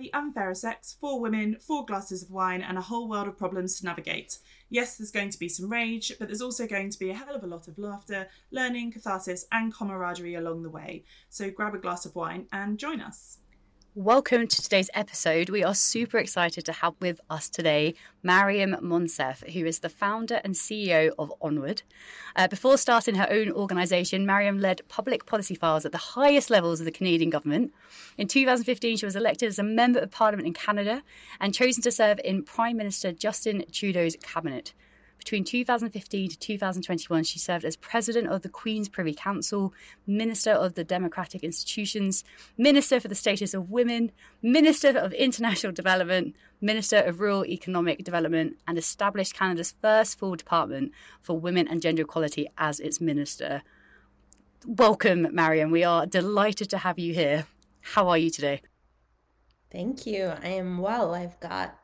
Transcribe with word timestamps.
the 0.00 0.10
unfairer 0.14 0.54
sex, 0.54 0.96
four 1.00 1.20
women, 1.20 1.56
four 1.60 1.84
glasses 1.84 2.22
of 2.22 2.30
wine, 2.30 2.62
and 2.62 2.78
a 2.78 2.82
whole 2.82 3.08
world 3.08 3.28
of 3.28 3.36
problems 3.36 3.78
to 3.78 3.84
navigate. 3.84 4.38
Yes, 4.70 4.96
there's 4.96 5.10
going 5.10 5.30
to 5.30 5.38
be 5.38 5.48
some 5.48 5.70
rage, 5.70 6.12
but 6.18 6.28
there's 6.28 6.40
also 6.40 6.66
going 6.66 6.90
to 6.90 6.98
be 6.98 7.10
a 7.10 7.14
hell 7.14 7.34
of 7.34 7.44
a 7.44 7.46
lot 7.46 7.68
of 7.68 7.78
laughter, 7.78 8.28
learning, 8.50 8.92
catharsis, 8.92 9.46
and 9.52 9.74
camaraderie 9.74 10.34
along 10.34 10.62
the 10.62 10.70
way. 10.70 11.04
So 11.28 11.50
grab 11.50 11.74
a 11.74 11.78
glass 11.78 12.06
of 12.06 12.16
wine 12.16 12.46
and 12.52 12.78
join 12.78 13.00
us. 13.00 13.38
Welcome 13.96 14.46
to 14.46 14.62
today's 14.62 14.88
episode. 14.94 15.50
We 15.50 15.64
are 15.64 15.74
super 15.74 16.18
excited 16.18 16.64
to 16.66 16.72
have 16.72 16.94
with 17.00 17.20
us 17.28 17.48
today 17.48 17.96
Maryam 18.22 18.76
Monsef, 18.80 19.44
who 19.50 19.66
is 19.66 19.80
the 19.80 19.88
founder 19.88 20.40
and 20.44 20.54
CEO 20.54 21.10
of 21.18 21.32
Onward. 21.42 21.82
Uh, 22.36 22.46
before 22.46 22.78
starting 22.78 23.16
her 23.16 23.26
own 23.28 23.50
organisation, 23.50 24.24
Maryam 24.24 24.60
led 24.60 24.86
public 24.86 25.26
policy 25.26 25.56
files 25.56 25.84
at 25.84 25.90
the 25.90 25.98
highest 25.98 26.50
levels 26.50 26.78
of 26.78 26.84
the 26.84 26.92
Canadian 26.92 27.30
government. 27.30 27.74
In 28.16 28.28
2015, 28.28 28.98
she 28.98 29.06
was 29.06 29.16
elected 29.16 29.48
as 29.48 29.58
a 29.58 29.64
Member 29.64 29.98
of 29.98 30.12
Parliament 30.12 30.46
in 30.46 30.54
Canada 30.54 31.02
and 31.40 31.52
chosen 31.52 31.82
to 31.82 31.90
serve 31.90 32.20
in 32.24 32.44
Prime 32.44 32.76
Minister 32.76 33.10
Justin 33.10 33.64
Trudeau's 33.72 34.14
cabinet. 34.22 34.72
Between 35.20 35.44
2015 35.44 36.30
to 36.30 36.38
2021, 36.38 37.24
she 37.24 37.38
served 37.38 37.66
as 37.66 37.76
President 37.76 38.28
of 38.28 38.40
the 38.40 38.48
Queen's 38.48 38.88
Privy 38.88 39.12
Council, 39.12 39.74
Minister 40.06 40.50
of 40.50 40.74
the 40.74 40.82
Democratic 40.82 41.44
Institutions, 41.44 42.24
Minister 42.56 42.98
for 43.00 43.08
the 43.08 43.14
Status 43.14 43.52
of 43.52 43.70
Women, 43.70 44.12
Minister 44.40 44.96
of 44.98 45.12
International 45.12 45.74
Development, 45.74 46.34
Minister 46.62 47.00
of 47.00 47.20
Rural 47.20 47.44
Economic 47.44 48.02
Development, 48.02 48.56
and 48.66 48.78
established 48.78 49.34
Canada's 49.34 49.74
first 49.82 50.18
full 50.18 50.36
department 50.36 50.92
for 51.20 51.38
women 51.38 51.68
and 51.68 51.82
gender 51.82 52.02
equality 52.02 52.48
as 52.56 52.80
its 52.80 52.98
Minister. 52.98 53.62
Welcome, 54.66 55.28
Maryam. 55.32 55.70
We 55.70 55.84
are 55.84 56.06
delighted 56.06 56.70
to 56.70 56.78
have 56.78 56.98
you 56.98 57.12
here. 57.12 57.46
How 57.82 58.08
are 58.08 58.18
you 58.18 58.30
today? 58.30 58.62
Thank 59.70 60.06
you. 60.06 60.32
I 60.42 60.48
am 60.48 60.78
well. 60.78 61.14
I've 61.14 61.38
got 61.40 61.78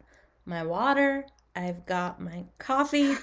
my 0.47 0.65
water, 0.65 1.27
I've 1.57 1.87
got 1.87 2.21
my 2.21 2.45
coffee, 2.59 3.17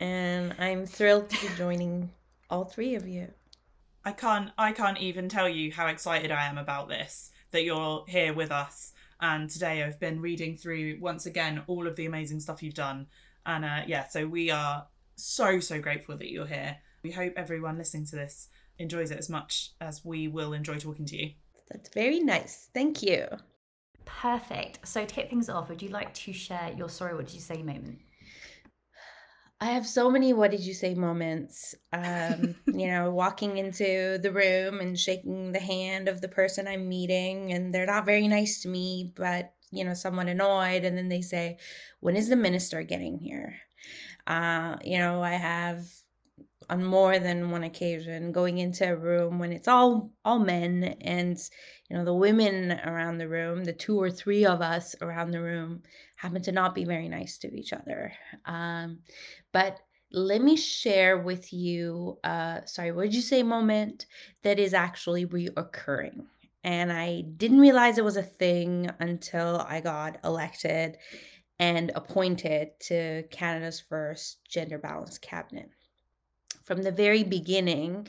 and 0.00 0.54
I'm 0.58 0.84
thrilled 0.84 1.30
to 1.30 1.40
be 1.40 1.54
joining 1.54 2.10
all 2.50 2.64
three 2.64 2.96
of 2.96 3.06
you. 3.06 3.28
I 4.04 4.12
can't 4.12 4.50
I 4.58 4.72
can't 4.72 4.98
even 4.98 5.28
tell 5.28 5.48
you 5.48 5.70
how 5.70 5.86
excited 5.86 6.30
I 6.30 6.46
am 6.46 6.58
about 6.58 6.88
this 6.88 7.30
that 7.52 7.64
you're 7.64 8.04
here 8.08 8.34
with 8.34 8.50
us. 8.50 8.92
And 9.20 9.48
today 9.48 9.82
I've 9.82 10.00
been 10.00 10.20
reading 10.20 10.56
through 10.56 10.98
once 11.00 11.26
again 11.26 11.62
all 11.66 11.86
of 11.86 11.96
the 11.96 12.06
amazing 12.06 12.40
stuff 12.40 12.62
you've 12.62 12.74
done. 12.74 13.06
And 13.46 13.64
uh, 13.64 13.82
yeah, 13.86 14.08
so 14.08 14.26
we 14.26 14.50
are 14.50 14.86
so 15.16 15.60
so 15.60 15.80
grateful 15.80 16.16
that 16.16 16.30
you're 16.30 16.46
here. 16.46 16.78
We 17.02 17.10
hope 17.10 17.34
everyone 17.36 17.78
listening 17.78 18.06
to 18.06 18.16
this 18.16 18.48
enjoys 18.78 19.10
it 19.10 19.18
as 19.18 19.28
much 19.28 19.72
as 19.80 20.04
we 20.04 20.28
will 20.28 20.52
enjoy 20.52 20.78
talking 20.78 21.06
to 21.06 21.16
you. 21.16 21.32
That's 21.70 21.90
very 21.90 22.20
nice. 22.20 22.68
Thank 22.72 23.02
you. 23.02 23.28
Perfect. 24.08 24.88
So 24.88 25.04
to 25.04 25.14
kick 25.14 25.30
things 25.30 25.48
off, 25.48 25.68
would 25.68 25.82
you 25.82 25.90
like 25.90 26.12
to 26.14 26.32
share 26.32 26.72
your 26.76 26.88
sorry, 26.88 27.14
what 27.14 27.26
did 27.26 27.34
you 27.34 27.40
say 27.40 27.62
moment? 27.62 27.98
I 29.60 29.66
have 29.66 29.86
so 29.86 30.08
many 30.10 30.32
what 30.32 30.50
did 30.50 30.60
you 30.60 30.72
say 30.72 30.94
moments. 30.94 31.74
Um, 31.92 32.54
you 32.66 32.86
know, 32.88 33.10
walking 33.10 33.58
into 33.58 34.18
the 34.18 34.32
room 34.32 34.80
and 34.80 34.98
shaking 34.98 35.52
the 35.52 35.60
hand 35.60 36.08
of 36.08 36.20
the 36.20 36.28
person 36.28 36.66
I'm 36.66 36.88
meeting, 36.88 37.52
and 37.52 37.74
they're 37.74 37.86
not 37.86 38.06
very 38.06 38.28
nice 38.28 38.62
to 38.62 38.68
me, 38.68 39.12
but 39.14 39.52
you 39.70 39.84
know, 39.84 39.94
somewhat 39.94 40.28
annoyed. 40.28 40.84
And 40.84 40.96
then 40.96 41.08
they 41.08 41.20
say, 41.20 41.58
When 42.00 42.16
is 42.16 42.28
the 42.28 42.36
minister 42.36 42.82
getting 42.82 43.18
here? 43.18 43.56
Uh, 44.26 44.76
you 44.82 44.98
know, 44.98 45.22
I 45.22 45.32
have 45.32 45.84
on 46.70 46.84
more 46.84 47.18
than 47.18 47.50
one 47.50 47.64
occasion 47.64 48.32
going 48.32 48.58
into 48.58 48.88
a 48.88 48.96
room 48.96 49.38
when 49.38 49.52
it's 49.52 49.68
all 49.68 50.10
all 50.24 50.38
men 50.38 50.96
and 51.00 51.38
you 51.88 51.96
know 51.96 52.04
the 52.04 52.14
women 52.14 52.72
around 52.84 53.18
the 53.18 53.28
room 53.28 53.64
the 53.64 53.72
two 53.72 54.00
or 54.00 54.10
three 54.10 54.44
of 54.44 54.60
us 54.60 54.94
around 55.00 55.30
the 55.30 55.40
room 55.40 55.82
happen 56.16 56.42
to 56.42 56.52
not 56.52 56.74
be 56.74 56.84
very 56.84 57.08
nice 57.08 57.38
to 57.38 57.54
each 57.54 57.72
other. 57.72 58.12
Um, 58.44 58.98
but 59.52 59.78
let 60.10 60.42
me 60.42 60.56
share 60.56 61.18
with 61.18 61.52
you 61.52 62.18
uh 62.24 62.64
sorry 62.64 62.92
what 62.92 63.02
did 63.04 63.14
you 63.14 63.20
say 63.20 63.42
moment 63.42 64.06
that 64.42 64.58
is 64.58 64.74
actually 64.74 65.26
reoccurring? 65.26 66.24
And 66.64 66.92
i 66.92 67.22
didn't 67.36 67.60
realize 67.60 67.98
it 67.98 68.04
was 68.04 68.16
a 68.16 68.22
thing 68.22 68.90
until 69.00 69.64
i 69.68 69.80
got 69.80 70.18
elected 70.24 70.96
and 71.58 71.92
appointed 71.94 72.70
to 72.80 73.22
canada's 73.30 73.80
first 73.80 74.38
gender 74.48 74.78
balanced 74.78 75.22
cabinet 75.22 75.70
from 76.68 76.82
the 76.82 76.92
very 76.92 77.24
beginning, 77.24 78.06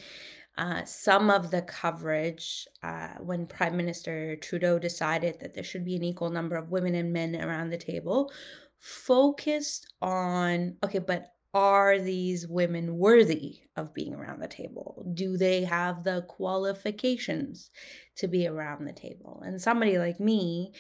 uh, 0.58 0.84
some 0.84 1.30
of 1.30 1.50
the 1.50 1.62
coverage 1.62 2.68
uh, 2.84 3.14
when 3.20 3.48
Prime 3.48 3.78
Minister 3.78 4.36
Trudeau 4.36 4.78
decided 4.78 5.40
that 5.40 5.54
there 5.54 5.64
should 5.64 5.86
be 5.86 5.96
an 5.96 6.04
equal 6.04 6.30
number 6.30 6.58
of 6.58 6.70
women 6.70 6.94
and 6.94 7.14
men 7.14 7.38
around 7.38 7.70
the 7.70 7.78
table 7.78 8.30
focused 8.78 9.94
on 10.02 10.76
okay, 10.84 11.00
but 11.00 11.32
are 11.54 11.98
these 12.00 12.48
women 12.48 12.98
worthy 12.98 13.62
of 13.78 13.94
being 13.94 14.14
around 14.14 14.42
the 14.42 14.48
table? 14.50 15.06
Do 15.14 15.38
they 15.38 15.64
have 15.64 16.04
the 16.04 16.26
qualifications 16.28 17.72
to 18.18 18.28
be 18.28 18.46
around 18.46 18.86
the 18.86 18.94
table? 18.94 19.42
And 19.46 19.60
somebody 19.60 19.98
like 19.98 20.20
me, 20.20 20.74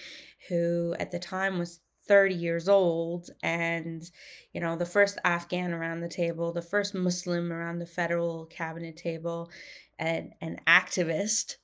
who 0.50 0.96
at 1.00 1.12
the 1.12 1.20
time 1.20 1.58
was 1.58 1.80
30 2.10 2.36
years 2.36 2.68
old 2.68 3.30
and 3.42 4.12
you 4.52 4.60
know 4.60 4.76
the 4.76 4.86
first 4.86 5.18
afghan 5.24 5.72
around 5.74 6.02
the 6.02 6.10
table 6.10 6.52
the 6.52 6.62
first 6.62 6.94
muslim 6.94 7.54
around 7.54 7.80
the 7.80 7.86
federal 7.86 8.46
cabinet 8.48 8.98
table 8.98 9.50
and 9.98 10.34
an 10.42 10.60
activist 10.68 11.56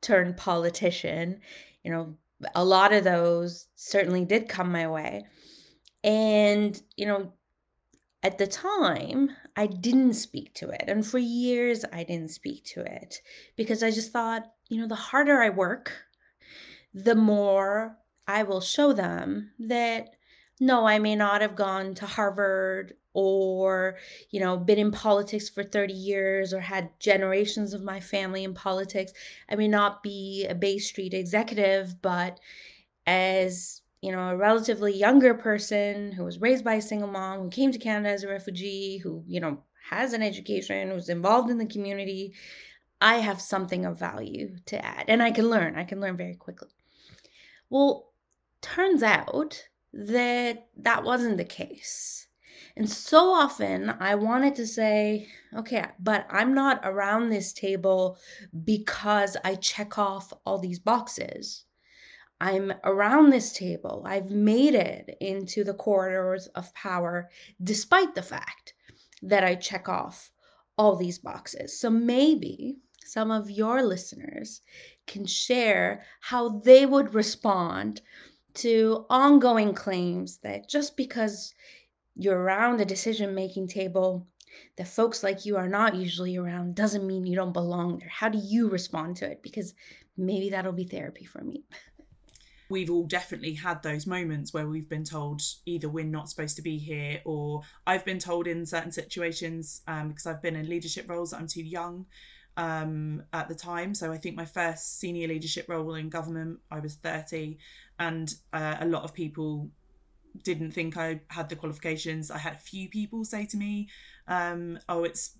turned 0.00 0.36
politician 0.36 1.38
you 1.84 1.92
know 1.92 2.16
a 2.54 2.64
lot 2.64 2.92
of 2.92 3.04
those 3.04 3.66
certainly 3.74 4.24
did 4.24 4.48
come 4.48 4.72
my 4.72 4.88
way. 4.88 5.24
And 6.02 6.80
you 6.96 7.06
know 7.06 7.32
at 8.22 8.36
the 8.36 8.46
time 8.46 9.30
i 9.56 9.66
didn't 9.66 10.12
speak 10.12 10.52
to 10.52 10.68
it 10.68 10.84
and 10.88 11.06
for 11.06 11.16
years 11.16 11.86
i 11.90 12.04
didn't 12.04 12.30
speak 12.30 12.62
to 12.64 12.80
it 12.80 13.22
because 13.56 13.82
i 13.82 13.90
just 13.90 14.12
thought 14.12 14.42
you 14.68 14.78
know 14.78 14.86
the 14.86 14.94
harder 14.94 15.40
i 15.40 15.48
work 15.48 15.92
the 16.92 17.14
more 17.14 17.96
I 18.30 18.44
will 18.44 18.60
show 18.60 18.92
them 18.92 19.50
that 19.58 20.10
no, 20.60 20.86
I 20.86 20.98
may 20.98 21.16
not 21.16 21.40
have 21.40 21.56
gone 21.56 21.94
to 21.96 22.06
Harvard 22.06 22.94
or, 23.12 23.96
you 24.30 24.38
know, 24.38 24.56
been 24.56 24.78
in 24.78 24.92
politics 24.92 25.48
for 25.48 25.64
30 25.64 25.92
years 25.92 26.54
or 26.54 26.60
had 26.60 26.90
generations 27.00 27.74
of 27.74 27.82
my 27.82 27.98
family 27.98 28.44
in 28.44 28.54
politics. 28.54 29.12
I 29.50 29.56
may 29.56 29.66
not 29.66 30.02
be 30.02 30.46
a 30.48 30.54
Bay 30.54 30.78
Street 30.78 31.12
executive, 31.12 32.00
but 32.02 32.38
as, 33.04 33.82
you 34.00 34.12
know, 34.12 34.28
a 34.28 34.36
relatively 34.36 34.94
younger 34.94 35.34
person 35.34 36.12
who 36.12 36.22
was 36.22 36.40
raised 36.40 36.64
by 36.64 36.74
a 36.74 36.82
single 36.82 37.08
mom, 37.08 37.40
who 37.40 37.50
came 37.50 37.72
to 37.72 37.78
Canada 37.78 38.10
as 38.10 38.22
a 38.22 38.28
refugee, 38.28 38.98
who, 38.98 39.24
you 39.26 39.40
know, 39.40 39.64
has 39.88 40.12
an 40.12 40.22
education, 40.22 40.90
who's 40.90 41.08
involved 41.08 41.50
in 41.50 41.58
the 41.58 41.66
community, 41.66 42.34
I 43.00 43.16
have 43.16 43.40
something 43.40 43.84
of 43.86 43.98
value 43.98 44.56
to 44.66 44.84
add. 44.84 45.06
And 45.08 45.20
I 45.20 45.32
can 45.32 45.50
learn. 45.50 45.74
I 45.74 45.84
can 45.84 46.00
learn 46.00 46.16
very 46.16 46.36
quickly. 46.36 46.68
Well, 47.70 48.09
turns 48.62 49.02
out 49.02 49.62
that 49.92 50.68
that 50.76 51.04
wasn't 51.04 51.36
the 51.36 51.44
case. 51.44 52.28
And 52.76 52.88
so 52.88 53.32
often 53.32 53.90
I 54.00 54.14
wanted 54.14 54.54
to 54.56 54.66
say, 54.66 55.28
okay, 55.56 55.86
but 55.98 56.26
I'm 56.30 56.54
not 56.54 56.80
around 56.84 57.28
this 57.28 57.52
table 57.52 58.18
because 58.64 59.36
I 59.44 59.56
check 59.56 59.98
off 59.98 60.32
all 60.46 60.58
these 60.58 60.78
boxes. 60.78 61.64
I'm 62.40 62.72
around 62.84 63.30
this 63.30 63.52
table. 63.52 64.02
I've 64.06 64.30
made 64.30 64.74
it 64.74 65.16
into 65.20 65.62
the 65.62 65.74
corridors 65.74 66.46
of 66.48 66.72
power 66.74 67.28
despite 67.62 68.14
the 68.14 68.22
fact 68.22 68.74
that 69.22 69.44
I 69.44 69.56
check 69.56 69.88
off 69.88 70.30
all 70.78 70.96
these 70.96 71.18
boxes. 71.18 71.78
So 71.78 71.90
maybe 71.90 72.78
some 73.04 73.30
of 73.30 73.50
your 73.50 73.82
listeners 73.82 74.62
can 75.06 75.26
share 75.26 76.04
how 76.20 76.60
they 76.60 76.86
would 76.86 77.12
respond 77.12 78.00
to 78.54 79.06
ongoing 79.10 79.74
claims 79.74 80.38
that 80.38 80.68
just 80.68 80.96
because 80.96 81.54
you're 82.16 82.38
around 82.38 82.80
a 82.80 82.84
decision 82.84 83.34
making 83.34 83.68
table 83.68 84.26
that 84.76 84.88
folks 84.88 85.22
like 85.22 85.46
you 85.46 85.56
are 85.56 85.68
not 85.68 85.94
usually 85.94 86.36
around 86.36 86.74
doesn't 86.74 87.06
mean 87.06 87.26
you 87.26 87.36
don't 87.36 87.52
belong 87.52 87.98
there. 87.98 88.08
How 88.08 88.28
do 88.28 88.38
you 88.38 88.68
respond 88.68 89.16
to 89.16 89.30
it? 89.30 89.42
Because 89.42 89.74
maybe 90.16 90.50
that'll 90.50 90.72
be 90.72 90.84
therapy 90.84 91.24
for 91.24 91.42
me. 91.42 91.64
We've 92.68 92.90
all 92.90 93.04
definitely 93.04 93.54
had 93.54 93.82
those 93.82 94.06
moments 94.06 94.54
where 94.54 94.68
we've 94.68 94.88
been 94.88 95.02
told 95.02 95.42
either 95.66 95.88
we're 95.88 96.04
not 96.04 96.28
supposed 96.30 96.54
to 96.54 96.62
be 96.62 96.78
here, 96.78 97.20
or 97.24 97.62
I've 97.84 98.04
been 98.04 98.20
told 98.20 98.46
in 98.46 98.64
certain 98.64 98.92
situations 98.92 99.82
um, 99.88 100.06
because 100.06 100.24
I've 100.24 100.40
been 100.40 100.54
in 100.54 100.68
leadership 100.68 101.10
roles 101.10 101.30
that 101.30 101.38
I'm 101.38 101.48
too 101.48 101.64
young 101.64 102.06
um, 102.56 103.22
at 103.32 103.48
the 103.48 103.54
time. 103.54 103.94
So 103.94 104.12
I 104.12 104.18
think 104.18 104.36
my 104.36 104.44
first 104.44 104.98
senior 104.98 105.28
leadership 105.28 105.68
role 105.68 105.94
in 105.94 106.08
government, 106.08 106.60
I 106.70 106.80
was 106.80 106.94
30, 106.94 107.58
and 107.98 108.32
uh, 108.52 108.76
a 108.80 108.86
lot 108.86 109.04
of 109.04 109.14
people 109.14 109.70
didn't 110.44 110.72
think 110.72 110.96
I 110.96 111.20
had 111.28 111.48
the 111.48 111.56
qualifications. 111.56 112.30
I 112.30 112.38
had 112.38 112.54
a 112.54 112.58
few 112.58 112.88
people 112.88 113.24
say 113.24 113.46
to 113.46 113.56
me, 113.56 113.88
um, 114.28 114.78
"Oh, 114.88 115.04
it's 115.04 115.36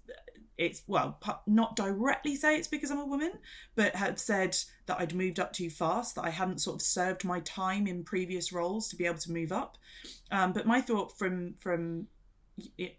it's 0.60 0.82
well 0.86 1.18
not 1.46 1.74
directly 1.74 2.36
say 2.36 2.54
it's 2.56 2.68
because 2.68 2.90
i'm 2.90 2.98
a 2.98 3.06
woman 3.06 3.32
but 3.76 3.96
have 3.96 4.18
said 4.18 4.54
that 4.84 5.00
i'd 5.00 5.14
moved 5.14 5.40
up 5.40 5.54
too 5.54 5.70
fast 5.70 6.14
that 6.14 6.24
i 6.24 6.28
hadn't 6.28 6.60
sort 6.60 6.76
of 6.76 6.82
served 6.82 7.24
my 7.24 7.40
time 7.40 7.86
in 7.86 8.04
previous 8.04 8.52
roles 8.52 8.86
to 8.86 8.94
be 8.94 9.06
able 9.06 9.16
to 9.16 9.32
move 9.32 9.52
up 9.52 9.78
um, 10.30 10.52
but 10.52 10.66
my 10.66 10.80
thought 10.80 11.16
from 11.16 11.54
from 11.54 12.06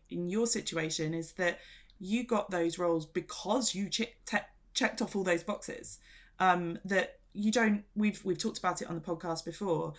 in 0.09 0.27
your 0.27 0.47
situation 0.47 1.13
is 1.13 1.33
that 1.33 1.59
you 2.01 2.23
got 2.25 2.49
those 2.49 2.79
roles 2.79 3.05
because 3.05 3.75
you 3.75 3.87
che- 3.87 4.15
te- 4.25 4.39
checked 4.73 5.01
off 5.01 5.15
all 5.15 5.23
those 5.23 5.43
boxes. 5.43 5.99
Um, 6.39 6.79
that 6.83 7.19
you 7.33 7.51
don't 7.51 7.83
we've 7.95 8.19
we've 8.25 8.39
talked 8.39 8.57
about 8.57 8.81
it 8.81 8.89
on 8.89 8.95
the 8.95 9.01
podcast 9.01 9.45
before. 9.45 9.93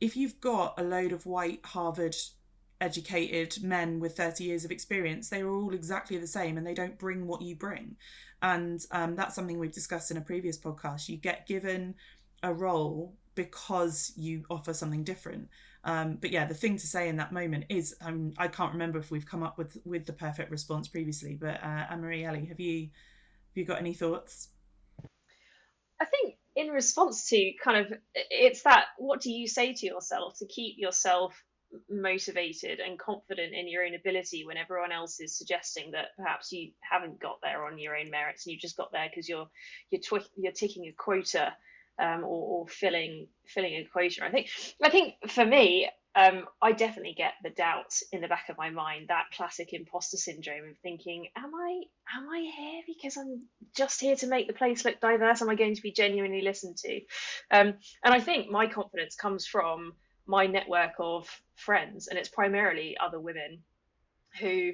If 0.00 0.14
you've 0.16 0.40
got 0.40 0.78
a 0.78 0.82
load 0.82 1.12
of 1.12 1.24
white 1.24 1.60
harvard 1.64 2.14
educated 2.80 3.62
men 3.62 4.00
with 4.00 4.16
30 4.16 4.42
years 4.42 4.64
of 4.64 4.72
experience 4.72 5.28
they 5.28 5.40
are 5.40 5.54
all 5.54 5.72
exactly 5.72 6.18
the 6.18 6.26
same 6.26 6.58
and 6.58 6.66
they 6.66 6.74
don't 6.74 6.98
bring 6.98 7.26
what 7.26 7.40
you 7.40 7.56
bring. 7.56 7.96
And 8.42 8.84
um, 8.90 9.14
that's 9.14 9.34
something 9.34 9.58
we've 9.58 9.72
discussed 9.72 10.10
in 10.10 10.16
a 10.16 10.20
previous 10.20 10.58
podcast. 10.58 11.08
You 11.08 11.16
get 11.16 11.46
given 11.46 11.94
a 12.42 12.52
role 12.52 13.14
because 13.36 14.12
you 14.16 14.44
offer 14.50 14.74
something 14.74 15.04
different 15.04 15.48
um, 15.84 16.16
but 16.20 16.30
yeah 16.30 16.44
the 16.44 16.54
thing 16.54 16.76
to 16.76 16.86
say 16.86 17.08
in 17.08 17.16
that 17.16 17.32
moment 17.32 17.64
is 17.68 17.94
um, 18.00 18.32
i 18.38 18.48
can't 18.48 18.72
remember 18.72 18.98
if 18.98 19.10
we've 19.10 19.26
come 19.26 19.42
up 19.42 19.58
with 19.58 19.76
with 19.84 20.06
the 20.06 20.12
perfect 20.12 20.50
response 20.50 20.88
previously 20.88 21.36
but 21.40 21.62
uh, 21.62 21.86
anne-marie 21.90 22.24
ellie 22.24 22.46
have 22.46 22.60
you 22.60 22.88
have 23.52 23.60
you 23.60 23.66
got 23.66 23.80
any 23.80 23.92
thoughts? 23.92 24.48
I 26.00 26.06
think 26.06 26.36
in 26.56 26.68
response 26.68 27.28
to 27.28 27.52
kind 27.62 27.86
of 27.86 27.98
it's 28.14 28.62
that 28.62 28.86
what 28.96 29.20
do 29.20 29.30
you 29.30 29.46
say 29.46 29.74
to 29.74 29.86
yourself 29.86 30.38
to 30.38 30.46
keep 30.46 30.76
yourself 30.78 31.34
motivated 31.90 32.80
and 32.80 32.98
confident 32.98 33.52
in 33.54 33.68
your 33.68 33.84
own 33.84 33.94
ability 33.94 34.44
when 34.46 34.56
everyone 34.56 34.90
else 34.90 35.20
is 35.20 35.36
suggesting 35.36 35.90
that 35.90 36.16
perhaps 36.16 36.50
you 36.50 36.72
haven't 36.80 37.20
got 37.20 37.38
there 37.42 37.66
on 37.66 37.78
your 37.78 37.94
own 37.94 38.10
merits 38.10 38.46
and 38.46 38.54
you 38.54 38.58
just 38.58 38.76
got 38.76 38.90
there 38.90 39.08
because 39.10 39.28
you're 39.28 39.48
you're 39.90 40.00
twi- 40.00 40.26
you're 40.36 40.52
ticking 40.52 40.86
a 40.86 40.92
quota 40.92 41.52
um, 41.98 42.24
or, 42.24 42.60
or, 42.60 42.68
filling 42.68 43.28
filling 43.46 43.86
quota. 43.92 44.24
I 44.24 44.30
think 44.30 44.48
I 44.82 44.90
think 44.90 45.14
for 45.28 45.44
me, 45.44 45.88
um, 46.14 46.46
I 46.60 46.72
definitely 46.72 47.14
get 47.16 47.34
the 47.42 47.50
doubt 47.50 47.94
in 48.12 48.20
the 48.20 48.28
back 48.28 48.48
of 48.50 48.58
my 48.58 48.70
mind, 48.70 49.08
that 49.08 49.30
classic 49.34 49.72
imposter 49.72 50.18
syndrome 50.18 50.70
of 50.70 50.78
thinking, 50.78 51.28
am 51.36 51.52
I 51.54 51.82
am 52.16 52.28
I 52.28 52.50
here 52.54 52.82
because 52.86 53.16
I'm 53.16 53.44
just 53.74 54.00
here 54.00 54.16
to 54.16 54.26
make 54.26 54.46
the 54.46 54.52
place 54.52 54.84
look 54.84 55.00
diverse? 55.00 55.40
Am 55.40 55.48
I 55.48 55.54
going 55.54 55.74
to 55.74 55.82
be 55.82 55.92
genuinely 55.92 56.42
listened 56.42 56.76
to? 56.78 57.00
Um, 57.50 57.74
and 58.04 58.14
I 58.14 58.20
think 58.20 58.50
my 58.50 58.66
confidence 58.66 59.16
comes 59.16 59.46
from 59.46 59.94
my 60.26 60.46
network 60.46 60.92
of 60.98 61.28
friends, 61.56 62.08
and 62.08 62.18
it's 62.18 62.28
primarily 62.28 62.96
other 62.98 63.18
women 63.18 63.62
who, 64.38 64.72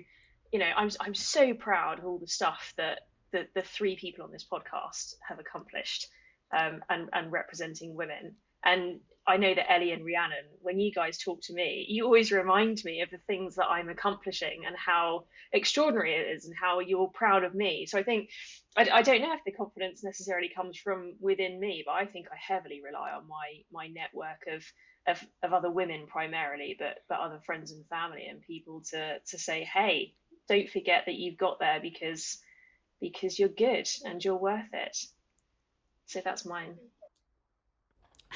you 0.53 0.59
know, 0.59 0.71
I'm 0.77 0.91
I'm 1.01 1.15
so 1.15 1.55
proud 1.55 2.01
of 2.01 2.05
all 2.05 2.19
the 2.19 2.27
stuff 2.27 2.75
that 2.77 3.01
the 3.33 3.47
the 3.55 3.63
three 3.63 3.97
people 3.97 4.25
on 4.25 4.33
this 4.33 4.47
podcast 4.51 5.15
have 5.29 5.39
accomplished, 5.39 6.09
um, 6.57 6.83
and 6.89 7.09
and 7.13 7.33
representing 7.33 7.95
women. 7.95 8.37
And 8.65 9.01
I 9.29 9.37
know 9.37 9.55
that 9.55 9.71
Ellie 9.71 9.93
and 9.93 10.07
Rhiannon, 10.07 10.47
when 10.63 10.81
you 10.81 10.91
guys 10.91 11.19
talk 11.19 11.43
to 11.43 11.53
me, 11.53 11.85
you 11.87 12.05
always 12.05 12.33
remind 12.33 12.83
me 12.83 13.03
of 13.03 13.11
the 13.11 13.21
things 13.27 13.57
that 13.57 13.67
I'm 13.67 13.91
accomplishing 13.91 14.63
and 14.67 14.75
how 14.75 15.27
extraordinary 15.53 16.15
it 16.15 16.35
is 16.35 16.47
and 16.47 16.55
how 16.59 16.81
you're 16.81 17.09
proud 17.09 17.45
of 17.45 17.55
me. 17.55 17.85
So 17.85 17.99
I 17.99 18.03
think, 18.05 18.31
I, 18.75 18.89
I, 18.91 19.03
don't 19.03 19.21
know 19.21 19.35
if 19.35 19.45
the 19.45 19.53
confidence 19.53 20.03
necessarily 20.03 20.49
comes 20.49 20.79
from 20.79 21.13
within 21.21 21.61
me, 21.61 21.83
but 21.85 21.93
I 21.93 22.07
think 22.07 22.29
I 22.33 22.37
heavily 22.37 22.81
rely 22.83 23.11
on 23.11 23.29
my 23.29 23.61
my 23.71 23.89
network 23.89 24.47
of 24.51 24.65
of, 25.07 25.23
of 25.43 25.53
other 25.53 25.71
women 25.71 26.07
primarily, 26.07 26.75
but 26.79 26.97
but 27.11 27.21
other 27.21 27.41
friends 27.45 27.71
and 27.71 27.85
family 27.89 28.27
and 28.31 28.41
people 28.41 28.83
to 28.93 29.19
to 29.19 29.39
say, 29.39 29.63
hey, 29.63 30.15
don't 30.49 30.71
forget 30.71 31.03
that 31.05 31.17
you've 31.17 31.37
got 31.37 31.59
there 31.59 31.81
because 31.83 32.39
because 32.99 33.39
you're 33.39 33.51
good 33.51 33.89
and 34.07 34.25
you're 34.25 34.37
worth 34.37 34.73
it. 34.73 34.97
So 36.09 36.23
that's 36.25 36.47
mine. 36.47 36.75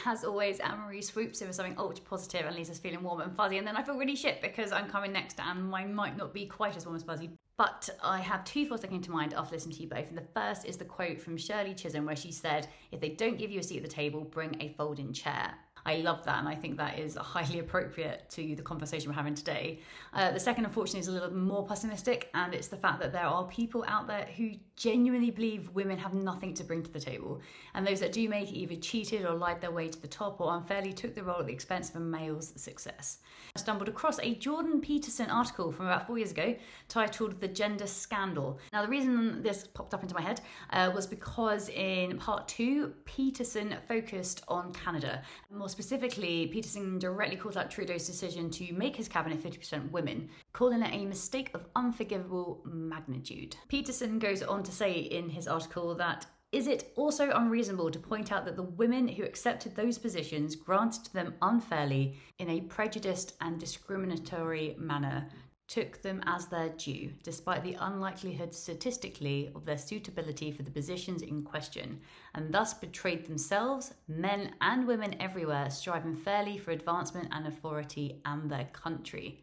As 0.05 0.25
always, 0.25 0.61
Anne 0.61 0.81
Marie 0.81 1.01
swoops 1.01 1.41
in 1.41 1.47
with 1.47 1.57
something 1.57 1.75
ultra 1.79 2.05
positive 2.05 2.45
and 2.45 2.55
leaves 2.55 2.69
us 2.69 2.79
feeling 2.79 3.03
warm 3.03 3.23
and 3.23 3.35
fuzzy. 3.35 3.57
And 3.57 3.67
then 3.67 3.77
I 3.77 3.83
feel 3.83 3.97
really 3.97 4.15
shit 4.15 4.43
because 4.43 4.73
I'm 4.73 4.91
coming 4.91 5.11
next 5.11 5.41
and 5.41 5.71
mine 5.71 5.95
might 5.95 6.17
not 6.17 6.35
be 6.35 6.45
quite 6.47 6.77
as 6.77 6.85
warm 6.85 6.97
as 6.97 7.03
fuzzy. 7.03 7.31
But 7.57 7.89
I 8.03 8.21
have 8.21 8.45
two 8.45 8.67
thoughts 8.67 8.83
that 8.83 8.91
came 8.91 9.01
to 9.01 9.11
mind 9.11 9.33
after 9.33 9.55
listening 9.55 9.77
to 9.77 9.83
you 9.83 9.89
both. 9.89 10.09
And 10.11 10.19
the 10.19 10.29
first 10.35 10.67
is 10.67 10.77
the 10.77 10.85
quote 10.85 11.19
from 11.19 11.39
Shirley 11.39 11.75
Chisholm 11.75 12.05
where 12.05 12.17
she 12.17 12.31
said, 12.31 12.69
If 12.91 13.01
they 13.01 13.11
don't 13.11 13.39
give 13.39 13.51
you 13.51 13.61
a 13.61 13.63
seat 13.63 13.79
at 13.79 13.85
the 13.85 13.89
table, 13.89 14.21
bring 14.21 14.55
a 14.61 14.75
folding 14.77 15.15
chair. 15.15 15.55
I 15.85 15.97
love 15.97 16.25
that, 16.25 16.39
and 16.39 16.49
I 16.49 16.55
think 16.55 16.77
that 16.77 16.99
is 16.99 17.17
highly 17.17 17.59
appropriate 17.59 18.29
to 18.31 18.55
the 18.55 18.63
conversation 18.63 19.11
we're 19.11 19.17
having 19.17 19.35
today. 19.35 19.81
Uh, 20.13 20.31
the 20.31 20.41
second, 20.41 20.65
unfortunately, 20.65 21.01
is 21.01 21.09
a 21.09 21.13
little 21.13 21.35
more 21.35 21.67
pessimistic, 21.67 22.31
and 22.35 22.55
it's 22.55 22.69
the 22.69 22.77
fact 22.77 23.01
that 23.01 23.13
there 23.13 23.25
are 23.27 23.45
people 23.45 23.85
out 23.89 24.07
there 24.07 24.27
who 24.37 24.53
genuinely 24.77 25.31
believe 25.31 25.71
women 25.71 25.99
have 25.99 26.15
nothing 26.15 26.55
to 26.55 26.65
bring 26.65 26.83
to 26.83 26.91
the 26.91 27.01
table, 27.01 27.41
and 27.75 27.87
those 27.87 28.01
that 28.01 28.13
do 28.13 28.29
make 28.29 28.51
it 28.51 28.57
either 28.57 28.77
cheated 28.77 29.25
or 29.25 29.35
lied 29.35 29.61
their 29.61 29.73
way 29.73 29.89
to 29.89 30.01
the 30.01 30.09
top 30.09 30.41
or 30.41 30.55
unfairly 30.55 30.93
took 30.93 31.15
the 31.15 31.23
role 31.23 31.41
at 31.41 31.47
the 31.47 31.53
expense 31.53 31.91
of 31.91 31.97
a 31.97 32.01
male's 32.01 32.53
success. 32.61 33.19
I 33.57 33.61
stumbled 33.61 33.89
across 33.89 34.19
a 34.21 34.35
Jordan 34.37 34.81
Peterson 34.81 35.31
article 35.31 35.73
from 35.73 35.87
about 35.87 36.07
four 36.07 36.17
years 36.17 36.31
ago 36.31 36.55
titled 36.89 37.41
The 37.41 37.49
Gender 37.49 37.87
Scandal. 37.87 38.59
Now, 38.73 38.83
the 38.83 38.89
reason 38.89 39.43
this 39.43 39.67
popped 39.67 39.95
up 39.95 40.03
into 40.03 40.15
my 40.15 40.23
head 40.23 40.41
uh, 40.71 40.91
was 40.95 41.07
because 41.07 41.69
in 41.69 42.19
part 42.19 42.49
two, 42.49 42.95
Peterson 43.05 43.75
focused 43.89 44.43
on 44.49 44.73
Canada. 44.73 45.23
More 45.51 45.69
specifically, 45.73 46.47
Peterson 46.47 46.99
directly 46.99 47.37
called 47.37 47.57
out 47.57 47.71
Trudeau's 47.71 48.07
decision 48.07 48.51
to 48.51 48.73
make 48.75 48.95
his 48.95 49.09
cabinet 49.09 49.43
50% 49.43 49.91
women, 49.91 50.29
calling 50.53 50.83
it 50.83 50.95
a 50.95 51.05
mistake 51.05 51.51
of 51.55 51.67
unforgivable 51.75 52.63
magnitude. 52.65 53.57
Peterson 53.69 54.19
goes 54.19 54.43
on 54.43 54.63
to 54.63 54.71
say 54.71 54.93
in 54.93 55.29
his 55.29 55.49
article 55.49 55.95
that 55.97 56.27
is 56.53 56.67
it 56.67 56.93
also 56.97 57.31
unreasonable 57.31 57.91
to 57.91 57.99
point 57.99 58.31
out 58.31 58.45
that 58.45 58.57
the 58.57 58.63
women 58.63 59.09
who 59.09 59.23
accepted 59.25 59.75
those 59.75 59.97
positions 59.97 60.55
granted 60.55 61.07
them 61.15 61.35
unfairly 61.41 62.21
in 62.39 62.51
a 62.51 62.61
prejudiced 62.61 63.35
and 63.41 63.59
discriminatory 63.59 64.77
manner 64.79 65.27
took 65.73 66.03
them 66.03 66.23
as 66.27 66.45
their 66.49 66.69
due, 66.69 67.11
despite 67.23 67.65
the 67.65 67.79
unlikelihood 67.81 68.55
statistically 68.55 69.51
of 69.55 69.65
their 69.65 69.79
suitability 69.79 70.53
for 70.53 70.63
the 70.63 70.71
positions 70.71 71.23
in 71.23 71.43
question, 71.43 71.99
and 72.35 72.53
thus 72.53 72.75
betrayed 72.75 73.25
themselves, 73.25 73.95
men 74.07 74.53
and 74.61 74.87
women 74.87 75.17
everywhere, 75.19 75.71
striving 75.71 76.15
fairly 76.15 76.59
for 76.59 76.73
advancement 76.73 77.27
and 77.33 77.47
authority 77.47 78.21
and 78.27 78.51
their 78.51 78.67
country. 78.75 79.43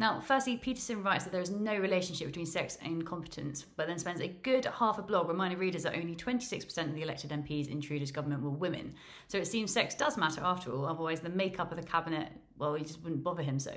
Now, 0.00 0.18
firstly, 0.18 0.56
Peterson 0.56 1.04
writes 1.04 1.22
that 1.22 1.32
there 1.32 1.40
is 1.40 1.50
no 1.50 1.76
relationship 1.76 2.26
between 2.26 2.46
sex 2.46 2.76
and 2.82 3.06
competence, 3.06 3.64
but 3.76 3.86
then 3.86 3.98
spends 4.00 4.20
a 4.20 4.26
good 4.28 4.64
half 4.64 4.98
a 4.98 5.02
blog 5.02 5.28
reminding 5.28 5.60
readers 5.60 5.84
that 5.84 5.94
only 5.94 6.16
26% 6.16 6.78
of 6.84 6.94
the 6.96 7.02
elected 7.02 7.30
MPs 7.30 7.68
in 7.68 7.80
Trudeau's 7.80 8.10
government 8.10 8.42
were 8.42 8.50
women. 8.50 8.92
So 9.28 9.38
it 9.38 9.46
seems 9.46 9.72
sex 9.72 9.94
does 9.94 10.16
matter 10.16 10.40
after 10.42 10.72
all, 10.72 10.86
otherwise, 10.86 11.20
the 11.20 11.28
makeup 11.28 11.70
of 11.70 11.80
the 11.80 11.86
cabinet, 11.86 12.32
well, 12.58 12.74
he 12.74 12.84
just 12.84 13.04
wouldn't 13.04 13.22
bother 13.22 13.44
him 13.44 13.60
so. 13.60 13.72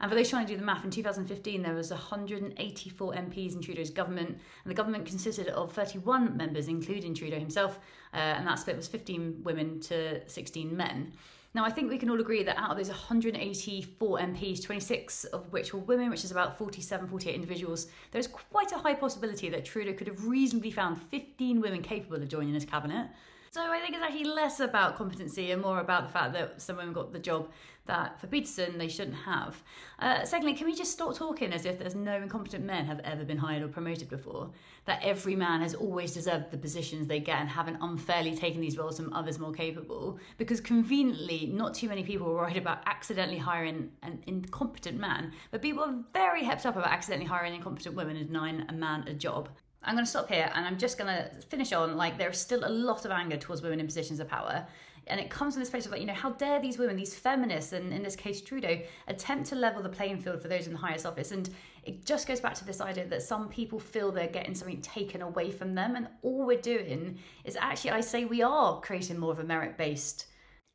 And 0.00 0.10
for 0.10 0.14
those 0.14 0.30
trying 0.30 0.46
to 0.46 0.52
do 0.52 0.58
the 0.58 0.64
math, 0.64 0.84
in 0.84 0.90
2015 0.90 1.62
there 1.62 1.74
was 1.74 1.90
184 1.90 3.12
MPs 3.14 3.54
in 3.54 3.60
Trudeau's 3.60 3.90
government, 3.90 4.28
and 4.28 4.70
the 4.70 4.74
government 4.74 5.06
consisted 5.06 5.48
of 5.48 5.72
31 5.72 6.36
members, 6.36 6.68
including 6.68 7.14
Trudeau 7.14 7.38
himself, 7.38 7.78
uh, 8.14 8.16
and 8.16 8.46
that 8.46 8.58
split 8.58 8.76
was 8.76 8.88
15 8.88 9.42
women 9.42 9.80
to 9.80 10.28
16 10.28 10.76
men. 10.76 11.12
Now, 11.54 11.64
I 11.64 11.70
think 11.70 11.90
we 11.90 11.98
can 11.98 12.10
all 12.10 12.20
agree 12.20 12.42
that 12.42 12.58
out 12.58 12.70
of 12.70 12.76
those 12.76 12.88
184 12.88 14.18
MPs, 14.18 14.62
26 14.62 15.24
of 15.24 15.50
which 15.50 15.72
were 15.72 15.80
women, 15.80 16.10
which 16.10 16.22
is 16.22 16.30
about 16.30 16.58
47, 16.58 17.08
48 17.08 17.34
individuals, 17.34 17.88
there's 18.12 18.26
quite 18.26 18.70
a 18.72 18.78
high 18.78 18.94
possibility 18.94 19.48
that 19.48 19.64
Trudeau 19.64 19.94
could 19.94 20.08
have 20.08 20.26
reasonably 20.26 20.70
found 20.70 21.00
15 21.00 21.60
women 21.60 21.82
capable 21.82 22.16
of 22.16 22.28
joining 22.28 22.54
his 22.54 22.66
cabinet. 22.66 23.08
So 23.50 23.62
I 23.62 23.80
think 23.80 23.94
it's 23.94 24.04
actually 24.04 24.24
less 24.24 24.60
about 24.60 24.96
competency 24.96 25.50
and 25.52 25.62
more 25.62 25.80
about 25.80 26.06
the 26.06 26.12
fact 26.12 26.34
that 26.34 26.60
some 26.60 26.76
women 26.76 26.92
got 26.92 27.12
the 27.12 27.18
job 27.18 27.48
that 27.88 28.20
for 28.20 28.28
Peterson 28.28 28.78
they 28.78 28.86
shouldn't 28.86 29.16
have. 29.16 29.62
Uh, 29.98 30.24
secondly, 30.24 30.54
can 30.54 30.66
we 30.66 30.74
just 30.74 30.92
stop 30.92 31.16
talking 31.16 31.52
as 31.52 31.66
if 31.66 31.78
there's 31.78 31.96
no 31.96 32.16
incompetent 32.16 32.64
men 32.64 32.84
have 32.84 33.00
ever 33.00 33.24
been 33.24 33.36
hired 33.38 33.62
or 33.62 33.68
promoted 33.68 34.08
before? 34.08 34.50
That 34.84 35.00
every 35.02 35.34
man 35.34 35.60
has 35.60 35.74
always 35.74 36.14
deserved 36.14 36.52
the 36.52 36.58
positions 36.58 37.08
they 37.08 37.18
get 37.18 37.40
and 37.40 37.48
haven't 37.48 37.78
unfairly 37.80 38.36
taken 38.36 38.60
these 38.60 38.78
roles 38.78 38.98
from 38.98 39.12
others 39.12 39.38
more 39.40 39.52
capable? 39.52 40.20
Because 40.36 40.60
conveniently, 40.60 41.50
not 41.52 41.74
too 41.74 41.88
many 41.88 42.04
people 42.04 42.28
are 42.28 42.34
worried 42.34 42.56
about 42.56 42.78
accidentally 42.86 43.38
hiring 43.38 43.90
an 44.02 44.22
incompetent 44.26 44.98
man, 44.98 45.32
but 45.50 45.60
people 45.60 45.82
are 45.82 45.96
very 46.12 46.42
hepped 46.42 46.64
up 46.64 46.76
about 46.76 46.92
accidentally 46.92 47.28
hiring 47.28 47.54
incompetent 47.54 47.96
women 47.96 48.16
and 48.16 48.28
denying 48.28 48.64
a 48.68 48.72
man 48.72 49.04
a 49.08 49.14
job. 49.14 49.48
I'm 49.82 49.94
going 49.94 50.04
to 50.04 50.10
stop 50.10 50.28
here 50.28 50.50
and 50.54 50.66
I'm 50.66 50.76
just 50.76 50.98
going 50.98 51.14
to 51.14 51.30
finish 51.46 51.72
on 51.72 51.96
like 51.96 52.18
there's 52.18 52.38
still 52.38 52.64
a 52.64 52.68
lot 52.68 53.04
of 53.04 53.10
anger 53.10 53.36
towards 53.36 53.62
women 53.62 53.80
in 53.80 53.86
positions 53.86 54.20
of 54.20 54.28
power. 54.28 54.66
And 55.08 55.20
it 55.20 55.30
comes 55.30 55.54
from 55.54 55.60
this 55.60 55.70
place 55.70 55.86
of 55.86 55.92
like, 55.92 56.00
you 56.00 56.06
know, 56.06 56.14
how 56.14 56.30
dare 56.30 56.60
these 56.60 56.78
women, 56.78 56.96
these 56.96 57.14
feminists, 57.14 57.72
and 57.72 57.92
in 57.92 58.02
this 58.02 58.16
case 58.16 58.40
Trudeau, 58.40 58.80
attempt 59.06 59.48
to 59.48 59.54
level 59.54 59.82
the 59.82 59.88
playing 59.88 60.18
field 60.18 60.42
for 60.42 60.48
those 60.48 60.66
in 60.66 60.72
the 60.72 60.78
highest 60.78 61.06
office. 61.06 61.32
And 61.32 61.48
it 61.84 62.04
just 62.04 62.28
goes 62.28 62.40
back 62.40 62.54
to 62.54 62.64
this 62.64 62.80
idea 62.80 63.06
that 63.06 63.22
some 63.22 63.48
people 63.48 63.78
feel 63.78 64.12
they're 64.12 64.26
getting 64.28 64.54
something 64.54 64.80
taken 64.80 65.22
away 65.22 65.50
from 65.50 65.74
them. 65.74 65.96
And 65.96 66.08
all 66.22 66.46
we're 66.46 66.60
doing 66.60 67.18
is 67.44 67.56
actually, 67.56 67.92
I 67.92 68.00
say, 68.00 68.24
we 68.24 68.42
are 68.42 68.80
creating 68.80 69.18
more 69.18 69.32
of 69.32 69.38
a 69.38 69.44
merit 69.44 69.76
based 69.76 70.26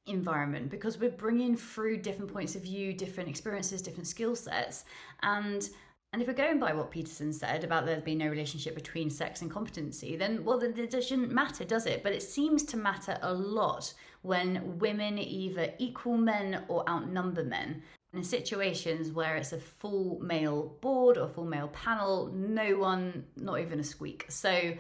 environment 0.06 0.70
because 0.70 0.98
we're 0.98 1.10
bringing 1.10 1.56
through 1.56 1.98
different 1.98 2.32
points 2.32 2.56
of 2.56 2.64
view, 2.64 2.94
different 2.94 3.30
experiences, 3.30 3.82
different 3.82 4.08
skill 4.08 4.36
sets. 4.36 4.86
And 5.22 5.70
And 6.14 6.22
if 6.22 6.28
we're 6.28 6.36
going 6.36 6.60
by 6.60 6.74
what 6.74 6.92
Peterson 6.92 7.34
said 7.34 7.64
about 7.64 7.88
there 7.88 8.00
being 8.00 8.20
no 8.20 8.28
relationship 8.28 8.76
between 8.76 9.10
sex 9.10 9.42
and 9.42 9.50
competency, 9.50 10.16
then 10.16 10.46
well, 10.46 10.60
then 10.60 10.76
it 10.78 11.04
shouldn't 11.04 11.32
matter, 11.32 11.66
does 11.66 11.88
it? 11.88 12.04
But 12.04 12.14
it 12.14 12.22
seems 12.22 12.64
to 12.66 12.78
matter 12.78 13.18
a 13.24 13.34
lot 13.34 13.92
when 14.22 14.78
women 14.78 15.18
either 15.18 15.74
equal 15.80 16.18
men 16.18 16.66
or 16.68 16.88
outnumber 16.88 17.44
men. 17.44 17.82
In 18.14 18.24
situations 18.24 19.12
where 19.12 19.38
it's 19.38 19.54
a 19.54 19.58
full 19.58 20.20
male 20.22 20.78
board 20.82 21.18
or 21.18 21.28
full 21.28 21.46
male 21.46 21.70
panel, 21.70 22.32
no 22.32 22.78
one, 22.78 23.26
not 23.36 23.60
even 23.60 23.80
a 23.80 23.84
squeak. 23.84 24.28
So 24.30 24.76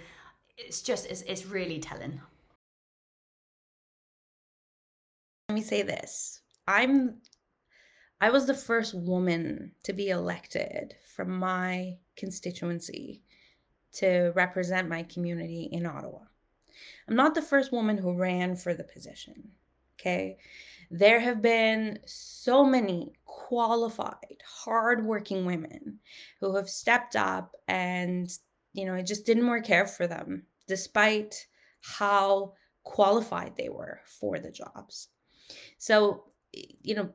it's 0.55 0.83
just, 0.83 1.07
it's, 1.07 1.23
it's 1.23 1.47
really 1.47 1.79
telling. 1.79 2.21
Let 5.49 5.55
me 5.55 5.63
say 5.63 5.81
this. 5.81 6.41
I'm 6.67 7.15
I 8.23 8.29
was 8.29 8.45
the 8.45 8.53
first 8.53 8.93
woman 8.93 9.73
to 9.83 9.91
be 9.91 10.07
elected 10.07 10.95
from 11.13 11.29
my 11.29 11.97
constituency 12.15 13.21
to 13.95 14.31
represent 14.33 14.87
my 14.87 15.03
community 15.03 15.67
in 15.69 15.85
Ottawa. 15.85 16.21
I'm 17.05 17.17
not 17.17 17.35
the 17.35 17.41
first 17.41 17.73
woman 17.73 17.97
who 17.97 18.17
ran 18.17 18.55
for 18.55 18.73
the 18.73 18.85
position. 18.85 19.51
Okay. 19.99 20.37
There 20.89 21.19
have 21.19 21.41
been 21.41 21.99
so 22.05 22.63
many 22.63 23.11
qualified, 23.25 24.41
hardworking 24.45 25.45
women 25.45 25.99
who 26.39 26.55
have 26.55 26.69
stepped 26.69 27.17
up 27.17 27.53
and, 27.67 28.31
you 28.71 28.85
know, 28.85 28.93
it 28.93 29.05
just 29.05 29.25
didn't 29.25 29.49
work 29.49 29.69
out 29.69 29.89
for 29.89 30.07
them, 30.07 30.43
despite 30.65 31.45
how 31.81 32.53
qualified 32.83 33.57
they 33.57 33.67
were 33.67 33.99
for 34.05 34.39
the 34.39 34.51
jobs. 34.51 35.09
So, 35.77 36.23
you 36.53 36.95
know, 36.95 37.09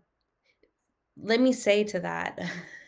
let 1.21 1.41
me 1.41 1.53
say 1.53 1.85
to 1.85 2.01
that 2.01 2.39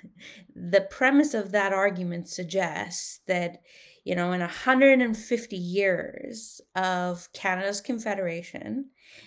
the 0.55 0.81
premise 0.83 1.35
of 1.35 1.53
that 1.53 1.73
argument 1.73 2.29
suggests 2.29 3.21
that 3.27 3.63
you 4.05 4.15
know 4.15 4.33
in 4.33 4.41
150 4.41 5.57
years 5.57 6.61
of 6.75 7.29
canada's 7.33 7.81
confederation 7.81 8.87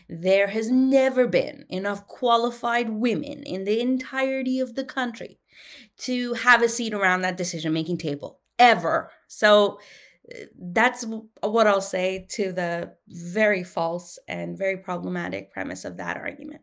there 0.09 0.47
has 0.47 0.69
never 0.69 1.27
been 1.27 1.65
enough 1.69 2.07
qualified 2.07 2.89
women 2.89 3.43
in 3.43 3.63
the 3.63 3.79
entirety 3.79 4.59
of 4.59 4.75
the 4.75 4.85
country 4.85 5.39
to 5.97 6.33
have 6.33 6.61
a 6.61 6.69
seat 6.69 6.93
around 6.93 7.21
that 7.21 7.37
decision 7.37 7.73
making 7.73 7.97
table 7.97 8.39
ever. 8.59 9.11
So 9.27 9.79
uh, 10.33 10.45
that's 10.57 11.05
what 11.41 11.67
I'll 11.67 11.81
say 11.81 12.27
to 12.31 12.51
the 12.51 12.93
very 13.07 13.63
false 13.63 14.17
and 14.27 14.57
very 14.57 14.77
problematic 14.77 15.51
premise 15.51 15.85
of 15.85 15.97
that 15.97 16.17
argument 16.17 16.61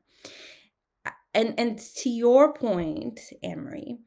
and 1.34 1.54
and 1.58 1.78
to 1.78 2.10
your 2.10 2.52
point, 2.52 3.20
Anne 3.42 3.64
Marie, 3.64 3.98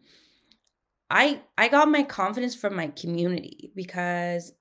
I 1.10 1.42
I 1.58 1.68
got 1.68 1.90
my 1.90 2.04
confidence 2.04 2.56
from 2.56 2.76
my 2.76 2.88
community 2.88 3.72
because 3.76 4.52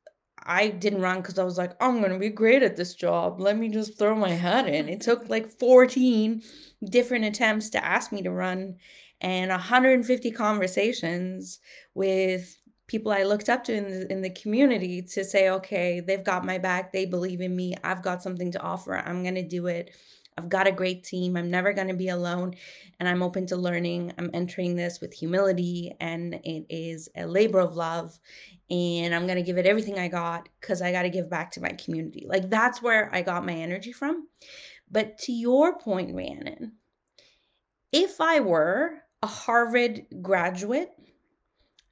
I 0.44 0.68
didn't 0.68 1.02
run 1.02 1.18
because 1.18 1.38
I 1.38 1.44
was 1.44 1.58
like, 1.58 1.72
I'm 1.80 2.00
gonna 2.00 2.18
be 2.18 2.28
great 2.28 2.62
at 2.62 2.76
this 2.76 2.94
job. 2.94 3.40
Let 3.40 3.56
me 3.56 3.68
just 3.68 3.98
throw 3.98 4.14
my 4.14 4.30
hat 4.30 4.68
in. 4.68 4.88
It 4.88 5.00
took 5.00 5.28
like 5.28 5.46
14 5.58 6.42
different 6.84 7.24
attempts 7.24 7.70
to 7.70 7.84
ask 7.84 8.12
me 8.12 8.22
to 8.22 8.30
run 8.30 8.76
and 9.22 9.50
150 9.50 10.30
conversations 10.32 11.60
with 11.94 12.58
people 12.88 13.12
I 13.12 13.22
looked 13.22 13.48
up 13.48 13.64
to 13.64 13.72
in 13.72 13.84
the, 13.84 14.12
in 14.12 14.20
the 14.20 14.30
community 14.30 15.00
to 15.00 15.24
say, 15.24 15.48
okay, 15.48 16.00
they've 16.00 16.24
got 16.24 16.44
my 16.44 16.58
back. 16.58 16.92
They 16.92 17.06
believe 17.06 17.40
in 17.40 17.54
me. 17.54 17.74
I've 17.84 18.02
got 18.02 18.22
something 18.22 18.50
to 18.52 18.60
offer. 18.60 18.96
I'm 18.96 19.22
going 19.22 19.36
to 19.36 19.46
do 19.46 19.68
it. 19.68 19.92
I've 20.36 20.48
got 20.48 20.66
a 20.66 20.72
great 20.72 21.04
team. 21.04 21.36
I'm 21.36 21.50
never 21.50 21.72
going 21.72 21.88
to 21.88 21.94
be 21.94 22.08
alone. 22.08 22.54
And 22.98 23.08
I'm 23.08 23.22
open 23.22 23.46
to 23.46 23.56
learning. 23.56 24.12
I'm 24.18 24.30
entering 24.32 24.76
this 24.76 25.00
with 25.00 25.12
humility, 25.12 25.94
and 26.00 26.34
it 26.34 26.66
is 26.70 27.08
a 27.16 27.26
labor 27.26 27.60
of 27.60 27.76
love. 27.76 28.18
And 28.70 29.14
I'm 29.14 29.26
going 29.26 29.36
to 29.36 29.42
give 29.42 29.58
it 29.58 29.66
everything 29.66 29.98
I 29.98 30.08
got 30.08 30.48
because 30.60 30.80
I 30.80 30.92
got 30.92 31.02
to 31.02 31.10
give 31.10 31.28
back 31.28 31.50
to 31.52 31.60
my 31.60 31.70
community. 31.70 32.26
Like 32.26 32.48
that's 32.48 32.80
where 32.80 33.14
I 33.14 33.22
got 33.22 33.46
my 33.46 33.54
energy 33.54 33.92
from. 33.92 34.28
But 34.90 35.18
to 35.18 35.32
your 35.32 35.78
point, 35.78 36.14
Rhiannon, 36.14 36.72
if 37.92 38.20
I 38.20 38.40
were 38.40 39.02
a 39.22 39.26
Harvard 39.26 40.06
graduate, 40.22 40.90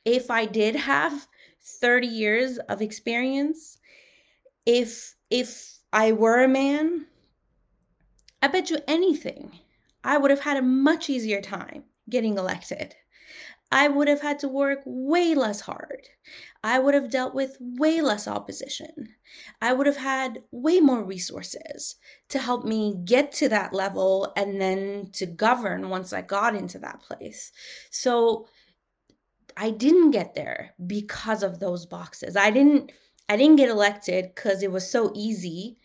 if 0.05 0.31
I 0.31 0.47
did 0.47 0.77
have 0.77 1.27
30 1.63 2.07
years 2.07 2.59
of 2.59 2.81
experience, 2.81 3.79
if 4.67 5.15
if 5.31 5.79
I 5.93 6.13
were 6.13 6.43
a 6.43 6.49
man 6.49 7.07
I 8.43 8.49
bet 8.49 8.71
you 8.71 8.79
anything, 8.89 9.59
I 10.03 10.17
would 10.17 10.31
have 10.31 10.41
had 10.41 10.57
a 10.57 10.63
much 10.63 11.11
easier 11.11 11.41
time 11.41 11.85
getting 12.09 12.39
elected. 12.39 12.95
I 13.73 13.87
would 13.87 14.09
have 14.09 14.21
had 14.21 14.41
to 14.41 14.49
work 14.49 14.81
way 14.85 15.35
less 15.35 15.61
hard. 15.61 16.09
I 16.65 16.81
would 16.81 16.95
have 16.95 17.11
dealt 17.11 17.35
with 17.35 17.57
way 17.61 18.01
less 18.01 18.27
opposition. 18.27 19.15
I 19.63 19.73
would 19.73 19.87
have 19.87 19.97
had 19.97 20.43
way 20.51 20.81
more 20.81 21.05
resources 21.05 21.97
to 22.31 22.41
help 22.41 22.65
me 22.65 22.97
get 23.05 23.31
to 23.33 23.49
that 23.51 23.73
level 23.73 24.33
and 24.37 24.61
then 24.61 25.11
to 25.13 25.27
govern 25.27 25.89
once 25.89 26.13
I 26.13 26.23
got 26.23 26.57
into 26.57 26.81
that 26.81 27.01
place. 27.01 27.53
So 27.91 28.49
I 29.57 29.71
didn't 29.71 30.11
get 30.11 30.35
there 30.35 30.75
because 30.87 31.43
of 31.43 31.61
those 31.61 31.87
boxes. 31.87 32.37
I 32.37 32.51
didn't 32.51 32.93
I 33.29 33.37
didn't 33.37 33.57
get 33.57 33.69
elected 33.69 34.35
cuz 34.35 34.63
it 34.63 34.73
was 34.73 34.91
so 34.91 35.13
easy 35.15 35.79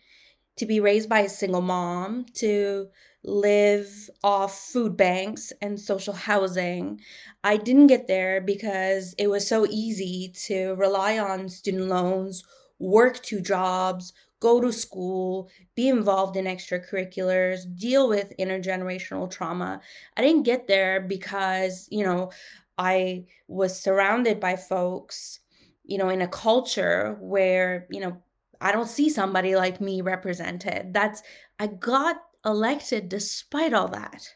to 0.56 0.66
be 0.66 0.80
raised 0.80 1.08
by 1.08 1.20
a 1.20 1.28
single 1.28 1.62
mom, 1.62 2.26
to 2.34 2.88
live 3.24 4.08
off 4.22 4.58
food 4.58 4.96
banks 4.96 5.52
and 5.60 5.80
social 5.80 6.14
housing. 6.14 7.00
I 7.42 7.56
didn't 7.56 7.88
get 7.88 8.06
there 8.06 8.40
because 8.40 9.14
it 9.18 9.28
was 9.28 9.46
so 9.46 9.66
easy 9.68 10.32
to 10.46 10.74
rely 10.74 11.18
on 11.18 11.48
student 11.48 11.88
loans, 11.88 12.44
work 12.78 13.22
two 13.22 13.40
jobs, 13.40 14.12
go 14.40 14.60
to 14.60 14.72
school, 14.72 15.48
be 15.74 15.88
involved 15.88 16.36
in 16.36 16.44
extracurriculars, 16.44 17.60
deal 17.78 18.08
with 18.08 18.32
intergenerational 18.38 19.30
trauma. 19.30 19.80
I 20.16 20.22
didn't 20.22 20.44
get 20.44 20.68
there 20.68 21.00
because, 21.00 21.88
you 21.90 22.04
know, 22.04 22.30
I 22.78 23.24
was 23.48 23.80
surrounded 23.80 24.38
by 24.38 24.56
folks, 24.56 25.40
you 25.84 25.98
know, 25.98 26.10
in 26.10 26.20
a 26.20 26.28
culture 26.28 27.16
where, 27.20 27.86
you 27.90 28.00
know, 28.00 28.22
I 28.60 28.72
don't 28.72 28.88
see 28.88 29.08
somebody 29.10 29.56
like 29.56 29.80
me 29.80 30.00
represented. 30.00 30.92
That's, 30.92 31.22
I 31.58 31.66
got 31.68 32.16
elected 32.44 33.08
despite 33.08 33.72
all 33.72 33.88
that. 33.88 34.28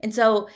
And 0.00 0.14
so 0.14 0.48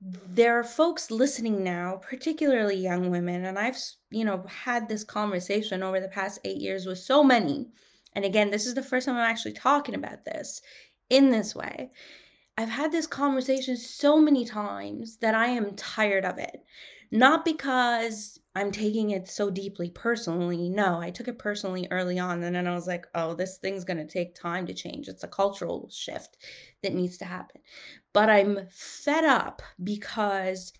there 0.00 0.58
are 0.58 0.64
folks 0.64 1.10
listening 1.10 1.62
now, 1.62 2.00
particularly 2.02 2.76
young 2.76 3.10
women, 3.10 3.44
and 3.44 3.58
I've, 3.58 3.76
you 4.10 4.24
know, 4.24 4.44
had 4.48 4.88
this 4.88 5.04
conversation 5.04 5.82
over 5.82 6.00
the 6.00 6.08
past 6.08 6.40
eight 6.44 6.56
years 6.56 6.86
with 6.86 6.98
so 6.98 7.22
many. 7.22 7.68
And 8.14 8.24
again, 8.24 8.50
this 8.50 8.66
is 8.66 8.74
the 8.74 8.82
first 8.82 9.06
time 9.06 9.16
I'm 9.16 9.30
actually 9.30 9.52
talking 9.52 9.94
about 9.94 10.24
this 10.24 10.62
in 11.10 11.30
this 11.30 11.54
way. 11.54 11.90
I've 12.56 12.68
had 12.68 12.92
this 12.92 13.06
conversation 13.06 13.76
so 13.76 14.18
many 14.18 14.44
times 14.44 15.18
that 15.18 15.34
I 15.34 15.46
am 15.48 15.74
tired 15.76 16.24
of 16.24 16.38
it. 16.38 16.64
Not 17.10 17.44
because 17.44 18.39
I'm 18.54 18.72
taking 18.72 19.10
it 19.10 19.28
so 19.28 19.48
deeply 19.48 19.90
personally. 19.90 20.68
No, 20.68 21.00
I 21.00 21.10
took 21.10 21.28
it 21.28 21.38
personally 21.38 21.86
early 21.90 22.18
on. 22.18 22.42
And 22.42 22.54
then 22.54 22.66
I 22.66 22.74
was 22.74 22.86
like, 22.86 23.06
oh, 23.14 23.34
this 23.34 23.58
thing's 23.58 23.84
going 23.84 23.98
to 23.98 24.06
take 24.06 24.34
time 24.34 24.66
to 24.66 24.74
change. 24.74 25.06
It's 25.06 25.22
a 25.22 25.28
cultural 25.28 25.88
shift 25.90 26.36
that 26.82 26.94
needs 26.94 27.16
to 27.18 27.24
happen. 27.24 27.60
But 28.12 28.28
I'm 28.28 28.66
fed 28.70 29.24
up 29.24 29.62
because 29.82 30.72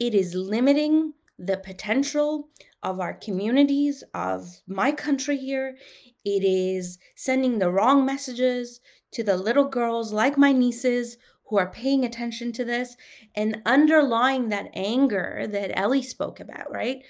it 0.00 0.14
is 0.14 0.34
limiting 0.34 1.12
the 1.38 1.58
potential 1.58 2.48
of 2.82 2.98
our 2.98 3.14
communities, 3.14 4.02
of 4.14 4.48
my 4.66 4.90
country 4.90 5.36
here. 5.36 5.76
It 6.24 6.44
is 6.44 6.98
sending 7.14 7.58
the 7.58 7.70
wrong 7.70 8.06
messages 8.06 8.80
to 9.12 9.22
the 9.22 9.36
little 9.36 9.68
girls 9.68 10.12
like 10.12 10.38
my 10.38 10.52
nieces 10.52 11.18
who 11.48 11.58
are 11.58 11.70
paying 11.70 12.04
attention 12.04 12.52
to 12.52 12.64
this 12.64 12.96
and 13.34 13.62
underlying 13.64 14.48
that 14.50 14.70
anger 14.74 15.46
that 15.50 15.78
Ellie 15.78 16.02
spoke 16.02 16.40
about, 16.40 16.70
right? 16.70 17.02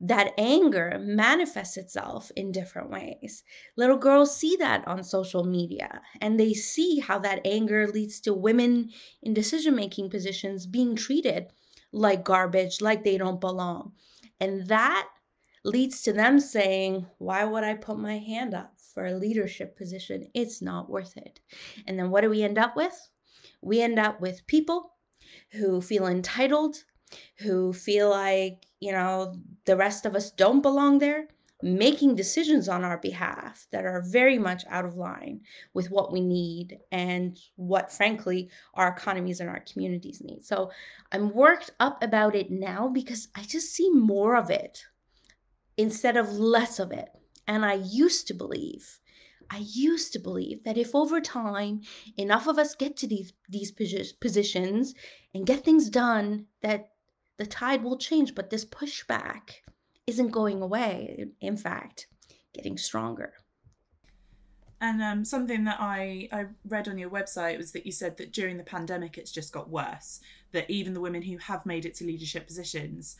That 0.00 0.32
anger 0.36 0.98
manifests 0.98 1.76
itself 1.76 2.32
in 2.34 2.52
different 2.52 2.90
ways. 2.90 3.44
Little 3.76 3.98
girls 3.98 4.36
see 4.36 4.56
that 4.58 4.86
on 4.88 5.04
social 5.04 5.44
media 5.44 6.00
and 6.20 6.40
they 6.40 6.54
see 6.54 7.00
how 7.00 7.18
that 7.20 7.42
anger 7.44 7.86
leads 7.86 8.20
to 8.22 8.34
women 8.34 8.90
in 9.22 9.34
decision 9.34 9.76
making 9.76 10.10
positions 10.10 10.66
being 10.66 10.96
treated 10.96 11.48
like 11.92 12.24
garbage, 12.24 12.80
like 12.80 13.04
they 13.04 13.18
don't 13.18 13.40
belong. 13.40 13.92
And 14.40 14.66
that 14.68 15.08
leads 15.64 16.02
to 16.02 16.12
them 16.12 16.40
saying, 16.40 17.06
Why 17.18 17.44
would 17.44 17.62
I 17.62 17.74
put 17.74 17.98
my 17.98 18.18
hand 18.18 18.54
up 18.54 18.72
for 18.94 19.06
a 19.06 19.14
leadership 19.14 19.76
position? 19.76 20.28
It's 20.34 20.62
not 20.62 20.90
worth 20.90 21.16
it. 21.16 21.40
And 21.86 21.98
then 21.98 22.10
what 22.10 22.22
do 22.22 22.30
we 22.30 22.42
end 22.42 22.58
up 22.58 22.74
with? 22.74 23.11
We 23.62 23.80
end 23.80 23.98
up 23.98 24.20
with 24.20 24.46
people 24.46 24.94
who 25.52 25.80
feel 25.80 26.06
entitled, 26.06 26.76
who 27.38 27.72
feel 27.72 28.10
like, 28.10 28.66
you 28.80 28.92
know, 28.92 29.34
the 29.64 29.76
rest 29.76 30.04
of 30.04 30.14
us 30.14 30.30
don't 30.30 30.62
belong 30.62 30.98
there. 30.98 31.28
making 31.62 32.16
decisions 32.16 32.68
on 32.68 32.84
our 32.84 32.98
behalf 32.98 33.66
that 33.70 33.86
are 33.86 34.02
very 34.02 34.38
much 34.38 34.64
out 34.68 34.84
of 34.84 34.96
line 34.96 35.40
with 35.74 35.90
what 35.90 36.12
we 36.12 36.20
need 36.20 36.78
and 36.90 37.38
what, 37.56 37.92
frankly, 37.92 38.50
our 38.74 38.88
economies 38.88 39.38
and 39.40 39.48
our 39.48 39.62
communities 39.72 40.20
need. 40.22 40.44
So 40.44 40.70
I'm 41.12 41.32
worked 41.32 41.70
up 41.78 42.02
about 42.02 42.34
it 42.34 42.50
now 42.50 42.88
because 42.88 43.28
I 43.36 43.42
just 43.42 43.72
see 43.72 43.90
more 43.90 44.36
of 44.36 44.50
it 44.50 44.84
instead 45.76 46.16
of 46.16 46.32
less 46.32 46.80
of 46.80 46.90
it. 46.90 47.08
And 47.46 47.64
I 47.64 47.74
used 47.74 48.26
to 48.28 48.34
believe. 48.34 48.98
I 49.52 49.58
used 49.58 50.14
to 50.14 50.18
believe 50.18 50.64
that 50.64 50.78
if 50.78 50.94
over 50.94 51.20
time 51.20 51.82
enough 52.16 52.46
of 52.46 52.58
us 52.58 52.74
get 52.74 52.96
to 52.98 53.06
these 53.06 53.34
these 53.50 53.70
positions 53.70 54.94
and 55.34 55.46
get 55.46 55.62
things 55.62 55.90
done 55.90 56.46
that 56.62 56.92
the 57.36 57.44
tide 57.44 57.84
will 57.84 57.98
change 57.98 58.34
but 58.34 58.48
this 58.48 58.64
pushback 58.64 59.60
isn't 60.06 60.30
going 60.30 60.62
away. 60.62 61.26
In 61.40 61.56
fact, 61.58 62.06
getting 62.54 62.78
stronger. 62.78 63.34
And 64.80 65.00
um, 65.02 65.24
something 65.24 65.64
that 65.64 65.76
I, 65.78 66.28
I 66.32 66.46
read 66.66 66.88
on 66.88 66.98
your 66.98 67.10
website 67.10 67.58
was 67.58 67.70
that 67.72 67.86
you 67.86 67.92
said 67.92 68.16
that 68.16 68.32
during 68.32 68.56
the 68.56 68.64
pandemic 68.64 69.18
it's 69.18 69.30
just 69.30 69.52
got 69.52 69.68
worse. 69.68 70.20
That 70.52 70.70
even 70.70 70.94
the 70.94 71.00
women 71.00 71.22
who 71.22 71.36
have 71.36 71.66
made 71.66 71.84
it 71.84 71.94
to 71.96 72.06
leadership 72.06 72.46
positions 72.46 73.16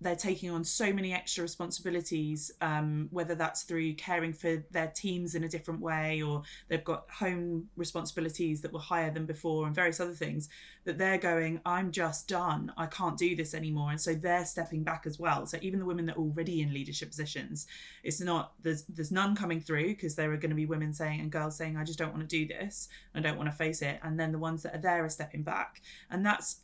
they're 0.00 0.14
taking 0.14 0.50
on 0.50 0.62
so 0.62 0.92
many 0.92 1.12
extra 1.12 1.42
responsibilities, 1.42 2.50
um, 2.60 3.08
whether 3.10 3.34
that's 3.34 3.62
through 3.62 3.94
caring 3.94 4.32
for 4.32 4.62
their 4.70 4.88
teams 4.88 5.34
in 5.34 5.44
a 5.44 5.48
different 5.48 5.80
way 5.80 6.22
or 6.22 6.42
they've 6.68 6.84
got 6.84 7.08
home 7.10 7.68
responsibilities 7.76 8.60
that 8.60 8.72
were 8.72 8.80
higher 8.80 9.10
than 9.10 9.24
before 9.24 9.66
and 9.66 9.74
various 9.74 9.98
other 9.98 10.12
things, 10.12 10.48
that 10.84 10.98
they're 10.98 11.18
going, 11.18 11.60
I'm 11.64 11.90
just 11.92 12.28
done. 12.28 12.72
I 12.76 12.86
can't 12.86 13.16
do 13.16 13.34
this 13.34 13.54
anymore. 13.54 13.90
And 13.90 14.00
so 14.00 14.14
they're 14.14 14.44
stepping 14.44 14.84
back 14.84 15.04
as 15.06 15.18
well. 15.18 15.46
So 15.46 15.58
even 15.62 15.80
the 15.80 15.86
women 15.86 16.06
that 16.06 16.16
are 16.16 16.20
already 16.20 16.60
in 16.60 16.74
leadership 16.74 17.08
positions, 17.08 17.66
it's 18.04 18.20
not, 18.20 18.52
there's, 18.62 18.84
there's 18.84 19.10
none 19.10 19.34
coming 19.34 19.60
through 19.60 19.88
because 19.88 20.14
there 20.14 20.30
are 20.32 20.36
going 20.36 20.50
to 20.50 20.56
be 20.56 20.66
women 20.66 20.92
saying 20.92 21.20
and 21.20 21.32
girls 21.32 21.56
saying, 21.56 21.76
I 21.76 21.84
just 21.84 21.98
don't 21.98 22.12
want 22.12 22.28
to 22.28 22.36
do 22.36 22.46
this. 22.46 22.88
I 23.14 23.20
don't 23.20 23.38
want 23.38 23.50
to 23.50 23.56
face 23.56 23.80
it. 23.80 23.98
And 24.02 24.20
then 24.20 24.30
the 24.30 24.38
ones 24.38 24.62
that 24.62 24.74
are 24.74 24.80
there 24.80 25.04
are 25.04 25.08
stepping 25.08 25.42
back. 25.42 25.80
And 26.10 26.24
that's, 26.24 26.60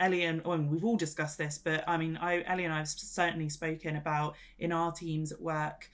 Ellie 0.00 0.24
and 0.24 0.44
well, 0.44 0.58
we've 0.58 0.84
all 0.84 0.96
discussed 0.96 1.38
this, 1.38 1.58
but 1.58 1.84
I 1.86 1.96
mean, 1.96 2.16
I, 2.16 2.42
Ellie 2.42 2.64
and 2.64 2.74
I 2.74 2.78
have 2.78 2.88
certainly 2.88 3.48
spoken 3.48 3.96
about 3.96 4.34
in 4.58 4.72
our 4.72 4.92
teams 4.92 5.32
at 5.32 5.40
work 5.40 5.90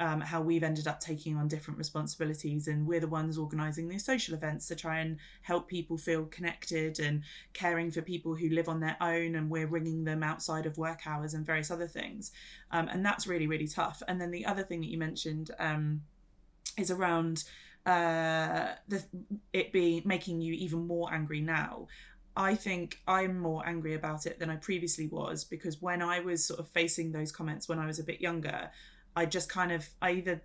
um, 0.00 0.22
how 0.22 0.40
we've 0.40 0.62
ended 0.62 0.88
up 0.88 0.98
taking 0.98 1.36
on 1.36 1.46
different 1.46 1.76
responsibilities, 1.76 2.68
and 2.68 2.86
we're 2.86 3.00
the 3.00 3.06
ones 3.06 3.36
organising 3.36 3.88
these 3.88 4.04
social 4.04 4.34
events 4.34 4.66
to 4.68 4.74
try 4.74 5.00
and 5.00 5.18
help 5.42 5.68
people 5.68 5.98
feel 5.98 6.24
connected 6.24 6.98
and 6.98 7.22
caring 7.52 7.90
for 7.90 8.00
people 8.00 8.34
who 8.34 8.48
live 8.48 8.68
on 8.68 8.80
their 8.80 8.96
own, 9.00 9.34
and 9.34 9.50
we're 9.50 9.66
ringing 9.66 10.04
them 10.04 10.22
outside 10.22 10.64
of 10.64 10.78
work 10.78 11.06
hours 11.06 11.34
and 11.34 11.44
various 11.44 11.70
other 11.70 11.86
things, 11.86 12.32
um, 12.70 12.88
and 12.88 13.04
that's 13.04 13.26
really 13.26 13.46
really 13.46 13.68
tough. 13.68 14.02
And 14.08 14.20
then 14.20 14.30
the 14.30 14.46
other 14.46 14.62
thing 14.62 14.80
that 14.80 14.88
you 14.90 14.98
mentioned 14.98 15.50
um, 15.58 16.02
is 16.78 16.90
around 16.90 17.44
uh 17.86 18.74
the 18.88 19.02
it 19.54 19.72
be 19.72 20.02
making 20.04 20.38
you 20.42 20.52
even 20.52 20.86
more 20.86 21.10
angry 21.14 21.40
now 21.40 21.86
I 22.36 22.54
think 22.54 23.00
I'm 23.06 23.38
more 23.38 23.66
angry 23.66 23.94
about 23.94 24.26
it 24.26 24.38
than 24.38 24.50
I 24.50 24.56
previously 24.56 25.08
was 25.08 25.44
because 25.44 25.82
when 25.82 26.00
I 26.00 26.20
was 26.20 26.44
sort 26.44 26.60
of 26.60 26.68
facing 26.68 27.12
those 27.12 27.32
comments 27.32 27.68
when 27.68 27.78
I 27.78 27.86
was 27.86 27.98
a 27.98 28.04
bit 28.04 28.20
younger, 28.20 28.70
I 29.16 29.26
just 29.26 29.48
kind 29.48 29.72
of 29.72 29.88
I 30.00 30.12
either 30.12 30.42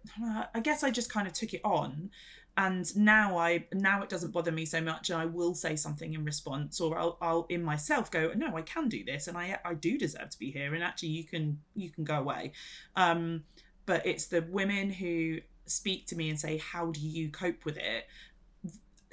I 0.54 0.60
guess 0.60 0.84
I 0.84 0.90
just 0.90 1.12
kind 1.12 1.28
of 1.28 1.34
took 1.34 1.54
it 1.54 1.62
on 1.64 2.10
and 2.58 2.96
now 2.96 3.38
I 3.38 3.66
now 3.74 4.02
it 4.02 4.10
doesn't 4.10 4.32
bother 4.32 4.52
me 4.52 4.66
so 4.66 4.82
much 4.82 5.10
and 5.10 5.20
I 5.20 5.26
will 5.26 5.54
say 5.54 5.76
something 5.76 6.14
in 6.14 6.24
response 6.24 6.80
or 6.80 6.98
I'll, 6.98 7.18
I'll 7.22 7.46
in 7.50 7.64
myself 7.64 8.10
go 8.10 8.32
no 8.36 8.56
I 8.56 8.62
can 8.62 8.90
do 8.90 9.04
this 9.04 9.28
and 9.28 9.38
I 9.38 9.60
I 9.64 9.74
do 9.74 9.98
deserve 9.98 10.30
to 10.32 10.40
be 10.40 10.52
here 10.52 10.74
and 10.74 10.84
actually 10.84 11.10
you 11.10 11.26
can 11.26 11.60
you 11.76 11.90
can 11.90 12.04
go 12.04 12.16
away. 12.16 12.54
Um 12.96 13.44
but 13.86 14.06
it's 14.06 14.26
the 14.28 14.42
women 14.42 14.90
who 14.90 15.40
speak 15.68 16.08
to 16.08 16.16
me 16.16 16.30
and 16.30 16.40
say 16.40 16.58
how 16.58 16.88
do 16.88 17.00
you 17.00 17.30
cope 17.30 17.66
with 17.66 17.78
it 17.78 18.06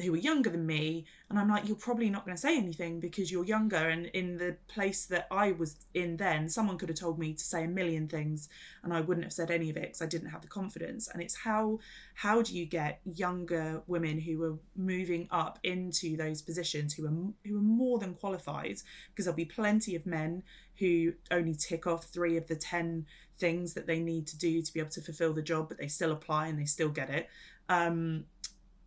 who 0.01 0.15
are 0.15 0.19
younger 0.19 0.51
than 0.51 0.67
me 0.67 1.05
and 1.29 1.39
i'm 1.39 1.49
like 1.49 1.67
you're 1.67 1.77
probably 1.77 2.11
not 2.11 2.25
going 2.25 2.37
to 2.37 2.41
say 2.41 2.57
anything 2.57 3.01
because 3.01 3.31
you're 3.31 3.45
younger 3.45 3.89
and 3.89 4.07
in 4.07 4.37
the 4.37 4.57
place 4.69 5.07
that 5.07 5.27
i 5.31 5.53
was 5.53 5.77
in 5.95 6.17
then 6.17 6.49
someone 6.49 6.79
could 6.79 6.89
have 6.89 6.99
told 6.99 7.19
me 7.19 7.33
to 7.33 7.45
say 7.45 7.65
a 7.65 7.69
million 7.69 8.09
things 8.09 8.49
and 8.83 8.93
i 8.93 9.01
wouldn't 9.01 9.25
have 9.25 9.33
said 9.33 9.51
any 9.51 9.71
of 9.71 9.77
it 9.77 9.83
because 9.83 10.03
i 10.03 10.07
didn't 10.07 10.31
have 10.31 10.43
the 10.43 10.49
confidence. 10.49 11.09
And 11.09 11.23
it's 11.23 11.37
how 11.37 11.79
how 12.15 12.43
do 12.43 12.57
you 12.57 12.67
get 12.67 13.01
younger 13.05 13.83
women 13.87 14.21
who 14.21 14.43
are 14.45 14.59
moving 14.77 15.29
up 15.31 15.59
into 15.63 16.17
those 16.17 16.43
positions 16.43 16.95
who 16.95 17.07
are 17.07 17.49
who 17.49 17.59
are 17.59 17.63
more 17.63 17.99
than 17.99 18.15
qualified? 18.15 18.77
Because 19.11 19.25
there'll 19.25 19.37
be 19.37 19.45
plenty 19.45 19.97
of 19.97 20.05
men 20.07 20.43
who 20.79 21.15
only 21.31 21.55
tick 21.55 21.87
off 21.87 22.05
three 22.07 22.37
of 22.37 22.49
the 22.49 22.57
10 22.57 23.07
things 23.39 23.75
that 23.75 23.87
they 23.87 24.01
need 24.01 24.27
to 24.27 24.39
do 24.39 24.63
to 24.63 24.73
be 24.73 24.81
able 24.81 24.91
to 24.91 25.01
fulfill 25.01 25.33
the 25.33 25.43
job 25.43 25.69
but 25.69 25.79
they 25.79 25.87
still 25.89 26.13
apply 26.13 26.49
and 26.49 26.59
they 26.59 26.65
still 26.65 26.89
get 26.91 27.11
it. 27.11 27.29
Um, 27.69 28.25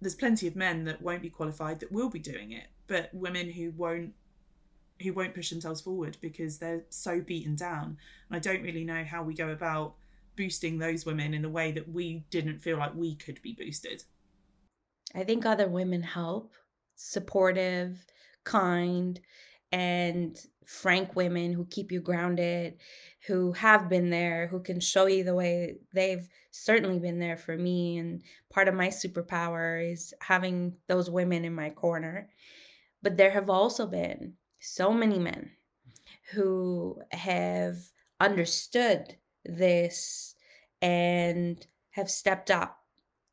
there's 0.01 0.15
plenty 0.15 0.47
of 0.47 0.55
men 0.55 0.85
that 0.85 1.01
won't 1.01 1.21
be 1.21 1.29
qualified 1.29 1.79
that 1.79 1.91
will 1.91 2.09
be 2.09 2.19
doing 2.19 2.51
it, 2.51 2.67
but 2.87 3.09
women 3.13 3.49
who 3.49 3.71
won't 3.71 4.13
who 5.01 5.11
won't 5.11 5.33
push 5.33 5.49
themselves 5.49 5.81
forward 5.81 6.17
because 6.21 6.57
they're 6.57 6.85
so 6.89 7.19
beaten 7.19 7.55
down. 7.55 7.97
And 8.29 8.37
I 8.37 8.39
don't 8.39 8.63
really 8.63 8.85
know 8.85 9.03
how 9.03 9.23
we 9.23 9.33
go 9.33 9.49
about 9.49 9.95
boosting 10.37 10.77
those 10.77 11.05
women 11.05 11.33
in 11.33 11.43
a 11.43 11.49
way 11.49 11.71
that 11.73 11.89
we 11.89 12.25
didn't 12.29 12.59
feel 12.59 12.77
like 12.77 12.95
we 12.95 13.15
could 13.15 13.41
be 13.41 13.53
boosted. 13.53 14.03
I 15.13 15.23
think 15.23 15.45
other 15.45 15.67
women 15.67 16.01
help, 16.01 16.53
supportive, 16.95 18.05
kind, 18.45 19.19
and 19.71 20.39
frank 20.65 21.15
women 21.15 21.53
who 21.53 21.65
keep 21.65 21.91
you 21.91 22.01
grounded, 22.01 22.77
who 23.27 23.53
have 23.53 23.89
been 23.89 24.09
there, 24.09 24.47
who 24.47 24.61
can 24.61 24.79
show 24.79 25.05
you 25.05 25.23
the 25.23 25.35
way 25.35 25.75
they've 25.93 26.27
certainly 26.51 26.99
been 26.99 27.19
there 27.19 27.37
for 27.37 27.57
me. 27.57 27.97
And 27.97 28.21
part 28.51 28.67
of 28.67 28.75
my 28.75 28.87
superpower 28.87 29.91
is 29.91 30.13
having 30.21 30.75
those 30.87 31.09
women 31.09 31.45
in 31.45 31.53
my 31.53 31.69
corner. 31.69 32.29
But 33.01 33.17
there 33.17 33.31
have 33.31 33.49
also 33.49 33.85
been 33.85 34.33
so 34.59 34.91
many 34.91 35.19
men 35.19 35.51
who 36.31 36.99
have 37.11 37.77
understood 38.19 39.15
this 39.43 40.35
and 40.81 41.65
have 41.91 42.09
stepped 42.09 42.49
up 42.49 42.79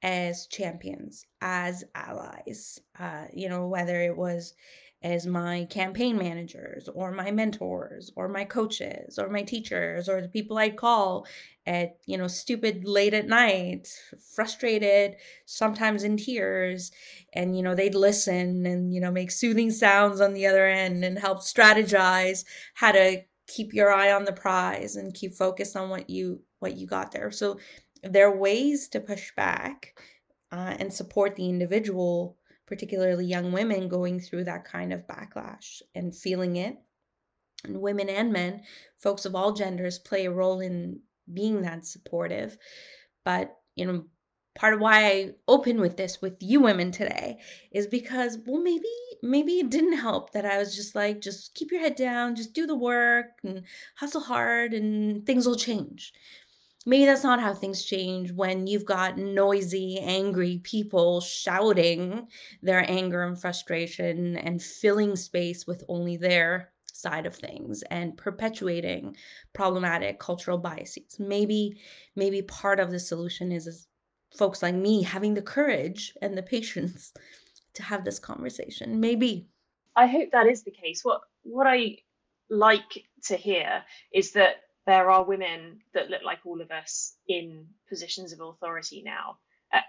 as 0.03 0.47
champions, 0.47 1.25
as 1.41 1.85
allies. 1.95 2.81
Uh, 2.99 3.27
you 3.33 3.49
know, 3.49 3.67
whether 3.67 4.01
it 4.01 4.17
was 4.17 4.55
as 5.03 5.27
my 5.27 5.67
campaign 5.69 6.17
managers 6.17 6.89
or 6.95 7.11
my 7.11 7.31
mentors 7.31 8.13
or 8.15 8.29
my 8.29 8.45
coaches 8.45 9.19
or 9.19 9.29
my 9.29 9.43
teachers 9.43 10.09
or 10.09 10.21
the 10.21 10.29
people 10.29 10.59
I'd 10.59 10.77
call 10.77 11.27
at, 11.67 11.97
you 12.07 12.17
know, 12.17 12.29
stupid 12.29 12.85
late 12.85 13.15
at 13.15 13.27
night, 13.27 13.89
frustrated, 14.35 15.17
sometimes 15.45 16.05
in 16.05 16.17
tears. 16.17 16.93
And, 17.33 17.57
you 17.57 17.63
know, 17.63 17.75
they'd 17.75 17.95
listen 17.95 18.65
and, 18.67 18.95
you 18.95 19.01
know, 19.01 19.11
make 19.11 19.31
soothing 19.31 19.71
sounds 19.71 20.21
on 20.21 20.35
the 20.35 20.47
other 20.47 20.67
end 20.67 21.05
and 21.05 21.19
help 21.19 21.41
strategize 21.41 22.45
how 22.75 22.93
to 22.93 23.23
keep 23.49 23.75
your 23.75 23.93
eye 23.93 24.13
on 24.13 24.25
the 24.25 24.33
prize 24.33 24.97
and 24.97 25.15
keep 25.15 25.35
focused 25.35 25.77
on 25.77 25.91
what 25.91 26.09
you 26.09 26.41
what 26.61 26.77
you 26.77 26.87
got 26.87 27.11
there. 27.11 27.31
So 27.33 27.59
there 28.03 28.29
are 28.29 28.37
ways 28.37 28.89
to 28.89 29.01
push 29.01 29.33
back 29.35 29.99
uh, 30.53 30.77
and 30.79 30.93
support 30.93 31.35
the 31.35 31.49
individual 31.49 32.37
particularly 32.67 33.27
young 33.27 33.53
women 33.53 33.89
going 33.89 34.21
through 34.21 34.45
that 34.45 34.65
kind 34.65 34.93
of 34.93 35.07
backlash 35.07 35.83
and 35.95 36.17
feeling 36.17 36.57
it. 36.57 36.77
And 37.65 37.81
women 37.81 38.09
and 38.09 38.33
men, 38.33 38.63
folks 38.99 39.25
of 39.25 39.35
all 39.35 39.53
genders, 39.53 39.99
play 39.99 40.27
a 40.27 40.31
role 40.31 40.61
in 40.61 41.01
being 41.33 41.63
that 41.63 41.87
supportive. 41.87 42.57
But, 43.25 43.57
you 43.77 43.87
know, 43.87 44.05
part 44.55 44.75
of 44.75 44.81
why 44.81 45.07
I 45.07 45.31
open 45.49 45.81
with 45.81 45.97
this 45.97 46.21
with 46.21 46.37
you 46.41 46.61
women 46.61 46.91
today 46.91 47.39
is 47.71 47.87
because, 47.87 48.39
well, 48.47 48.61
maybe, 48.61 48.89
maybe 49.23 49.61
it 49.61 49.71
didn't 49.71 49.99
help 49.99 50.33
that 50.33 50.45
I 50.45 50.59
was 50.59 50.75
just 50.75 50.95
like, 50.95 51.21
just 51.21 51.55
keep 51.55 51.71
your 51.71 51.81
head 51.81 51.95
down, 51.95 52.35
just 52.35 52.53
do 52.53 52.67
the 52.67 52.77
work 52.77 53.27
and 53.45 53.63
hustle 53.97 54.21
hard 54.21 54.75
and 54.75 55.25
things 55.25 55.47
will 55.47 55.57
change 55.57 56.13
maybe 56.87 57.05
that's 57.05 57.25
not 57.25 57.41
how 57.41 57.55
things 57.55 57.85
change 57.85 58.33
when 58.33 58.67
you've 58.67 58.85
got 58.85 59.19
noisy, 59.19 59.99
angry 60.01 60.61
people 60.63 61.21
shouting 61.21 62.27
their 62.63 62.89
anger 62.91 63.23
and 63.23 63.41
frustration 63.41 64.37
and 64.37 64.63
filling 64.63 65.17
space 65.17 65.67
with 65.67 65.85
only 65.89 66.17
their 66.17 66.73
side 66.93 67.27
of 67.27 67.35
things 67.35 67.83
and 67.91 68.17
perpetuating 68.17 69.17
problematic 69.53 70.19
cultural 70.19 70.59
biases. 70.59 71.19
Maybe 71.19 71.81
maybe 72.17 72.43
part 72.43 72.81
of 72.81 72.91
the 72.91 73.01
solution 73.01 73.53
is, 73.53 73.67
is 73.67 73.89
folks 74.37 74.63
like 74.63 74.75
me 74.75 75.03
having 75.03 75.35
the 75.35 75.43
courage 75.43 76.15
and 76.23 76.37
the 76.37 76.43
patience 76.55 77.13
to 77.75 77.83
have 77.83 78.05
this 78.05 78.19
conversation. 78.19 79.01
Maybe. 79.01 79.49
I 79.97 80.07
hope 80.07 80.31
that 80.33 80.47
is 80.47 80.63
the 80.63 80.71
case. 80.71 81.05
What 81.05 81.23
what 81.43 81.67
I 81.67 81.99
like 82.49 83.07
to 83.25 83.37
hear 83.37 83.83
is 84.13 84.33
that 84.33 84.57
there 84.87 85.11
are 85.11 85.25
women 85.25 85.81
that 85.95 86.11
look 86.11 86.23
like 86.25 86.41
all 86.45 86.61
of 86.61 86.71
us 86.71 87.15
in 87.29 87.67
positions 87.89 88.33
of 88.33 88.41
authority 88.41 89.03
now. 89.05 89.39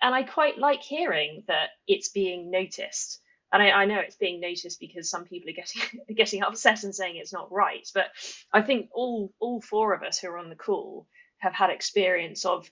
And 0.01 0.15
I 0.15 0.23
quite 0.23 0.57
like 0.57 0.81
hearing 0.81 1.43
that 1.47 1.69
it's 1.87 2.09
being 2.09 2.51
noticed. 2.51 3.19
And 3.51 3.61
I, 3.61 3.71
I 3.71 3.85
know 3.85 3.99
it's 3.99 4.15
being 4.15 4.39
noticed 4.39 4.79
because 4.79 5.09
some 5.09 5.25
people 5.25 5.49
are 5.49 5.53
getting 5.53 5.81
getting 6.15 6.43
upset 6.43 6.83
and 6.83 6.95
saying 6.95 7.17
it's 7.17 7.33
not 7.33 7.51
right. 7.51 7.87
But 7.93 8.07
I 8.53 8.61
think 8.61 8.89
all 8.93 9.33
all 9.39 9.61
four 9.61 9.93
of 9.93 10.03
us 10.03 10.19
who 10.19 10.29
are 10.29 10.37
on 10.37 10.49
the 10.49 10.55
call 10.55 11.07
have 11.39 11.53
had 11.53 11.69
experience 11.69 12.45
of 12.45 12.69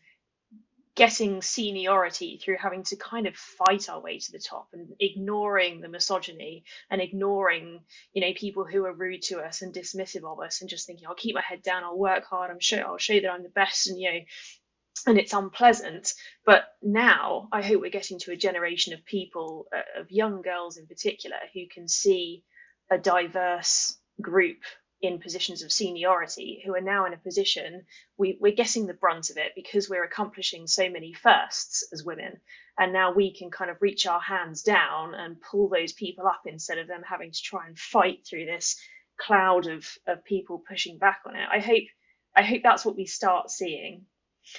getting 1.02 1.42
seniority 1.42 2.38
through 2.38 2.58
having 2.62 2.84
to 2.84 2.96
kind 2.96 3.26
of 3.26 3.36
fight 3.36 3.90
our 3.90 4.00
way 4.00 4.20
to 4.20 4.32
the 4.32 4.38
top 4.38 4.68
and 4.72 4.90
ignoring 5.00 5.82
the 5.82 5.90
misogyny 5.90 6.64
and 6.92 7.02
ignoring 7.02 7.80
you 8.14 8.22
know 8.22 8.32
people 8.36 8.66
who 8.66 8.86
are 8.86 8.94
rude 8.94 9.24
to 9.24 9.40
us 9.40 9.64
and 9.64 9.74
dismissive 9.74 10.24
of 10.24 10.40
us 10.40 10.62
and 10.62 10.70
just 10.70 10.86
thinking 10.86 11.08
i'll 11.08 11.16
keep 11.16 11.34
my 11.34 11.42
head 11.42 11.64
down 11.64 11.84
i'll 11.84 11.98
work 11.98 12.24
hard 12.26 12.52
i'm 12.52 12.60
sure 12.60 12.86
i'll 12.86 13.00
show 13.00 13.20
that 13.20 13.32
i'm 13.32 13.42
the 13.42 13.50
best 13.50 13.88
and 13.88 14.00
you 14.00 14.14
know 14.14 14.20
and 15.08 15.18
it's 15.18 15.34
unpleasant. 15.34 16.14
But 16.46 16.66
now 16.84 17.50
i 17.52 17.64
hope 17.64 17.82
we're 17.82 17.90
getting 17.90 18.20
to 18.20 18.32
a 18.32 18.38
generation 18.38 18.94
of 18.94 19.04
people 19.04 19.66
uh, 19.76 20.02
of 20.02 20.12
young 20.12 20.44
girls 20.44 20.78
in 20.78 20.86
particular 20.86 21.38
who 21.56 21.62
can 21.74 21.88
see 21.88 22.44
a 22.92 23.00
diverse 23.00 23.98
group 24.22 24.60
in 25.02 25.20
positions 25.20 25.64
of 25.64 25.72
seniority 25.72 26.62
who 26.64 26.76
are 26.76 26.82
now 26.82 27.06
in 27.06 27.14
a 27.14 27.18
position 27.18 27.84
we, 28.18 28.38
we're 28.40 28.54
getting 28.54 28.86
the 28.86 28.94
brunt 28.94 29.30
of 29.32 29.38
it 29.38 29.54
because 29.56 29.90
we're 29.90 30.04
accomplishing 30.04 30.68
so 30.68 30.90
many 30.90 31.14
firsts 31.14 31.84
as 31.92 32.04
women. 32.04 32.40
And 32.78 32.94
now 32.94 33.12
we 33.14 33.34
can 33.34 33.50
kind 33.50 33.72
of 33.72 33.82
reach 33.82 34.06
our 34.06 34.20
hands 34.20 34.62
down 34.62 35.16
and 35.16 35.42
pull 35.42 35.70
those 35.70 35.94
people 35.94 36.28
up 36.28 36.42
instead 36.46 36.78
of 36.78 36.88
them 36.88 37.02
having 37.08 37.32
to 37.32 37.42
try 37.42 37.68
and 37.68 37.78
fight 37.78 38.26
through 38.28 38.46
this 38.46 38.80
cloud 39.20 39.68
of, 39.68 39.88
of 40.08 40.24
people 40.24 40.64
pushing 40.68 40.98
back 40.98 41.22
on 41.26 41.36
it. 41.36 41.48
I 41.52 41.60
hope 41.60 41.84
i 42.36 42.44
hope 42.44 42.62
that's 42.64 42.86
what 42.86 42.96
we 42.96 43.06
start 43.06 43.52
seeing. 43.52 44.06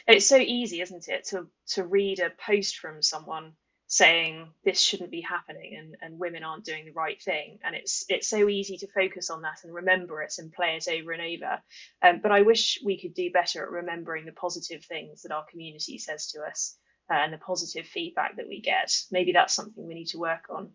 It's 0.06 0.28
so 0.28 0.36
easy 0.36 0.80
isn't 0.80 1.08
it 1.08 1.24
to 1.28 1.46
to 1.68 1.84
read 1.84 2.20
a 2.20 2.30
post 2.30 2.78
from 2.78 3.02
someone 3.02 3.52
saying 3.92 4.48
this 4.64 4.80
shouldn't 4.80 5.10
be 5.10 5.20
happening 5.20 5.76
and, 5.78 5.96
and 6.00 6.18
women 6.18 6.44
aren't 6.44 6.64
doing 6.64 6.86
the 6.86 6.92
right 6.92 7.22
thing. 7.22 7.58
And 7.64 7.76
it's 7.76 8.06
it's 8.08 8.28
so 8.28 8.48
easy 8.48 8.78
to 8.78 8.88
focus 8.88 9.30
on 9.30 9.42
that 9.42 9.58
and 9.64 9.74
remember 9.74 10.22
it 10.22 10.34
and 10.38 10.52
play 10.52 10.78
it 10.78 10.88
over 10.88 11.12
and 11.12 11.22
over. 11.22 11.60
Um, 12.02 12.20
but 12.22 12.32
i 12.32 12.42
wish 12.42 12.80
we 12.84 13.00
could 13.00 13.14
do 13.14 13.30
better 13.32 13.62
at 13.64 13.70
remembering 13.70 14.24
the 14.26 14.32
positive 14.32 14.84
things 14.86 15.22
that 15.24 15.32
our 15.32 15.44
community 15.50 15.98
says 15.98 16.28
to 16.32 16.40
us 16.42 16.76
uh, 17.12 17.16
and 17.16 17.34
the 17.34 17.38
positive 17.38 17.86
feedback 17.86 18.38
that 18.38 18.48
we 18.48 18.62
get. 18.62 18.92
Maybe 19.12 19.32
that's 19.32 19.54
something 19.54 19.86
we 19.86 19.94
need 19.94 20.08
to 20.08 20.18
work 20.20 20.46
on 20.50 20.70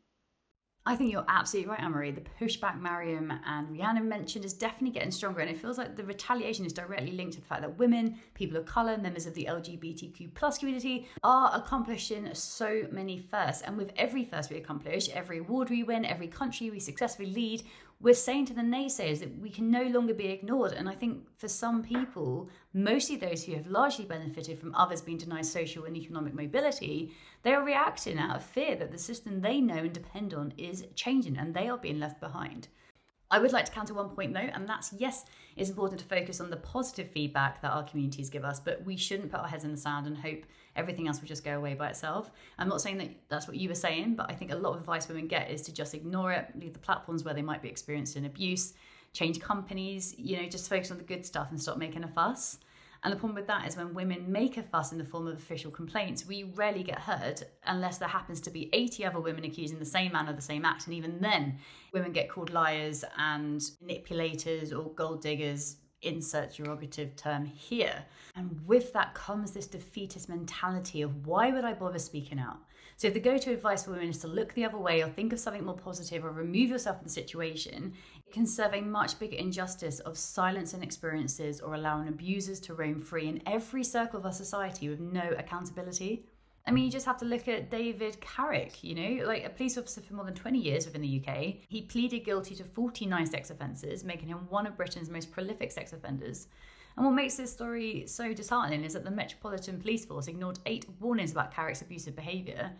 I 0.88 0.96
think 0.96 1.12
you're 1.12 1.26
absolutely 1.28 1.72
right, 1.72 1.82
Anne-Marie. 1.82 2.12
The 2.12 2.24
pushback 2.40 2.80
Maryam 2.80 3.34
and 3.46 3.70
Rhiannon 3.70 4.08
mentioned 4.08 4.46
is 4.46 4.54
definitely 4.54 4.92
getting 4.92 5.12
stronger, 5.12 5.42
and 5.42 5.50
it 5.50 5.58
feels 5.58 5.78
like 5.78 5.98
the 5.98 6.04
retaliation 6.06 6.66
is 6.66 6.72
directly 6.72 7.12
linked 7.12 7.34
to 7.34 7.42
the 7.42 7.46
fact 7.46 7.62
that 7.64 7.78
women, 7.78 8.18
people 8.36 8.56
of 8.56 8.66
colour, 8.66 8.98
members 8.98 9.26
of 9.26 9.34
the 9.34 9.48
LGBTQ 9.50 10.34
plus 10.34 10.58
community 10.60 11.06
are 11.26 11.52
accomplishing 11.54 12.34
so 12.34 12.88
many 12.90 13.18
firsts. 13.20 13.64
And 13.64 13.76
with 13.76 13.92
every 13.98 14.24
first 14.24 14.50
we 14.50 14.56
accomplish, 14.56 15.10
every 15.10 15.40
award 15.40 15.70
we 15.70 15.84
win, 15.84 16.06
every 16.06 16.30
country 16.30 16.70
we 16.70 16.80
successfully 16.80 17.32
lead, 17.32 17.64
we're 18.00 18.14
saying 18.14 18.46
to 18.46 18.54
the 18.54 18.62
naysayers 18.62 19.20
that 19.20 19.40
we 19.40 19.50
can 19.50 19.72
no 19.72 19.84
longer 19.84 20.14
be 20.14 20.28
ignored. 20.28 20.74
And 20.74 20.88
I 20.88 20.94
think 20.94 21.26
for 21.36 21.48
some 21.48 21.82
people, 21.82 22.50
mostly 22.74 23.16
those 23.16 23.44
who 23.44 23.54
have 23.56 23.68
largely 23.68 24.06
benefited 24.06 24.60
from 24.60 24.76
others 24.76 25.02
being 25.02 25.18
denied 25.18 25.48
social 25.48 25.86
and 25.86 25.98
economic 25.98 26.36
mobility, 26.36 27.12
they 27.42 27.56
are 27.56 27.64
reacting 27.64 28.20
out 28.20 28.36
of 28.36 28.44
fear 28.44 28.76
that 28.76 28.92
the 28.92 28.98
system 29.00 29.42
they 29.42 29.60
know 29.60 29.78
and 29.78 29.94
depend 29.94 30.36
on 30.36 30.54
is 30.58 30.86
changing 30.94 31.38
and 31.38 31.56
they 31.56 31.68
are 31.68 31.78
being 31.78 32.00
left 32.00 32.20
behind. 32.20 32.68
I 33.30 33.40
would 33.40 33.52
like 33.52 33.66
to 33.66 33.72
counter 33.72 33.94
one 33.94 34.10
point 34.10 34.34
though, 34.34 34.40
and 34.40 34.68
that's 34.68 34.94
yes, 34.94 35.26
it's 35.56 35.70
important 35.70 36.00
to 36.00 36.06
focus 36.06 36.40
on 36.40 36.50
the 36.50 36.58
positive 36.58 37.10
feedback 37.12 37.62
that 37.62 37.72
our 37.72 37.84
communities 37.84 38.30
give 38.30 38.46
us, 38.46 38.60
but 38.60 38.86
we 38.86 38.96
shouldn't 38.96 39.32
put 39.32 39.42
our 39.42 39.48
heads 39.48 39.66
in 39.66 39.72
the 39.72 39.78
sand 39.78 40.08
and 40.08 40.18
hope 40.18 40.46
everything 40.76 41.08
else 41.08 41.20
will 41.20 41.28
just 41.28 41.44
go 41.44 41.58
away 41.58 41.74
by 41.74 41.90
itself. 41.90 42.32
I'm 42.58 42.70
not 42.70 42.82
saying 42.82 43.00
that 43.00 43.10
that's 43.28 43.48
what 43.48 43.58
you 43.58 43.68
were 43.68 43.76
saying, 43.76 44.16
but 44.16 44.32
I 44.32 44.36
think 44.36 44.52
a 44.52 44.56
lot 44.56 44.74
of 44.74 44.80
advice 44.80 45.08
women 45.08 45.28
get 45.28 45.50
is 45.50 45.62
to 45.64 45.74
just 45.74 45.94
ignore 45.94 46.32
it, 46.32 46.48
leave 46.58 46.74
the 46.74 46.80
platforms 46.80 47.24
where 47.24 47.34
they 47.34 47.42
might 47.42 47.62
be 47.62 47.70
experiencing 47.70 48.26
abuse, 48.26 48.74
change 49.14 49.42
companies, 49.42 50.16
you 50.18 50.38
know, 50.38 50.48
just 50.48 50.70
focus 50.70 50.92
on 50.92 50.98
the 50.98 51.04
good 51.04 51.26
stuff 51.26 51.50
and 51.50 51.62
stop 51.62 51.78
making 51.78 52.04
a 52.04 52.08
fuss. 52.08 52.60
And 53.04 53.14
the 53.14 53.18
problem 53.18 53.36
with 53.36 53.48
that 53.48 53.68
is 53.68 53.78
when 53.78 53.94
women 53.94 54.32
make 54.32 54.58
a 54.58 54.64
fuss 54.64 54.92
in 54.92 54.98
the 54.98 55.06
form 55.06 55.28
of 55.28 55.34
official 55.34 55.72
complaints, 55.72 56.26
we 56.26 56.44
rarely 56.56 56.84
get 56.84 57.00
heard 57.00 57.44
unless 57.66 57.98
there 57.98 58.10
happens 58.10 58.42
to 58.42 58.50
be 58.50 58.70
80 58.74 59.06
other 59.06 59.20
women 59.20 59.46
accusing 59.46 59.80
the 59.80 59.86
same 59.86 60.14
man 60.14 60.28
of 60.28 60.36
the 60.36 60.42
same 60.42 60.66
act. 60.66 60.88
And 60.88 60.96
even 60.96 61.22
then, 61.22 61.60
women 61.94 62.12
get 62.12 62.30
called 62.30 62.52
liars 62.52 63.04
and 63.18 63.62
manipulators 63.82 64.74
or 64.74 64.92
gold 64.92 65.22
diggers, 65.22 65.78
insert 66.02 66.54
derogative 66.54 67.16
term 67.16 67.46
here. 67.46 68.06
And 68.36 68.60
with 68.68 68.94
that 68.94 69.14
comes 69.14 69.52
this 69.52 69.68
defeatist 69.68 70.30
mentality 70.30 71.02
of 71.02 71.26
why 71.26 71.52
would 71.52 71.66
I 71.66 71.74
bother 71.74 72.00
speaking 72.00 72.40
out? 72.40 72.60
So 72.98 73.08
if 73.08 73.14
the 73.14 73.20
go 73.20 73.38
to 73.38 73.54
advice 73.54 73.84
for 73.84 73.92
women 73.92 74.10
is 74.10 74.18
to 74.20 74.28
look 74.28 74.54
the 74.54 74.66
other 74.66 74.78
way 74.78 75.04
or 75.04 75.10
think 75.10 75.32
of 75.32 75.40
something 75.40 75.64
more 75.64 75.78
positive 75.78 76.26
or 76.26 76.32
remove 76.32 76.70
yourself 76.70 76.98
from 76.98 77.06
the 77.06 77.14
situation, 77.14 77.94
can 78.32 78.46
serve 78.46 78.74
a 78.74 78.82
much 78.82 79.20
bigger 79.20 79.38
injustice 79.38 80.00
of 80.02 80.18
silencing 80.18 80.84
experiences 80.84 81.62
or 81.62 81.76
allowing 81.76 82.08
abusers 82.08 82.60
to 82.62 82.74
roam 82.74 83.00
free 83.00 83.28
in 83.28 83.42
every 83.46 83.84
circle 83.84 84.20
of 84.20 84.26
our 84.26 84.34
society 84.34 84.90
with 84.90 85.00
no 85.00 85.34
accountability. 85.38 86.26
I 86.68 86.72
mean, 86.72 86.84
you 86.84 86.92
just 86.92 87.06
have 87.06 87.18
to 87.20 87.26
look 87.26 87.48
at 87.48 87.72
David 87.72 88.20
Carrick, 88.20 88.84
you 88.84 88.94
know, 88.94 89.26
like 89.26 89.46
a 89.46 89.50
police 89.50 89.78
officer 89.78 90.02
for 90.02 90.14
more 90.14 90.26
than 90.26 90.34
20 90.34 90.60
years 90.60 90.86
within 90.86 91.02
the 91.02 91.24
UK. 91.26 91.56
He 91.70 91.84
pleaded 91.84 92.26
guilty 92.26 92.56
to 92.56 92.66
49 92.66 93.26
sex 93.26 93.50
offences, 93.50 94.04
making 94.04 94.28
him 94.28 94.40
one 94.50 94.68
of 94.68 94.76
Britain's 94.76 95.10
most 95.10 95.32
prolific 95.32 95.72
sex 95.72 95.94
offenders. 95.94 96.48
And 96.98 97.06
what 97.06 97.14
makes 97.14 97.36
this 97.36 97.54
story 97.54 98.04
so 98.08 98.34
disheartening 98.34 98.84
is 98.84 98.94
that 98.94 99.06
the 99.06 99.12
Metropolitan 99.12 99.80
Police 99.80 100.04
Force 100.04 100.28
ignored 100.28 100.60
eight 100.66 100.86
warnings 101.00 101.32
about 101.32 101.54
Carrick's 101.54 101.82
abusive 101.82 102.18
behaviour. 102.18 102.72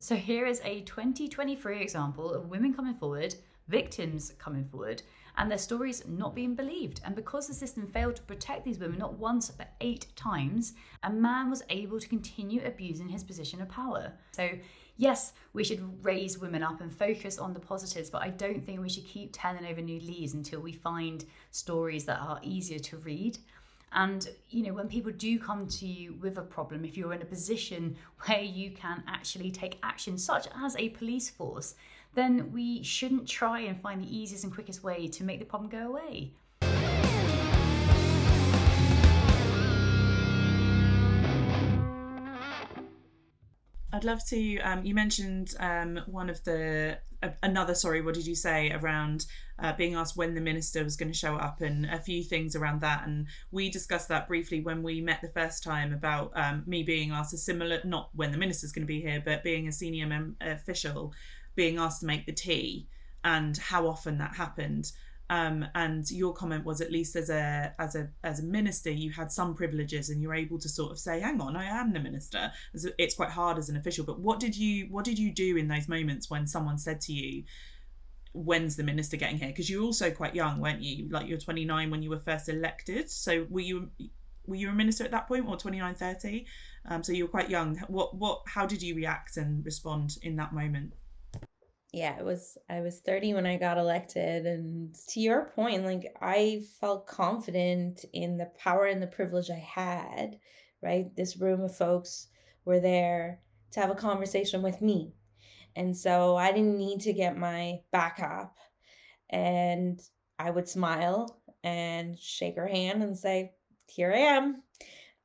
So 0.00 0.16
here 0.16 0.46
is 0.46 0.60
a 0.64 0.80
2023 0.80 1.80
example 1.80 2.32
of 2.32 2.48
women 2.48 2.74
coming 2.74 2.94
forward, 2.94 3.34
victims 3.68 4.32
coming 4.38 4.64
forward, 4.64 5.02
and 5.38 5.50
their 5.50 5.58
stories 5.58 6.06
not 6.06 6.34
being 6.34 6.54
believed. 6.54 7.00
And 7.04 7.14
because 7.14 7.46
the 7.46 7.54
system 7.54 7.86
failed 7.86 8.16
to 8.16 8.22
protect 8.22 8.64
these 8.64 8.78
women 8.78 8.98
not 8.98 9.18
once 9.18 9.50
but 9.50 9.74
eight 9.80 10.06
times, 10.16 10.74
a 11.02 11.10
man 11.10 11.50
was 11.50 11.62
able 11.68 12.00
to 12.00 12.08
continue 12.08 12.64
abusing 12.64 13.08
his 13.08 13.22
position 13.22 13.60
of 13.60 13.68
power. 13.68 14.12
So, 14.32 14.48
yes, 14.96 15.34
we 15.52 15.64
should 15.64 16.04
raise 16.04 16.38
women 16.38 16.62
up 16.62 16.80
and 16.80 16.90
focus 16.90 17.38
on 17.38 17.52
the 17.52 17.60
positives, 17.60 18.08
but 18.08 18.22
I 18.22 18.30
don't 18.30 18.64
think 18.64 18.80
we 18.80 18.88
should 18.88 19.06
keep 19.06 19.32
turning 19.32 19.66
over 19.66 19.80
new 19.80 20.00
leaves 20.00 20.34
until 20.34 20.60
we 20.60 20.72
find 20.72 21.24
stories 21.50 22.04
that 22.06 22.20
are 22.20 22.40
easier 22.42 22.78
to 22.78 22.96
read. 22.98 23.38
And, 23.92 24.28
you 24.50 24.62
know, 24.64 24.74
when 24.74 24.88
people 24.88 25.12
do 25.12 25.38
come 25.38 25.66
to 25.68 25.86
you 25.86 26.14
with 26.20 26.38
a 26.38 26.42
problem, 26.42 26.84
if 26.84 26.96
you're 26.96 27.14
in 27.14 27.22
a 27.22 27.26
position 27.26 27.96
where 28.26 28.42
you 28.42 28.70
can 28.70 29.02
actually 29.06 29.50
take 29.50 29.78
action, 29.82 30.18
such 30.18 30.48
as 30.62 30.76
a 30.76 30.90
police 30.90 31.30
force, 31.30 31.74
then 32.16 32.50
we 32.50 32.82
shouldn't 32.82 33.28
try 33.28 33.60
and 33.60 33.80
find 33.80 34.02
the 34.02 34.16
easiest 34.16 34.42
and 34.42 34.52
quickest 34.52 34.82
way 34.82 35.06
to 35.06 35.22
make 35.22 35.38
the 35.38 35.44
problem 35.44 35.70
go 35.70 35.86
away. 35.86 36.32
I'd 43.92 44.04
love 44.04 44.26
to. 44.28 44.58
Um, 44.58 44.84
you 44.84 44.94
mentioned 44.94 45.54
um, 45.58 46.00
one 46.06 46.28
of 46.28 46.42
the 46.44 46.98
uh, 47.22 47.30
another. 47.42 47.74
Sorry, 47.74 48.02
what 48.02 48.14
did 48.14 48.26
you 48.26 48.34
say 48.34 48.70
around 48.70 49.24
uh, 49.58 49.72
being 49.72 49.94
asked 49.94 50.16
when 50.18 50.34
the 50.34 50.40
minister 50.40 50.84
was 50.84 50.96
going 50.96 51.10
to 51.10 51.16
show 51.16 51.36
up 51.36 51.62
and 51.62 51.86
a 51.86 51.98
few 51.98 52.22
things 52.22 52.54
around 52.54 52.82
that? 52.82 53.06
And 53.06 53.26
we 53.50 53.70
discussed 53.70 54.08
that 54.08 54.28
briefly 54.28 54.60
when 54.60 54.82
we 54.82 55.00
met 55.00 55.22
the 55.22 55.28
first 55.28 55.62
time 55.62 55.94
about 55.94 56.32
um, 56.34 56.62
me 56.66 56.82
being 56.82 57.10
asked 57.10 57.32
a 57.32 57.38
similar, 57.38 57.80
not 57.84 58.10
when 58.14 58.32
the 58.32 58.38
minister's 58.38 58.72
going 58.72 58.82
to 58.82 58.86
be 58.86 59.00
here, 59.00 59.22
but 59.24 59.42
being 59.42 59.66
a 59.66 59.72
senior 59.72 60.06
mem- 60.06 60.36
official 60.42 61.14
being 61.56 61.78
asked 61.78 62.00
to 62.00 62.06
make 62.06 62.26
the 62.26 62.32
tea 62.32 62.86
and 63.24 63.56
how 63.56 63.88
often 63.88 64.18
that 64.18 64.36
happened. 64.36 64.92
Um, 65.28 65.66
and 65.74 66.08
your 66.08 66.32
comment 66.32 66.64
was 66.64 66.80
at 66.80 66.92
least 66.92 67.16
as 67.16 67.30
a 67.30 67.74
as 67.80 67.96
a 67.96 68.10
as 68.22 68.38
a 68.38 68.44
minister 68.44 68.92
you 68.92 69.10
had 69.10 69.32
some 69.32 69.56
privileges 69.56 70.08
and 70.08 70.22
you're 70.22 70.36
able 70.36 70.56
to 70.60 70.68
sort 70.68 70.92
of 70.92 71.00
say 71.00 71.18
hang 71.18 71.40
on 71.40 71.56
I 71.56 71.64
am 71.64 71.92
the 71.92 71.98
minister. 71.98 72.52
It's 72.72 73.16
quite 73.16 73.30
hard 73.30 73.58
as 73.58 73.68
an 73.68 73.76
official 73.76 74.04
but 74.04 74.20
what 74.20 74.38
did 74.38 74.56
you 74.56 74.86
what 74.88 75.04
did 75.04 75.18
you 75.18 75.32
do 75.32 75.56
in 75.56 75.66
those 75.66 75.88
moments 75.88 76.30
when 76.30 76.46
someone 76.46 76.78
said 76.78 77.00
to 77.02 77.12
you 77.12 77.42
when's 78.34 78.76
the 78.76 78.84
minister 78.84 79.16
getting 79.16 79.38
here? 79.38 79.48
Because 79.48 79.68
you're 79.68 79.82
also 79.82 80.12
quite 80.12 80.36
young 80.36 80.60
weren't 80.60 80.82
you? 80.82 81.08
Like 81.10 81.26
you're 81.26 81.38
29 81.38 81.90
when 81.90 82.04
you 82.04 82.10
were 82.10 82.20
first 82.20 82.48
elected. 82.48 83.10
So 83.10 83.48
were 83.50 83.62
you 83.62 83.90
were 84.46 84.54
you 84.54 84.68
a 84.68 84.72
minister 84.72 85.02
at 85.02 85.10
that 85.10 85.26
point 85.26 85.48
or 85.48 85.56
29 85.56 85.92
30 85.96 86.46
um, 86.88 87.02
so 87.02 87.12
you 87.12 87.24
were 87.24 87.30
quite 87.30 87.50
young. 87.50 87.76
What 87.88 88.14
what 88.14 88.42
how 88.46 88.64
did 88.64 88.80
you 88.80 88.94
react 88.94 89.36
and 89.36 89.64
respond 89.64 90.18
in 90.22 90.36
that 90.36 90.52
moment 90.52 90.92
yeah, 91.92 92.18
it 92.18 92.24
was 92.24 92.58
I 92.68 92.80
was 92.80 93.00
30 93.00 93.34
when 93.34 93.46
I 93.46 93.56
got 93.56 93.78
elected 93.78 94.46
and 94.46 94.94
to 95.08 95.20
your 95.20 95.46
point, 95.54 95.84
like 95.84 96.14
I 96.20 96.62
felt 96.80 97.06
confident 97.06 98.04
in 98.12 98.36
the 98.36 98.50
power 98.58 98.86
and 98.86 99.02
the 99.02 99.06
privilege 99.06 99.50
I 99.50 99.54
had, 99.54 100.38
right? 100.82 101.14
This 101.16 101.36
room 101.36 101.62
of 101.62 101.76
folks 101.76 102.28
were 102.64 102.80
there 102.80 103.40
to 103.72 103.80
have 103.80 103.90
a 103.90 103.94
conversation 103.94 104.62
with 104.62 104.82
me. 104.82 105.14
And 105.74 105.96
so 105.96 106.36
I 106.36 106.52
didn't 106.52 106.78
need 106.78 107.00
to 107.02 107.12
get 107.12 107.36
my 107.38 107.80
back 107.92 108.20
up 108.20 108.56
and 109.30 110.00
I 110.38 110.50
would 110.50 110.68
smile 110.68 111.40
and 111.64 112.18
shake 112.18 112.56
her 112.56 112.66
hand 112.66 113.02
and 113.02 113.18
say, 113.18 113.52
"Here 113.86 114.12
I 114.12 114.18
am. 114.18 114.62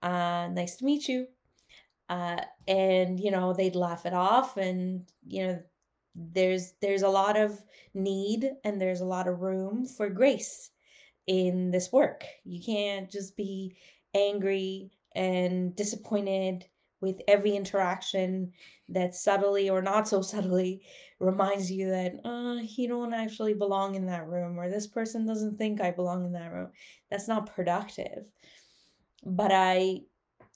Uh, 0.01 0.47
nice 0.49 0.77
to 0.77 0.85
meet 0.85 1.07
you." 1.07 1.27
Uh, 2.09 2.41
and 2.67 3.19
you 3.19 3.31
know 3.31 3.53
they'd 3.53 3.75
laugh 3.75 4.05
it 4.05 4.13
off 4.13 4.57
and 4.57 5.09
you 5.25 5.47
know 5.47 5.63
there's 6.15 6.73
there's 6.81 7.03
a 7.03 7.09
lot 7.09 7.37
of 7.37 7.59
need 7.93 8.49
and 8.63 8.81
there's 8.81 9.01
a 9.01 9.05
lot 9.05 9.27
of 9.27 9.41
room 9.41 9.85
for 9.85 10.09
grace 10.09 10.71
in 11.27 11.71
this 11.71 11.91
work. 11.91 12.25
You 12.43 12.61
can't 12.61 13.09
just 13.09 13.37
be 13.37 13.75
angry 14.13 14.91
and 15.15 15.75
disappointed 15.75 16.65
with 16.99 17.19
every 17.27 17.55
interaction 17.55 18.53
that 18.89 19.15
subtly 19.15 19.69
or 19.69 19.81
not 19.81 20.07
so 20.07 20.21
subtly 20.21 20.81
reminds 21.19 21.71
you 21.71 21.89
that 21.89 22.13
uh, 22.25 22.61
you 22.75 22.87
don't 22.87 23.13
actually 23.13 23.53
belong 23.53 23.95
in 23.95 24.05
that 24.07 24.27
room 24.27 24.59
or 24.59 24.69
this 24.69 24.87
person 24.87 25.25
doesn't 25.25 25.57
think 25.57 25.81
I 25.81 25.91
belong 25.91 26.25
in 26.25 26.33
that 26.33 26.51
room. 26.51 26.69
That's 27.09 27.27
not 27.27 27.53
productive. 27.53 28.25
But 29.23 29.51
I, 29.51 30.01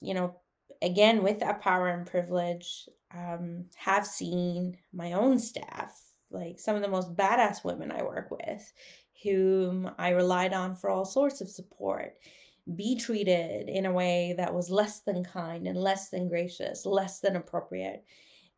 you 0.01 0.13
know, 0.13 0.35
again, 0.81 1.23
with 1.23 1.39
that 1.39 1.61
power 1.61 1.87
and 1.89 2.05
privilege, 2.05 2.87
um, 3.15 3.65
have 3.75 4.06
seen 4.06 4.78
my 4.93 5.13
own 5.13 5.39
staff, 5.39 5.99
like 6.32 6.60
some 6.60 6.75
of 6.75 6.82
the 6.82 6.88
most 6.88 7.15
badass 7.15 7.63
women 7.63 7.91
I 7.91 8.04
work 8.04 8.30
with, 8.32 8.73
whom 9.23 9.89
I 9.97 10.10
relied 10.10 10.54
on 10.54 10.75
for 10.75 10.89
all 10.89 11.06
sorts 11.06 11.41
of 11.41 11.49
support 11.49 12.15
be 12.75 12.97
treated 12.97 13.69
in 13.69 13.86
a 13.86 13.91
way 13.91 14.34
that 14.38 14.54
was 14.54 14.71
less 14.71 15.01
than 15.01 15.23
kind 15.23 15.67
and 15.67 15.78
less 15.78 16.10
than 16.10 16.28
gracious, 16.28 16.86
less 16.86 17.19
than 17.19 17.36
appropriate. 17.36 18.04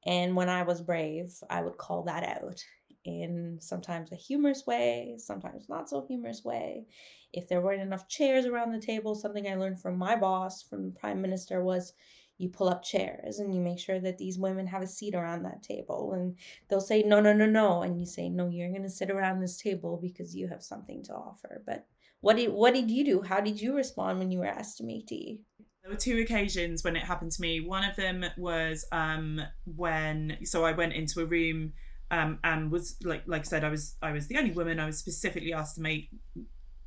And 0.05 0.35
when 0.35 0.47
I 0.47 0.63
was 0.63 0.81
brave, 0.81 1.33
I 1.49 1.61
would 1.61 1.77
call 1.77 2.03
that 2.03 2.23
out 2.23 2.63
in 3.03 3.57
sometimes 3.59 4.11
a 4.11 4.15
humorous 4.15 4.65
way, 4.65 5.15
sometimes 5.17 5.67
not 5.67 5.89
so 5.89 6.05
humorous 6.07 6.43
way. 6.45 6.85
If 7.33 7.49
there 7.49 7.61
weren't 7.61 7.81
enough 7.81 8.07
chairs 8.07 8.45
around 8.45 8.71
the 8.71 8.79
table, 8.79 9.15
something 9.15 9.47
I 9.47 9.55
learned 9.55 9.81
from 9.81 9.97
my 9.97 10.15
boss, 10.15 10.63
from 10.63 10.85
the 10.85 10.99
prime 10.99 11.21
minister, 11.21 11.61
was 11.61 11.93
you 12.37 12.49
pull 12.49 12.69
up 12.69 12.83
chairs 12.83 13.39
and 13.39 13.53
you 13.53 13.59
make 13.59 13.79
sure 13.79 13.99
that 13.99 14.17
these 14.17 14.37
women 14.37 14.67
have 14.67 14.81
a 14.81 14.87
seat 14.87 15.15
around 15.15 15.43
that 15.43 15.63
table. 15.63 16.13
And 16.13 16.35
they'll 16.69 16.81
say, 16.81 17.01
no, 17.03 17.19
no, 17.19 17.33
no, 17.33 17.45
no. 17.45 17.81
And 17.81 17.99
you 17.99 18.05
say, 18.05 18.29
no, 18.29 18.47
you're 18.47 18.69
going 18.69 18.83
to 18.83 18.89
sit 18.89 19.09
around 19.09 19.39
this 19.39 19.57
table 19.57 19.99
because 20.01 20.35
you 20.35 20.47
have 20.47 20.63
something 20.63 21.03
to 21.05 21.13
offer. 21.13 21.63
But 21.65 21.87
what 22.21 22.37
did 22.37 22.51
what 22.51 22.73
did 22.73 22.89
you 22.89 23.05
do? 23.05 23.21
How 23.21 23.39
did 23.39 23.61
you 23.61 23.75
respond 23.75 24.19
when 24.19 24.31
you 24.31 24.39
were 24.39 24.47
asked 24.47 24.77
to 24.77 24.83
make 24.83 25.07
tea? 25.07 25.41
There 25.83 25.91
were 25.91 25.97
two 25.97 26.19
occasions 26.19 26.83
when 26.83 26.95
it 26.95 27.03
happened 27.03 27.31
to 27.31 27.41
me. 27.41 27.61
One 27.61 27.83
of 27.83 27.95
them 27.95 28.25
was 28.37 28.85
um, 28.91 29.39
when 29.65 30.37
so 30.43 30.65
I 30.65 30.71
went 30.71 30.93
into 30.93 31.21
a 31.21 31.25
room 31.25 31.73
um, 32.09 32.39
and 32.43 32.71
was 32.71 32.97
like 33.03 33.23
like 33.27 33.41
I 33.41 33.43
said 33.43 33.63
I 33.63 33.69
was 33.69 33.95
I 34.01 34.11
was 34.11 34.27
the 34.27 34.37
only 34.37 34.51
woman. 34.51 34.79
I 34.79 34.87
was 34.87 34.97
specifically 34.97 35.53
asked 35.53 35.75
to 35.75 35.81
make. 35.81 36.09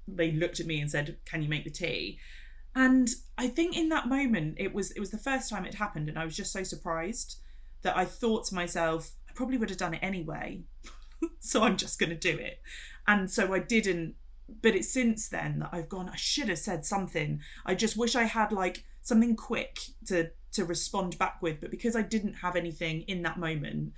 They 0.09 0.33
looked 0.33 0.59
at 0.59 0.67
me 0.67 0.81
and 0.81 0.91
said, 0.91 1.19
"Can 1.25 1.43
you 1.43 1.49
make 1.49 1.65
the 1.65 1.71
tea?" 1.71 2.19
And 2.75 3.09
I 3.37 3.49
think 3.49 3.77
in 3.77 3.89
that 3.89 4.09
moment 4.09 4.57
it 4.59 4.73
was 4.75 4.93
it 4.93 5.01
was 5.01 5.11
the 5.11 5.19
first 5.19 5.51
time 5.51 5.65
it 5.65 5.75
happened, 5.75 6.09
and 6.09 6.19
I 6.19 6.25
was 6.25 6.37
just 6.37 6.53
so 6.53 6.63
surprised 6.63 7.41
that 7.83 7.97
I 7.97 8.05
thought 8.05 8.47
to 8.47 8.55
myself, 8.55 9.13
I 9.29 9.33
probably 9.35 9.57
would 9.57 9.71
have 9.71 9.79
done 9.79 9.95
it 9.95 10.03
anyway. 10.03 10.63
so 11.41 11.63
I'm 11.63 11.77
just 11.77 11.99
going 11.99 12.11
to 12.11 12.17
do 12.17 12.37
it. 12.37 12.61
And 13.07 13.31
so 13.31 13.53
I 13.55 13.59
didn't 13.59 14.15
but 14.63 14.75
it's 14.75 14.93
since 14.93 15.29
then 15.29 15.61
that 15.61 15.71
I've 15.73 15.89
gone, 15.89 16.09
I 16.09 16.17
should 16.17 16.49
have 16.49 16.59
said 16.59 16.85
something. 16.85 17.41
I 17.65 17.75
just 17.75 17.97
wish 17.97 18.17
I 18.17 18.25
had 18.25 18.53
like 18.53 18.85
something 19.03 19.37
quick 19.37 19.79
to 20.07 20.31
to 20.53 20.65
respond 20.65 21.17
back 21.17 21.41
with, 21.41 21.61
but 21.61 21.71
because 21.71 21.95
I 21.95 22.03
didn't 22.03 22.35
have 22.35 22.57
anything 22.57 23.03
in 23.03 23.23
that 23.23 23.39
moment, 23.39 23.93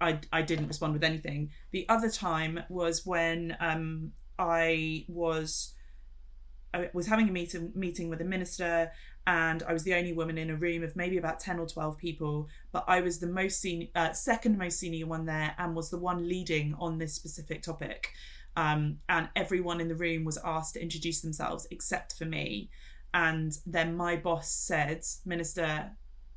I 0.00 0.20
I 0.32 0.42
didn't 0.42 0.68
respond 0.68 0.94
with 0.94 1.04
anything. 1.04 1.50
The 1.70 1.88
other 1.88 2.10
time 2.10 2.60
was 2.68 3.04
when 3.04 3.56
um 3.60 4.12
I 4.38 5.04
was 5.08 5.74
I 6.74 6.90
was 6.92 7.06
having 7.06 7.28
a 7.28 7.32
meeting 7.32 7.72
meeting 7.74 8.08
with 8.08 8.20
a 8.20 8.24
minister 8.24 8.90
and 9.26 9.62
I 9.62 9.72
was 9.72 9.84
the 9.84 9.94
only 9.94 10.12
woman 10.12 10.38
in 10.38 10.50
a 10.50 10.56
room 10.56 10.82
of 10.82 10.96
maybe 10.96 11.18
about 11.18 11.40
10 11.40 11.58
or 11.58 11.66
12 11.66 11.98
people 11.98 12.48
but 12.72 12.84
I 12.86 13.00
was 13.00 13.18
the 13.18 13.26
most 13.26 13.60
senior 13.60 13.88
uh, 13.94 14.12
second 14.12 14.58
most 14.58 14.78
senior 14.78 15.06
one 15.06 15.26
there 15.26 15.54
and 15.58 15.74
was 15.74 15.90
the 15.90 15.98
one 15.98 16.28
leading 16.28 16.74
on 16.78 16.98
this 16.98 17.14
specific 17.14 17.62
topic 17.62 18.10
um, 18.58 18.98
and 19.08 19.28
everyone 19.36 19.80
in 19.80 19.86
the 19.86 19.94
room 19.94 20.24
was 20.24 20.36
asked 20.44 20.74
to 20.74 20.82
introduce 20.82 21.20
themselves 21.20 21.68
except 21.70 22.18
for 22.18 22.24
me. 22.24 22.70
And 23.14 23.56
then 23.64 23.96
my 23.96 24.16
boss 24.16 24.50
said, 24.50 25.04
Minister, 25.24 25.92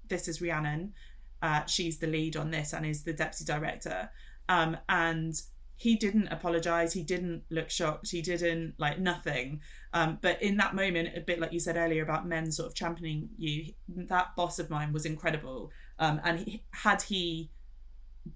this 0.07 0.27
is 0.27 0.39
Rhiannon. 0.39 0.93
Uh, 1.41 1.65
she's 1.65 1.97
the 1.97 2.05
lead 2.05 2.37
on 2.37 2.51
this 2.51 2.73
and 2.73 2.85
is 2.85 3.03
the 3.03 3.13
deputy 3.13 3.43
director. 3.45 4.11
Um, 4.49 4.77
and 4.87 5.41
he 5.81 5.95
didn't 5.95 6.27
apologize. 6.27 6.93
He 6.93 7.01
didn't 7.01 7.41
look 7.49 7.71
shocked. 7.71 8.11
He 8.11 8.21
didn't 8.21 8.75
like 8.77 8.99
nothing. 8.99 9.61
Um, 9.93 10.19
but 10.21 10.39
in 10.39 10.57
that 10.57 10.75
moment, 10.75 11.17
a 11.17 11.21
bit 11.21 11.39
like 11.39 11.51
you 11.51 11.59
said 11.59 11.75
earlier 11.75 12.03
about 12.03 12.27
men 12.27 12.51
sort 12.51 12.69
of 12.69 12.75
championing 12.75 13.29
you, 13.35 13.73
that 13.87 14.35
boss 14.35 14.59
of 14.59 14.69
mine 14.69 14.93
was 14.93 15.07
incredible. 15.07 15.71
Um, 15.97 16.21
and 16.23 16.37
he, 16.41 16.61
had 16.69 17.01
he 17.01 17.49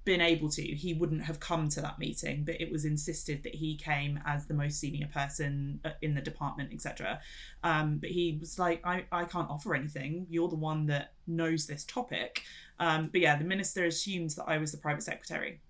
been 0.06 0.22
able 0.22 0.50
to, 0.50 0.64
he 0.64 0.96
wouldn't 0.96 1.24
have 1.24 1.40
come 1.40 1.70
to 1.70 1.82
that 1.82 2.00
meeting, 2.00 2.46
but 2.46 2.60
it 2.60 2.72
was 2.72 2.84
insisted 2.84 3.44
that 3.44 3.54
he 3.54 3.76
came 3.76 4.20
as 4.26 4.48
the 4.48 4.56
most 4.56 4.80
senior 4.80 5.08
person 5.14 5.80
uh, 5.86 5.92
in 6.02 6.16
the 6.16 6.22
department, 6.22 6.74
etc. 6.74 7.20
Um, 7.64 8.00
but 8.00 8.10
he 8.10 8.38
was 8.40 8.58
like, 8.58 8.82
I, 8.84 9.06
I 9.12 9.26
can't 9.26 9.52
offer 9.52 9.76
anything. 9.76 10.26
You're 10.32 10.50
the 10.50 10.56
one 10.56 10.88
that 10.88 11.14
knows 11.28 11.68
this 11.68 11.84
topic. 11.84 12.42
Um, 12.80 13.10
but 13.12 13.22
yeah, 13.22 13.38
the 13.38 13.46
minister 13.46 13.86
assumed 13.86 14.32
that 14.32 14.46
I 14.48 14.58
was 14.58 14.72
the 14.72 14.80
private 14.80 15.04
secretary. 15.04 15.62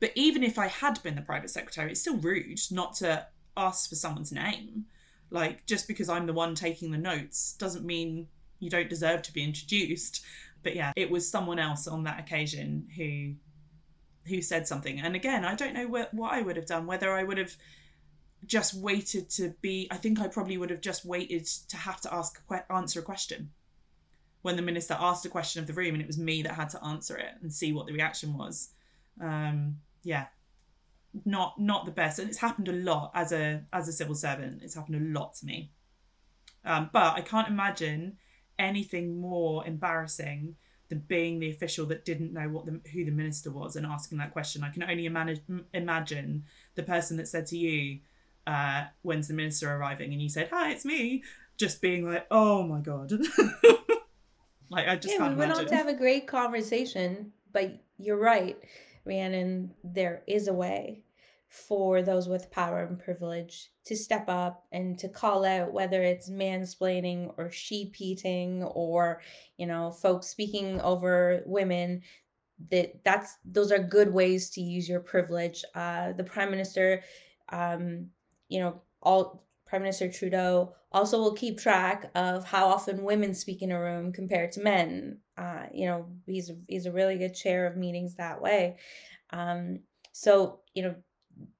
But 0.00 0.12
even 0.14 0.42
if 0.42 0.58
I 0.58 0.66
had 0.66 1.02
been 1.02 1.14
the 1.14 1.22
private 1.22 1.50
secretary, 1.50 1.92
it's 1.92 2.00
still 2.00 2.18
rude 2.18 2.60
not 2.70 2.94
to 2.96 3.26
ask 3.56 3.88
for 3.88 3.94
someone's 3.94 4.32
name. 4.32 4.86
Like, 5.30 5.66
just 5.66 5.88
because 5.88 6.08
I'm 6.08 6.26
the 6.26 6.32
one 6.32 6.54
taking 6.54 6.90
the 6.90 6.98
notes 6.98 7.54
doesn't 7.54 7.84
mean 7.84 8.28
you 8.58 8.70
don't 8.70 8.88
deserve 8.88 9.22
to 9.22 9.32
be 9.32 9.42
introduced 9.42 10.24
but 10.66 10.74
yeah, 10.74 10.92
it 10.96 11.12
was 11.12 11.30
someone 11.30 11.60
else 11.60 11.86
on 11.86 12.02
that 12.02 12.18
occasion 12.18 12.88
who 12.96 13.34
who 14.28 14.42
said 14.42 14.66
something. 14.66 14.98
And 14.98 15.14
again, 15.14 15.44
I 15.44 15.54
don't 15.54 15.74
know 15.74 15.86
what, 15.86 16.12
what 16.12 16.32
I 16.32 16.42
would 16.42 16.56
have 16.56 16.66
done. 16.66 16.88
Whether 16.88 17.12
I 17.12 17.22
would 17.22 17.38
have 17.38 17.54
just 18.44 18.74
waited 18.74 19.30
to 19.30 19.54
be. 19.60 19.86
I 19.92 19.96
think 19.96 20.18
I 20.18 20.26
probably 20.26 20.58
would 20.58 20.70
have 20.70 20.80
just 20.80 21.04
waited 21.04 21.46
to 21.68 21.76
have 21.76 22.00
to 22.00 22.12
ask 22.12 22.42
answer 22.68 22.98
a 22.98 23.04
question 23.04 23.50
when 24.42 24.56
the 24.56 24.62
minister 24.62 24.96
asked 24.98 25.24
a 25.24 25.28
question 25.28 25.60
of 25.60 25.68
the 25.68 25.72
room, 25.72 25.94
and 25.94 26.02
it 26.02 26.08
was 26.08 26.18
me 26.18 26.42
that 26.42 26.54
had 26.54 26.70
to 26.70 26.84
answer 26.84 27.16
it 27.16 27.34
and 27.40 27.52
see 27.52 27.72
what 27.72 27.86
the 27.86 27.92
reaction 27.92 28.36
was. 28.36 28.70
Um, 29.20 29.78
yeah, 30.02 30.26
not 31.24 31.58
not 31.58 31.84
the 31.84 31.90
best, 31.90 32.18
and 32.18 32.28
it's 32.28 32.38
happened 32.38 32.68
a 32.68 32.72
lot 32.72 33.10
as 33.14 33.32
a 33.32 33.64
as 33.72 33.88
a 33.88 33.92
civil 33.92 34.14
servant. 34.14 34.62
It's 34.62 34.74
happened 34.74 34.96
a 34.96 35.18
lot 35.18 35.34
to 35.36 35.46
me. 35.46 35.70
Um, 36.64 36.90
but 36.92 37.14
I 37.14 37.20
can't 37.20 37.48
imagine 37.48 38.18
anything 38.58 39.20
more 39.20 39.64
embarrassing 39.66 40.56
than 40.88 40.98
being 41.00 41.40
the 41.40 41.50
official 41.50 41.86
that 41.86 42.04
didn't 42.04 42.32
know 42.32 42.48
what 42.48 42.66
the, 42.66 42.80
who 42.92 43.04
the 43.04 43.10
minister 43.10 43.50
was 43.50 43.76
and 43.76 43.86
asking 43.86 44.18
that 44.18 44.32
question. 44.32 44.62
I 44.62 44.70
can 44.70 44.82
only 44.82 45.06
imagine, 45.06 45.64
imagine 45.74 46.44
the 46.74 46.82
person 46.82 47.16
that 47.16 47.28
said 47.28 47.46
to 47.46 47.56
you, 47.56 48.00
uh, 48.46 48.84
"When's 49.02 49.28
the 49.28 49.34
minister 49.34 49.72
arriving?" 49.72 50.12
and 50.12 50.22
you 50.22 50.28
said, 50.28 50.48
"Hi, 50.52 50.70
it's 50.70 50.84
me," 50.84 51.24
just 51.56 51.80
being 51.80 52.08
like, 52.08 52.26
"Oh 52.30 52.62
my 52.62 52.80
god." 52.80 53.12
like 54.70 54.88
I 54.88 54.96
just 54.96 55.14
yeah, 55.14 55.18
can't 55.18 55.34
we 55.34 55.40
went 55.40 55.52
on 55.52 55.66
to 55.66 55.74
have 55.74 55.88
a 55.88 55.94
great 55.94 56.26
conversation, 56.26 57.32
but 57.52 57.80
you're 57.98 58.18
right, 58.18 58.56
Rhiannon. 59.06 59.74
There 59.84 60.22
is 60.26 60.48
a 60.48 60.52
way 60.52 61.04
for 61.48 62.02
those 62.02 62.28
with 62.28 62.50
power 62.50 62.84
and 62.84 62.98
privilege 62.98 63.70
to 63.84 63.96
step 63.96 64.28
up 64.28 64.64
and 64.72 64.98
to 64.98 65.08
call 65.08 65.44
out 65.44 65.72
whether 65.72 66.02
it's 66.02 66.28
mansplaining 66.28 67.32
or 67.38 67.48
hepeating 67.48 68.64
or 68.64 69.22
you 69.56 69.66
know 69.66 69.90
folks 69.90 70.26
speaking 70.26 70.80
over 70.80 71.42
women 71.46 72.02
that 72.70 72.92
that's 73.04 73.36
those 73.44 73.70
are 73.70 73.78
good 73.78 74.12
ways 74.12 74.50
to 74.50 74.60
use 74.60 74.88
your 74.88 75.00
privilege 75.00 75.64
uh 75.74 76.12
the 76.12 76.24
prime 76.24 76.50
minister 76.50 77.02
um 77.50 78.08
you 78.48 78.58
know 78.58 78.80
all 79.02 79.46
prime 79.66 79.82
minister 79.82 80.10
trudeau 80.10 80.74
also 80.90 81.18
will 81.18 81.34
keep 81.34 81.58
track 81.58 82.10
of 82.14 82.44
how 82.44 82.66
often 82.66 83.04
women 83.04 83.34
speak 83.34 83.62
in 83.62 83.70
a 83.70 83.80
room 83.80 84.12
compared 84.12 84.50
to 84.50 84.60
men 84.60 85.18
uh 85.36 85.64
you 85.72 85.86
know 85.86 86.06
he's 86.26 86.50
he's 86.68 86.86
a 86.86 86.92
really 86.92 87.18
good 87.18 87.34
chair 87.34 87.66
of 87.66 87.76
meetings 87.76 88.16
that 88.16 88.40
way 88.40 88.76
um 89.30 89.80
so 90.12 90.60
you 90.74 90.82
know 90.82 90.94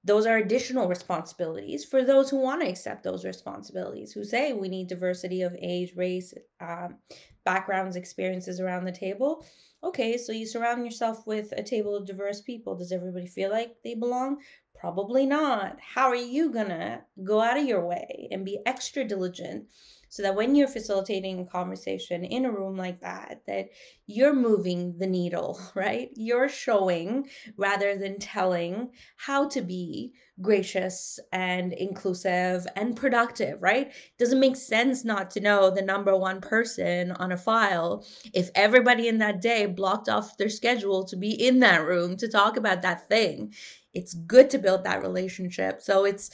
those 0.05 0.27
are 0.27 0.37
additional 0.37 0.89
responsibilities 0.89 1.85
for 1.85 2.05
those 2.05 2.31
who 2.31 2.39
want 2.39 2.63
to 2.63 2.69
accept 2.69 3.03
those 3.03 3.25
responsibilities, 3.25 4.13
who 4.13 4.25
say 4.25 4.53
we 4.53 4.69
need 4.69 4.89
diversity 4.89 5.43
of 5.43 5.55
age, 5.61 5.93
race, 5.97 6.33
um, 6.61 6.97
backgrounds, 7.45 7.97
experiences 7.97 8.61
around 8.61 8.85
the 8.85 8.93
table. 8.93 9.45
Okay, 9.83 10.17
so 10.17 10.33
you 10.33 10.47
surround 10.47 10.85
yourself 10.85 11.27
with 11.27 11.53
a 11.53 11.63
table 11.63 11.95
of 11.95 12.07
diverse 12.07 12.41
people. 12.41 12.77
Does 12.77 12.93
everybody 12.93 13.27
feel 13.27 13.51
like 13.51 13.77
they 13.85 13.95
belong? 13.95 14.39
Probably 14.79 15.27
not. 15.27 15.79
How 15.81 16.09
are 16.09 16.15
you 16.15 16.53
gonna 16.53 17.03
go 17.25 17.41
out 17.41 17.59
of 17.59 17.67
your 17.67 17.85
way 17.85 18.29
and 18.31 18.45
be 18.45 18.61
extra 18.65 19.05
diligent 19.05 19.67
so 20.09 20.23
that 20.23 20.35
when 20.35 20.55
you're 20.55 20.69
facilitating 20.69 21.41
a 21.41 21.47
conversation 21.47 22.25
in 22.25 22.45
a 22.45 22.51
room 22.51 22.77
like 22.77 23.01
that 23.01 23.43
that 23.47 23.67
you're 24.07 24.35
moving 24.35 24.97
the 24.99 25.07
needle 25.07 25.61
right? 25.75 26.11
You're 26.15 26.49
showing 26.49 27.29
rather 27.57 27.97
than 27.97 28.19
telling 28.19 28.91
how 29.17 29.49
to 29.49 29.63
be 29.63 30.13
gracious 30.43 31.19
and 31.33 31.73
inclusive 31.73 32.67
and 32.77 32.97
productive 32.97 33.63
right? 33.63 33.93
Doesn't 34.19 34.41
make 34.41 34.57
sense 34.57 35.05
not 35.05 35.31
to 35.31 35.41
know 35.41 35.71
the 35.71 35.83
number 35.83 36.17
one 36.17 36.41
person 36.41 37.13
on 37.13 37.33
a 37.33 37.37
file 37.37 38.05
if 38.35 38.51
everybody 38.55 39.09
in 39.09 39.19
that 39.19 39.41
day 39.41 39.67
blocked 39.67 40.09
off 40.09 40.37
their 40.37 40.51
schedule 40.51 41.05
to 41.05 41.17
be 41.17 41.31
in 41.31 41.61
that 41.61 41.85
room 41.85 42.17
to 42.19 42.29
talk 42.29 42.57
about 42.57 42.83
that 42.83 43.09
thing. 43.09 43.55
It's 43.95 44.13
good 44.15 44.51
to 44.51 44.59
build 44.59 44.85
that 44.85 45.03
relationship. 45.03 45.81
So 45.81 46.05
it's 46.05 46.31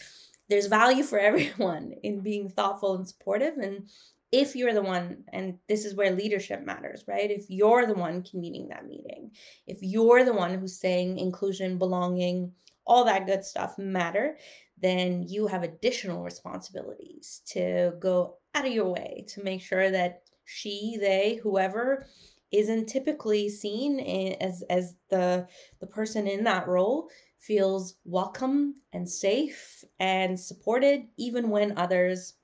there's 0.52 0.66
value 0.66 1.02
for 1.02 1.18
everyone 1.30 1.94
in 2.02 2.20
being 2.20 2.48
thoughtful 2.48 2.94
and 2.94 3.08
supportive 3.08 3.56
and 3.56 3.88
if 4.30 4.56
you're 4.56 4.72
the 4.72 4.82
one 4.82 5.24
and 5.32 5.58
this 5.68 5.84
is 5.84 5.94
where 5.94 6.10
leadership 6.10 6.64
matters 6.64 7.04
right? 7.08 7.30
If 7.30 7.46
you're 7.48 7.86
the 7.86 7.94
one 7.94 8.22
convening 8.22 8.68
that 8.68 8.86
meeting 8.86 9.30
if 9.66 9.78
you're 9.80 10.24
the 10.24 10.32
one 10.32 10.54
who's 10.54 10.78
saying 10.78 11.18
inclusion 11.18 11.78
belonging 11.78 12.52
all 12.86 13.04
that 13.04 13.26
good 13.26 13.44
stuff 13.44 13.78
matter 13.78 14.36
then 14.78 15.24
you 15.28 15.46
have 15.46 15.62
additional 15.62 16.22
responsibilities 16.22 17.40
to 17.46 17.92
go 18.00 18.36
out 18.54 18.66
of 18.66 18.72
your 18.72 18.90
way 18.90 19.24
to 19.28 19.42
make 19.42 19.62
sure 19.62 19.90
that 19.90 20.22
she 20.44 20.98
they 21.00 21.38
whoever 21.42 22.06
isn't 22.50 22.86
typically 22.86 23.48
seen 23.48 24.00
as 24.40 24.62
as 24.68 24.94
the 25.08 25.46
the 25.80 25.86
person 25.86 26.26
in 26.26 26.44
that 26.44 26.68
role 26.68 27.08
feels 27.42 27.96
welcome 28.04 28.74
and 28.92 29.08
safe 29.08 29.84
and 29.98 30.38
supported, 30.38 31.06
even 31.16 31.50
when 31.50 31.76
others 31.76 32.34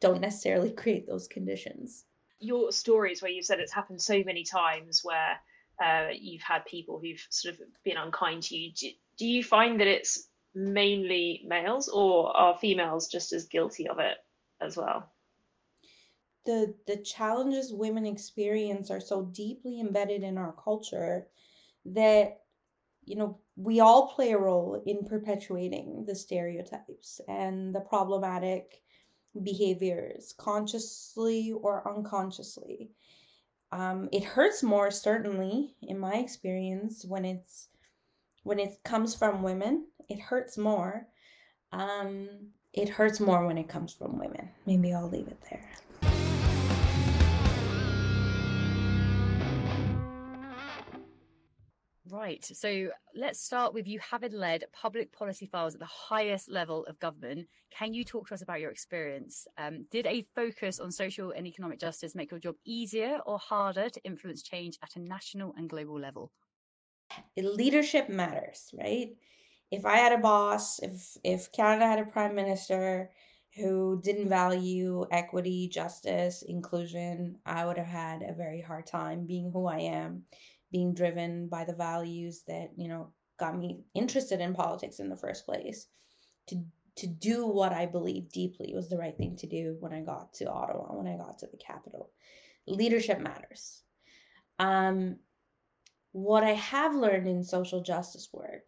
don't 0.00 0.20
necessarily 0.20 0.70
create 0.76 1.06
those 1.06 1.28
conditions. 1.28 2.04
Your 2.40 2.72
stories 2.72 3.22
where 3.22 3.30
you've 3.30 3.44
said 3.44 3.60
it's 3.60 3.72
happened 3.72 4.02
so 4.02 4.22
many 4.24 4.44
times 4.44 5.02
where 5.04 5.38
uh, 5.82 6.08
you've 6.12 6.42
had 6.42 6.64
people 6.66 6.98
who've 7.00 7.24
sort 7.30 7.54
of 7.54 7.60
been 7.84 7.96
unkind 7.96 8.42
to 8.44 8.56
you. 8.56 8.72
Do, 8.72 8.88
do 9.18 9.26
you 9.26 9.44
find 9.44 9.80
that 9.80 9.86
it's 9.86 10.28
mainly 10.54 11.44
males 11.46 11.88
or 11.88 12.36
are 12.36 12.58
females 12.58 13.08
just 13.08 13.32
as 13.32 13.46
guilty 13.46 13.88
of 13.88 13.98
it 13.98 14.16
as 14.60 14.76
well? 14.76 15.10
The, 16.46 16.74
the 16.86 16.96
challenges 16.96 17.72
women 17.72 18.06
experience 18.06 18.90
are 18.90 19.00
so 19.00 19.22
deeply 19.22 19.80
embedded 19.80 20.22
in 20.22 20.38
our 20.38 20.52
culture 20.52 21.26
that 21.84 22.40
you 23.08 23.16
know, 23.16 23.38
we 23.56 23.80
all 23.80 24.08
play 24.08 24.32
a 24.32 24.38
role 24.38 24.82
in 24.86 25.04
perpetuating 25.04 26.04
the 26.06 26.14
stereotypes 26.14 27.20
and 27.26 27.74
the 27.74 27.80
problematic 27.80 28.82
behaviors, 29.42 30.34
consciously 30.36 31.52
or 31.52 31.88
unconsciously. 31.88 32.90
Um, 33.72 34.08
it 34.12 34.24
hurts 34.24 34.62
more, 34.62 34.90
certainly, 34.90 35.74
in 35.82 35.98
my 35.98 36.14
experience, 36.14 37.04
when 37.04 37.24
it's 37.24 37.68
when 38.42 38.58
it 38.58 38.78
comes 38.84 39.14
from 39.14 39.42
women. 39.42 39.86
It 40.08 40.20
hurts 40.20 40.56
more. 40.56 41.06
Um, 41.72 42.28
it 42.72 42.88
hurts 42.88 43.20
more 43.20 43.46
when 43.46 43.58
it 43.58 43.68
comes 43.68 43.92
from 43.92 44.18
women. 44.18 44.48
Maybe 44.66 44.92
I'll 44.92 45.08
leave 45.08 45.28
it 45.28 45.40
there. 45.50 45.68
Right. 52.10 52.44
So 52.44 52.92
let's 53.14 53.40
start 53.40 53.74
with 53.74 53.86
you 53.86 53.98
having 53.98 54.32
led 54.32 54.64
public 54.72 55.12
policy 55.12 55.46
files 55.46 55.74
at 55.74 55.80
the 55.80 55.86
highest 55.86 56.48
level 56.48 56.86
of 56.86 56.98
government. 57.00 57.48
Can 57.70 57.92
you 57.92 58.04
talk 58.04 58.28
to 58.28 58.34
us 58.34 58.42
about 58.42 58.60
your 58.60 58.70
experience? 58.70 59.46
Um, 59.56 59.84
did 59.90 60.06
a 60.06 60.22
focus 60.34 60.78
on 60.80 60.90
social 60.92 61.32
and 61.32 61.46
economic 61.46 61.80
justice 61.80 62.14
make 62.14 62.30
your 62.30 62.40
job 62.40 62.56
easier 62.64 63.18
or 63.26 63.38
harder 63.38 63.90
to 63.90 64.04
influence 64.04 64.42
change 64.42 64.78
at 64.82 64.96
a 64.96 65.00
national 65.00 65.54
and 65.56 65.68
global 65.68 65.98
level? 65.98 66.32
Leadership 67.36 68.08
matters, 68.08 68.70
right? 68.78 69.16
If 69.70 69.84
I 69.86 69.96
had 69.96 70.12
a 70.12 70.18
boss, 70.18 70.78
if 70.80 71.16
if 71.24 71.52
Canada 71.52 71.86
had 71.86 71.98
a 71.98 72.06
prime 72.10 72.34
minister 72.34 73.12
who 73.54 74.00
didn't 74.02 74.28
value 74.28 75.06
equity, 75.10 75.68
justice, 75.68 76.42
inclusion, 76.42 77.40
I 77.46 77.64
would 77.66 77.78
have 77.78 77.86
had 77.86 78.22
a 78.22 78.34
very 78.34 78.60
hard 78.60 78.86
time 78.86 79.26
being 79.26 79.50
who 79.52 79.66
I 79.66 79.78
am 79.80 80.26
being 80.70 80.94
driven 80.94 81.48
by 81.48 81.64
the 81.64 81.74
values 81.74 82.42
that 82.46 82.70
you 82.76 82.88
know 82.88 83.12
got 83.38 83.56
me 83.56 83.80
interested 83.94 84.40
in 84.40 84.54
politics 84.54 84.98
in 84.98 85.08
the 85.08 85.16
first 85.16 85.44
place. 85.46 85.86
To 86.48 86.62
to 86.96 87.06
do 87.06 87.46
what 87.46 87.72
i 87.72 87.86
believe 87.86 88.28
deeply 88.32 88.74
was 88.74 88.88
the 88.88 88.98
right 88.98 89.16
thing 89.16 89.36
to 89.36 89.46
do 89.46 89.76
when 89.78 89.92
i 89.92 90.00
got 90.00 90.32
to 90.34 90.50
ottawa 90.50 90.92
when 90.92 91.06
i 91.06 91.16
got 91.16 91.38
to 91.38 91.46
the 91.46 91.56
capital 91.56 92.10
leadership 92.66 93.20
matters. 93.20 93.82
Um 94.58 95.16
what 96.12 96.42
i 96.42 96.52
have 96.52 96.94
learned 96.94 97.28
in 97.28 97.44
social 97.44 97.82
justice 97.82 98.28
work 98.32 98.64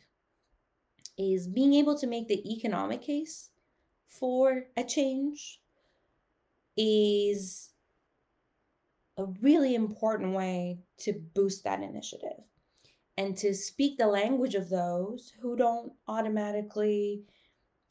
is 1.18 1.48
being 1.48 1.74
able 1.74 1.98
to 1.98 2.06
make 2.06 2.28
the 2.28 2.52
economic 2.52 3.02
case 3.02 3.50
for 4.08 4.64
a 4.76 4.84
change 4.84 5.60
is 6.76 7.69
a 9.20 9.26
really 9.42 9.74
important 9.74 10.34
way 10.34 10.78
to 10.98 11.12
boost 11.34 11.64
that 11.64 11.82
initiative 11.82 12.42
and 13.18 13.36
to 13.36 13.54
speak 13.54 13.98
the 13.98 14.06
language 14.06 14.54
of 14.54 14.70
those 14.70 15.32
who 15.40 15.56
don't 15.56 15.92
automatically 16.08 17.22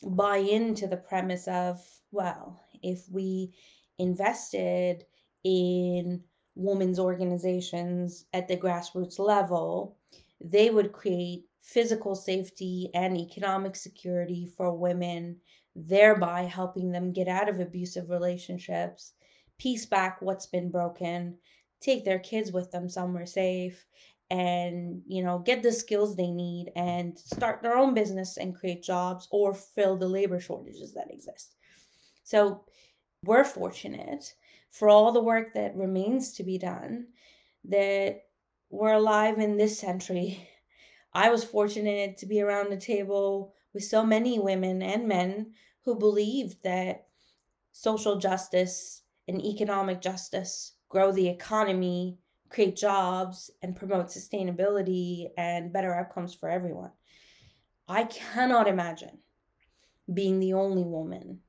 buy 0.04 0.38
into 0.38 0.88
the 0.88 0.98
premise 0.98 1.48
of, 1.48 1.80
well, 2.12 2.60
if 2.82 3.04
we 3.12 3.54
invested 4.00 5.06
in 5.44 6.24
women's 6.56 6.98
organizations 6.98 8.26
at 8.34 8.48
the 8.48 8.58
grassroots 8.58 9.20
level, 9.20 9.98
they 10.42 10.72
would 10.72 10.92
create 10.92 11.44
physical 11.62 12.16
safety 12.16 12.90
and 12.96 13.16
economic 13.16 13.76
security 13.76 14.50
for 14.58 14.76
women, 14.76 15.38
thereby 15.76 16.42
helping 16.42 16.92
them 16.92 17.14
get 17.14 17.28
out 17.28 17.48
of 17.48 17.60
abusive 17.60 18.10
relationships 18.10 19.14
piece 19.60 19.86
back 19.86 20.22
what's 20.22 20.48
been 20.48 20.72
broken, 20.72 21.38
take 21.80 22.04
their 22.04 22.20
kids 22.20 22.52
with 22.52 22.72
them 22.72 22.90
somewhere 22.90 23.28
safe, 23.28 23.86
and 24.32 25.02
you 25.08 25.24
know 25.24 25.40
get 25.40 25.64
the 25.64 25.72
skills 25.72 26.16
they 26.16 26.30
need 26.30 26.72
and 26.76 27.18
start 27.18 27.62
their 27.62 27.78
own 27.78 27.94
business 27.94 28.38
and 28.38 28.56
create 28.56 28.84
jobs 28.84 29.28
or 29.32 29.54
fill 29.54 29.98
the 29.98 30.08
labor 30.08 30.40
shortages 30.40 30.94
that 30.94 31.12
exist. 31.12 31.56
So 32.24 32.64
we're 33.24 33.44
fortunate 33.44 34.34
for 34.72 34.90
all 34.90 35.12
the 35.12 35.24
work 35.24 35.54
that 35.54 35.76
remains 35.76 36.34
to 36.34 36.44
be 36.44 36.58
done 36.58 37.08
that 37.66 38.22
we're 38.70 38.94
alive 38.94 39.40
in 39.40 39.58
this 39.58 39.80
century. 39.80 40.48
I 41.14 41.30
was 41.30 41.44
fortunate 41.44 42.18
to 42.18 42.28
be 42.28 42.42
around 42.42 42.72
the 42.72 42.78
table 42.78 43.56
with 43.74 43.84
so 43.84 44.06
many 44.06 44.40
women 44.40 44.82
and 44.82 45.08
men 45.08 45.54
who 45.84 45.98
believed 45.98 46.64
that 46.64 47.08
social 47.72 48.18
justice 48.18 49.02
and 49.30 49.46
economic 49.46 50.02
justice, 50.02 50.74
grow 50.90 51.12
the 51.12 51.30
economy, 51.30 52.18
create 52.50 52.76
jobs, 52.76 53.52
and 53.62 53.76
promote 53.76 54.08
sustainability 54.08 55.28
and 55.38 55.72
better 55.72 55.94
outcomes 55.94 56.34
for 56.34 56.50
everyone. 56.50 56.92
I 57.88 58.06
cannot 58.06 58.68
imagine 58.68 59.20
being 60.12 60.40
the 60.40 60.54
only 60.54 60.84
woman 60.84 61.42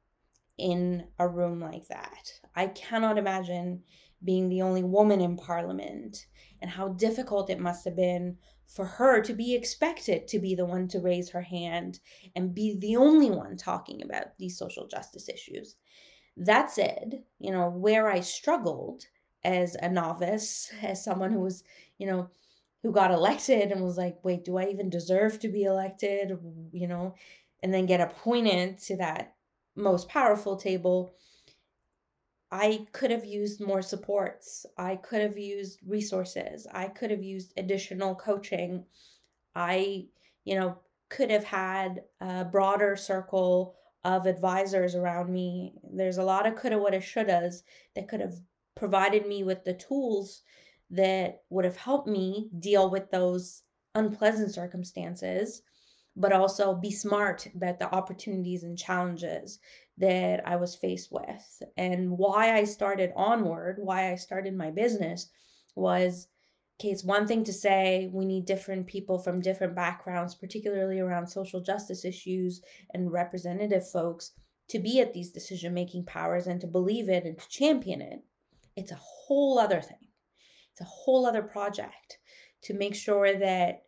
in 0.59 1.07
a 1.19 1.27
room 1.27 1.61
like 1.61 1.88
that. 1.88 2.33
I 2.55 2.66
cannot 2.66 3.16
imagine 3.16 3.83
being 4.23 4.51
the 4.51 4.61
only 4.61 4.83
woman 4.83 5.23
in 5.23 5.38
parliament 5.38 6.27
and 6.61 6.71
how 6.71 6.88
difficult 6.88 7.49
it 7.49 7.59
must 7.59 7.87
have 7.87 7.97
been 7.97 8.37
for 8.66 8.85
her 8.85 9.23
to 9.23 9.33
be 9.33 9.55
expected 9.55 10.29
to 10.29 10.38
be 10.38 10.55
the 10.55 10.66
one 10.66 10.87
to 10.88 11.01
raise 11.01 11.31
her 11.31 11.40
hand 11.40 12.01
and 12.37 12.55
be 12.55 12.79
the 12.79 12.97
only 12.97 13.31
one 13.31 13.57
talking 13.57 14.03
about 14.03 14.37
these 14.38 14.59
social 14.59 14.87
justice 14.87 15.31
issues. 15.31 15.77
That 16.37 16.71
said, 16.71 17.25
you 17.38 17.51
know, 17.51 17.69
where 17.69 18.09
I 18.09 18.21
struggled 18.21 19.07
as 19.45 19.75
a 19.77 19.88
novice, 19.88 20.71
as 20.83 21.05
someone 21.05 21.33
who 21.33 21.40
was, 21.40 21.64
you 21.99 22.07
know, 22.07 22.31
who 22.83 22.93
got 22.93 23.11
elected 23.11 23.71
and 23.71 23.83
was 23.85 23.98
like, 23.98 24.19
wait, 24.23 24.44
do 24.44 24.57
I 24.57 24.67
even 24.67 24.88
deserve 24.88 25.38
to 25.40 25.48
be 25.48 25.65
elected? 25.65 26.38
You 26.73 26.88
know, 26.88 27.15
and 27.63 27.75
then 27.75 27.87
get 27.87 28.00
appointed 28.00 28.79
to 28.85 28.96
that 28.96 29.35
most 29.77 30.09
powerful 30.09 30.57
table. 30.57 31.15
I 32.50 32.87
could 32.92 33.11
have 33.11 33.25
used 33.25 33.61
more 33.61 33.83
supports. 33.83 34.67
I 34.77 34.96
could 34.96 35.21
have 35.21 35.38
used 35.38 35.81
resources. 35.87 36.67
I 36.73 36.88
could 36.88 37.11
have 37.11 37.23
used 37.23 37.52
additional 37.57 38.15
coaching. 38.15 38.85
I, 39.54 40.07
you 40.44 40.59
know, 40.59 40.79
could 41.09 41.31
have 41.31 41.44
had 41.44 42.04
a 42.21 42.44
broader 42.44 42.96
circle 42.96 43.77
of 44.05 44.27
advisors 44.27 44.94
around 44.94 45.33
me. 45.33 45.75
There's 45.92 46.19
a 46.19 46.23
lot 46.23 46.46
of 46.46 46.57
coulda, 46.57 46.79
woulda, 46.79 46.98
shouldas 46.98 47.63
that 47.94 48.09
could 48.09 48.21
have 48.21 48.35
provided 48.75 49.27
me 49.27 49.42
with 49.44 49.65
the 49.65 49.75
tools 49.75 50.42
that 50.90 51.42
would 51.51 51.65
have 51.65 51.77
helped 51.77 52.09
me 52.09 52.48
deal 52.59 52.90
with 52.90 53.11
those 53.11 53.63
unpleasant 53.94 54.53
circumstances, 54.55 55.63
but 56.17 56.33
also 56.33 56.75
be 56.75 56.90
smart 56.90 57.46
about 57.55 57.79
the 57.79 57.92
opportunities 57.94 58.63
and 58.63 58.79
challenges 58.79 59.59
that 59.98 60.46
I 60.46 60.57
was 60.57 60.75
faced 60.75 61.13
with. 61.13 61.63
And 61.77 62.11
why 62.11 62.57
I 62.57 62.65
started 62.65 63.13
Onward, 63.15 63.79
why 63.79 64.11
I 64.11 64.17
started 64.17 64.57
my 64.57 64.71
business 64.71 65.29
was 65.75 66.29
okay, 66.81 66.88
it's 66.88 67.04
one 67.04 67.26
thing 67.26 67.44
to 67.44 67.52
say 67.52 68.08
we 68.10 68.24
need 68.24 68.46
different 68.46 68.87
people 68.87 69.18
from 69.18 69.42
different 69.42 69.74
backgrounds, 69.76 70.35
particularly 70.35 70.98
around 70.98 71.26
social 71.26 71.60
justice 71.60 72.06
issues 72.06 72.62
and 72.94 73.12
representative 73.12 73.87
folks, 73.90 74.33
to 74.68 74.78
be 74.78 74.98
at 74.98 75.12
these 75.12 75.31
decision 75.31 75.74
making 75.74 76.06
powers 76.06 76.46
and 76.46 76.58
to 76.58 76.66
believe 76.66 77.10
it 77.10 77.24
and 77.24 77.38
to 77.38 77.48
champion 77.50 78.00
it. 78.00 78.20
It's 78.76 78.92
a 78.92 78.98
whole 78.98 79.58
other 79.58 79.83
thing. 79.83 80.08
It's 80.72 80.81
a 80.81 80.85
whole 80.85 81.26
other 81.26 81.42
project 81.42 82.16
to 82.62 82.72
make 82.72 82.94
sure 82.94 83.38
that 83.38 83.83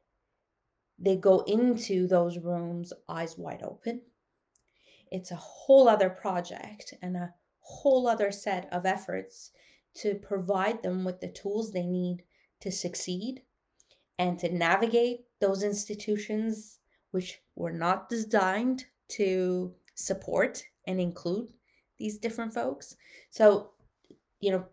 they 0.98 1.16
go 1.16 1.40
into 1.40 2.06
those 2.06 2.36
rooms 2.38 2.92
eyes 3.08 3.38
wide 3.38 3.62
open. 3.62 4.02
it's 5.10 5.30
a 5.30 5.36
whole 5.36 5.88
other 5.88 6.10
project 6.10 6.92
and 7.00 7.16
a 7.16 7.32
whole 7.60 8.06
other 8.06 8.30
set 8.30 8.68
of 8.70 8.84
efforts 8.84 9.50
to 9.94 10.14
provide 10.16 10.82
them 10.82 11.04
with 11.04 11.20
the 11.20 11.28
tools 11.28 11.72
they 11.72 11.86
need 11.86 12.22
to 12.62 12.72
succeed 12.72 13.42
and 14.18 14.38
to 14.38 14.52
navigate 14.52 15.20
those 15.40 15.62
institutions 15.62 16.78
which 17.10 17.40
were 17.56 17.72
not 17.72 18.08
designed 18.08 18.84
to 19.08 19.74
support 19.94 20.62
and 20.86 21.00
include 21.00 21.48
these 21.98 22.18
different 22.18 22.54
folks. 22.54 22.96
So, 23.30 23.70
you 24.40 24.52
know, 24.52 24.64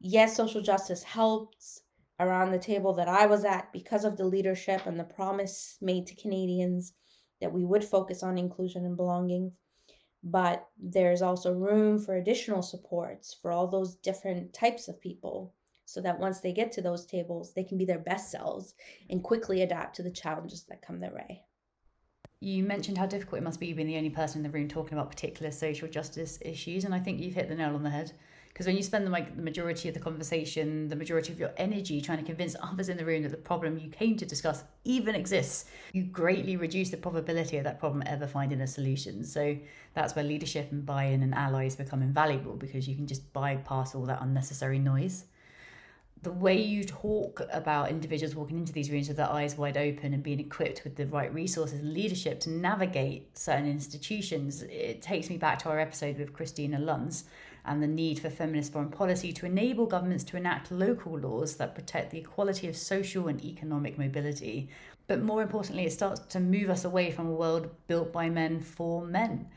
yes, 0.00 0.36
social 0.36 0.60
justice 0.60 1.02
helps 1.02 1.80
around 2.20 2.52
the 2.52 2.58
table 2.58 2.92
that 2.94 3.08
I 3.08 3.26
was 3.26 3.44
at 3.44 3.72
because 3.72 4.04
of 4.04 4.16
the 4.16 4.24
leadership 4.24 4.86
and 4.86 4.98
the 4.98 5.04
promise 5.04 5.78
made 5.80 6.06
to 6.08 6.14
Canadians 6.14 6.92
that 7.40 7.52
we 7.52 7.64
would 7.64 7.84
focus 7.84 8.22
on 8.22 8.38
inclusion 8.38 8.84
and 8.84 8.96
belonging. 8.96 9.52
But 10.22 10.68
there's 10.78 11.22
also 11.22 11.52
room 11.52 11.98
for 11.98 12.14
additional 12.14 12.62
supports 12.62 13.36
for 13.40 13.50
all 13.50 13.66
those 13.66 13.96
different 13.96 14.52
types 14.52 14.86
of 14.86 15.00
people 15.00 15.54
so 15.92 16.00
that 16.00 16.18
once 16.18 16.40
they 16.40 16.52
get 16.52 16.72
to 16.72 16.82
those 16.82 17.04
tables, 17.04 17.52
they 17.52 17.64
can 17.64 17.76
be 17.76 17.84
their 17.84 17.98
best 17.98 18.30
selves 18.30 18.74
and 19.10 19.22
quickly 19.22 19.62
adapt 19.62 19.96
to 19.96 20.02
the 20.02 20.10
challenges 20.10 20.64
that 20.64 20.82
come 20.82 21.00
their 21.00 21.12
way. 21.12 21.42
You 22.40 22.64
mentioned 22.64 22.98
how 22.98 23.06
difficult 23.06 23.40
it 23.40 23.44
must 23.44 23.60
be 23.60 23.72
being 23.72 23.86
the 23.86 23.96
only 23.96 24.10
person 24.10 24.38
in 24.38 24.42
the 24.42 24.56
room 24.56 24.66
talking 24.66 24.94
about 24.94 25.10
particular 25.10 25.52
social 25.52 25.86
justice 25.86 26.38
issues, 26.40 26.84
and 26.84 26.94
I 26.94 26.98
think 26.98 27.20
you've 27.20 27.34
hit 27.34 27.48
the 27.48 27.54
nail 27.54 27.74
on 27.74 27.84
the 27.84 27.90
head. 27.90 28.12
Because 28.52 28.66
when 28.66 28.76
you 28.76 28.82
spend 28.82 29.06
the, 29.06 29.10
like 29.10 29.34
the 29.34 29.42
majority 29.42 29.88
of 29.88 29.94
the 29.94 30.00
conversation 30.00 30.88
the 30.88 30.96
majority 30.96 31.32
of 31.32 31.38
your 31.38 31.52
energy 31.56 32.02
trying 32.02 32.18
to 32.18 32.24
convince 32.24 32.54
others 32.62 32.90
in 32.90 32.98
the 32.98 33.04
room 33.04 33.22
that 33.22 33.30
the 33.30 33.36
problem 33.38 33.78
you 33.78 33.88
came 33.88 34.14
to 34.18 34.26
discuss 34.26 34.62
even 34.84 35.14
exists 35.14 35.70
you 35.92 36.02
greatly 36.02 36.56
reduce 36.56 36.90
the 36.90 36.96
probability 36.98 37.56
of 37.56 37.64
that 37.64 37.78
problem 37.78 38.02
ever 38.04 38.26
finding 38.26 38.60
a 38.60 38.66
solution. 38.66 39.24
So 39.24 39.56
that's 39.94 40.14
where 40.14 40.24
leadership 40.24 40.70
and 40.70 40.84
buy-in 40.84 41.22
and 41.22 41.34
allies 41.34 41.76
become 41.76 42.02
invaluable 42.02 42.54
because 42.54 42.86
you 42.86 42.94
can 42.94 43.06
just 43.06 43.32
bypass 43.32 43.94
all 43.94 44.04
that 44.04 44.20
unnecessary 44.20 44.78
noise 44.78 45.24
the 46.22 46.32
way 46.32 46.60
you 46.60 46.84
talk 46.84 47.42
about 47.52 47.90
individuals 47.90 48.36
walking 48.36 48.56
into 48.56 48.72
these 48.72 48.90
rooms 48.92 49.08
with 49.08 49.16
their 49.16 49.30
eyes 49.30 49.56
wide 49.56 49.76
open 49.76 50.14
and 50.14 50.22
being 50.22 50.38
equipped 50.38 50.84
with 50.84 50.94
the 50.94 51.06
right 51.06 51.34
resources 51.34 51.80
and 51.80 51.92
leadership 51.92 52.38
to 52.40 52.50
navigate 52.50 53.36
certain 53.36 53.68
institutions, 53.68 54.62
it 54.62 55.02
takes 55.02 55.28
me 55.28 55.36
back 55.36 55.58
to 55.58 55.68
our 55.68 55.80
episode 55.80 56.18
with 56.18 56.32
Kristina 56.32 56.78
Lunz 56.78 57.24
and 57.64 57.82
the 57.82 57.88
need 57.88 58.20
for 58.20 58.30
feminist 58.30 58.72
foreign 58.72 58.90
policy 58.90 59.32
to 59.32 59.46
enable 59.46 59.86
governments 59.86 60.22
to 60.24 60.36
enact 60.36 60.70
local 60.70 61.18
laws 61.18 61.56
that 61.56 61.74
protect 61.74 62.12
the 62.12 62.18
equality 62.18 62.68
of 62.68 62.76
social 62.76 63.26
and 63.26 63.44
economic 63.44 63.98
mobility. 63.98 64.68
But 65.08 65.22
more 65.22 65.42
importantly, 65.42 65.84
it 65.84 65.92
starts 65.92 66.20
to 66.20 66.40
move 66.40 66.70
us 66.70 66.84
away 66.84 67.10
from 67.10 67.26
a 67.26 67.32
world 67.32 67.68
built 67.88 68.12
by 68.12 68.30
men 68.30 68.60
for 68.60 69.04
men. 69.04 69.48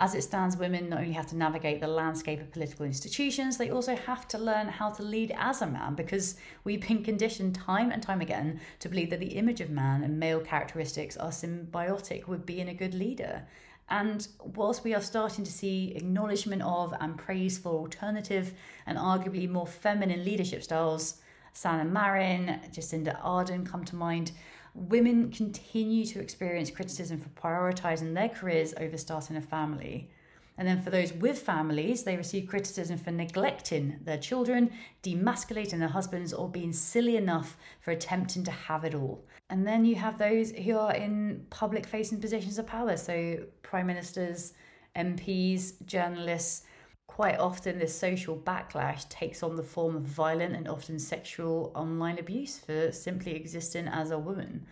As 0.00 0.14
it 0.14 0.22
stands, 0.22 0.56
women 0.56 0.88
not 0.88 1.00
only 1.00 1.12
have 1.12 1.26
to 1.26 1.36
navigate 1.36 1.78
the 1.78 1.86
landscape 1.86 2.40
of 2.40 2.50
political 2.50 2.86
institutions, 2.86 3.58
they 3.58 3.68
also 3.68 3.94
have 3.94 4.26
to 4.28 4.38
learn 4.38 4.66
how 4.68 4.88
to 4.88 5.02
lead 5.02 5.30
as 5.36 5.60
a 5.60 5.66
man 5.66 5.94
because 5.94 6.36
we've 6.64 6.88
been 6.88 7.04
conditioned 7.04 7.54
time 7.54 7.90
and 7.90 8.02
time 8.02 8.22
again 8.22 8.60
to 8.78 8.88
believe 8.88 9.10
that 9.10 9.20
the 9.20 9.36
image 9.36 9.60
of 9.60 9.68
man 9.68 10.02
and 10.02 10.18
male 10.18 10.40
characteristics 10.40 11.18
are 11.18 11.28
symbiotic 11.28 12.26
with 12.26 12.46
being 12.46 12.70
a 12.70 12.74
good 12.74 12.94
leader. 12.94 13.42
And 13.90 14.26
whilst 14.42 14.84
we 14.84 14.94
are 14.94 15.02
starting 15.02 15.44
to 15.44 15.52
see 15.52 15.92
acknowledgement 15.94 16.62
of 16.62 16.94
and 16.98 17.18
praise 17.18 17.58
for 17.58 17.74
alternative 17.74 18.54
and 18.86 18.96
arguably 18.96 19.50
more 19.50 19.66
feminine 19.66 20.24
leadership 20.24 20.62
styles, 20.62 21.20
Sanna 21.52 21.84
Marin, 21.84 22.58
Jacinda 22.72 23.20
Ardern 23.20 23.66
come 23.66 23.84
to 23.84 23.96
mind, 23.96 24.32
women 24.74 25.30
continue 25.30 26.04
to 26.06 26.20
experience 26.20 26.70
criticism 26.70 27.18
for 27.18 27.28
prioritizing 27.30 28.14
their 28.14 28.28
careers 28.28 28.74
over 28.78 28.96
starting 28.96 29.36
a 29.36 29.40
family. 29.40 30.10
And 30.58 30.68
then 30.68 30.82
for 30.82 30.90
those 30.90 31.12
with 31.14 31.38
families, 31.38 32.02
they 32.02 32.16
receive 32.16 32.46
criticism 32.46 32.98
for 32.98 33.10
neglecting 33.10 33.98
their 34.04 34.18
children, 34.18 34.70
demasculating 35.02 35.78
their 35.78 35.88
husbands, 35.88 36.34
or 36.34 36.50
being 36.50 36.72
silly 36.72 37.16
enough 37.16 37.56
for 37.80 37.92
attempting 37.92 38.44
to 38.44 38.50
have 38.50 38.84
it 38.84 38.94
all. 38.94 39.24
And 39.48 39.66
then 39.66 39.86
you 39.86 39.94
have 39.94 40.18
those 40.18 40.50
who 40.52 40.76
are 40.76 40.94
in 40.94 41.46
public 41.48 41.86
facing 41.86 42.20
positions 42.20 42.58
of 42.58 42.66
power, 42.66 42.96
so 42.98 43.38
prime 43.62 43.86
ministers, 43.86 44.52
MPs, 44.94 45.84
journalists. 45.86 46.64
Quite 47.10 47.40
often, 47.40 47.80
this 47.80 47.98
social 47.98 48.36
backlash 48.36 49.06
takes 49.08 49.42
on 49.42 49.56
the 49.56 49.64
form 49.64 49.96
of 49.96 50.02
violent 50.02 50.54
and 50.54 50.68
often 50.68 51.00
sexual 51.00 51.72
online 51.74 52.20
abuse 52.20 52.56
for 52.56 52.92
simply 52.92 53.34
existing 53.34 53.88
as 53.88 54.12
a 54.12 54.18
woman. 54.18 54.64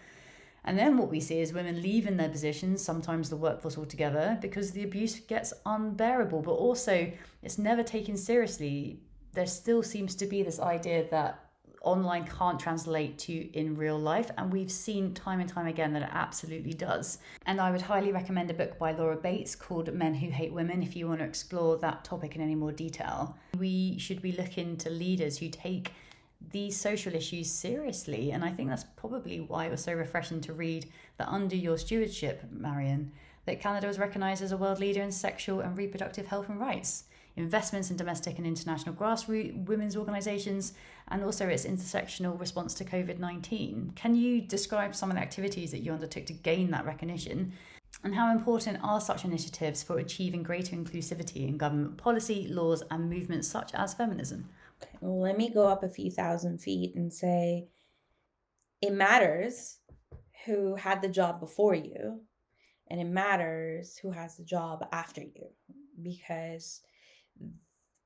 And 0.65 0.79
then 0.79 0.97
what 0.97 1.11
we 1.11 1.19
see 1.19 1.41
is 1.41 1.53
women 1.53 1.83
leaving 1.83 2.17
their 2.17 2.29
positions, 2.29 2.81
sometimes 2.81 3.29
the 3.29 3.37
workforce 3.37 3.77
altogether, 3.77 4.39
because 4.41 4.71
the 4.71 4.85
abuse 4.85 5.19
gets 5.19 5.53
unbearable, 5.67 6.41
but 6.43 6.53
also 6.53 7.11
it's 7.43 7.59
never 7.59 7.83
taken 7.83 8.17
seriously. 8.17 9.01
There 9.33 9.45
still 9.45 9.83
seems 9.83 10.15
to 10.15 10.27
be 10.27 10.45
this 10.45 10.61
idea 10.61 11.11
that 11.11 11.48
online 11.83 12.27
can't 12.27 12.59
translate 12.59 13.19
to 13.19 13.33
in 13.57 13.77
real 13.77 13.99
life 13.99 14.31
and 14.37 14.53
we've 14.53 14.71
seen 14.71 15.15
time 15.15 15.41
and 15.41 15.49
time 15.49 15.67
again 15.67 15.93
that 15.93 16.03
it 16.03 16.11
absolutely 16.13 16.73
does 16.73 17.19
and 17.47 17.61
i 17.61 17.71
would 17.71 17.83
highly 17.83 18.13
recommend 18.13 18.51
a 18.51 18.55
book 18.55 18.79
by 18.79 18.93
laura 18.93 19.17
bates 19.17 19.55
called 19.55 19.93
men 19.95 20.15
who 20.15 20.29
hate 20.31 20.53
women 20.53 20.83
if 20.83 20.97
you 20.97 21.07
want 21.07 21.21
to 21.21 21.25
explore 21.25 21.77
that 21.77 22.05
topic 22.05 22.35
in 22.35 22.43
any 22.43 22.55
more 22.55 22.73
detail 22.73 23.37
we 23.59 23.97
should 23.99 24.21
be 24.21 24.33
looking 24.33 24.77
to 24.77 24.91
leaders 24.91 25.39
who 25.39 25.49
take 25.49 25.93
these 26.51 26.77
social 26.77 27.15
issues 27.15 27.51
seriously. 27.51 28.31
And 28.31 28.45
I 28.45 28.51
think 28.51 28.69
that's 28.69 28.85
probably 28.97 29.41
why 29.41 29.67
it 29.67 29.71
was 29.71 29.83
so 29.83 29.93
refreshing 29.93 30.41
to 30.43 30.53
read 30.53 30.87
that 31.19 31.29
under 31.29 31.57
your 31.57 31.79
stewardship, 31.79 32.45
Maryam, 32.51 33.13
that 33.47 33.61
Canada 33.61 33.87
was 33.87 33.99
recognised 33.99 34.43
as 34.43 34.53
a 34.53 34.57
world 34.57 34.79
leader 34.79 35.03
in 35.03 35.11
sexual 35.11 35.61
and 35.61 35.77
reproductive 35.77 36.27
health 36.27 36.49
and 36.49 36.61
rights, 36.61 37.05
investments 37.39 37.91
in 37.91 37.97
domestic 37.97 38.37
and 38.37 38.47
international 38.47 38.95
grassroots 38.95 39.67
women's 39.67 39.97
organisations, 39.97 40.75
and 41.09 41.23
also 41.25 41.47
its 41.49 41.65
intersectional 41.65 42.39
response 42.39 42.75
to 42.75 42.85
COVID 42.85 43.19
19. 43.19 43.93
Can 43.95 44.15
you 44.15 44.41
describe 44.41 44.95
some 44.95 45.11
of 45.11 45.17
the 45.17 45.23
activities 45.23 45.71
that 45.71 45.79
you 45.81 45.93
undertook 45.93 46.27
to 46.27 46.33
gain 46.33 46.71
that 46.73 46.85
recognition? 46.85 47.53
And 48.05 48.15
how 48.15 48.31
important 48.31 48.79
are 48.83 49.01
such 49.01 49.25
initiatives 49.25 49.83
for 49.83 49.99
achieving 49.99 50.43
greater 50.43 50.77
inclusivity 50.77 51.49
in 51.49 51.57
government 51.57 51.97
policy, 51.97 52.47
laws, 52.49 52.83
and 52.91 53.09
movements 53.09 53.49
such 53.49 53.75
as 53.75 53.95
feminism? 53.95 54.49
Okay, 54.83 54.97
well, 55.01 55.21
let 55.21 55.39
me 55.39 55.51
go 55.51 55.67
up 55.67 55.83
a 55.83 55.89
few 55.89 56.11
thousand 56.11 56.59
feet 56.59 56.95
and 56.95 57.13
say 57.13 57.69
it 58.81 58.93
matters 58.93 59.79
who 60.45 60.77
had 60.77 61.03
the 61.03 61.09
job 61.09 61.41
before 61.41 61.75
you, 61.75 62.21
and 62.89 63.01
it 63.01 63.09
matters 63.09 63.97
who 63.97 64.11
has 64.11 64.37
the 64.37 64.45
job 64.45 64.87
after 64.93 65.23
you, 65.23 65.49
because 66.01 66.83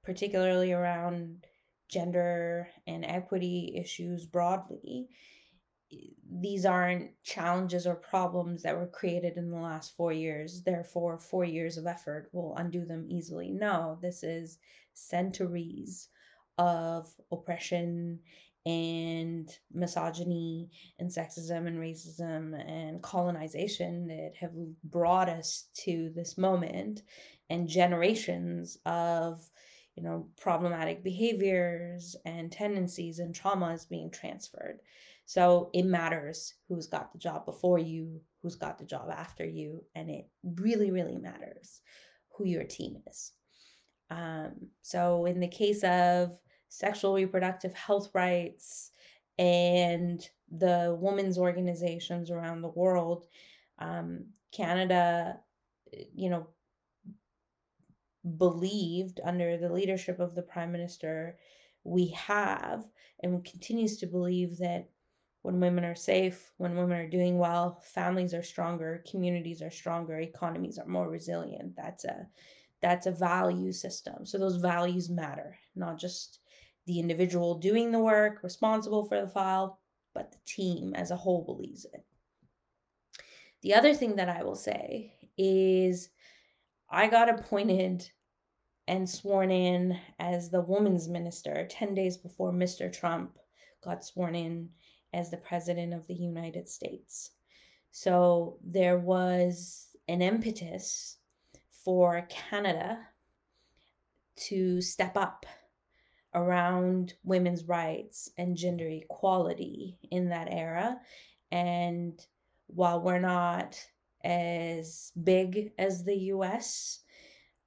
particularly 0.03 0.73
around 0.73 1.47
gender 1.89 2.69
and 2.87 3.05
equity 3.05 3.75
issues 3.77 4.27
broadly, 4.27 5.09
these 6.31 6.65
aren't 6.65 7.11
challenges 7.23 7.87
or 7.87 7.95
problems 7.95 8.63
that 8.63 8.77
were 8.77 8.87
created 8.87 9.37
in 9.37 9.51
the 9.51 9.59
last 9.59 9.95
four 9.95 10.13
years. 10.13 10.63
Therefore, 10.63 11.19
four 11.19 11.45
years 11.45 11.77
of 11.77 11.87
effort 11.87 12.31
will 12.33 12.57
undo 12.57 12.87
them 12.87 13.07
easily. 13.09 13.51
No, 13.51 13.99
this 14.01 14.23
is 14.23 14.59
centuries 14.95 16.09
of 16.59 17.09
oppression 17.31 18.21
and 18.65 19.51
misogyny 19.73 20.71
and 20.99 21.11
sexism 21.11 21.67
and 21.67 21.79
racism 21.79 22.55
and 22.69 23.03
colonization 23.03 24.07
that 24.07 24.33
have 24.39 24.53
brought 24.85 25.29
us 25.29 25.69
to 25.75 26.13
this 26.15 26.39
moment 26.39 27.03
and 27.51 27.69
generations 27.69 28.79
of 28.87 29.43
you 29.97 30.03
know 30.03 30.29
problematic 30.41 31.03
behaviors 31.03 32.15
and 32.25 32.53
tendencies 32.53 33.19
and 33.19 33.35
traumas 33.35 33.89
being 33.89 34.11
transferred. 34.11 34.79
So 35.25 35.71
it 35.73 35.85
matters 35.85 36.55
who's 36.69 36.87
got 36.87 37.13
the 37.13 37.19
job 37.19 37.45
before 37.45 37.79
you 37.79 38.21
who's 38.43 38.57
got 38.57 38.79
the 38.79 38.85
job 38.85 39.11
after 39.11 39.45
you 39.45 39.85
and 39.95 40.09
it 40.09 40.29
really 40.45 40.91
really 40.91 41.19
matters 41.19 41.81
who 42.37 42.47
your 42.47 42.65
team 42.65 42.97
is. 43.09 43.33
Um, 44.11 44.69
so 44.83 45.25
in 45.25 45.41
the 45.41 45.49
case 45.49 45.83
of 45.85 46.39
sexual 46.73 47.13
reproductive 47.15 47.75
health 47.75 48.09
rights 48.15 48.93
and 49.39 50.27
the 50.51 50.97
women's 50.99 51.37
organizations 51.37 52.31
around 52.31 52.63
the 52.63 52.69
world, 52.69 53.27
um, 53.79 54.25
Canada, 54.53 55.39
you 56.15 56.31
know, 56.31 56.49
believed 58.39 59.21
under 59.23 59.59
the 59.59 59.71
leadership 59.71 60.19
of 60.19 60.35
the 60.35 60.43
prime 60.43 60.73
minister, 60.73 61.37
we 61.85 62.09
have 62.09 62.85
and 63.21 63.45
continues 63.45 63.99
to 63.99 64.07
believe 64.07 64.57
that 64.59 64.89
when 65.43 65.61
women 65.61 65.85
are 65.85 65.95
safe, 65.97 66.53
when 66.57 66.77
women 66.77 66.97
are 66.97 67.09
doing 67.09 67.37
well, 67.37 67.83
families 67.83 68.33
are 68.33 68.43
stronger, 68.43 69.05
communities 69.11 69.61
are 69.61 69.71
stronger, 69.71 70.21
economies 70.21 70.79
are 70.79 70.87
more 70.87 71.11
resilient. 71.11 71.77
That's 71.77 72.05
a 72.05 72.29
that's 72.81 73.07
a 73.07 73.13
value 73.13 73.73
system. 73.73 74.25
So 74.25 74.39
those 74.39 74.57
values 74.57 75.11
matter, 75.11 75.59
not 75.77 75.99
just 75.99 76.41
the 76.87 76.99
individual 76.99 77.59
doing 77.59 77.93
the 77.93 77.99
work, 77.99 78.43
responsible 78.43 79.05
for 79.05 79.21
the 79.21 79.29
file, 79.29 79.81
but 80.15 80.33
the 80.33 80.39
team 80.47 80.95
as 80.95 81.11
a 81.11 81.17
whole 81.17 81.45
believes 81.45 81.85
it. 81.85 82.05
The 83.63 83.75
other 83.75 83.95
thing 83.95 84.17
that 84.17 84.29
I 84.29 84.43
will 84.43 84.57
say 84.57 85.15
is 85.39 86.11
I 86.91 87.07
got 87.09 87.29
appointed 87.29 88.11
and 88.89 89.09
sworn 89.09 89.51
in 89.51 89.99
as 90.19 90.51
the 90.51 90.61
woman's 90.61 91.09
minister 91.09 91.67
10 91.71 91.95
days 91.95 92.17
before 92.17 92.53
Mr. 92.53 92.93
Trump 92.93 93.39
got 93.83 94.05
sworn 94.05 94.35
in 94.35 94.69
as 95.15 95.31
the 95.31 95.37
president 95.37 95.95
of 95.95 96.07
the 96.07 96.15
United 96.15 96.69
States. 96.69 97.31
So 97.93 98.59
there 98.65 98.99
was 98.99 99.89
an 100.09 100.23
impetus 100.23 101.19
for 101.71 102.27
Canada 102.29 102.99
to 104.37 104.81
step 104.81 105.17
up 105.17 105.47
around 106.35 107.15
women's 107.25 107.65
rights 107.65 108.31
and 108.39 108.57
gender 108.57 108.89
equality 108.89 109.99
in 110.11 110.31
that 110.31 110.49
era. 110.51 110.99
And 111.51 112.19
while 112.67 113.01
we're 113.01 113.19
not 113.19 113.79
as 114.25 115.13
big 115.23 115.73
as 115.79 116.05
the 116.05 116.17
US, 116.17 117.01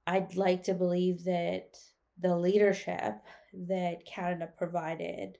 I'd 0.06 0.36
like 0.36 0.64
to 0.64 0.74
believe 0.74 1.24
that 1.24 1.78
the 2.18 2.36
leadership 2.36 3.14
that 3.52 4.04
Canada 4.06 4.48
provided, 4.56 5.38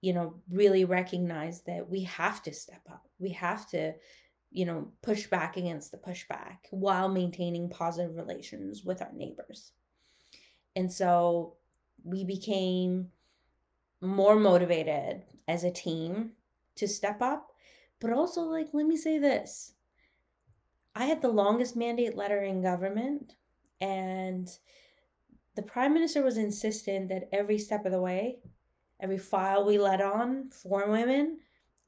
you 0.00 0.12
know, 0.12 0.34
really 0.50 0.84
recognized 0.84 1.66
that 1.66 1.88
we 1.88 2.04
have 2.04 2.42
to 2.42 2.52
step 2.52 2.82
up. 2.90 3.06
We 3.18 3.30
have 3.30 3.68
to, 3.70 3.94
you 4.50 4.64
know, 4.66 4.92
push 5.02 5.26
back 5.26 5.56
against 5.56 5.90
the 5.90 5.98
pushback 5.98 6.58
while 6.70 7.08
maintaining 7.08 7.70
positive 7.70 8.16
relations 8.16 8.84
with 8.84 9.02
our 9.02 9.12
neighbors. 9.12 9.72
And 10.76 10.92
so 10.92 11.57
we 12.08 12.24
became 12.24 13.08
more 14.00 14.36
motivated 14.36 15.24
as 15.46 15.64
a 15.64 15.70
team 15.70 16.32
to 16.76 16.88
step 16.88 17.20
up. 17.20 17.52
But 18.00 18.12
also, 18.12 18.42
like, 18.42 18.68
let 18.72 18.86
me 18.86 18.96
say 18.96 19.18
this 19.18 19.74
I 20.94 21.04
had 21.06 21.22
the 21.22 21.28
longest 21.28 21.76
mandate 21.76 22.16
letter 22.16 22.42
in 22.42 22.62
government, 22.62 23.34
and 23.80 24.48
the 25.56 25.62
prime 25.62 25.92
minister 25.92 26.22
was 26.22 26.38
insistent 26.38 27.08
that 27.08 27.28
every 27.32 27.58
step 27.58 27.84
of 27.84 27.92
the 27.92 28.00
way, 28.00 28.38
every 29.00 29.18
file 29.18 29.64
we 29.64 29.78
let 29.78 30.00
on 30.00 30.50
for 30.50 30.88
women, 30.88 31.38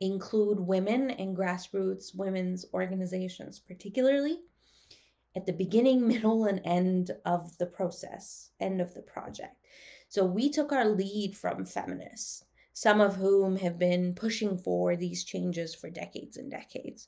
include 0.01 0.59
women 0.59 1.11
and 1.11 1.37
grassroots 1.37 2.15
women's 2.15 2.65
organizations, 2.73 3.59
particularly 3.59 4.39
at 5.37 5.47
the 5.47 5.53
beginning, 5.53 6.07
middle, 6.09 6.45
and 6.45 6.61
end 6.65 7.13
of 7.25 7.57
the 7.59 7.67
process, 7.67 8.51
end 8.61 8.81
of 8.81 8.95
the 8.95 9.03
project. 9.03 9.57
So 10.11 10.25
we 10.25 10.51
took 10.51 10.73
our 10.73 10.89
lead 10.89 11.37
from 11.37 11.65
feminists, 11.65 12.45
some 12.73 13.01
of 13.01 13.15
whom 13.15 13.55
have 13.59 13.79
been 13.79 14.13
pushing 14.13 14.59
for 14.59 14.97
these 14.97 15.23
changes 15.23 15.73
for 15.73 15.89
decades 15.89 16.37
and 16.37 16.51
decades. 16.51 17.07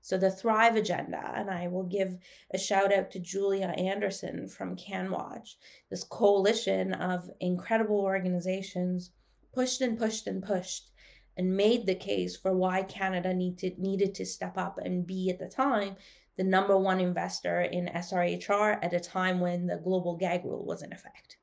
So 0.00 0.16
the 0.16 0.30
Thrive 0.30 0.76
Agenda, 0.76 1.32
and 1.34 1.50
I 1.50 1.66
will 1.66 1.82
give 1.82 2.16
a 2.52 2.58
shout 2.58 2.92
out 2.92 3.10
to 3.10 3.18
Julia 3.18 3.74
Anderson 3.76 4.46
from 4.46 4.76
CanWaCH, 4.76 5.56
this 5.90 6.04
coalition 6.04 6.92
of 6.94 7.28
incredible 7.40 7.98
organizations 7.98 9.10
pushed 9.52 9.80
and 9.80 9.98
pushed 9.98 10.28
and 10.28 10.40
pushed 10.40 10.92
and 11.36 11.56
made 11.56 11.86
the 11.86 11.96
case 11.96 12.36
for 12.36 12.56
why 12.56 12.84
Canada 12.84 13.34
needed 13.34 13.80
needed 13.80 14.14
to 14.14 14.24
step 14.24 14.56
up 14.56 14.78
and 14.78 15.08
be 15.08 15.28
at 15.28 15.40
the 15.40 15.48
time 15.48 15.96
the 16.36 16.44
number 16.44 16.78
one 16.78 17.00
investor 17.00 17.62
in 17.62 17.86
SRHR 17.86 18.78
at 18.80 18.92
a 18.92 19.00
time 19.00 19.40
when 19.40 19.66
the 19.66 19.78
global 19.82 20.16
gag 20.16 20.44
rule 20.44 20.64
was 20.64 20.84
in 20.84 20.92
effect. 20.92 21.36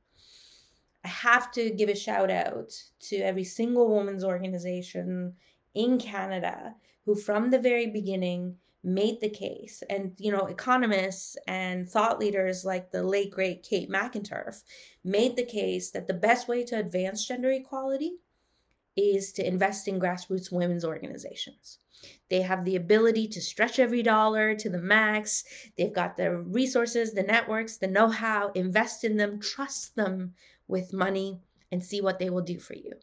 I 1.03 1.07
have 1.07 1.51
to 1.53 1.71
give 1.71 1.89
a 1.89 1.95
shout 1.95 2.29
out 2.29 2.71
to 3.01 3.17
every 3.17 3.43
single 3.43 3.95
women's 3.95 4.23
organization 4.23 5.33
in 5.73 5.97
Canada 5.99 6.75
who, 7.05 7.15
from 7.15 7.49
the 7.49 7.59
very 7.59 7.87
beginning, 7.87 8.57
made 8.83 9.19
the 9.21 9.29
case. 9.29 9.83
And, 9.89 10.13
you 10.17 10.31
know, 10.31 10.47
economists 10.47 11.37
and 11.47 11.89
thought 11.89 12.19
leaders 12.19 12.65
like 12.65 12.91
the 12.91 13.03
late, 13.03 13.31
great 13.31 13.63
Kate 13.63 13.89
McInturff 13.89 14.63
made 15.03 15.35
the 15.35 15.45
case 15.45 15.91
that 15.91 16.07
the 16.07 16.13
best 16.13 16.47
way 16.47 16.63
to 16.65 16.79
advance 16.79 17.27
gender 17.27 17.51
equality 17.51 18.13
is 18.95 19.31
to 19.33 19.47
invest 19.47 19.87
in 19.87 19.99
grassroots 19.99 20.51
women's 20.51 20.85
organizations. 20.85 21.79
They 22.29 22.41
have 22.41 22.65
the 22.65 22.75
ability 22.75 23.27
to 23.29 23.41
stretch 23.41 23.77
every 23.77 24.01
dollar 24.01 24.55
to 24.55 24.69
the 24.69 24.79
max. 24.79 25.43
They've 25.77 25.93
got 25.93 26.17
the 26.17 26.37
resources, 26.37 27.13
the 27.13 27.23
networks, 27.23 27.77
the 27.77 27.87
know 27.87 28.09
how, 28.09 28.51
invest 28.53 29.03
in 29.03 29.17
them, 29.17 29.39
trust 29.39 29.95
them 29.95 30.33
with 30.71 30.93
money, 30.93 31.39
and 31.71 31.83
see 31.83 32.01
what 32.01 32.17
they 32.19 32.29
will 32.29 32.41
do 32.41 32.59
for 32.59 32.73
you. 32.73 32.93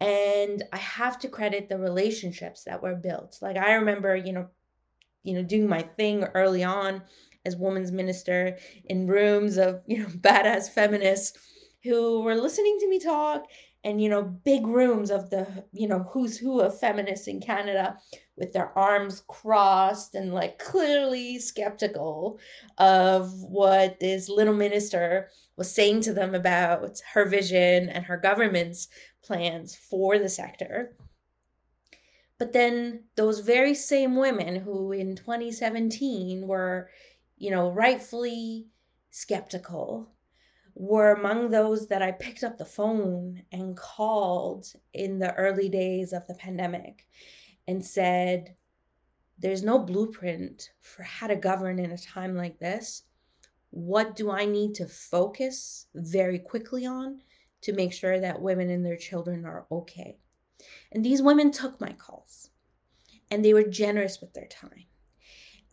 And 0.00 0.62
I 0.72 0.76
have 0.76 1.18
to 1.20 1.28
credit 1.28 1.68
the 1.68 1.78
relationships 1.78 2.64
that 2.64 2.82
were 2.82 2.94
built. 2.94 3.38
Like 3.40 3.56
I 3.56 3.74
remember, 3.74 4.14
you 4.14 4.32
know, 4.32 4.48
you 5.24 5.34
know, 5.34 5.42
doing 5.42 5.68
my 5.68 5.82
thing 5.82 6.24
early 6.34 6.62
on 6.62 7.02
as 7.44 7.56
women's 7.56 7.90
minister 7.90 8.56
in 8.84 9.06
rooms 9.06 9.56
of, 9.56 9.82
you 9.86 9.98
know, 9.98 10.06
badass 10.06 10.70
feminists 10.70 11.38
who 11.82 12.20
were 12.20 12.34
listening 12.34 12.76
to 12.80 12.88
me 12.88 12.98
talk 12.98 13.44
and 13.84 14.02
you 14.02 14.08
know 14.08 14.22
big 14.22 14.66
rooms 14.66 15.10
of 15.10 15.30
the 15.30 15.46
you 15.72 15.86
know 15.86 16.00
who's 16.10 16.36
who 16.36 16.60
of 16.60 16.78
feminists 16.78 17.28
in 17.28 17.40
canada 17.40 17.96
with 18.36 18.52
their 18.52 18.76
arms 18.76 19.22
crossed 19.28 20.14
and 20.14 20.34
like 20.34 20.58
clearly 20.58 21.38
skeptical 21.38 22.38
of 22.78 23.30
what 23.42 23.98
this 24.00 24.28
little 24.28 24.54
minister 24.54 25.28
was 25.58 25.70
saying 25.70 26.00
to 26.00 26.14
them 26.14 26.34
about 26.34 26.98
her 27.12 27.26
vision 27.26 27.90
and 27.90 28.06
her 28.06 28.16
government's 28.16 28.88
plans 29.22 29.76
for 29.76 30.18
the 30.18 30.28
sector 30.28 30.96
but 32.38 32.52
then 32.52 33.02
those 33.16 33.40
very 33.40 33.74
same 33.74 34.16
women 34.16 34.56
who 34.56 34.92
in 34.92 35.16
2017 35.16 36.46
were 36.46 36.88
you 37.36 37.50
know 37.50 37.70
rightfully 37.70 38.68
skeptical 39.10 40.10
were 40.78 41.12
among 41.12 41.50
those 41.50 41.88
that 41.88 42.02
I 42.02 42.12
picked 42.12 42.44
up 42.44 42.56
the 42.56 42.64
phone 42.64 43.42
and 43.50 43.76
called 43.76 44.72
in 44.94 45.18
the 45.18 45.34
early 45.34 45.68
days 45.68 46.12
of 46.12 46.26
the 46.28 46.34
pandemic 46.34 47.06
and 47.66 47.84
said, 47.84 48.54
There's 49.40 49.64
no 49.64 49.80
blueprint 49.80 50.70
for 50.80 51.02
how 51.02 51.26
to 51.26 51.34
govern 51.34 51.80
in 51.80 51.90
a 51.90 51.98
time 51.98 52.36
like 52.36 52.60
this. 52.60 53.02
What 53.70 54.16
do 54.16 54.30
I 54.30 54.44
need 54.44 54.74
to 54.76 54.86
focus 54.86 55.86
very 55.94 56.38
quickly 56.38 56.86
on 56.86 57.20
to 57.62 57.72
make 57.72 57.92
sure 57.92 58.18
that 58.18 58.40
women 58.40 58.70
and 58.70 58.84
their 58.84 58.96
children 58.96 59.44
are 59.44 59.66
okay? 59.70 60.18
And 60.92 61.04
these 61.04 61.22
women 61.22 61.50
took 61.50 61.80
my 61.80 61.92
calls 61.92 62.50
and 63.30 63.44
they 63.44 63.54
were 63.54 63.64
generous 63.64 64.20
with 64.20 64.32
their 64.32 64.46
time. 64.46 64.84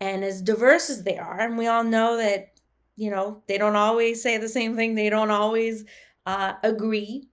And 0.02 0.24
as 0.24 0.42
diverse 0.42 0.90
as 0.90 1.04
they 1.04 1.18
are, 1.18 1.40
and 1.40 1.58
we 1.58 1.68
all 1.68 1.84
know 1.84 2.18
that 2.18 2.56
you 2.96 3.12
know, 3.12 3.44
they 3.48 3.58
don't 3.58 3.76
always 3.76 4.22
say 4.22 4.38
the 4.38 4.48
same 4.48 4.76
thing, 4.76 4.96
they 4.96 5.10
don't 5.10 5.32
always 5.32 5.86
uh, 6.26 6.54
agree. 6.64 7.28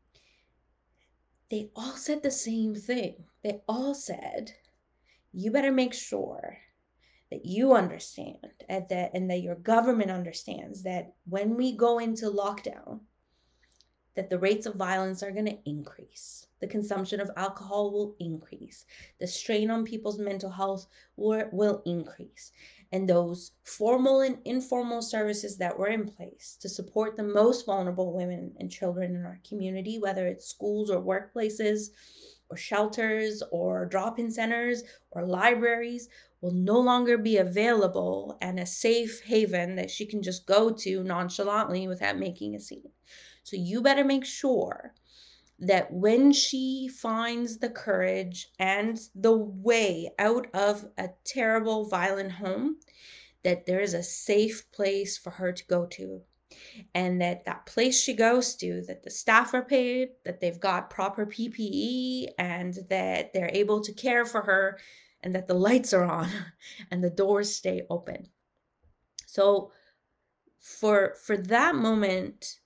They 1.50 1.70
all 1.76 1.96
said 1.96 2.22
the 2.22 2.30
same 2.30 2.74
thing. 2.74 3.24
They 3.44 3.60
all 3.68 3.94
said, 3.94 4.52
you 5.32 5.50
better 5.50 5.72
make 5.72 5.94
sure 5.94 6.58
that 7.32 7.46
you 7.46 7.72
understand 7.72 8.36
and 8.68 8.86
that 8.90 9.10
and 9.14 9.30
that 9.30 9.40
your 9.40 9.54
government 9.56 10.10
understands 10.10 10.82
that 10.82 11.14
when 11.24 11.56
we 11.56 11.74
go 11.74 11.98
into 11.98 12.26
lockdown 12.26 13.00
that 14.14 14.28
the 14.28 14.38
rates 14.38 14.66
of 14.66 14.74
violence 14.74 15.22
are 15.22 15.30
going 15.30 15.46
to 15.46 15.58
increase. 15.64 16.46
The 16.60 16.66
consumption 16.66 17.20
of 17.20 17.30
alcohol 17.36 17.90
will 17.90 18.14
increase. 18.20 18.84
The 19.18 19.26
strain 19.26 19.70
on 19.70 19.84
people's 19.84 20.18
mental 20.18 20.50
health 20.50 20.86
will, 21.16 21.48
will 21.50 21.82
increase. 21.86 22.52
And 22.92 23.08
those 23.08 23.52
formal 23.64 24.20
and 24.20 24.36
informal 24.44 25.00
services 25.00 25.56
that 25.56 25.76
were 25.76 25.88
in 25.88 26.06
place 26.06 26.58
to 26.60 26.68
support 26.68 27.16
the 27.16 27.22
most 27.22 27.64
vulnerable 27.64 28.12
women 28.12 28.52
and 28.60 28.70
children 28.70 29.16
in 29.16 29.24
our 29.24 29.40
community, 29.48 29.98
whether 29.98 30.26
it's 30.26 30.46
schools 30.46 30.90
or 30.90 31.00
workplaces 31.00 31.88
or 32.52 32.56
shelters 32.56 33.42
or 33.50 33.86
drop 33.86 34.18
in 34.18 34.30
centers 34.30 34.82
or 35.10 35.26
libraries, 35.26 36.08
will 36.42 36.52
no 36.52 36.78
longer 36.78 37.16
be 37.16 37.38
available 37.38 38.36
and 38.42 38.60
a 38.60 38.66
safe 38.66 39.22
haven 39.22 39.76
that 39.76 39.90
she 39.90 40.04
can 40.04 40.22
just 40.22 40.44
go 40.44 40.70
to 40.70 41.02
nonchalantly 41.02 41.88
without 41.88 42.18
making 42.18 42.54
a 42.54 42.60
scene. 42.60 42.90
So 43.42 43.56
you 43.56 43.80
better 43.80 44.04
make 44.04 44.26
sure 44.26 44.94
that 45.58 45.92
when 45.92 46.32
she 46.32 46.88
finds 46.88 47.58
the 47.58 47.70
courage 47.70 48.48
and 48.58 48.98
the 49.14 49.36
way 49.36 50.10
out 50.18 50.48
of 50.52 50.84
a 50.98 51.10
terrible, 51.24 51.88
violent 51.88 52.32
home, 52.32 52.76
that 53.44 53.66
there 53.66 53.80
is 53.80 53.94
a 53.94 54.02
safe 54.02 54.70
place 54.72 55.16
for 55.16 55.30
her 55.30 55.52
to 55.52 55.66
go 55.66 55.86
to. 55.86 56.22
And 56.94 57.20
that 57.20 57.44
that 57.44 57.66
place 57.66 58.00
she 58.00 58.14
goes 58.14 58.54
to, 58.56 58.82
that 58.86 59.02
the 59.02 59.10
staff 59.10 59.54
are 59.54 59.64
paid, 59.64 60.10
that 60.24 60.40
they've 60.40 60.60
got 60.60 60.90
proper 60.90 61.26
PPE, 61.26 62.28
and 62.38 62.78
that 62.88 63.32
they're 63.32 63.50
able 63.52 63.80
to 63.80 63.92
care 63.92 64.24
for 64.24 64.42
her, 64.42 64.78
and 65.22 65.34
that 65.34 65.46
the 65.46 65.54
lights 65.54 65.92
are 65.92 66.04
on 66.04 66.28
and 66.90 67.02
the 67.02 67.10
doors 67.10 67.54
stay 67.54 67.82
open. 67.90 68.28
So, 69.26 69.72
for 70.58 71.14
for 71.24 71.36
that 71.36 71.74
moment 71.74 72.60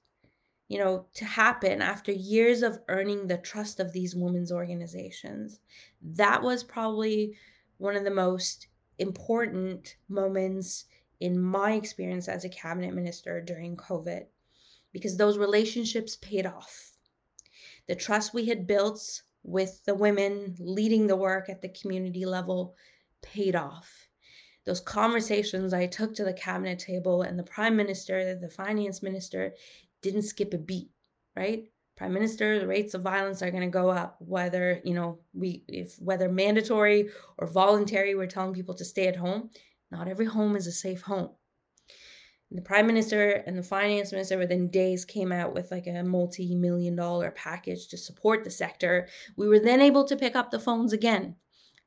you 0.69 0.79
know, 0.79 1.07
to 1.15 1.25
happen 1.25 1.81
after 1.81 2.11
years 2.11 2.63
of 2.63 2.81
earning 2.89 3.27
the 3.27 3.39
trust 3.39 3.79
of 3.79 3.93
these 3.93 4.17
women's 4.17 4.51
organizations. 4.51 5.61
That 6.03 6.43
was 6.43 6.65
probably 6.65 7.37
one 7.79 7.95
of 7.95 8.05
the 8.05 8.11
most 8.11 8.67
important 8.99 9.97
moments 10.09 10.87
in 11.21 11.41
my 11.41 11.73
experience 11.73 12.29
as 12.29 12.45
a 12.45 12.49
cabinet 12.49 12.95
minister 12.95 13.41
during 13.41 13.77
COVID 13.77 14.27
because 14.93 15.17
those 15.17 15.39
relationships 15.39 16.17
paid 16.17 16.47
off. 16.47 16.93
The 17.89 17.95
trust 17.95 18.35
we 18.35 18.47
had 18.47 18.67
built 18.67 19.23
with 19.43 19.85
the 19.85 19.95
women 19.95 20.57
leading 20.59 21.07
the 21.07 21.17
work 21.17 21.49
at 21.49 21.63
the 21.63 21.69
community 21.69 22.25
level 22.25 22.75
paid 23.23 23.55
off. 23.55 24.09
Those 24.65 24.81
conversations 24.81 25.73
I 25.73 25.87
took 25.87 26.15
to 26.15 26.25
the 26.25 26.33
cabinet 26.33 26.81
table 26.81 27.23
and 27.23 27.39
the 27.39 27.45
prime 27.45 27.77
minister, 27.77 28.35
the 28.35 28.51
finance 28.51 29.03
minister 29.03 29.55
didn't 30.03 30.23
skip 30.23 30.53
a 30.53 30.59
beat, 30.59 30.91
right? 31.37 31.65
Prime 31.97 32.13
minister, 32.13 32.59
the 32.59 32.67
rates 32.67 32.93
of 32.95 33.03
violence 33.03 33.43
are 33.43 33.51
going 33.51 33.63
to 33.63 33.69
go 33.69 33.89
up 33.89 34.17
whether, 34.19 34.83
you 34.85 34.93
know, 34.93 35.21
we 35.33 35.65
if 35.69 35.97
whether 36.01 36.29
mandatory 36.29 37.09
or 37.39 37.47
voluntary 37.47 38.15
we're 38.15 38.27
telling 38.27 38.53
people 38.53 38.75
to 38.75 38.85
stay 38.85 39.07
at 39.07 39.17
home. 39.17 39.51
Not 39.91 40.09
every 40.09 40.27
home 40.27 40.57
is 40.57 40.67
a 40.67 40.73
safe 40.73 41.03
home. 41.03 41.31
And 42.51 42.59
the 42.59 42.63
prime 42.63 42.87
minister 42.87 43.31
and 43.47 43.59
the 43.59 43.63
finance 43.63 44.13
minister 44.13 44.39
within 44.39 44.71
days 44.71 45.05
came 45.05 45.33
out 45.33 45.53
with 45.53 45.71
like 45.71 45.87
a 45.87 46.03
multi-million 46.05 46.95
dollar 46.95 47.33
package 47.33 47.89
to 47.89 47.97
support 47.97 48.45
the 48.45 48.51
sector. 48.51 49.09
We 49.37 49.49
were 49.49 49.59
then 49.59 49.81
able 49.81 50.05
to 50.05 50.17
pick 50.17 50.37
up 50.37 50.51
the 50.51 50.61
phones 50.61 50.93
again 50.93 51.37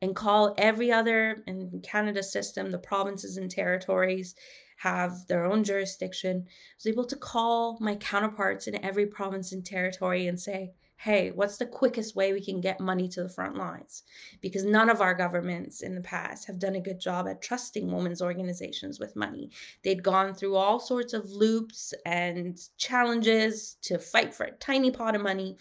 and 0.01 0.15
call 0.15 0.55
every 0.57 0.91
other 0.91 1.43
in 1.47 1.81
Canada 1.83 2.23
system, 2.23 2.71
the 2.71 2.77
provinces 2.77 3.37
and 3.37 3.49
territories 3.49 4.35
have 4.77 5.27
their 5.27 5.45
own 5.45 5.63
jurisdiction. 5.63 6.45
I 6.47 6.51
was 6.77 6.87
able 6.87 7.05
to 7.05 7.17
call 7.17 7.77
my 7.81 7.95
counterparts 7.95 8.67
in 8.67 8.83
every 8.83 9.07
province 9.07 9.51
and 9.51 9.65
territory 9.65 10.27
and 10.27 10.39
say, 10.39 10.71
hey, 11.01 11.31
what's 11.31 11.55
the 11.55 11.65
quickest 11.65 12.13
way 12.13 12.33
we 12.33 12.43
can 12.43 12.59
get 12.59 12.81
money 12.81 13.07
to 13.07 13.23
the 13.23 13.29
front 13.29 13.55
lines? 13.55 14.03
Because 14.41 14.65
none 14.65 14.89
of 14.89 14.99
our 14.99 15.13
governments 15.13 15.79
in 15.79 15.95
the 15.95 16.01
past 16.01 16.45
have 16.45 16.59
done 16.59 16.75
a 16.75 16.81
good 16.81 16.99
job 16.99 17.25
at 17.25 17.41
trusting 17.41 17.89
women's 17.89 18.21
organizations 18.21 18.99
with 18.99 19.15
money. 19.15 19.49
They'd 19.81 20.03
gone 20.03 20.33
through 20.33 20.57
all 20.57 20.77
sorts 20.77 21.13
of 21.13 21.31
loops 21.31 21.93
and 22.05 22.59
challenges 22.77 23.77
to 23.83 23.97
fight 23.97 24.33
for 24.33 24.43
a 24.43 24.51
tiny 24.51 24.91
pot 24.91 25.15
of 25.15 25.21
money 25.21 25.57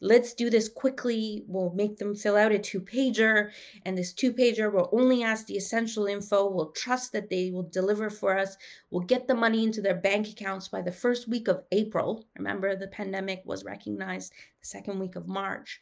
let's 0.00 0.34
do 0.34 0.50
this 0.50 0.68
quickly. 0.68 1.44
We'll 1.46 1.72
make 1.74 1.98
them 1.98 2.14
fill 2.14 2.36
out 2.36 2.52
a 2.52 2.58
two 2.58 2.80
pager, 2.80 3.50
and 3.84 3.96
this 3.96 4.12
two 4.12 4.32
pager 4.32 4.72
will 4.72 4.88
only 4.92 5.22
ask 5.22 5.46
the 5.46 5.56
essential 5.56 6.06
info. 6.06 6.48
We'll 6.50 6.70
trust 6.72 7.12
that 7.12 7.30
they 7.30 7.50
will 7.50 7.68
deliver 7.68 8.10
for 8.10 8.38
us. 8.38 8.56
We'll 8.90 9.02
get 9.02 9.26
the 9.26 9.34
money 9.34 9.64
into 9.64 9.80
their 9.80 9.96
bank 9.96 10.28
accounts 10.28 10.68
by 10.68 10.82
the 10.82 10.92
first 10.92 11.28
week 11.28 11.48
of 11.48 11.64
April. 11.72 12.24
Remember, 12.36 12.74
the 12.76 12.88
pandemic 12.88 13.42
was 13.44 13.64
recognized 13.64 14.32
the 14.60 14.66
second 14.66 14.98
week 14.98 15.16
of 15.16 15.28
March. 15.28 15.80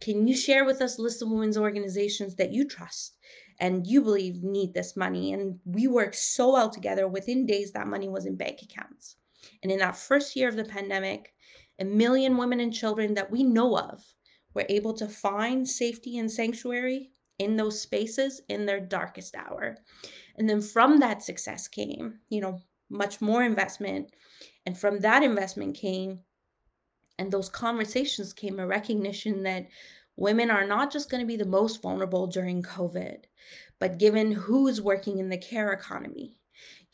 Can 0.00 0.26
you 0.26 0.36
share 0.36 0.64
with 0.64 0.82
us 0.82 0.98
list 0.98 1.22
of 1.22 1.30
women's 1.30 1.56
organizations 1.56 2.34
that 2.36 2.52
you 2.52 2.66
trust 2.66 3.16
and 3.60 3.86
you 3.86 4.02
believe 4.02 4.42
need 4.42 4.74
this 4.74 4.96
money? 4.96 5.32
And 5.32 5.60
we 5.64 5.86
worked 5.86 6.16
so 6.16 6.52
well 6.52 6.68
together. 6.68 7.06
Within 7.06 7.46
days, 7.46 7.72
that 7.72 7.86
money 7.86 8.08
was 8.08 8.26
in 8.26 8.36
bank 8.36 8.60
accounts. 8.62 9.16
And 9.62 9.70
in 9.70 9.78
that 9.78 9.96
first 9.96 10.34
year 10.36 10.48
of 10.48 10.56
the 10.56 10.64
pandemic, 10.64 11.33
a 11.78 11.84
million 11.84 12.36
women 12.36 12.60
and 12.60 12.72
children 12.72 13.14
that 13.14 13.30
we 13.30 13.42
know 13.42 13.78
of 13.78 14.02
were 14.54 14.66
able 14.68 14.94
to 14.94 15.08
find 15.08 15.68
safety 15.68 16.18
and 16.18 16.30
sanctuary 16.30 17.10
in 17.38 17.56
those 17.56 17.80
spaces 17.80 18.40
in 18.48 18.64
their 18.66 18.80
darkest 18.80 19.34
hour. 19.34 19.76
And 20.36 20.48
then 20.48 20.60
from 20.60 21.00
that 21.00 21.22
success 21.22 21.66
came, 21.68 22.20
you 22.28 22.40
know, 22.40 22.60
much 22.90 23.20
more 23.20 23.42
investment. 23.42 24.12
And 24.66 24.78
from 24.78 25.00
that 25.00 25.22
investment 25.22 25.76
came, 25.76 26.20
and 27.18 27.30
those 27.30 27.48
conversations 27.48 28.32
came 28.32 28.58
a 28.58 28.66
recognition 28.66 29.42
that 29.44 29.68
women 30.16 30.50
are 30.50 30.66
not 30.66 30.92
just 30.92 31.10
going 31.10 31.20
to 31.20 31.26
be 31.26 31.36
the 31.36 31.44
most 31.44 31.82
vulnerable 31.82 32.26
during 32.26 32.62
COVID, 32.62 33.24
but 33.78 33.98
given 33.98 34.32
who's 34.32 34.80
working 34.80 35.18
in 35.18 35.28
the 35.28 35.38
care 35.38 35.72
economy, 35.72 36.36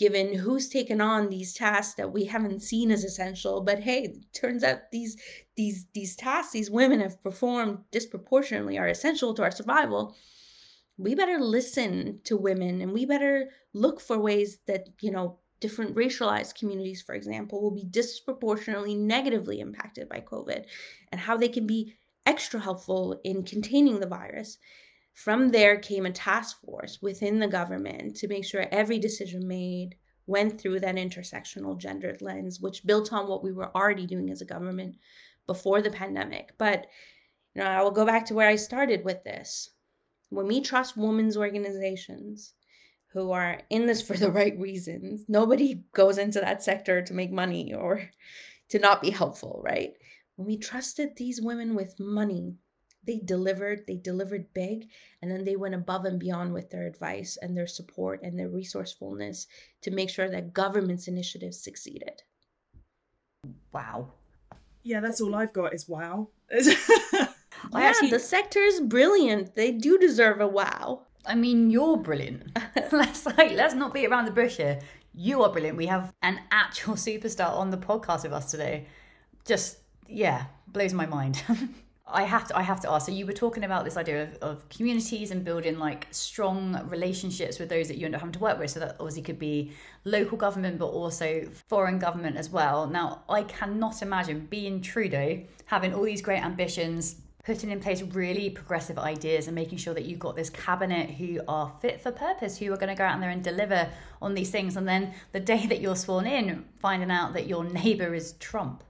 given 0.01 0.33
who's 0.33 0.67
taken 0.67 0.99
on 0.99 1.29
these 1.29 1.53
tasks 1.53 1.93
that 1.95 2.11
we 2.11 2.25
haven't 2.25 2.63
seen 2.63 2.91
as 2.91 3.05
essential 3.05 3.61
but 3.61 3.81
hey 3.81 4.15
turns 4.33 4.65
out 4.65 4.91
these 4.91 5.15
these 5.59 5.85
these 5.93 6.17
tasks 6.17 6.53
these 6.55 6.71
women 6.71 7.01
have 7.01 7.23
performed 7.23 7.77
disproportionately 7.91 8.79
are 8.79 8.89
essential 8.89 9.35
to 9.35 9.43
our 9.43 9.51
survival. 9.51 10.17
We 10.97 11.15
better 11.15 11.39
listen 11.39 12.21
to 12.25 12.37
women 12.39 12.81
and 12.81 12.93
we 12.93 13.05
better 13.05 13.51
look 13.75 14.01
for 14.01 14.19
ways 14.19 14.59
that 14.67 14.89
you 15.03 15.11
know 15.11 15.39
different 15.61 15.95
racialized 15.95 16.59
communities 16.59 17.03
for 17.03 17.15
example 17.15 17.61
will 17.61 17.71
be 17.71 17.85
disproportionately 17.85 18.95
negatively 18.95 19.61
impacted 19.61 20.09
by 20.09 20.21
covid 20.21 20.65
and 21.13 21.21
how 21.21 21.37
they 21.37 21.49
can 21.49 21.67
be 21.67 21.95
extra 22.25 22.59
helpful 22.59 23.21
in 23.23 23.43
containing 23.43 24.01
the 24.01 24.07
virus 24.07 24.57
from 25.15 25.51
there 25.51 25.77
came 25.77 26.07
a 26.07 26.11
task 26.11 26.61
force 26.65 27.01
within 27.03 27.39
the 27.39 27.49
government 27.49 28.17
to 28.17 28.29
make 28.29 28.45
sure 28.45 28.67
every 28.71 28.99
decision 28.99 29.47
made 29.47 29.97
went 30.27 30.61
through 30.61 30.81
that 30.81 30.95
intersectional 30.95 31.77
gendered 31.77 32.23
lens, 32.23 32.61
which 32.61 32.87
built 32.87 33.13
on 33.13 33.29
what 33.29 33.43
we 33.43 33.53
were 33.53 33.75
already 33.77 34.07
doing 34.07 34.31
as 34.31 34.41
a 34.41 34.47
government 34.47 34.97
before 35.47 35.83
the 35.83 35.91
pandemic. 35.91 36.53
But 36.57 36.87
you 37.55 37.63
know, 37.63 37.69
I 37.69 37.83
will 37.83 37.91
go 37.91 38.07
back 38.07 38.25
to 38.27 38.35
where 38.35 38.49
I 38.49 38.57
started 38.57 39.05
with 39.05 39.25
this. 39.25 39.71
When 40.29 40.47
we 40.47 40.61
trust 40.61 40.97
women's 40.97 41.37
organizations 41.37 42.55
who 43.13 43.33
are 43.33 43.61
in 43.71 43.87
this 43.87 44.01
for 44.01 44.17
the 44.17 44.31
right 44.31 44.57
reasons, 44.59 45.25
nobody 45.27 45.83
goes 45.93 46.19
into 46.19 46.41
that 46.41 46.63
sector 46.63 47.03
to 47.03 47.15
make 47.15 47.33
money 47.33 47.75
or 47.75 48.09
to 48.69 48.79
not 48.79 49.03
be 49.03 49.11
helpful, 49.11 49.61
right? 49.65 49.95
When 50.37 50.47
we 50.47 50.57
trusted 50.57 51.17
these 51.17 51.43
women 51.43 51.75
with 51.75 51.99
money, 51.99 52.55
they 53.05 53.19
delivered 53.19 53.87
they 53.87 53.97
delivered 53.97 54.53
big 54.53 54.89
and 55.23 55.31
then 55.31 55.45
they 55.45 55.57
went 55.57 55.75
above 55.75 56.05
and 56.05 56.19
beyond 56.19 56.53
with 56.53 56.71
their 56.71 56.87
advice 56.87 57.39
and 57.41 57.57
their 57.57 57.67
support 57.67 58.21
and 58.23 58.39
their 58.39 58.49
resourcefulness 58.49 59.47
to 59.83 59.91
make 59.91 60.11
sure 60.11 60.29
that 60.29 60.53
government's 60.53 61.09
initiatives 61.09 61.59
succeeded. 61.59 62.23
Wow. 63.73 64.13
Yeah 64.83 65.01
that's 65.01 65.21
all 65.21 65.35
i've 65.35 65.53
got 65.53 65.75
is 65.75 65.89
wow. 65.89 66.29
Yeah, 67.73 67.81
actually, 67.81 68.11
the 68.11 68.19
sector 68.19 68.61
is 68.61 68.81
brilliant. 68.81 69.55
They 69.55 69.73
do 69.73 69.99
deserve 69.99 70.41
a 70.41 70.49
wow. 70.49 71.03
I 71.27 71.35
mean 71.35 71.71
you're 71.71 71.99
brilliant. 71.99 72.59
Let's 72.93 73.27
like 73.27 73.53
let's 73.53 73.75
not 73.75 73.93
beat 73.93 74.07
around 74.07 74.25
the 74.25 74.31
bush 74.31 74.57
here. 74.57 74.81
You 75.13 75.43
are 75.43 75.51
brilliant. 75.51 75.77
We 75.77 75.87
have 75.87 76.13
an 76.23 76.41
actual 76.51 76.95
superstar 76.95 77.51
on 77.51 77.71
the 77.71 77.77
podcast 77.77 78.23
with 78.23 78.33
us 78.33 78.51
today. 78.51 78.87
Just 79.45 79.79
yeah 80.09 80.47
blows 80.67 80.93
my 80.93 81.07
mind 81.07 81.43
I 82.13 82.23
have 82.25 82.49
to 82.49 82.57
I 82.59 82.63
have 82.63 82.81
to 82.81 82.91
ask. 82.91 83.07
So 83.07 83.13
you 83.13 83.27
were 83.27 83.33
talking 83.33 83.65
about 83.65 83.85
this 83.85 83.97
idea 83.97 84.25
of, 84.25 84.35
of 84.37 84.69
communities 84.69 85.31
and 85.31 85.45
building 85.45 85.79
like 85.79 86.07
strong 86.11 86.87
relationships 86.89 87.59
with 87.59 87.69
those 87.69 87.89
that 87.89 87.99
you 87.99 88.07
end 88.07 88.15
up 88.15 88.21
having 88.21 88.33
to 88.33 88.39
work 88.41 88.59
with. 88.59 88.71
So 88.71 88.81
that 88.81 88.97
obviously 89.01 89.23
could 89.23 89.39
be 89.39 89.73
local 90.05 90.37
government, 90.37 90.79
but 90.79 90.87
also 90.87 91.49
foreign 91.69 91.99
government 91.99 92.37
as 92.37 92.51
well. 92.51 92.87
Now 92.87 93.23
I 93.29 93.43
cannot 93.45 94.03
imagine 94.03 94.47
being 94.47 94.81
Trudeau 94.81 95.43
having 95.67 95.95
all 95.95 96.03
these 96.03 96.21
great 96.21 96.43
ambitions, 96.43 97.17
putting 97.45 97.71
in 97.71 97.81
place 97.81 98.03
really 98.03 98.51
progressive 98.51 98.99
ideas 98.99 99.47
and 99.47 99.55
making 99.55 99.79
sure 99.79 99.95
that 99.95 100.05
you've 100.05 100.19
got 100.19 100.37
this 100.37 100.51
cabinet 100.51 101.11
who 101.11 101.41
are 101.49 101.73
fit 101.81 102.01
for 102.01 102.11
purpose, 102.11 102.59
who 102.59 102.73
are 102.73 102.77
going 102.77 102.89
to 102.89 102.95
go 102.95 103.05
out 103.05 103.21
there 103.21 103.31
and 103.31 103.43
deliver 103.43 103.89
on 104.21 104.35
these 104.35 104.51
things. 104.51 104.77
And 104.77 104.87
then 104.87 105.15
the 105.33 105.41
day 105.53 105.67
that 105.67 105.81
you're 105.81 105.97
sworn 105.97 106.27
in, 106.27 106.65
finding 106.81 107.11
out 107.11 107.33
that 107.35 107.47
your 107.47 107.65
neighbour 107.65 108.15
is 108.15 108.33
Trump. 108.35 108.85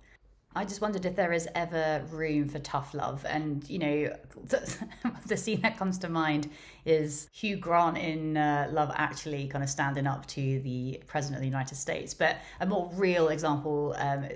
I 0.56 0.64
just 0.64 0.80
wondered 0.80 1.06
if 1.06 1.14
there 1.14 1.32
is 1.32 1.48
ever 1.54 2.04
room 2.10 2.48
for 2.48 2.58
tough 2.58 2.92
love. 2.92 3.24
And, 3.28 3.68
you 3.70 3.78
know, 3.78 4.16
the 5.26 5.36
scene 5.36 5.60
that 5.60 5.78
comes 5.78 5.96
to 5.98 6.08
mind 6.08 6.50
is 6.84 7.28
Hugh 7.32 7.56
Grant 7.56 7.96
in 7.96 8.36
uh, 8.36 8.68
Love 8.72 8.90
Actually 8.96 9.46
kind 9.46 9.62
of 9.62 9.70
standing 9.70 10.08
up 10.08 10.26
to 10.26 10.58
the 10.60 11.00
President 11.06 11.36
of 11.36 11.42
the 11.42 11.46
United 11.46 11.76
States. 11.76 12.14
But 12.14 12.38
a 12.58 12.66
more 12.66 12.90
real 12.94 13.28
example, 13.28 13.94
um, 13.98 14.26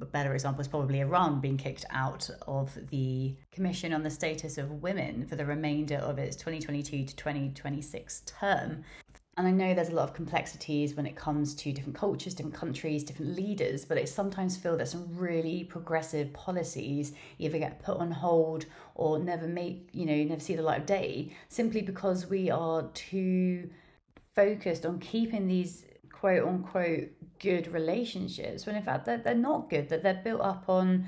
a 0.00 0.06
better 0.06 0.34
example 0.34 0.60
is 0.60 0.66
probably 0.66 1.00
Iran 1.00 1.40
being 1.40 1.56
kicked 1.56 1.84
out 1.90 2.28
of 2.48 2.76
the 2.90 3.36
Commission 3.52 3.92
on 3.92 4.02
the 4.02 4.10
Status 4.10 4.58
of 4.58 4.82
Women 4.82 5.24
for 5.24 5.36
the 5.36 5.46
remainder 5.46 5.96
of 5.96 6.18
its 6.18 6.34
2022 6.34 7.04
to 7.04 7.14
2026 7.14 8.22
term. 8.26 8.82
And 9.36 9.46
I 9.46 9.52
know 9.52 9.72
there's 9.72 9.88
a 9.88 9.94
lot 9.94 10.08
of 10.08 10.14
complexities 10.14 10.94
when 10.94 11.06
it 11.06 11.16
comes 11.16 11.54
to 11.54 11.72
different 11.72 11.96
cultures, 11.96 12.34
different 12.34 12.56
countries, 12.56 13.04
different 13.04 13.36
leaders, 13.36 13.84
but 13.84 13.96
I 13.96 14.04
sometimes 14.04 14.56
feel 14.56 14.76
that 14.76 14.88
some 14.88 15.08
really 15.16 15.64
progressive 15.64 16.32
policies 16.32 17.12
either 17.38 17.58
get 17.58 17.82
put 17.82 17.98
on 17.98 18.10
hold 18.10 18.66
or 18.96 19.18
never 19.18 19.46
make, 19.46 19.88
you 19.92 20.04
know, 20.04 20.16
never 20.24 20.40
see 20.40 20.56
the 20.56 20.62
light 20.62 20.80
of 20.80 20.86
day 20.86 21.32
simply 21.48 21.80
because 21.80 22.28
we 22.28 22.50
are 22.50 22.82
too 22.92 23.70
focused 24.34 24.84
on 24.84 24.98
keeping 24.98 25.46
these 25.46 25.86
quote 26.12 26.46
unquote 26.46 27.08
good 27.38 27.72
relationships 27.72 28.66
when 28.66 28.76
in 28.76 28.82
fact 28.82 29.06
they're, 29.06 29.18
they're 29.18 29.34
not 29.34 29.70
good, 29.70 29.88
that 29.88 30.02
they're 30.02 30.20
built 30.22 30.42
up 30.42 30.68
on 30.68 31.06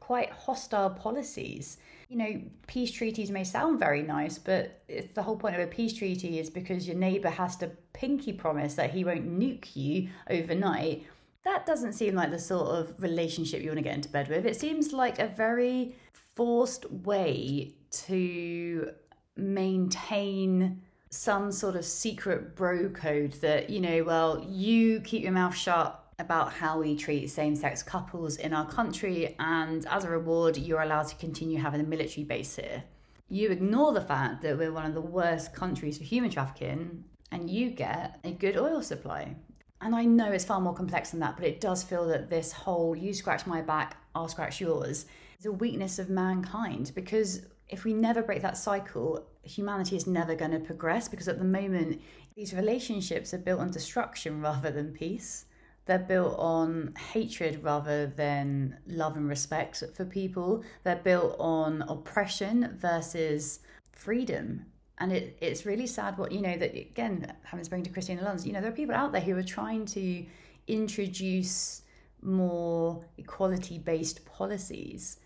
quite 0.00 0.30
hostile 0.30 0.90
policies 0.90 1.76
you 2.14 2.20
know, 2.20 2.40
peace 2.68 2.92
treaties 2.92 3.32
may 3.32 3.42
sound 3.42 3.80
very 3.80 4.00
nice, 4.00 4.38
but 4.38 4.82
it's 4.86 5.12
the 5.14 5.22
whole 5.24 5.36
point 5.36 5.56
of 5.56 5.60
a 5.60 5.66
peace 5.66 5.92
treaty 5.92 6.38
is 6.38 6.48
because 6.48 6.86
your 6.86 6.96
neighbor 6.96 7.28
has 7.28 7.56
to 7.56 7.66
pinky 7.92 8.32
promise 8.32 8.74
that 8.74 8.90
he 8.90 9.02
won't 9.02 9.28
nuke 9.36 9.74
you 9.74 10.10
overnight. 10.30 11.04
That 11.42 11.66
doesn't 11.66 11.94
seem 11.94 12.14
like 12.14 12.30
the 12.30 12.38
sort 12.38 12.68
of 12.68 12.94
relationship 13.02 13.62
you 13.62 13.70
want 13.70 13.78
to 13.78 13.82
get 13.82 13.96
into 13.96 14.08
bed 14.08 14.28
with. 14.28 14.46
It 14.46 14.54
seems 14.54 14.92
like 14.92 15.18
a 15.18 15.26
very 15.26 15.96
forced 16.12 16.88
way 16.88 17.74
to 17.90 18.92
maintain 19.36 20.82
some 21.10 21.50
sort 21.50 21.74
of 21.74 21.84
secret 21.84 22.54
bro 22.54 22.90
code 22.90 23.32
that, 23.40 23.70
you 23.70 23.80
know, 23.80 24.04
well, 24.04 24.46
you 24.48 25.00
keep 25.00 25.24
your 25.24 25.32
mouth 25.32 25.56
shut 25.56 26.00
about 26.18 26.52
how 26.52 26.80
we 26.80 26.96
treat 26.96 27.28
same 27.28 27.56
sex 27.56 27.82
couples 27.82 28.36
in 28.36 28.52
our 28.52 28.68
country, 28.68 29.34
and 29.38 29.86
as 29.86 30.04
a 30.04 30.10
reward, 30.10 30.56
you're 30.56 30.82
allowed 30.82 31.08
to 31.08 31.16
continue 31.16 31.58
having 31.58 31.80
a 31.80 31.84
military 31.84 32.24
base 32.24 32.56
here. 32.56 32.84
You 33.28 33.50
ignore 33.50 33.92
the 33.92 34.00
fact 34.00 34.42
that 34.42 34.58
we're 34.58 34.72
one 34.72 34.86
of 34.86 34.94
the 34.94 35.00
worst 35.00 35.54
countries 35.54 35.98
for 35.98 36.04
human 36.04 36.30
trafficking, 36.30 37.04
and 37.32 37.50
you 37.50 37.70
get 37.70 38.20
a 38.22 38.30
good 38.30 38.56
oil 38.56 38.82
supply. 38.82 39.36
And 39.80 39.94
I 39.94 40.04
know 40.04 40.32
it's 40.32 40.44
far 40.44 40.60
more 40.60 40.74
complex 40.74 41.10
than 41.10 41.20
that, 41.20 41.36
but 41.36 41.46
it 41.46 41.60
does 41.60 41.82
feel 41.82 42.06
that 42.08 42.30
this 42.30 42.52
whole 42.52 42.96
you 42.96 43.12
scratch 43.12 43.46
my 43.46 43.60
back, 43.60 43.96
I'll 44.14 44.28
scratch 44.28 44.60
yours 44.60 45.06
is 45.38 45.46
a 45.46 45.52
weakness 45.52 45.98
of 45.98 46.08
mankind 46.08 46.92
because 46.94 47.42
if 47.68 47.84
we 47.84 47.92
never 47.92 48.22
break 48.22 48.42
that 48.42 48.56
cycle, 48.56 49.26
humanity 49.42 49.96
is 49.96 50.06
never 50.06 50.34
going 50.34 50.52
to 50.52 50.60
progress 50.60 51.08
because 51.08 51.28
at 51.28 51.38
the 51.38 51.44
moment, 51.44 52.00
these 52.36 52.54
relationships 52.54 53.34
are 53.34 53.38
built 53.38 53.60
on 53.60 53.70
destruction 53.70 54.40
rather 54.40 54.70
than 54.70 54.92
peace. 54.92 55.46
They're 55.86 55.98
built 55.98 56.38
on 56.38 56.94
hatred 57.12 57.62
rather 57.62 58.06
than 58.06 58.78
love 58.86 59.16
and 59.16 59.28
respect 59.28 59.82
for 59.94 60.04
people. 60.04 60.64
They're 60.82 60.96
built 60.96 61.36
on 61.38 61.82
oppression 61.82 62.76
versus 62.80 63.60
freedom. 63.92 64.66
And 64.98 65.12
it, 65.12 65.36
it's 65.40 65.66
really 65.66 65.86
sad 65.86 66.16
what, 66.16 66.32
you 66.32 66.40
know, 66.40 66.56
that 66.56 66.74
again, 66.74 67.32
having 67.42 67.64
spoken 67.64 67.84
to 67.84 67.90
Kristina 67.90 68.22
Lunz, 68.22 68.46
you 68.46 68.52
know, 68.52 68.60
there 68.60 68.70
are 68.70 68.74
people 68.74 68.94
out 68.94 69.12
there 69.12 69.20
who 69.20 69.36
are 69.36 69.42
trying 69.42 69.84
to 69.86 70.24
introduce 70.66 71.82
more 72.22 73.04
equality 73.18 73.78
based 73.78 74.24
policies. 74.24 75.18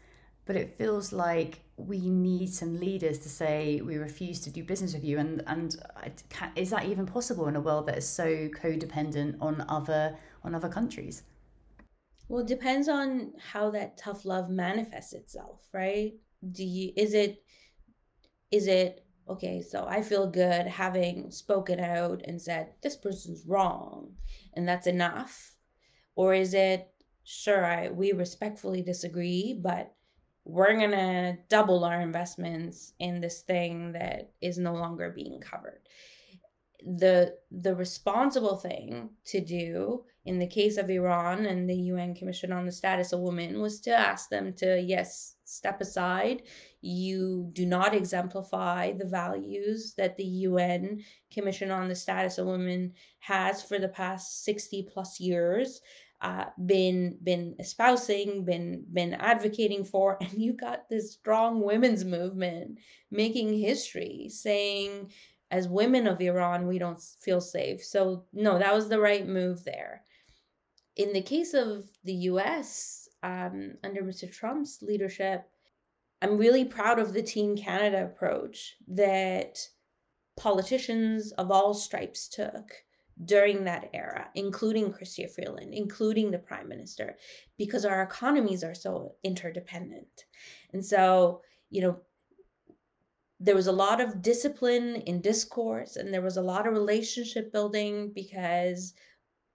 But 0.45 0.57
it 0.57 0.77
feels 0.79 1.13
like 1.13 1.61
we 1.77 2.09
need 2.09 2.53
some 2.53 2.81
leaders 2.81 3.19
to 3.21 3.29
say 3.29 3.81
we 3.85 3.99
refuse 3.99 4.41
to 4.41 4.51
do 4.51 4.65
business 4.65 4.95
with 4.95 5.05
you. 5.05 5.19
And, 5.19 5.43
and 5.47 5.77
is 6.57 6.71
that 6.71 6.87
even 6.87 7.07
possible 7.07 7.47
in 7.47 7.55
a 7.55 7.61
world 7.61 7.87
that 7.87 7.99
is 7.99 8.09
so 8.09 8.49
codependent 8.49 9.37
on 9.41 9.65
other 9.69 10.17
on 10.45 10.55
other 10.55 10.68
countries? 10.68 11.22
Well, 12.28 12.41
it 12.41 12.47
depends 12.47 12.89
on 12.89 13.32
how 13.39 13.70
that 13.70 13.97
tough 13.97 14.24
love 14.24 14.51
manifests 14.51 15.12
itself, 15.12 15.66
right? 15.72 16.14
Do 16.53 16.64
you 16.64 16.93
is 16.97 17.14
it 17.14 17.43
is 18.51 18.66
it 18.66 19.05
okay, 19.28 19.62
so 19.62 19.86
I 19.86 20.03
feel 20.03 20.30
good 20.30 20.66
having 20.66 21.30
spoken 21.30 21.80
out 21.80 22.22
and 22.24 22.41
said 22.41 22.72
this 22.82 22.97
person's 22.97 23.47
wrong 23.47 24.14
and 24.55 24.68
that's 24.68 24.86
enough? 24.86 25.55
Or 26.16 26.34
is 26.34 26.55
it 26.55 26.89
sure 27.24 27.64
I 27.64 27.89
we 27.89 28.12
respectfully 28.12 28.82
disagree, 28.82 29.59
but 29.61 29.95
we're 30.45 30.78
going 30.78 30.91
to 30.93 31.36
double 31.51 31.84
our 31.84 32.01
investments 32.01 32.95
in 32.99 33.20
this 33.20 33.43
thing 33.43 33.93
that 33.93 34.32
is 34.41 34.57
no 34.57 34.72
longer 34.72 35.11
being 35.11 35.39
covered 35.41 35.80
the 36.85 37.35
the 37.51 37.74
responsible 37.74 38.57
thing 38.57 39.11
to 39.26 39.41
do 39.41 40.05
in 40.24 40.39
the 40.39 40.47
case 40.47 40.76
of 40.76 40.91
Iran 40.91 41.47
and 41.47 41.68
the 41.68 41.74
UN 41.74 42.14
Commission 42.14 42.53
on 42.53 42.66
the 42.66 42.72
Status 42.72 43.12
of 43.12 43.20
Women 43.20 43.61
was 43.61 43.81
to 43.81 43.91
ask 43.91 44.29
them 44.29 44.53
to 44.55 44.81
yes 44.81 45.37
step 45.45 45.81
aside. 45.81 46.43
You 46.81 47.51
do 47.53 47.66
not 47.66 47.95
exemplify 47.95 48.93
the 48.93 49.07
values 49.07 49.95
that 49.97 50.16
the 50.16 50.24
UN 50.24 51.03
Commission 51.33 51.70
on 51.70 51.89
the 51.89 51.95
Status 51.95 52.39
of 52.39 52.47
Women 52.47 52.93
has 53.20 53.62
for 53.62 53.79
the 53.79 53.89
past 53.89 54.45
60 54.45 54.89
plus 54.93 55.18
years 55.18 55.81
uh, 56.20 56.47
been 56.66 57.16
been 57.22 57.55
espousing, 57.59 58.45
been 58.45 58.85
been 58.93 59.14
advocating 59.14 59.85
for, 59.85 60.18
and 60.20 60.33
you 60.33 60.53
got 60.53 60.89
this 60.89 61.12
strong 61.12 61.62
women's 61.62 62.05
movement 62.05 62.79
making 63.11 63.57
history, 63.57 64.29
saying 64.29 65.11
as 65.51 65.68
women 65.68 66.07
of 66.07 66.20
Iran, 66.20 66.66
we 66.66 66.78
don't 66.78 67.01
feel 67.20 67.40
safe. 67.40 67.82
So, 67.82 68.24
no, 68.32 68.59
that 68.59 68.74
was 68.74 68.88
the 68.88 69.01
right 69.01 69.26
move 69.26 69.64
there. 69.64 70.03
In 70.96 71.12
the 71.12 71.22
case 71.22 71.55
of 71.55 71.84
the 72.05 72.14
US, 72.14 73.09
um, 73.22 73.74
under 73.82 74.03
Mr. 74.03 74.30
Trump's 74.30 74.82
leadership, 74.82 75.49
I'm 76.20 76.36
really 76.36 76.64
proud 76.64 76.99
of 76.99 77.12
the 77.12 77.22
Team 77.22 77.57
Canada 77.57 78.05
approach 78.05 78.76
that 78.88 79.59
politicians 80.36 81.32
of 81.32 81.51
all 81.51 81.74
stripes 81.74 82.28
took 82.28 82.72
during 83.24 83.64
that 83.64 83.90
era, 83.92 84.28
including 84.34 84.92
Chrystia 84.92 85.30
Freeland, 85.30 85.74
including 85.74 86.30
the 86.30 86.38
prime 86.38 86.68
minister, 86.68 87.16
because 87.57 87.84
our 87.84 88.03
economies 88.03 88.62
are 88.62 88.74
so 88.74 89.16
interdependent. 89.24 90.24
And 90.72 90.84
so, 90.84 91.42
you 91.70 91.82
know, 91.82 91.99
there 93.41 93.55
was 93.55 93.68
a 93.68 93.72
lot 93.72 94.01
of 94.01 94.22
discipline 94.22 94.97
in 95.07 95.20
discourse 95.20 95.97
and 95.97 96.12
there 96.12 96.22
was 96.22 96.36
a 96.36 96.43
lot 96.43 96.66
of 96.66 96.72
relationship 96.72 97.53
building 97.53 98.11
because 98.14 98.95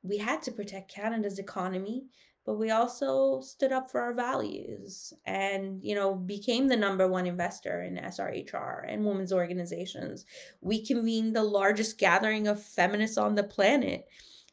we 0.04 0.18
had 0.18 0.42
to 0.44 0.52
protect 0.52 0.94
Canada's 0.94 1.40
economy, 1.40 2.06
but 2.46 2.56
we 2.56 2.72
also 2.72 3.42
stood 3.42 3.72
up 3.72 3.90
for 3.90 4.02
our 4.02 4.14
values 4.14 5.14
and, 5.26 5.82
you 5.82 5.96
know, 5.96 6.16
became 6.16 6.68
the 6.68 6.78
number 6.78 7.08
one 7.08 7.26
investor 7.26 7.84
in 7.84 7.96
SRHR 7.96 8.86
and 8.88 9.06
women's 9.06 9.34
organizations. 9.34 10.26
We 10.62 10.86
convened 10.86 11.36
the 11.36 11.44
largest 11.44 11.98
gathering 11.98 12.48
of 12.48 12.64
feminists 12.64 13.18
on 13.18 13.36
the 13.36 13.44
planet 13.44 14.06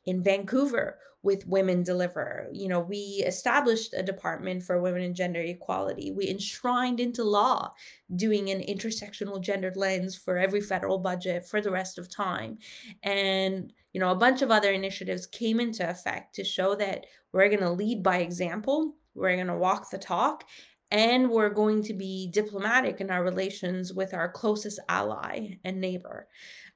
in 0.07 0.23
Vancouver 0.23 0.99
with 1.23 1.47
Women 1.47 1.83
Deliver. 1.83 2.49
You 2.53 2.69
know, 2.69 2.81
we 2.81 3.23
established 3.27 3.93
a 3.95 4.03
department 4.03 4.63
for 4.63 4.81
women 4.81 5.03
and 5.03 5.15
gender 5.15 5.41
equality. 5.41 6.13
We 6.13 6.29
enshrined 6.29 6.99
into 6.99 7.25
law 7.25 7.73
doing 8.17 8.49
an 8.49 8.61
intersectional 8.61 9.41
gendered 9.41 9.77
lens 9.77 10.17
for 10.17 10.39
every 10.39 10.61
federal 10.61 10.99
budget 10.99 11.47
for 11.47 11.61
the 11.61 11.71
rest 11.71 11.99
of 11.99 12.09
time. 12.09 12.59
And, 13.03 13.73
you 13.93 14.01
know, 14.01 14.11
a 14.11 14.17
bunch 14.17 14.41
of 14.41 14.51
other 14.51 14.73
initiatives 14.73 15.27
came 15.27 15.61
into 15.61 15.89
effect 15.89 16.35
to 16.37 16.45
show 16.45 16.75
that 16.77 17.07
we're 17.33 17.49
going 17.49 17.61
to 17.61 17.71
lead 17.71 18.03
by 18.03 18.19
example, 18.19 18.95
we're 19.15 19.37
going 19.37 19.47
to 19.49 19.57
walk 19.57 19.91
the 19.91 19.99
talk, 19.99 20.45
and 20.91 21.31
we're 21.31 21.51
going 21.51 21.83
to 21.85 21.95
be 21.95 22.31
diplomatic 22.33 23.01
in 23.01 23.11
our 23.11 23.23
relations 23.23 23.93
with 23.93 24.15
our 24.15 24.31
closest 24.31 24.81
ally 24.89 25.59
and 25.65 25.81
neighbor. 25.81 26.27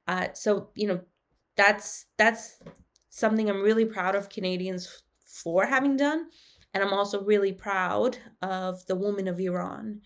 Uh, 0.07 0.27
so, 0.33 0.69
you 0.75 0.87
know, 0.87 1.01
that's 1.57 2.05
that's 2.17 2.57
something 3.15 3.49
I'm 3.49 3.61
really 3.61 3.85
proud 3.85 4.13
of 4.13 4.27
Canadians 4.27 5.03
for 5.25 5.65
having 5.65 5.95
done. 5.95 6.25
And 6.73 6.83
I'm 6.83 6.91
also 6.91 7.23
really 7.23 7.53
proud 7.53 8.17
of 8.41 8.85
the 8.87 8.95
women 8.95 9.29
of 9.29 9.39
Iran 9.39 10.01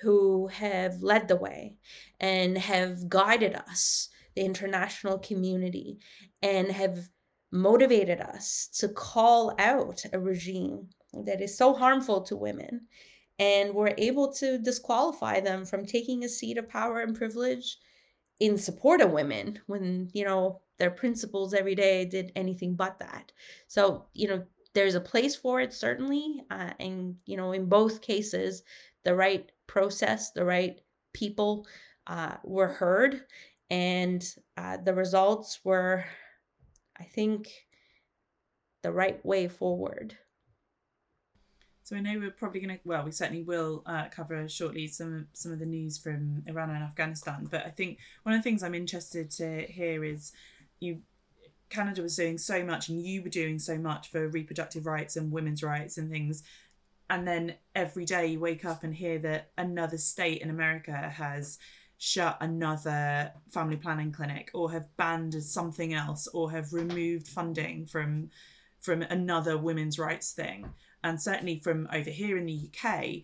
who 0.00 0.46
have 0.46 1.02
led 1.02 1.28
the 1.28 1.36
way 1.36 1.76
and 2.20 2.56
have 2.56 3.06
guided 3.10 3.54
us, 3.54 4.08
the 4.34 4.46
international 4.46 5.18
community, 5.18 5.98
and 6.40 6.72
have 6.72 6.98
motivated 7.52 8.22
us 8.22 8.70
to 8.78 8.88
call 8.88 9.54
out 9.58 10.02
a 10.14 10.18
regime 10.18 10.88
that 11.26 11.42
is 11.42 11.58
so 11.58 11.74
harmful 11.74 12.22
to 12.22 12.34
women. 12.34 12.86
And 13.38 13.74
we're 13.74 13.94
able 13.98 14.32
to 14.34 14.56
disqualify 14.56 15.40
them 15.40 15.66
from 15.66 15.84
taking 15.84 16.24
a 16.24 16.30
seat 16.30 16.56
of 16.56 16.70
power 16.70 17.00
and 17.00 17.14
privilege 17.14 17.76
in 18.40 18.56
support 18.56 19.02
of 19.02 19.10
women 19.10 19.60
when, 19.66 20.08
you 20.14 20.24
know, 20.24 20.62
their 20.78 20.90
principles 20.90 21.54
every 21.54 21.74
day 21.74 22.04
did 22.04 22.32
anything 22.34 22.74
but 22.74 22.98
that. 22.98 23.32
So, 23.68 24.06
you 24.12 24.28
know, 24.28 24.44
there's 24.74 24.96
a 24.96 25.00
place 25.00 25.36
for 25.36 25.60
it, 25.60 25.72
certainly. 25.72 26.42
Uh, 26.50 26.70
and, 26.80 27.16
you 27.26 27.36
know, 27.36 27.52
in 27.52 27.66
both 27.66 28.00
cases, 28.00 28.62
the 29.04 29.14
right 29.14 29.50
process, 29.66 30.32
the 30.32 30.44
right 30.44 30.80
people 31.12 31.66
uh, 32.06 32.36
were 32.42 32.68
heard. 32.68 33.22
And 33.70 34.24
uh, 34.56 34.78
the 34.84 34.94
results 34.94 35.60
were, 35.64 36.04
I 36.98 37.04
think, 37.04 37.50
the 38.82 38.92
right 38.92 39.24
way 39.24 39.48
forward. 39.48 40.16
So 41.84 41.96
I 41.96 42.00
know 42.00 42.18
we're 42.18 42.30
probably 42.30 42.60
going 42.60 42.76
to, 42.76 42.80
well, 42.84 43.04
we 43.04 43.12
certainly 43.12 43.42
will 43.42 43.82
uh, 43.84 44.08
cover 44.08 44.48
shortly 44.48 44.86
some 44.86 45.26
some 45.34 45.52
of 45.52 45.58
the 45.58 45.66
news 45.66 45.98
from 45.98 46.42
Iran 46.46 46.70
and 46.70 46.82
Afghanistan. 46.82 47.46
But 47.50 47.66
I 47.66 47.70
think 47.70 47.98
one 48.22 48.34
of 48.34 48.38
the 48.38 48.42
things 48.42 48.62
I'm 48.62 48.74
interested 48.74 49.30
to 49.32 49.66
hear 49.66 50.02
is 50.02 50.32
you 50.84 51.00
Canada 51.70 52.02
was 52.02 52.16
doing 52.16 52.38
so 52.38 52.64
much 52.64 52.88
and 52.88 53.02
you 53.02 53.22
were 53.22 53.28
doing 53.28 53.58
so 53.58 53.76
much 53.76 54.08
for 54.08 54.28
reproductive 54.28 54.86
rights 54.86 55.16
and 55.16 55.32
women's 55.32 55.62
rights 55.62 55.98
and 55.98 56.10
things. 56.10 56.42
And 57.10 57.26
then 57.26 57.54
every 57.74 58.04
day 58.04 58.26
you 58.26 58.40
wake 58.40 58.64
up 58.64 58.84
and 58.84 58.94
hear 58.94 59.18
that 59.20 59.50
another 59.58 59.98
state 59.98 60.40
in 60.40 60.50
America 60.50 60.92
has 60.92 61.58
shut 61.98 62.36
another 62.40 63.32
family 63.50 63.76
planning 63.76 64.12
clinic 64.12 64.50
or 64.54 64.70
have 64.72 64.94
banned 64.96 65.34
something 65.42 65.94
else 65.94 66.26
or 66.28 66.50
have 66.50 66.72
removed 66.72 67.28
funding 67.28 67.86
from 67.86 68.30
from 68.80 69.00
another 69.00 69.56
women's 69.56 69.98
rights 69.98 70.32
thing. 70.32 70.68
And 71.02 71.20
certainly 71.20 71.58
from 71.60 71.88
over 71.90 72.10
here 72.10 72.36
in 72.36 72.44
the 72.44 72.68
UK, 72.68 73.22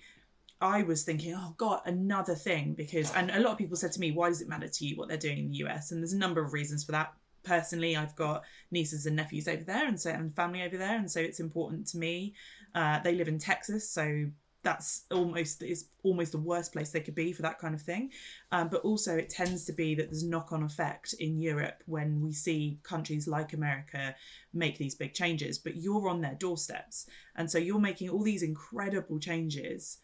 I 0.63 0.83
was 0.83 1.03
thinking, 1.03 1.35
oh 1.35 1.55
God, 1.59 1.83
another 1.85 2.35
thing 2.35 2.75
because 2.75 3.13
and 3.15 3.31
a 3.31 3.41
lot 3.41 3.53
of 3.53 3.59
people 3.59 3.77
said 3.77 3.93
to 3.93 4.01
me, 4.01 4.11
why 4.11 4.29
does 4.29 4.41
it 4.41 4.49
matter 4.49 4.69
to 4.69 4.87
you 4.87 4.97
what 4.97 5.09
they're 5.09 5.19
doing 5.19 5.39
in 5.39 5.49
the 5.49 5.57
US? 5.67 5.91
And 5.91 6.01
there's 6.01 6.15
a 6.15 6.19
number 6.19 6.43
of 6.43 6.53
reasons 6.53 6.85
for 6.85 6.93
that 6.93 7.13
personally 7.43 7.97
i've 7.97 8.16
got 8.16 8.43
nieces 8.70 9.07
and 9.07 9.16
nephews 9.16 9.49
over 9.49 9.64
there 9.64 9.86
and 9.86 10.01
so 10.01 10.11
and 10.11 10.34
family 10.34 10.62
over 10.62 10.76
there 10.76 10.97
and 10.97 11.11
so 11.11 11.20
it's 11.20 11.41
important 11.41 11.86
to 11.86 11.99
me 11.99 12.34
uh, 12.74 13.01
they 13.01 13.14
live 13.14 13.28
in 13.28 13.38
texas 13.38 13.91
so 13.91 14.26
that's 14.62 15.05
almost 15.11 15.62
is 15.62 15.88
almost 16.03 16.32
the 16.32 16.38
worst 16.38 16.72
place 16.72 16.91
they 16.91 17.01
could 17.01 17.14
be 17.14 17.32
for 17.32 17.43
that 17.43 17.59
kind 17.59 17.74
of 17.74 17.80
thing. 17.80 18.11
Um, 18.53 18.68
but 18.68 18.82
also, 18.82 19.16
it 19.16 19.30
tends 19.30 19.64
to 19.66 19.72
be 19.72 19.95
that 19.95 20.11
there's 20.11 20.24
knock 20.24 20.53
on 20.53 20.62
effect 20.62 21.14
in 21.18 21.41
Europe 21.41 21.82
when 21.86 22.20
we 22.20 22.32
see 22.32 22.78
countries 22.82 23.26
like 23.26 23.53
America 23.53 24.14
make 24.53 24.78
these 24.78 24.95
big 24.95 25.14
changes. 25.14 25.59
But 25.59 25.76
you're 25.76 26.09
on 26.09 26.20
their 26.20 26.34
doorsteps, 26.34 27.07
and 27.36 27.51
so 27.51 27.59
you're 27.59 27.80
making 27.80 28.11
all 28.11 28.22
these 28.22 28.43
incredible 28.43 29.18
changes, 29.18 29.99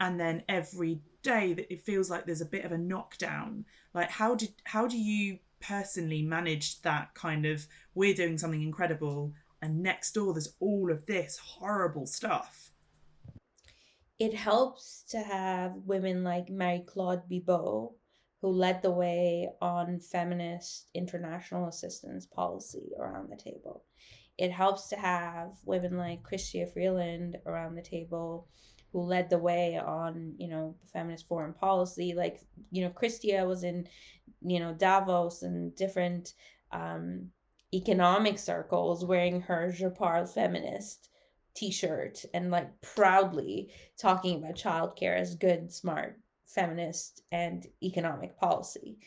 and 0.00 0.18
then 0.18 0.42
every 0.48 1.00
day 1.22 1.52
that 1.52 1.72
it 1.72 1.84
feels 1.84 2.08
like 2.08 2.24
there's 2.24 2.40
a 2.40 2.46
bit 2.46 2.64
of 2.64 2.72
a 2.72 2.78
knockdown. 2.78 3.66
Like 3.92 4.10
how 4.10 4.34
did 4.34 4.54
how 4.64 4.86
do 4.86 4.96
you 4.96 5.38
personally 5.60 6.22
managed 6.22 6.82
that 6.84 7.14
kind 7.14 7.46
of 7.46 7.66
we're 7.94 8.14
doing 8.14 8.38
something 8.38 8.62
incredible 8.62 9.32
and 9.60 9.82
next 9.82 10.12
door 10.12 10.32
there's 10.32 10.54
all 10.60 10.90
of 10.90 11.06
this 11.06 11.38
horrible 11.38 12.06
stuff 12.06 12.68
it 14.18 14.34
helps 14.34 15.04
to 15.10 15.20
have 15.20 15.74
women 15.86 16.24
like 16.24 16.50
Marie 16.50 16.84
Claude 16.84 17.28
Bibeau, 17.30 17.92
who 18.40 18.48
led 18.48 18.82
the 18.82 18.90
way 18.90 19.48
on 19.60 20.00
feminist 20.00 20.90
international 20.94 21.68
assistance 21.68 22.26
policy 22.26 22.90
around 22.98 23.30
the 23.30 23.36
table. 23.36 23.84
It 24.36 24.50
helps 24.50 24.88
to 24.88 24.96
have 24.96 25.50
women 25.64 25.96
like 25.96 26.22
Chrystia 26.22 26.72
Freeland 26.72 27.36
around 27.46 27.74
the 27.74 27.82
table 27.82 28.48
who 28.92 29.02
led 29.02 29.30
the 29.30 29.38
way 29.38 29.78
on, 29.78 30.34
you 30.38 30.48
know, 30.48 30.74
feminist 30.92 31.28
foreign 31.28 31.52
policy. 31.52 32.14
Like, 32.14 32.40
you 32.70 32.82
know, 32.82 32.90
Chrystia 32.90 33.46
was 33.46 33.62
in, 33.62 33.86
you 34.42 34.60
know, 34.60 34.72
Davos 34.72 35.42
and 35.42 35.74
different 35.74 36.34
um, 36.72 37.30
economic 37.72 38.38
circles 38.38 39.04
wearing 39.04 39.40
her 39.42 39.70
Je 39.70 39.88
parle 39.90 40.26
feminist 40.26 41.10
t-shirt 41.54 42.24
and 42.32 42.50
like 42.50 42.80
proudly 42.80 43.70
talking 43.98 44.38
about 44.38 44.54
childcare 44.54 45.18
as 45.18 45.34
good, 45.34 45.72
smart, 45.72 46.18
feminist, 46.46 47.22
and 47.32 47.66
economic 47.82 48.38
policy. 48.38 48.98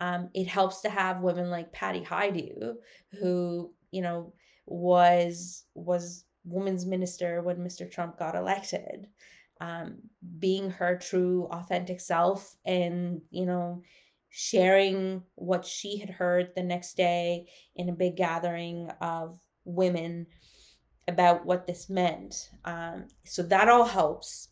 Um, 0.00 0.30
it 0.32 0.46
helps 0.46 0.80
to 0.82 0.90
have 0.90 1.22
women 1.22 1.50
like 1.50 1.72
Patty 1.72 2.02
Hajdu, 2.02 2.74
who 3.20 3.72
you 3.90 4.02
know 4.02 4.32
was 4.66 5.64
was 5.74 6.24
women's 6.44 6.86
minister 6.86 7.42
when 7.42 7.56
Mr. 7.58 7.90
Trump 7.90 8.18
got 8.18 8.36
elected, 8.36 9.08
um, 9.60 9.96
being 10.38 10.70
her 10.70 10.96
true, 10.96 11.48
authentic 11.50 12.00
self, 12.00 12.56
and 12.64 13.20
you 13.30 13.44
know 13.44 13.82
sharing 14.30 15.22
what 15.34 15.64
she 15.64 15.98
had 15.98 16.10
heard 16.10 16.50
the 16.54 16.62
next 16.62 16.96
day 16.96 17.46
in 17.76 17.88
a 17.88 17.94
big 17.94 18.16
gathering 18.16 18.90
of 19.00 19.38
women 19.64 20.26
about 21.06 21.46
what 21.46 21.66
this 21.66 21.88
meant. 21.88 22.50
Um, 22.64 23.08
so 23.24 23.42
that 23.44 23.68
all 23.68 23.86
helps. 23.86 24.48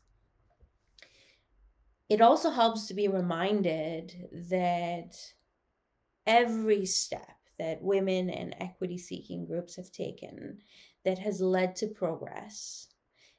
It 2.09 2.21
also 2.21 2.51
helps 2.51 2.87
to 2.87 2.95
be 2.95 3.09
reminded 3.09 4.29
that 4.51 5.17
every 6.27 6.87
step 6.87 7.37
that 7.59 7.83
women 7.83 8.31
and 8.31 8.55
equity 8.61 8.99
seeking 8.99 9.47
groups 9.47 9.77
have 9.77 9.91
taken 9.91 10.59
that 11.05 11.19
has 11.19 11.41
led 11.41 11.77
to 11.77 11.87
progress 11.87 12.89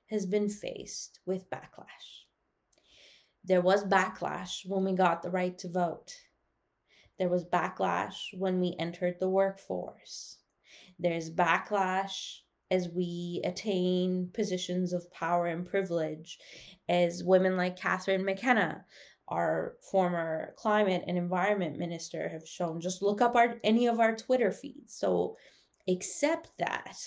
has 0.09 0.25
been 0.25 0.49
faced 0.49 1.19
with 1.25 1.49
backlash. 1.49 2.23
There 3.43 3.61
was 3.61 3.83
backlash 3.85 4.65
when 4.65 4.83
we 4.83 4.93
got 4.93 5.21
the 5.21 5.29
right 5.29 5.57
to 5.59 5.69
vote. 5.69 6.13
There 7.19 7.29
was 7.29 7.45
backlash 7.45 8.15
when 8.33 8.59
we 8.59 8.75
entered 8.77 9.15
the 9.19 9.29
workforce. 9.29 10.37
There's 10.99 11.29
backlash 11.29 12.39
as 12.69 12.89
we 12.89 13.41
attain 13.43 14.29
positions 14.33 14.93
of 14.93 15.11
power 15.11 15.47
and 15.47 15.65
privilege, 15.65 16.37
as 16.89 17.23
women 17.23 17.55
like 17.55 17.79
Catherine 17.79 18.25
McKenna, 18.25 18.83
our 19.29 19.75
former 19.91 20.53
climate 20.57 21.03
and 21.07 21.17
environment 21.17 21.77
minister, 21.77 22.29
have 22.29 22.47
shown. 22.47 22.81
Just 22.81 23.01
look 23.01 23.21
up 23.21 23.35
our 23.35 23.55
any 23.63 23.87
of 23.87 23.99
our 23.99 24.15
Twitter 24.15 24.51
feeds. 24.51 24.95
So 24.95 25.37
accept 25.87 26.51
that 26.59 26.97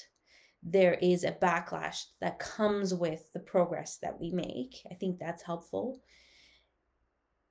there 0.63 0.95
is 0.95 1.25
a 1.25 1.33
backlash 1.33 2.05
that 2.21 2.39
comes 2.39 2.95
with 2.95 3.33
the 3.33 3.41
progress 3.41 3.99
that 4.03 4.19
we 4.21 4.31
make. 4.31 4.83
I 4.91 4.95
think 4.95 5.19
that's 5.19 5.43
helpful. 5.43 6.01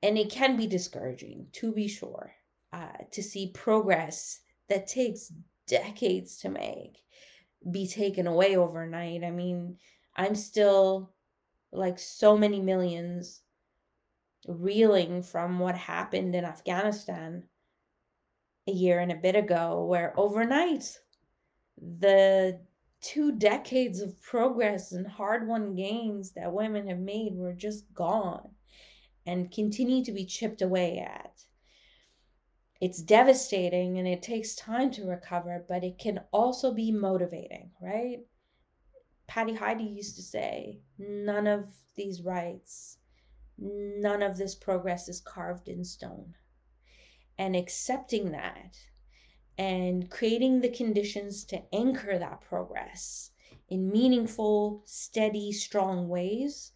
And 0.02 0.18
it 0.18 0.32
can 0.32 0.56
be 0.56 0.68
discouraging, 0.68 1.48
to 1.54 1.74
be 1.74 1.88
sure, 1.88 2.34
uh, 2.72 3.04
to 3.12 3.24
see 3.24 3.52
progress 3.54 4.42
that 4.68 4.88
takes 4.88 5.32
decades 5.68 6.38
to 6.38 6.50
make 6.50 7.00
be 7.72 7.88
taken 7.88 8.28
away 8.28 8.56
overnight. 8.56 9.24
I 9.24 9.32
mean, 9.32 9.78
I'm 10.16 10.36
still 10.36 11.12
like 11.72 12.00
so 12.00 12.38
many 12.38 12.60
millions 12.60 13.42
reeling 14.48 15.22
from 15.22 15.60
what 15.60 15.76
happened 15.76 16.36
in 16.36 16.46
Afghanistan 16.46 17.44
a 18.68 18.72
year 18.72 19.00
and 19.00 19.12
a 19.12 19.16
bit 19.16 19.36
ago, 19.36 19.86
where 19.86 20.14
overnight 20.18 20.98
the 21.78 22.60
two 23.02 23.32
decades 23.34 24.02
of 24.02 24.20
progress 24.22 24.92
and 24.92 25.08
hard 25.08 25.48
won 25.48 25.76
gains 25.76 26.32
that 26.32 26.52
women 26.52 26.88
have 26.88 27.00
made 27.00 27.36
were 27.36 27.54
just 27.54 27.94
gone 27.94 28.50
and 29.26 29.52
continue 29.52 30.04
to 30.04 30.12
be 30.12 30.26
chipped 30.26 30.62
away 30.62 31.00
at 31.00 31.44
it's 32.82 33.02
devastating 33.02 33.98
and 33.98 34.08
it 34.08 34.22
takes 34.22 34.56
time 34.56 34.90
to 34.92 35.06
recover, 35.06 35.66
but 35.68 35.84
it 35.84 35.98
can 35.98 36.22
also 36.32 36.74
be 36.74 36.92
motivating, 36.92 37.72
right? 37.82 38.20
Patty 39.28 39.54
Hajdu 39.54 39.96
used 39.96 40.16
to 40.16 40.22
say, 40.22 40.80
none 40.98 41.46
of 41.46 41.66
these 41.96 42.22
rights, 42.22 42.98
none 43.58 44.24
of 44.24 44.38
this 44.38 44.56
progress 44.56 45.10
is 45.10 45.20
carved 45.20 45.68
in 45.68 45.84
stone. 45.84 46.34
And 47.38 47.56
accepting 47.56 48.32
that 48.32 48.78
and 49.58 50.10
creating 50.10 50.62
the 50.62 50.70
conditions 50.70 51.44
to 51.46 51.62
anchor 51.74 52.18
that 52.18 52.42
progress 52.42 53.32
in 53.68 53.92
meaningful, 53.92 54.84
steady, 54.86 55.52
strong 55.52 56.08
ways 56.08 56.72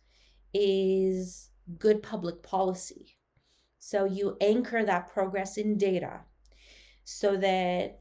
is 0.53 1.49
good 1.79 2.03
public 2.03 2.43
policy 2.43 3.17
so 3.85 4.05
you 4.05 4.37
anchor 4.39 4.85
that 4.85 5.11
progress 5.11 5.57
in 5.57 5.77
data 5.77 6.21
so 7.03 7.35
that 7.35 7.99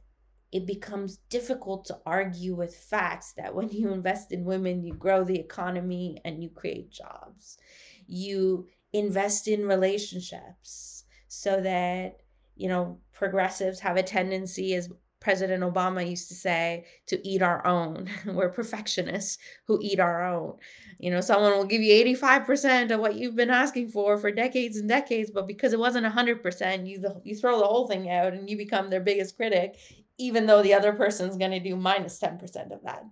it 0.52 0.64
becomes 0.64 1.16
difficult 1.28 1.84
to 1.86 1.98
argue 2.06 2.54
with 2.54 2.72
facts 2.72 3.32
that 3.32 3.52
when 3.52 3.68
you 3.68 3.90
invest 3.90 4.30
in 4.30 4.44
women, 4.44 4.84
you 4.84 4.94
grow 4.94 5.24
the 5.24 5.40
economy 5.40 6.20
and 6.24 6.40
you 6.40 6.50
create 6.50 6.92
jobs. 6.92 7.58
You 8.06 8.68
invest 8.92 9.48
in 9.48 9.66
relationships 9.66 11.02
so 11.26 11.60
that, 11.60 12.18
you 12.54 12.68
know, 12.68 13.00
progressives 13.12 13.80
have 13.80 13.96
a 13.96 14.04
tendency, 14.04 14.74
as 14.74 14.88
President 15.22 15.62
Obama 15.62 16.08
used 16.08 16.28
to 16.28 16.34
say, 16.34 16.84
to 17.06 17.26
eat 17.26 17.42
our 17.42 17.64
own. 17.66 18.10
We're 18.26 18.48
perfectionists 18.50 19.38
who 19.66 19.78
eat 19.80 20.00
our 20.00 20.26
own. 20.26 20.56
You 20.98 21.12
know, 21.12 21.20
someone 21.20 21.52
will 21.52 21.64
give 21.64 21.80
you 21.80 22.04
85% 22.16 22.90
of 22.90 23.00
what 23.00 23.14
you've 23.14 23.36
been 23.36 23.50
asking 23.50 23.90
for 23.90 24.18
for 24.18 24.32
decades 24.32 24.76
and 24.76 24.88
decades, 24.88 25.30
but 25.30 25.46
because 25.46 25.72
it 25.72 25.78
wasn't 25.78 26.06
100%, 26.06 26.86
you 26.86 27.02
you 27.24 27.36
throw 27.36 27.58
the 27.58 27.66
whole 27.66 27.86
thing 27.86 28.10
out 28.10 28.32
and 28.32 28.50
you 28.50 28.56
become 28.56 28.90
their 28.90 29.00
biggest 29.00 29.36
critic, 29.36 29.76
even 30.18 30.46
though 30.46 30.62
the 30.62 30.74
other 30.74 30.92
person's 30.92 31.36
going 31.36 31.52
to 31.52 31.60
do 31.60 31.76
minus 31.76 32.18
10% 32.18 32.72
of 32.72 32.82
that. 32.82 33.04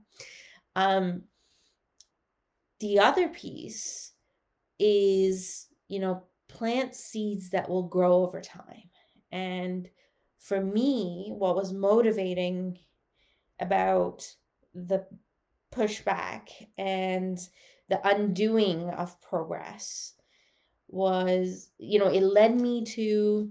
Um, 0.74 1.22
the 2.80 2.98
other 2.98 3.28
piece 3.28 4.12
is, 4.80 5.68
you 5.88 6.00
know, 6.00 6.24
plant 6.48 6.96
seeds 6.96 7.50
that 7.50 7.68
will 7.68 7.84
grow 7.84 8.24
over 8.24 8.40
time. 8.40 8.90
And 9.30 9.88
for 10.40 10.60
me, 10.60 11.30
what 11.36 11.54
was 11.54 11.72
motivating 11.72 12.78
about 13.60 14.26
the 14.74 15.06
pushback 15.70 16.48
and 16.78 17.38
the 17.88 18.00
undoing 18.08 18.88
of 18.90 19.20
progress 19.20 20.14
was, 20.88 21.70
you 21.78 21.98
know, 21.98 22.08
it 22.08 22.22
led 22.22 22.58
me 22.58 22.84
to 22.84 23.50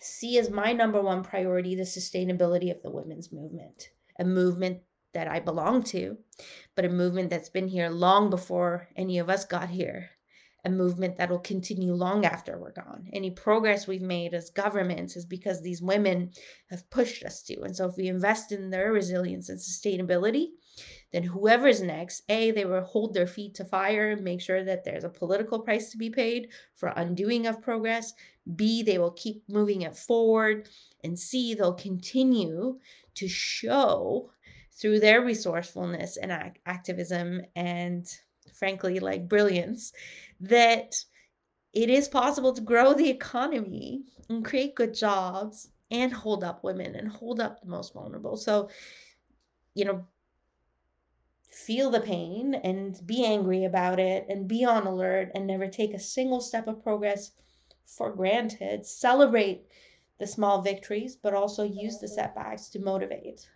see 0.00 0.38
as 0.38 0.50
my 0.50 0.72
number 0.72 1.00
one 1.00 1.24
priority 1.24 1.74
the 1.74 1.82
sustainability 1.82 2.70
of 2.70 2.82
the 2.82 2.90
women's 2.90 3.32
movement, 3.32 3.90
a 4.18 4.24
movement 4.24 4.80
that 5.14 5.28
I 5.28 5.40
belong 5.40 5.82
to, 5.84 6.18
but 6.74 6.84
a 6.84 6.90
movement 6.90 7.30
that's 7.30 7.48
been 7.48 7.68
here 7.68 7.88
long 7.88 8.28
before 8.28 8.88
any 8.96 9.18
of 9.18 9.30
us 9.30 9.44
got 9.44 9.70
here 9.70 10.10
a 10.64 10.70
movement 10.70 11.16
that 11.16 11.28
will 11.28 11.40
continue 11.40 11.92
long 11.92 12.24
after 12.24 12.58
we're 12.58 12.72
gone. 12.72 13.08
Any 13.12 13.30
progress 13.30 13.86
we've 13.86 14.02
made 14.02 14.32
as 14.32 14.50
governments 14.50 15.16
is 15.16 15.26
because 15.26 15.60
these 15.60 15.82
women 15.82 16.30
have 16.70 16.88
pushed 16.90 17.24
us 17.24 17.42
to. 17.44 17.62
And 17.62 17.74
so 17.74 17.88
if 17.88 17.96
we 17.96 18.06
invest 18.06 18.52
in 18.52 18.70
their 18.70 18.92
resilience 18.92 19.48
and 19.48 19.58
sustainability, 19.58 20.48
then 21.12 21.24
whoever's 21.24 21.82
next, 21.82 22.22
A, 22.28 22.50
they 22.52 22.64
will 22.64 22.82
hold 22.82 23.12
their 23.12 23.26
feet 23.26 23.54
to 23.56 23.64
fire 23.64 24.10
and 24.10 24.22
make 24.22 24.40
sure 24.40 24.64
that 24.64 24.84
there's 24.84 25.04
a 25.04 25.10
political 25.10 25.60
price 25.60 25.90
to 25.90 25.98
be 25.98 26.10
paid 26.10 26.48
for 26.74 26.88
undoing 26.96 27.46
of 27.46 27.60
progress. 27.60 28.14
B, 28.56 28.82
they 28.82 28.98
will 28.98 29.10
keep 29.10 29.42
moving 29.48 29.82
it 29.82 29.96
forward. 29.96 30.68
And 31.04 31.18
C, 31.18 31.54
they'll 31.54 31.74
continue 31.74 32.78
to 33.16 33.28
show 33.28 34.30
through 34.72 35.00
their 35.00 35.22
resourcefulness 35.22 36.16
and 36.16 36.32
act- 36.32 36.60
activism 36.64 37.42
and 37.54 38.06
frankly 38.62 39.00
like 39.00 39.28
brilliance 39.28 39.92
that 40.40 40.94
it 41.72 41.90
is 41.90 42.06
possible 42.06 42.52
to 42.52 42.60
grow 42.60 42.94
the 42.94 43.10
economy 43.10 44.04
and 44.28 44.44
create 44.44 44.76
good 44.76 44.94
jobs 44.94 45.72
and 45.90 46.12
hold 46.12 46.44
up 46.44 46.62
women 46.62 46.94
and 46.94 47.08
hold 47.08 47.40
up 47.40 47.60
the 47.60 47.68
most 47.68 47.92
vulnerable. 47.92 48.36
So, 48.36 48.70
you 49.74 49.84
know, 49.84 50.06
feel 51.50 51.90
the 51.90 51.98
pain 51.98 52.54
and 52.54 53.04
be 53.04 53.24
angry 53.24 53.64
about 53.64 53.98
it 53.98 54.26
and 54.28 54.46
be 54.46 54.64
on 54.64 54.86
alert 54.86 55.32
and 55.34 55.44
never 55.44 55.66
take 55.66 55.92
a 55.92 55.98
single 55.98 56.40
step 56.40 56.68
of 56.68 56.84
progress 56.84 57.32
for 57.84 58.14
granted. 58.14 58.86
Celebrate 58.86 59.64
the 60.20 60.26
small 60.28 60.62
victories, 60.62 61.16
but 61.16 61.34
also 61.34 61.64
use 61.64 61.98
the 61.98 62.06
setbacks 62.06 62.68
to 62.68 62.78
motivate. 62.78 63.48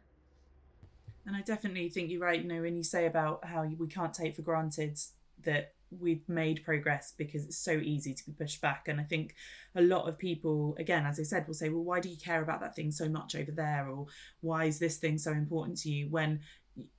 And 1.27 1.35
I 1.35 1.43
definitely 1.43 1.89
think 1.89 2.11
you're 2.11 2.21
right, 2.21 2.41
you 2.41 2.49
know, 2.49 2.63
when 2.63 2.77
you 2.77 2.85
say 2.85 3.07
about 3.07 3.45
how 3.45 3.65
we 3.65 3.89
can't 3.89 4.15
take 4.15 4.37
for 4.37 4.43
granted 4.43 4.99
that 5.45 5.73
we've 5.91 6.29
made 6.29 6.65
progress 6.65 7.13
because 7.17 7.45
it's 7.45 7.59
so 7.59 7.73
easy 7.73 8.15
to 8.15 8.27
be 8.27 8.33
pushed 8.33 8.61
back. 8.61 8.87
And 8.89 9.01
I 9.01 9.05
think 9.05 9.35
a 9.75 9.83
lot 9.83 10.09
of 10.09 10.19
people, 10.19 10.77
again, 10.79 11.05
as 11.05 11.19
I 11.19 11.25
said, 11.25 11.47
will 11.47 11.55
say, 11.55 11.69
well, 11.69 11.85
why 11.85 12.01
do 12.01 12.09
you 12.09 12.17
care 12.17 12.43
about 12.43 12.61
that 12.61 12.75
thing 12.75 12.91
so 12.91 13.09
much 13.09 13.35
over 13.35 13.51
there? 13.51 13.89
Or 13.89 14.07
why 14.41 14.65
is 14.65 14.79
this 14.79 14.99
thing 14.99 15.19
so 15.19 15.33
important 15.33 15.79
to 15.79 15.91
you 15.91 16.09
when, 16.09 16.41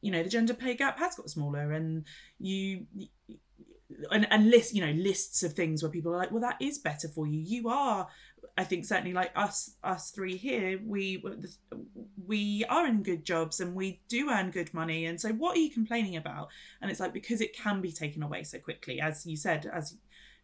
you 0.01 0.11
know, 0.11 0.23
the 0.23 0.29
gender 0.29 0.53
pay 0.53 0.75
gap 0.75 0.99
has 0.99 1.15
got 1.15 1.29
smaller 1.29 1.71
and 1.71 2.05
you, 2.39 2.85
and, 4.11 4.27
and 4.31 4.49
list 4.49 4.75
you 4.75 4.85
know 4.85 4.91
lists 4.91 5.43
of 5.43 5.53
things 5.53 5.81
where 5.81 5.89
people 5.89 6.13
are 6.13 6.17
like 6.17 6.31
well 6.31 6.41
that 6.41 6.57
is 6.61 6.77
better 6.77 7.07
for 7.07 7.25
you 7.25 7.39
you 7.39 7.69
are 7.69 8.07
i 8.57 8.63
think 8.63 8.85
certainly 8.85 9.13
like 9.13 9.31
us 9.35 9.75
us 9.83 10.11
three 10.11 10.37
here 10.37 10.79
we 10.85 11.23
we 12.25 12.65
are 12.69 12.87
in 12.87 13.03
good 13.03 13.23
jobs 13.23 13.59
and 13.59 13.75
we 13.75 14.01
do 14.07 14.29
earn 14.29 14.51
good 14.51 14.73
money 14.73 15.05
and 15.05 15.19
so 15.19 15.29
what 15.29 15.55
are 15.55 15.59
you 15.59 15.69
complaining 15.69 16.15
about 16.15 16.49
and 16.81 16.91
it's 16.91 16.99
like 16.99 17.13
because 17.13 17.41
it 17.41 17.55
can 17.55 17.81
be 17.81 17.91
taken 17.91 18.23
away 18.23 18.43
so 18.43 18.59
quickly 18.59 18.99
as 18.99 19.25
you 19.25 19.37
said 19.37 19.69
as 19.73 19.95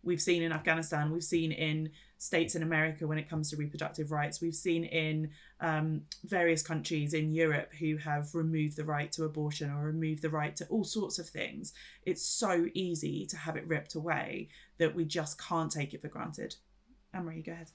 we've 0.04 0.22
seen 0.22 0.42
in 0.42 0.52
afghanistan 0.52 1.12
we've 1.12 1.24
seen 1.24 1.52
in 1.52 1.90
states 2.24 2.56
in 2.56 2.64
America 2.64 3.06
when 3.06 3.18
it 3.18 3.30
comes 3.30 3.50
to 3.50 3.58
reproductive 3.58 4.10
rights. 4.10 4.40
We've 4.40 4.56
seen 4.56 4.86
in 4.86 5.32
um, 5.60 6.04
various 6.24 6.64
countries 6.64 7.14
in 7.14 7.34
Europe 7.34 7.74
who 7.78 7.98
have 7.98 8.34
removed 8.34 8.78
the 8.78 8.86
right 8.86 9.12
to 9.12 9.26
abortion 9.26 9.70
or 9.70 9.84
removed 9.84 10.22
the 10.22 10.30
right 10.30 10.56
to 10.56 10.66
all 10.68 10.86
sorts 10.86 11.20
of 11.20 11.28
things. 11.28 11.74
It's 12.04 12.26
so 12.26 12.68
easy 12.74 13.26
to 13.26 13.36
have 13.36 13.58
it 13.58 13.68
ripped 13.68 13.96
away 13.96 14.48
that 14.78 14.96
we 14.96 15.04
just 15.04 15.38
can't 15.38 15.70
take 15.70 15.94
it 15.94 16.02
for 16.02 16.08
granted. 16.08 16.56
Anne-Marie, 17.14 17.42
go 17.42 17.52
ahead. 17.52 17.72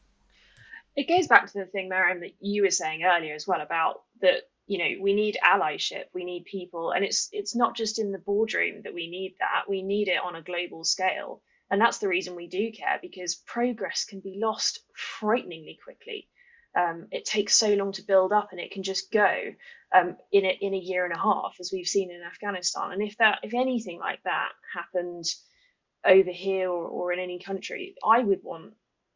It 0.98 1.08
goes 1.08 1.28
back 1.28 1.46
to 1.52 1.58
the 1.60 1.66
thing, 1.66 1.88
Maryam, 1.88 2.20
that 2.20 2.34
you 2.40 2.62
were 2.64 2.70
saying 2.70 3.04
earlier 3.04 3.34
as 3.34 3.46
well 3.46 3.62
about 3.62 4.02
that 4.22 4.42
you 4.66 4.78
know 4.78 5.02
we 5.02 5.14
need 5.14 5.38
allyship 5.44 6.04
we 6.14 6.24
need 6.24 6.44
people 6.44 6.92
and 6.92 7.04
it's 7.04 7.30
it's 7.32 7.56
not 7.56 7.76
just 7.76 7.98
in 7.98 8.12
the 8.12 8.18
boardroom 8.18 8.82
that 8.84 8.94
we 8.94 9.08
need 9.10 9.34
that 9.40 9.64
we 9.68 9.82
need 9.82 10.08
it 10.08 10.20
on 10.22 10.36
a 10.36 10.42
global 10.42 10.84
scale 10.84 11.40
and 11.70 11.80
that's 11.80 11.98
the 11.98 12.08
reason 12.08 12.34
we 12.34 12.46
do 12.46 12.72
care 12.72 12.98
because 13.02 13.34
progress 13.34 14.04
can 14.04 14.20
be 14.20 14.38
lost 14.38 14.80
frighteningly 14.94 15.78
quickly. 15.82 16.28
Um, 16.74 17.08
it 17.10 17.24
takes 17.24 17.54
so 17.54 17.74
long 17.74 17.92
to 17.92 18.02
build 18.02 18.32
up 18.32 18.50
and 18.52 18.60
it 18.60 18.70
can 18.70 18.82
just 18.82 19.10
go 19.12 19.54
um, 19.94 20.16
in, 20.32 20.44
a, 20.44 20.58
in 20.60 20.74
a 20.74 20.78
year 20.78 21.04
and 21.04 21.14
a 21.14 21.18
half, 21.18 21.56
as 21.60 21.70
we've 21.72 21.86
seen 21.86 22.10
in 22.10 22.22
Afghanistan. 22.22 22.92
And 22.92 23.02
if 23.02 23.16
that, 23.18 23.40
if 23.42 23.54
anything 23.54 23.98
like 23.98 24.22
that 24.24 24.50
happened 24.72 25.24
over 26.04 26.30
here 26.30 26.70
or, 26.70 26.86
or 26.88 27.12
in 27.12 27.18
any 27.18 27.38
country, 27.38 27.96
I 28.04 28.20
would 28.20 28.42
want 28.42 28.74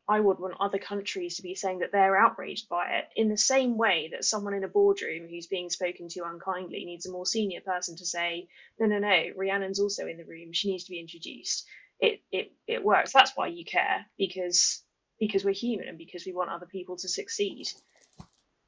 I 0.09 0.19
would 0.19 0.39
want 0.39 0.55
other 0.59 0.79
countries 0.79 1.37
to 1.37 1.43
be 1.43 1.55
saying 1.55 1.79
that 1.79 1.93
they're 1.93 2.17
outraged 2.17 2.69
by 2.69 2.99
it 2.99 3.05
in 3.15 3.29
the 3.29 3.37
same 3.37 3.79
way 3.79 4.09
that 4.13 4.25
someone 4.25 4.55
in 4.55 4.65
a 4.65 4.69
boardroom 4.69 5.29
who's 5.29 5.47
being 5.47 5.71
spoken 5.71 6.09
to 6.09 6.25
unkindly 6.25 6.85
needs 6.85 7.07
a 7.07 7.13
more 7.13 7.27
senior 7.27 7.61
person 7.61 7.97
to 7.97 8.05
say, 8.05 8.49
no, 8.81 8.87
no, 8.87 8.99
no, 8.99 9.25
Rhiannon's 9.37 9.81
also 9.81 10.07
in 10.07 10.17
the 10.17 10.25
room. 10.25 10.53
She 10.53 10.71
needs 10.71 10.85
to 10.85 10.91
be 10.91 11.01
introduced 11.01 11.67
it 12.03 12.21
it 12.33 12.53
it 12.67 12.85
works. 12.85 13.13
That's 13.13 13.33
why 13.35 13.47
you 13.47 13.65
care 13.65 14.05
because 14.19 14.83
because 15.19 15.45
we're 15.45 15.55
human 15.55 15.89
and 15.89 15.97
because 15.97 16.27
we 16.27 16.33
want 16.33 16.51
other 16.51 16.67
people 16.67 16.97
to 16.99 17.09
succeed. 17.09 17.69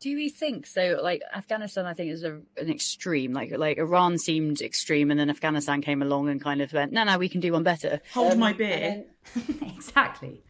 Do 0.01 0.15
we 0.15 0.29
think 0.29 0.67
so? 0.67 1.01
Like 1.03 1.23
Afghanistan, 1.35 1.87
I 1.87 1.95
think 1.95 2.13
is 2.13 2.23
a, 2.23 2.41
an 2.57 2.71
extreme. 2.71 3.33
Like 3.33 3.51
like 3.57 3.79
Iran 3.79 4.19
seemed 4.19 4.61
extreme, 4.61 5.11
and 5.11 5.19
then 5.19 5.31
Afghanistan 5.31 5.83
came 5.83 6.01
along 6.01 6.29
and 6.29 6.41
kind 6.41 6.63
of 6.63 6.73
went, 6.73 6.93
"No, 6.93 7.05
no, 7.05 7.19
we 7.19 7.29
can 7.29 7.41
do 7.41 7.53
one 7.53 7.65
better." 7.65 8.01
Hold 8.13 8.33
um, 8.33 8.39
my 8.39 8.53
beer. 8.53 9.05
exactly. 9.63 10.43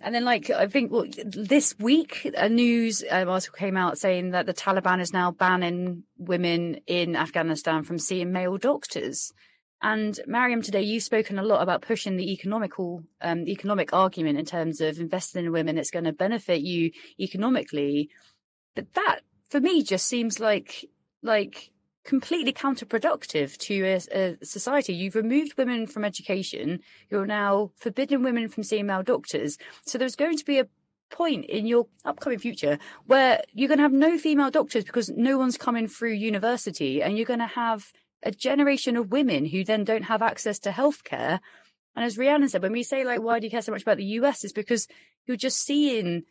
And 0.00 0.14
then, 0.14 0.24
like, 0.24 0.50
I 0.50 0.66
think 0.66 0.90
well, 0.90 1.06
this 1.24 1.76
week, 1.78 2.30
a 2.36 2.48
news 2.48 3.04
um, 3.10 3.28
article 3.28 3.56
came 3.56 3.76
out 3.76 3.98
saying 3.98 4.30
that 4.30 4.46
the 4.46 4.54
Taliban 4.54 5.00
is 5.00 5.12
now 5.12 5.30
banning 5.30 6.04
women 6.16 6.80
in 6.86 7.16
Afghanistan 7.16 7.82
from 7.82 7.98
seeing 7.98 8.32
male 8.32 8.56
doctors. 8.56 9.32
And 9.80 10.18
Maryam, 10.26 10.60
today 10.60 10.82
you've 10.82 11.04
spoken 11.04 11.38
a 11.38 11.42
lot 11.42 11.62
about 11.62 11.82
pushing 11.82 12.16
the 12.16 12.32
economical, 12.32 13.04
um, 13.20 13.46
economic 13.46 13.92
argument 13.92 14.38
in 14.38 14.44
terms 14.44 14.80
of 14.80 14.98
investing 14.98 15.44
in 15.44 15.52
women. 15.52 15.78
It's 15.78 15.92
going 15.92 16.04
to 16.04 16.12
benefit 16.12 16.62
you 16.62 16.90
economically, 17.20 18.10
but 18.74 18.92
that 18.94 19.20
for 19.50 19.60
me 19.60 19.82
just 19.82 20.06
seems 20.06 20.40
like 20.40 20.84
like 21.22 21.70
completely 22.08 22.54
counterproductive 22.54 23.58
to 23.58 23.84
a, 23.84 24.00
a, 24.18 24.36
society. 24.42 24.94
You've 24.94 25.14
removed 25.14 25.58
women 25.58 25.86
from 25.86 26.06
education. 26.06 26.80
You're 27.10 27.26
now 27.26 27.70
forbidding 27.76 28.22
women 28.22 28.48
from 28.48 28.62
seeing 28.62 28.86
male 28.86 29.02
doctors. 29.02 29.58
So 29.84 29.98
there's 29.98 30.16
going 30.16 30.38
to 30.38 30.44
be 30.46 30.58
a 30.58 30.66
point 31.10 31.44
in 31.44 31.66
your 31.66 31.86
upcoming 32.06 32.38
future 32.38 32.78
where 33.04 33.42
you're 33.52 33.68
going 33.68 33.76
to 33.76 33.82
have 33.82 33.92
no 33.92 34.16
female 34.16 34.50
doctors 34.50 34.84
because 34.84 35.10
no 35.10 35.36
one's 35.36 35.58
coming 35.58 35.86
through 35.86 36.12
university 36.12 37.02
and 37.02 37.18
you're 37.18 37.26
going 37.26 37.40
to 37.40 37.46
have 37.46 37.92
a 38.22 38.30
generation 38.30 38.96
of 38.96 39.12
women 39.12 39.44
who 39.44 39.62
then 39.62 39.84
don't 39.84 40.04
have 40.04 40.22
access 40.22 40.58
to 40.60 40.70
healthcare. 40.70 41.40
And 41.94 42.06
as 42.06 42.16
Rhiannon 42.16 42.48
said, 42.48 42.62
when 42.62 42.72
we 42.72 42.84
say 42.84 43.04
like, 43.04 43.20
why 43.20 43.38
do 43.38 43.46
you 43.46 43.50
care 43.50 43.60
so 43.60 43.72
much 43.72 43.82
about 43.82 43.98
the 43.98 44.16
US? 44.20 44.44
Is 44.44 44.54
because 44.54 44.88
you're 45.26 45.36
just 45.36 45.58
seeing 45.58 46.22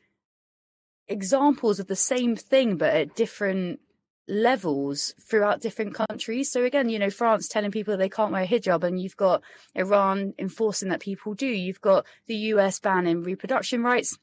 examples 1.07 1.79
of 1.79 1.85
the 1.85 1.95
same 1.95 2.35
thing, 2.35 2.77
but 2.77 2.95
at 2.95 3.15
different 3.15 3.79
levels 4.27 5.13
throughout 5.21 5.61
different 5.61 5.93
countries. 5.93 6.51
So 6.51 6.63
again, 6.63 6.89
you 6.89 6.99
know, 6.99 7.09
France 7.09 7.47
telling 7.47 7.71
people 7.71 7.95
they 7.95 8.09
can't 8.09 8.31
wear 8.31 8.43
a 8.43 8.47
hijab 8.47 8.83
and 8.83 9.01
you've 9.01 9.17
got 9.17 9.41
Iran 9.75 10.33
enforcing 10.37 10.89
that 10.89 10.99
people 10.99 11.33
do. 11.33 11.47
You've 11.47 11.81
got 11.81 12.05
the 12.27 12.35
US 12.35 12.79
banning 12.79 13.23
reproduction 13.23 13.83
rights 13.83 14.17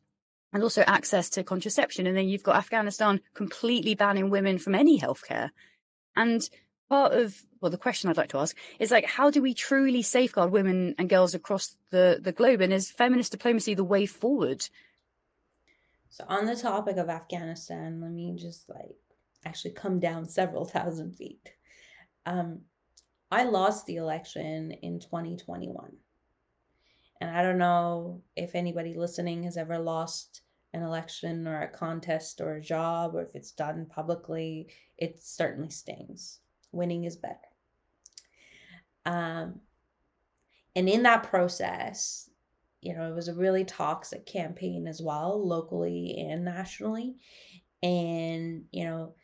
and 0.52 0.62
also 0.62 0.82
access 0.82 1.30
to 1.30 1.42
contraception. 1.44 2.06
And 2.06 2.16
then 2.16 2.28
you've 2.28 2.42
got 2.42 2.56
Afghanistan 2.56 3.20
completely 3.34 3.94
banning 3.94 4.30
women 4.30 4.58
from 4.58 4.74
any 4.74 5.00
healthcare. 5.00 5.50
And 6.16 6.48
part 6.88 7.12
of 7.12 7.42
well 7.60 7.70
the 7.70 7.78
question 7.78 8.10
i'd 8.10 8.16
like 8.16 8.28
to 8.28 8.38
ask 8.38 8.56
is 8.78 8.90
like 8.90 9.06
how 9.06 9.30
do 9.30 9.40
we 9.40 9.54
truly 9.54 10.02
safeguard 10.02 10.50
women 10.50 10.94
and 10.98 11.08
girls 11.08 11.34
across 11.34 11.76
the 11.90 12.20
the 12.20 12.32
globe 12.32 12.60
and 12.60 12.72
is 12.72 12.90
feminist 12.90 13.32
diplomacy 13.32 13.74
the 13.74 13.82
way 13.82 14.04
forward 14.04 14.68
so 16.10 16.24
on 16.28 16.44
the 16.44 16.54
topic 16.54 16.96
of 16.98 17.08
afghanistan 17.08 18.00
let 18.00 18.10
me 18.10 18.36
just 18.36 18.68
like 18.68 18.96
actually 19.44 19.72
come 19.72 19.98
down 20.00 20.28
several 20.28 20.64
thousand 20.64 21.12
feet 21.14 21.52
um 22.26 22.60
i 23.30 23.44
lost 23.44 23.86
the 23.86 23.96
election 23.96 24.72
in 24.82 24.98
2021 24.98 25.92
and 27.20 27.30
i 27.30 27.42
don't 27.42 27.58
know 27.58 28.22
if 28.36 28.54
anybody 28.54 28.94
listening 28.94 29.42
has 29.42 29.56
ever 29.56 29.78
lost 29.78 30.42
an 30.72 30.82
election 30.82 31.46
or 31.46 31.62
a 31.62 31.68
contest 31.68 32.40
or 32.40 32.54
a 32.54 32.60
job 32.60 33.14
or 33.14 33.22
if 33.22 33.34
it's 33.34 33.52
done 33.52 33.86
publicly 33.86 34.68
it 34.98 35.22
certainly 35.22 35.70
stings 35.70 36.40
winning 36.74 37.04
is 37.04 37.16
better. 37.16 37.38
Um, 39.06 39.60
and 40.76 40.88
in 40.88 41.04
that 41.04 41.22
process, 41.24 42.28
you 42.80 42.94
know, 42.94 43.08
it 43.08 43.14
was 43.14 43.28
a 43.28 43.34
really 43.34 43.64
toxic 43.64 44.26
campaign 44.26 44.86
as 44.86 45.00
well, 45.00 45.46
locally 45.46 46.16
and 46.18 46.44
nationally. 46.44 47.16
And, 47.82 48.64
you 48.72 48.84
know, 48.84 49.14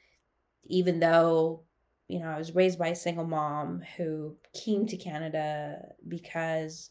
even 0.65 1.01
though, 1.01 1.63
you 2.09 2.19
know, 2.19 2.29
I 2.29 2.39
was 2.39 2.55
raised 2.55 2.79
by 2.79 2.89
a 2.89 2.97
single 2.97 3.27
mom 3.27 3.83
who 3.97 4.37
came 4.55 4.87
to 4.87 4.97
Canada 4.97 5.81
because 6.09 6.91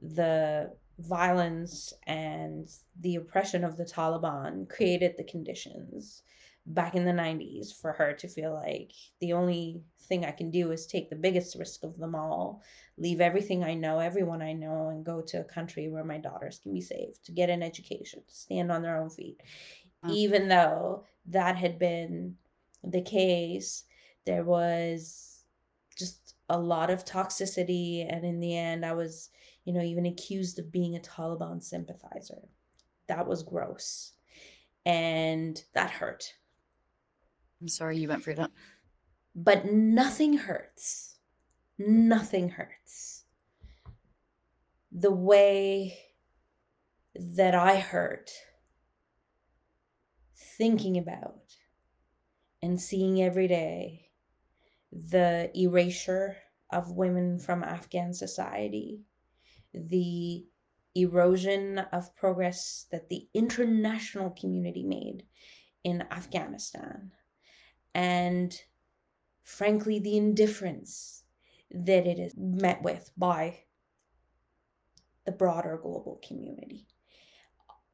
the 0.00 0.72
violence 0.98 1.92
and 2.06 2.68
the 3.00 3.16
oppression 3.16 3.64
of 3.64 3.76
the 3.76 3.84
Taliban 3.84 4.68
created 4.68 5.14
the 5.16 5.24
conditions 5.24 6.22
back 6.66 6.94
in 6.94 7.04
the 7.04 7.12
90s 7.12 7.72
for 7.80 7.92
her 7.92 8.12
to 8.12 8.26
feel 8.26 8.52
like 8.52 8.92
the 9.20 9.32
only 9.32 9.82
thing 10.08 10.24
I 10.24 10.32
can 10.32 10.50
do 10.50 10.72
is 10.72 10.86
take 10.86 11.08
the 11.08 11.16
biggest 11.16 11.56
risk 11.56 11.84
of 11.84 11.96
them 11.96 12.14
all, 12.14 12.62
leave 12.98 13.20
everything 13.20 13.62
I 13.62 13.74
know, 13.74 14.00
everyone 14.00 14.42
I 14.42 14.52
know, 14.52 14.88
and 14.88 15.04
go 15.04 15.20
to 15.22 15.40
a 15.40 15.44
country 15.44 15.88
where 15.88 16.04
my 16.04 16.18
daughters 16.18 16.58
can 16.58 16.72
be 16.72 16.80
safe, 16.80 17.22
to 17.24 17.32
get 17.32 17.50
an 17.50 17.62
education, 17.62 18.22
to 18.26 18.34
stand 18.34 18.72
on 18.72 18.82
their 18.82 18.96
own 18.96 19.10
feet. 19.10 19.40
Mm. 20.04 20.10
Even 20.12 20.48
though 20.48 21.04
that 21.26 21.56
had 21.56 21.78
been 21.78 22.36
the 22.86 23.02
case, 23.02 23.84
there 24.24 24.44
was 24.44 25.44
just 25.96 26.34
a 26.48 26.58
lot 26.58 26.90
of 26.90 27.04
toxicity. 27.04 28.06
And 28.08 28.24
in 28.24 28.40
the 28.40 28.56
end, 28.56 28.84
I 28.84 28.92
was, 28.92 29.30
you 29.64 29.72
know, 29.72 29.82
even 29.82 30.06
accused 30.06 30.58
of 30.58 30.72
being 30.72 30.96
a 30.96 31.00
Taliban 31.00 31.62
sympathizer. 31.62 32.48
That 33.08 33.26
was 33.26 33.42
gross. 33.42 34.12
And 34.84 35.62
that 35.74 35.90
hurt 35.90 36.32
I'm 37.60 37.68
sorry 37.68 37.98
you 37.98 38.08
went 38.08 38.22
through 38.22 38.34
that. 38.34 38.50
But 39.34 39.66
nothing 39.66 40.38
hurts. 40.38 41.16
Nothing 41.78 42.50
hurts. 42.50 43.24
The 44.92 45.12
way 45.12 45.98
that 47.14 47.54
I 47.54 47.78
hurt 47.78 48.30
thinking 50.34 50.96
about 50.96 51.45
and 52.66 52.80
seeing 52.80 53.22
every 53.22 53.46
day 53.46 54.10
the 54.90 55.50
erasure 55.56 56.36
of 56.70 56.92
women 56.92 57.38
from 57.38 57.62
Afghan 57.62 58.12
society, 58.12 59.04
the 59.72 60.48
erosion 60.96 61.78
of 61.78 62.16
progress 62.16 62.86
that 62.90 63.08
the 63.08 63.28
international 63.34 64.30
community 64.30 64.82
made 64.84 65.26
in 65.84 66.02
Afghanistan, 66.10 67.12
and 67.94 68.62
frankly, 69.44 69.98
the 69.98 70.16
indifference 70.16 71.24
that 71.70 72.06
it 72.06 72.18
is 72.18 72.36
met 72.36 72.82
with 72.82 73.12
by 73.16 73.64
the 75.24 75.32
broader 75.32 75.76
global 75.76 76.20
community. 76.26 76.88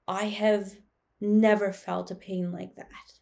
I 0.07 0.27
have 0.27 0.75
never 1.21 1.73
felt 1.73 2.11
a 2.11 2.15
pain 2.15 2.53
like 2.53 2.77
that. 2.77 3.22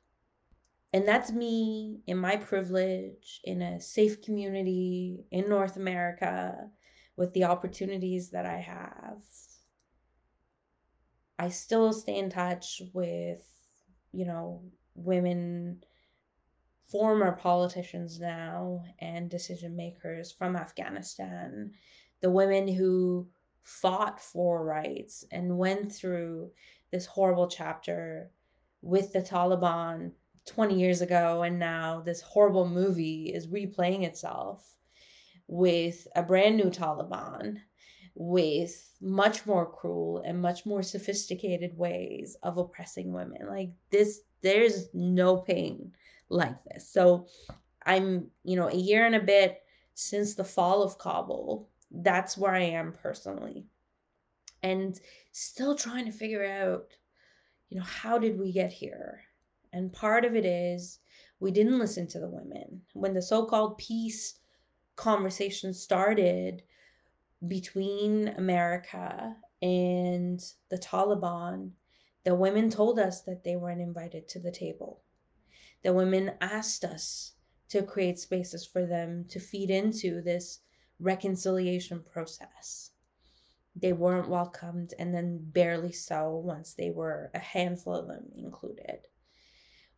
And 0.93 1.07
that's 1.07 1.30
me 1.30 2.01
in 2.07 2.18
my 2.18 2.36
privilege 2.36 3.41
in 3.45 3.62
a 3.62 3.80
safe 3.80 4.22
community 4.22 5.24
in 5.30 5.49
North 5.49 5.76
America 5.76 6.68
with 7.16 7.32
the 7.32 7.45
opportunities 7.45 8.30
that 8.30 8.45
I 8.45 8.59
have. 8.59 9.22
I 11.38 11.49
still 11.49 11.93
stay 11.93 12.18
in 12.18 12.28
touch 12.28 12.82
with, 12.93 13.43
you 14.12 14.26
know, 14.26 14.62
women, 14.95 15.84
former 16.91 17.32
politicians 17.32 18.18
now, 18.18 18.82
and 19.01 19.30
decision 19.30 19.76
makers 19.76 20.32
from 20.32 20.57
Afghanistan, 20.57 21.72
the 22.20 22.30
women 22.30 22.66
who 22.66 23.28
fought 23.62 24.20
for 24.20 24.64
rights 24.64 25.24
and 25.30 25.57
went 25.57 25.93
through 25.93 26.51
this 26.91 27.07
horrible 27.07 27.49
chapter 27.49 28.30
with 28.82 29.12
the 29.12 29.20
Taliban 29.20 30.12
20 30.47 30.78
years 30.78 31.01
ago 31.01 31.43
and 31.43 31.59
now 31.59 32.01
this 32.01 32.20
horrible 32.20 32.68
movie 32.68 33.32
is 33.34 33.47
replaying 33.49 34.05
itself 34.05 34.76
with 35.47 36.07
a 36.16 36.22
brand 36.22 36.57
new 36.57 36.70
Taliban 36.70 37.59
with 38.14 38.91
much 39.01 39.47
more 39.47 39.70
cruel 39.70 40.22
and 40.26 40.41
much 40.41 40.66
more 40.66 40.82
sophisticated 40.82 41.76
ways 41.76 42.36
of 42.43 42.59
oppressing 42.59 43.12
women. 43.12 43.47
Like 43.49 43.70
this 43.91 44.20
there's 44.43 44.88
no 44.95 45.36
pain 45.36 45.93
like 46.28 46.62
this. 46.64 46.91
So 46.91 47.26
i'm 47.86 48.26
you 48.45 48.57
know 48.57 48.68
a 48.68 48.74
year 48.74 49.07
and 49.07 49.14
a 49.14 49.20
bit 49.20 49.62
since 49.95 50.34
the 50.34 50.45
fall 50.45 50.82
of 50.82 50.99
kabul 50.99 51.70
that's 51.91 52.36
where 52.36 52.53
i 52.53 52.61
am 52.61 52.93
personally. 52.93 53.66
And 54.62 55.01
still 55.32 55.74
trying 55.74 56.05
to 56.05 56.12
figure 56.12 56.45
out, 56.45 56.93
you 57.70 57.78
know, 57.78 57.84
how 57.84 58.18
did 58.18 58.38
we 58.38 58.53
get 58.53 58.70
here? 58.70 59.22
And 59.73 59.93
part 59.93 60.25
of 60.25 60.35
it 60.35 60.45
is 60.45 60.99
we 61.39 61.51
didn't 61.51 61.79
listen 61.79 62.07
to 62.09 62.21
the 62.21 62.29
women. 62.29 62.83
When 62.93 63.14
the 63.14 63.23
so 63.23 63.45
called 63.47 63.79
peace 63.79 64.39
conversation 64.97 65.73
started 65.73 66.62
between 67.47 68.29
America 68.29 69.37
and 69.62 70.41
the 70.68 70.79
Taliban, 70.79 71.71
the 72.25 72.35
women 72.35 72.68
told 72.71 72.99
us 72.99 73.23
that 73.23 73.45
they 73.45 73.57
weren't 73.57 73.81
invited 73.81 74.29
to 74.29 74.39
the 74.39 74.53
table. 74.53 75.03
The 75.83 75.95
women 75.95 76.33
asked 76.41 76.85
us 76.85 77.33
to 77.71 77.83
create 77.83 78.18
spaces 78.18 78.66
for 78.66 78.85
them 78.85 79.25
to 79.29 79.41
feed 79.41 79.71
into 79.71 80.21
this 80.21 80.61
reconciliation 80.99 82.03
process 82.12 82.91
they 83.77 83.93
weren't 83.93 84.29
welcomed, 84.29 84.95
and 84.99 85.14
then 85.14 85.39
barely 85.41 85.93
so 85.93 86.31
once 86.31 86.75
they 86.75 86.91
were 86.91 87.31
a 87.35 87.39
handful 87.39 87.95
of 87.95 88.09
them 88.09 88.31
included. 88.37 89.07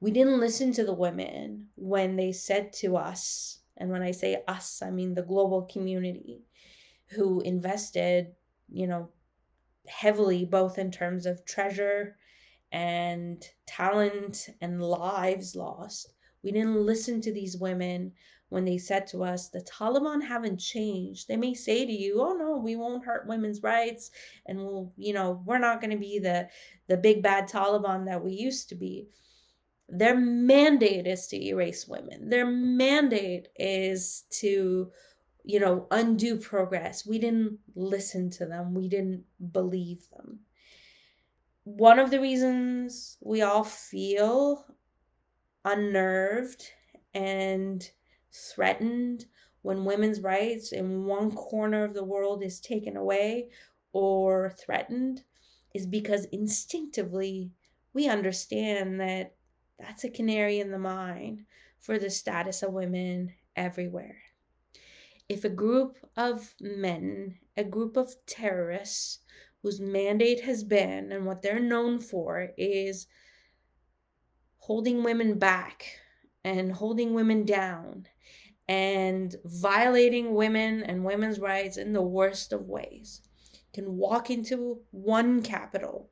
We 0.02 0.10
didn't 0.10 0.40
listen 0.40 0.72
to 0.72 0.84
the 0.84 0.92
women 0.92 1.68
when 1.76 2.16
they 2.16 2.32
said 2.32 2.72
to 2.80 2.96
us, 2.96 3.60
and 3.76 3.88
when 3.88 4.02
I 4.02 4.10
say 4.10 4.42
us, 4.48 4.82
I 4.82 4.90
mean 4.90 5.14
the 5.14 5.22
global 5.22 5.62
community 5.62 6.42
who 7.10 7.40
invested, 7.42 8.32
you 8.68 8.88
know, 8.88 9.10
heavily 9.86 10.44
both 10.44 10.76
in 10.76 10.90
terms 10.90 11.24
of 11.24 11.44
treasure 11.44 12.16
and 12.72 13.44
talent 13.64 14.48
and 14.60 14.82
lives 14.82 15.54
lost. 15.54 16.14
We 16.42 16.50
didn't 16.50 16.84
listen 16.84 17.20
to 17.20 17.32
these 17.32 17.56
women 17.56 18.10
when 18.48 18.64
they 18.64 18.78
said 18.78 19.06
to 19.06 19.22
us, 19.22 19.50
the 19.50 19.60
Taliban 19.60 20.20
haven't 20.20 20.58
changed. 20.58 21.28
They 21.28 21.36
may 21.36 21.54
say 21.54 21.86
to 21.86 21.92
you, 21.92 22.20
oh 22.20 22.32
no, 22.32 22.56
we 22.56 22.74
won't 22.74 23.04
hurt 23.04 23.28
women's 23.28 23.62
rights 23.62 24.10
and 24.46 24.58
we'll, 24.58 24.92
you 24.96 25.12
know, 25.12 25.40
we're 25.46 25.58
not 25.58 25.80
going 25.80 25.92
to 25.92 25.96
be 25.96 26.18
the 26.18 26.48
the 26.88 26.96
big 26.96 27.22
bad 27.22 27.48
Taliban 27.48 28.04
that 28.06 28.24
we 28.24 28.32
used 28.32 28.68
to 28.70 28.74
be. 28.74 29.06
Their 29.94 30.16
mandate 30.16 31.06
is 31.06 31.26
to 31.26 31.36
erase 31.36 31.86
women. 31.86 32.30
Their 32.30 32.46
mandate 32.46 33.48
is 33.56 34.24
to, 34.40 34.90
you 35.44 35.60
know, 35.60 35.86
undo 35.90 36.38
progress. 36.38 37.06
We 37.06 37.18
didn't 37.18 37.58
listen 37.74 38.30
to 38.30 38.46
them. 38.46 38.72
We 38.72 38.88
didn't 38.88 39.24
believe 39.52 40.08
them. 40.08 40.40
One 41.64 41.98
of 41.98 42.10
the 42.10 42.20
reasons 42.20 43.18
we 43.20 43.42
all 43.42 43.64
feel 43.64 44.64
unnerved 45.66 46.64
and 47.12 47.86
threatened 48.32 49.26
when 49.60 49.84
women's 49.84 50.22
rights 50.22 50.72
in 50.72 51.04
one 51.04 51.32
corner 51.32 51.84
of 51.84 51.92
the 51.92 52.02
world 52.02 52.42
is 52.42 52.60
taken 52.60 52.96
away 52.96 53.50
or 53.92 54.54
threatened 54.58 55.22
is 55.74 55.86
because 55.86 56.24
instinctively 56.32 57.50
we 57.92 58.08
understand 58.08 58.98
that 58.98 59.34
that's 59.82 60.04
a 60.04 60.10
canary 60.10 60.60
in 60.60 60.70
the 60.70 60.78
mine 60.78 61.44
for 61.80 61.98
the 61.98 62.10
status 62.10 62.62
of 62.62 62.72
women 62.72 63.32
everywhere. 63.56 64.16
If 65.28 65.44
a 65.44 65.50
group 65.50 65.96
of 66.16 66.54
men, 66.60 67.38
a 67.56 67.64
group 67.64 67.96
of 67.96 68.14
terrorists 68.26 69.18
whose 69.62 69.80
mandate 69.80 70.42
has 70.42 70.62
been 70.62 71.10
and 71.12 71.26
what 71.26 71.42
they're 71.42 71.60
known 71.60 71.98
for 71.98 72.50
is 72.56 73.06
holding 74.58 75.02
women 75.02 75.38
back 75.38 75.86
and 76.44 76.72
holding 76.72 77.14
women 77.14 77.44
down 77.44 78.06
and 78.68 79.34
violating 79.44 80.34
women 80.34 80.82
and 80.84 81.04
women's 81.04 81.40
rights 81.40 81.76
in 81.76 81.92
the 81.92 82.02
worst 82.02 82.52
of 82.52 82.68
ways 82.68 83.22
can 83.72 83.96
walk 83.96 84.30
into 84.30 84.80
one 84.90 85.42
capital 85.42 86.10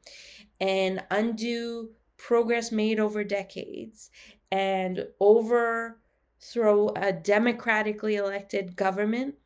and 0.60 1.02
undo 1.10 1.90
progress 2.20 2.70
made 2.70 3.00
over 3.00 3.24
decades 3.24 4.10
and 4.52 5.06
overthrow 5.20 6.90
a 6.96 7.12
democratically 7.12 8.16
elected 8.16 8.76
government, 8.76 9.36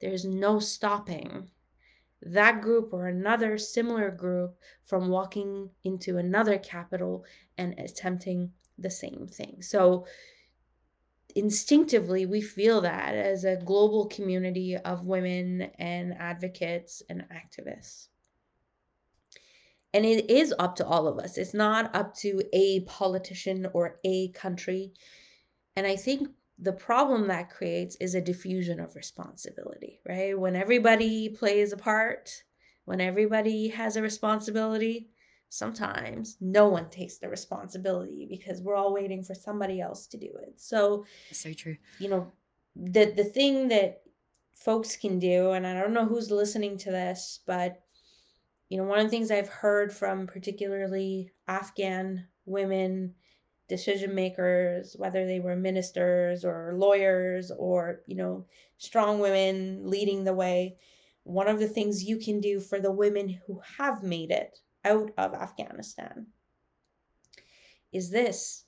there's 0.00 0.24
no 0.24 0.58
stopping 0.58 1.50
that 2.22 2.60
group 2.60 2.92
or 2.92 3.06
another 3.06 3.56
similar 3.56 4.10
group 4.10 4.58
from 4.84 5.08
walking 5.08 5.70
into 5.84 6.18
another 6.18 6.58
capital 6.58 7.24
and 7.56 7.78
attempting 7.78 8.52
the 8.76 8.90
same 8.90 9.26
thing. 9.26 9.62
So, 9.62 10.06
instinctively 11.36 12.26
we 12.26 12.42
feel 12.42 12.80
that 12.80 13.14
as 13.14 13.44
a 13.44 13.56
global 13.64 14.06
community 14.06 14.76
of 14.76 15.06
women 15.06 15.62
and 15.78 16.12
advocates 16.14 17.02
and 17.08 17.24
activists. 17.30 18.09
And 19.92 20.04
it 20.04 20.30
is 20.30 20.54
up 20.58 20.76
to 20.76 20.86
all 20.86 21.08
of 21.08 21.18
us. 21.18 21.36
It's 21.36 21.54
not 21.54 21.94
up 21.94 22.14
to 22.18 22.42
a 22.52 22.80
politician 22.80 23.66
or 23.72 23.98
a 24.04 24.28
country. 24.28 24.92
And 25.76 25.86
I 25.86 25.96
think 25.96 26.28
the 26.58 26.72
problem 26.72 27.26
that 27.28 27.50
creates 27.50 27.96
is 27.96 28.14
a 28.14 28.20
diffusion 28.20 28.80
of 28.80 28.94
responsibility, 28.94 30.00
right? 30.06 30.38
When 30.38 30.54
everybody 30.54 31.30
plays 31.30 31.72
a 31.72 31.76
part, 31.76 32.44
when 32.84 33.00
everybody 33.00 33.68
has 33.68 33.96
a 33.96 34.02
responsibility, 34.02 35.08
sometimes 35.48 36.36
no 36.40 36.68
one 36.68 36.88
takes 36.90 37.18
the 37.18 37.28
responsibility 37.28 38.26
because 38.28 38.60
we're 38.60 38.76
all 38.76 38.92
waiting 38.94 39.22
for 39.22 39.34
somebody 39.34 39.80
else 39.80 40.06
to 40.06 40.16
do 40.16 40.30
it. 40.42 40.58
So 40.58 41.04
so 41.32 41.52
true. 41.52 41.76
You 41.98 42.08
know, 42.08 42.32
the 42.76 43.12
the 43.16 43.24
thing 43.24 43.68
that 43.68 44.02
folks 44.54 44.96
can 44.96 45.18
do 45.18 45.52
and 45.52 45.66
I 45.66 45.74
don't 45.80 45.94
know 45.94 46.06
who's 46.06 46.30
listening 46.30 46.78
to 46.78 46.90
this, 46.90 47.40
but 47.46 47.82
you 48.70 48.78
know, 48.78 48.84
one 48.84 49.00
of 49.00 49.04
the 49.04 49.10
things 49.10 49.30
I've 49.30 49.48
heard 49.48 49.92
from 49.92 50.26
particularly 50.26 51.32
Afghan 51.46 52.26
women 52.46 53.14
decision 53.68 54.14
makers, 54.14 54.96
whether 54.98 55.26
they 55.26 55.40
were 55.40 55.56
ministers 55.56 56.44
or 56.44 56.72
lawyers 56.76 57.52
or, 57.56 58.00
you 58.06 58.16
know, 58.16 58.46
strong 58.78 59.20
women 59.20 59.82
leading 59.84 60.24
the 60.24 60.34
way, 60.34 60.76
one 61.24 61.48
of 61.48 61.60
the 61.60 61.68
things 61.68 62.04
you 62.04 62.18
can 62.18 62.40
do 62.40 62.58
for 62.58 62.80
the 62.80 62.90
women 62.90 63.40
who 63.46 63.60
have 63.78 64.02
made 64.02 64.30
it 64.30 64.58
out 64.84 65.10
of 65.18 65.34
Afghanistan 65.34 66.26
is 67.92 68.10
this. 68.10 68.64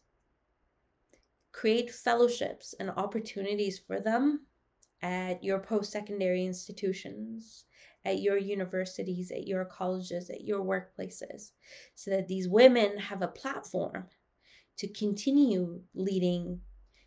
Create 1.53 1.91
fellowships 1.91 2.75
and 2.79 2.91
opportunities 2.91 3.79
for 3.79 4.01
them 4.01 4.47
at 5.03 5.43
your 5.43 5.59
post 5.59 5.93
secondary 5.93 6.45
institutions, 6.45 7.65
at 8.05 8.21
your 8.21 8.37
universities, 8.37 9.31
at 9.31 9.47
your 9.47 9.65
colleges, 9.65 10.31
at 10.31 10.43
your 10.43 10.61
workplaces, 10.65 11.51
so 11.95 12.11
that 12.11 12.29
these 12.29 12.49
women 12.49 12.99
have 12.99 13.23
a 13.23 13.29
platform 13.29 14.07
to 14.79 14.89
continue 14.89 15.81
leading, 15.95 16.61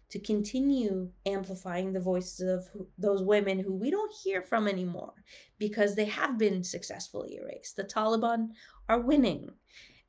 to 0.09 0.19
continue 0.19 1.09
amplifying 1.25 1.91
the 1.91 1.99
voices 1.99 2.47
of 2.47 2.69
those 2.97 3.23
women 3.23 3.59
who 3.59 3.75
we 3.75 3.91
don't 3.91 4.13
hear 4.23 4.41
from 4.41 4.67
anymore 4.67 5.13
because 5.57 5.95
they 5.95 6.05
have 6.05 6.37
been 6.37 6.63
successfully 6.63 7.37
erased. 7.41 7.75
The 7.75 7.83
Taliban 7.83 8.49
are 8.87 8.99
winning. 8.99 9.49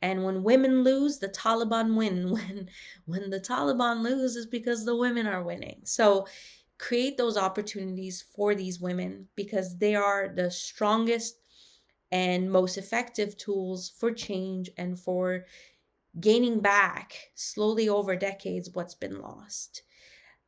And 0.03 0.23
when 0.25 0.43
women 0.43 0.85
lose, 0.85 1.19
the 1.19 1.29
Taliban 1.29 1.97
win. 1.97 2.31
When 2.31 2.69
when 3.07 3.31
the 3.31 3.41
Taliban 3.41 4.03
lose 4.03 4.37
is 4.37 4.47
because 4.47 4.85
the 4.85 4.95
women 4.95 5.27
are 5.27 5.43
winning. 5.43 5.81
So 5.85 6.27
create 6.79 7.17
those 7.17 7.37
opportunities 7.37 8.25
for 8.35 8.55
these 8.55 8.81
women 8.81 9.29
because 9.35 9.79
they 9.79 9.95
are 9.95 10.33
the 10.35 10.51
strongest 10.51 11.41
and 12.13 12.51
most 12.51 12.79
effective 12.79 13.37
tools 13.37 13.93
for 13.99 14.11
change 14.13 14.71
and 14.77 14.99
for 14.99 15.45
gaining 16.21 16.61
back 16.61 17.15
slowly 17.35 17.89
over 17.89 18.17
decades 18.17 18.71
what's 18.73 18.95
been 18.95 19.21
lost. 19.21 19.83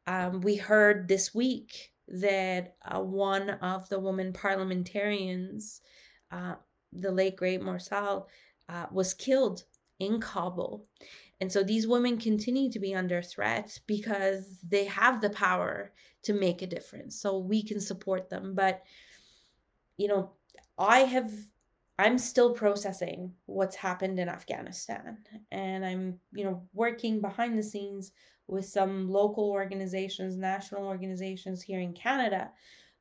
Um, 0.07 0.41
we 0.41 0.57
heard 0.57 1.09
this 1.09 1.35
week 1.35 1.93
that 2.09 2.77
uh, 2.85 3.01
one 3.01 3.51
of 3.51 3.89
the 3.89 3.99
women 3.99 4.33
parliamentarians, 4.33 5.83
uh, 6.31 6.55
the 6.93 7.11
late 7.11 7.37
great 7.37 7.61
Mursal, 7.61 8.27
uh, 8.69 8.87
was 8.91 9.13
killed 9.13 9.65
in 9.99 10.21
Kabul. 10.21 10.87
And 11.41 11.53
so 11.53 11.63
these 11.63 11.87
women 11.87 12.19
continue 12.19 12.71
to 12.73 12.81
be 12.81 12.95
under 12.95 13.23
threat 13.23 13.79
because 13.87 14.59
they 14.67 14.87
have 14.87 15.21
the 15.21 15.31
power 15.31 15.93
to 16.25 16.33
make 16.33 16.63
a 16.63 16.67
difference. 16.67 17.21
So 17.21 17.39
we 17.39 17.63
can 17.63 17.81
support 17.81 18.29
them. 18.29 18.55
But, 18.55 18.83
you 19.97 20.09
know, 20.09 20.33
I 20.77 21.01
have, 21.01 21.31
I'm 21.99 22.19
still 22.19 22.55
processing 22.55 23.35
what's 23.47 23.77
happened 23.77 24.19
in 24.19 24.29
Afghanistan. 24.29 25.19
And 25.53 25.87
I'm, 25.87 26.19
you 26.33 26.45
know, 26.45 26.63
working 26.75 27.21
behind 27.21 27.57
the 27.57 27.63
scenes 27.63 28.13
with 28.49 28.65
some 28.65 29.09
local 29.09 29.51
organizations, 29.51 30.37
national 30.37 30.87
organizations 30.87 31.63
here 31.63 31.81
in 31.81 31.93
Canada 31.93 32.51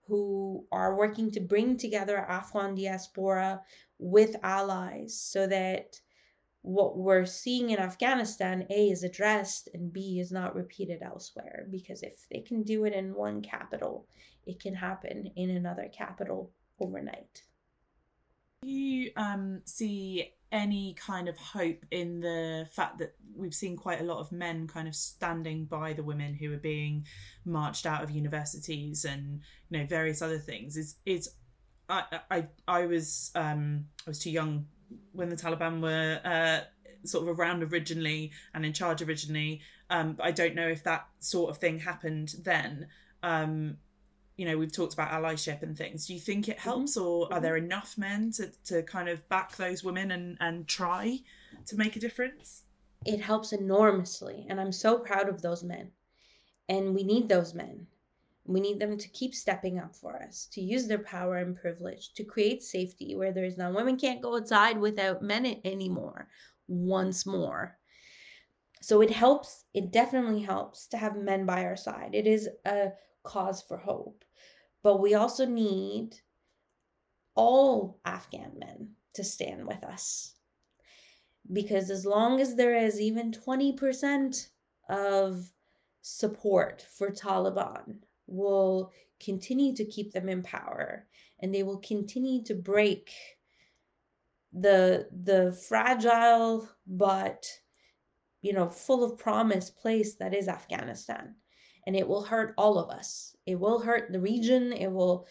who 0.07 0.65
are 0.71 0.95
working 0.95 1.31
to 1.31 1.39
bring 1.39 1.75
together 1.75 2.17
Afghan 2.17 2.75
diaspora 2.75 3.61
with 3.99 4.35
allies 4.43 5.19
so 5.19 5.47
that 5.47 5.99
what 6.67 6.97
we're 6.97 7.25
seeing 7.25 7.69
in 7.69 7.79
Afghanistan, 7.79 8.67
A, 8.69 8.89
is 8.89 9.03
addressed 9.03 9.69
and 9.73 9.91
B, 9.93 10.19
is 10.19 10.33
not 10.33 10.53
repeated 10.53 11.01
elsewhere. 11.01 11.65
Because 11.71 12.03
if 12.03 12.27
they 12.29 12.41
can 12.41 12.63
do 12.63 12.83
it 12.83 12.93
in 12.93 13.13
one 13.13 13.41
capital, 13.41 14.05
it 14.45 14.59
can 14.59 14.75
happen 14.75 15.31
in 15.37 15.49
another 15.49 15.89
capital 15.95 16.51
overnight. 16.81 17.43
Do 18.63 18.69
you 18.69 19.11
um, 19.15 19.61
see 19.63 20.33
any 20.51 20.93
kind 20.95 21.29
of 21.29 21.37
hope 21.37 21.85
in 21.89 22.19
the 22.19 22.67
fact 22.73 22.99
that 22.99 23.15
we've 23.33 23.53
seen 23.53 23.77
quite 23.77 24.01
a 24.01 24.05
lot 24.05 24.19
of 24.19 24.31
men 24.33 24.67
kind 24.67 24.89
of 24.89 24.95
standing 24.95 25.65
by 25.65 25.93
the 25.93 26.03
women 26.03 26.33
who 26.33 26.53
are 26.53 26.57
being 26.57 27.05
marched 27.45 27.85
out 27.85 28.03
of 28.03 28.11
universities 28.11 29.05
and 29.05 29.41
you 29.69 29.79
know 29.79 29.85
various 29.85 30.21
other 30.21 30.39
things? 30.39 30.75
Is 30.75 30.95
is 31.05 31.29
I 31.87 32.03
I 32.29 32.47
I 32.67 32.85
was 32.87 33.31
um 33.35 33.85
I 34.05 34.09
was 34.09 34.19
too 34.19 34.31
young 34.31 34.65
when 35.11 35.29
the 35.29 35.35
Taliban 35.35 35.81
were 35.81 36.19
uh, 36.23 36.65
sort 37.05 37.27
of 37.27 37.39
around 37.39 37.63
originally 37.63 38.31
and 38.53 38.65
in 38.65 38.73
charge 38.73 39.01
originally. 39.01 39.61
Um, 39.89 40.13
but 40.13 40.25
I 40.25 40.31
don't 40.31 40.55
know 40.55 40.67
if 40.67 40.83
that 40.83 41.07
sort 41.19 41.49
of 41.49 41.57
thing 41.57 41.79
happened 41.79 42.35
then. 42.43 42.87
Um, 43.23 43.77
you 44.35 44.45
know, 44.45 44.57
we've 44.57 44.71
talked 44.71 44.93
about 44.93 45.11
allyship 45.11 45.63
and 45.63 45.75
things. 45.75 46.05
Do 46.05 46.13
you 46.13 46.19
think 46.19 46.47
it 46.47 46.59
helps, 46.59 46.97
mm-hmm. 46.97 47.07
or 47.07 47.25
are 47.25 47.29
mm-hmm. 47.29 47.43
there 47.43 47.57
enough 47.57 47.97
men 47.97 48.31
to, 48.33 48.51
to 48.65 48.83
kind 48.83 49.09
of 49.09 49.27
back 49.29 49.55
those 49.55 49.83
women 49.83 50.11
and, 50.11 50.37
and 50.39 50.67
try 50.67 51.19
to 51.65 51.75
make 51.75 51.95
a 51.95 51.99
difference? 51.99 52.63
It 53.05 53.21
helps 53.21 53.53
enormously. 53.53 54.45
And 54.49 54.59
I'm 54.59 54.71
so 54.71 54.99
proud 54.99 55.29
of 55.29 55.41
those 55.41 55.63
men. 55.63 55.91
And 56.69 56.93
we 56.93 57.03
need 57.03 57.29
those 57.29 57.53
men. 57.53 57.87
We 58.47 58.61
need 58.61 58.79
them 58.79 58.97
to 58.97 59.07
keep 59.09 59.35
stepping 59.35 59.77
up 59.77 59.93
for 59.93 60.21
us, 60.23 60.47
to 60.53 60.61
use 60.61 60.87
their 60.87 60.99
power 60.99 61.37
and 61.37 61.55
privilege, 61.55 62.13
to 62.13 62.23
create 62.23 62.63
safety 62.63 63.15
where 63.15 63.33
there 63.33 63.43
is 63.43 63.57
none. 63.57 63.73
Women 63.73 63.97
can't 63.97 64.21
go 64.21 64.37
outside 64.37 64.79
without 64.79 65.21
men 65.21 65.59
anymore, 65.65 66.29
once 66.67 67.25
more. 67.25 67.77
So 68.81 69.01
it 69.01 69.09
helps, 69.09 69.65
it 69.73 69.91
definitely 69.91 70.41
helps 70.41 70.87
to 70.87 70.97
have 70.97 71.17
men 71.17 71.45
by 71.45 71.65
our 71.65 71.75
side. 71.75 72.11
It 72.13 72.25
is 72.25 72.47
a 72.65 72.91
cause 73.23 73.61
for 73.61 73.77
hope. 73.77 74.23
But 74.81 75.01
we 75.01 75.13
also 75.13 75.45
need 75.45 76.15
all 77.35 77.99
Afghan 78.05 78.53
men 78.57 78.91
to 79.15 79.23
stand 79.23 79.67
with 79.67 79.83
us. 79.83 80.35
Because 81.51 81.89
as 81.89 82.05
long 82.05 82.39
as 82.39 82.55
there 82.55 82.75
is 82.75 83.01
even 83.01 83.31
20% 83.31 84.47
of 84.89 85.51
support 86.01 86.85
for 86.89 87.09
Taliban, 87.09 87.97
will 88.27 88.91
continue 89.19 89.75
to 89.75 89.85
keep 89.85 90.11
them 90.13 90.29
in 90.29 90.43
power 90.43 91.07
and 91.39 91.53
they 91.53 91.63
will 91.63 91.79
continue 91.79 92.43
to 92.43 92.53
break 92.53 93.11
the 94.53 95.07
the 95.23 95.51
fragile 95.67 96.67
but 96.87 97.45
you 98.41 98.53
know 98.53 98.67
full 98.67 99.03
of 99.03 99.17
promise 99.17 99.69
place 99.69 100.15
that 100.15 100.33
is 100.33 100.47
Afghanistan. 100.47 101.35
And 101.85 101.95
it 101.95 102.07
will 102.07 102.23
hurt 102.23 102.53
all 102.57 102.77
of 102.77 102.89
us. 102.89 103.33
It 103.45 103.57
will 103.57 103.79
hurt 103.79 104.11
the 104.11 104.19
region. 104.19 104.73
It 104.73 104.91
will 104.91 105.25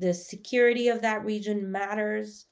the 0.00 0.12
security 0.12 0.88
of 0.88 1.02
that 1.02 1.24
region 1.24 1.70
matters 1.70 2.46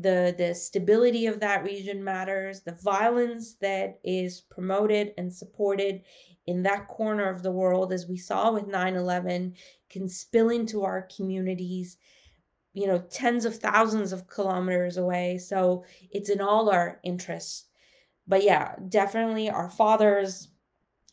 the 0.00 0.34
the 0.36 0.54
stability 0.54 1.26
of 1.26 1.40
that 1.40 1.64
region 1.64 2.02
matters 2.02 2.62
the 2.62 2.72
violence 2.72 3.54
that 3.54 3.98
is 4.02 4.40
promoted 4.40 5.12
and 5.18 5.32
supported 5.32 6.02
in 6.46 6.62
that 6.62 6.88
corner 6.88 7.28
of 7.28 7.42
the 7.42 7.52
world, 7.52 7.92
as 7.92 8.06
we 8.06 8.16
saw 8.16 8.52
with 8.52 8.66
9 8.66 8.96
11, 8.96 9.54
can 9.90 10.08
spill 10.08 10.48
into 10.48 10.82
our 10.82 11.08
communities, 11.14 11.98
you 12.72 12.86
know, 12.86 12.98
tens 13.10 13.44
of 13.44 13.58
thousands 13.58 14.12
of 14.12 14.26
kilometers 14.26 14.96
away. 14.96 15.38
So 15.38 15.84
it's 16.10 16.30
in 16.30 16.40
all 16.40 16.70
our 16.70 16.98
interests. 17.04 17.66
But 18.26 18.42
yeah, 18.42 18.74
definitely 18.88 19.50
our 19.50 19.70
fathers, 19.70 20.48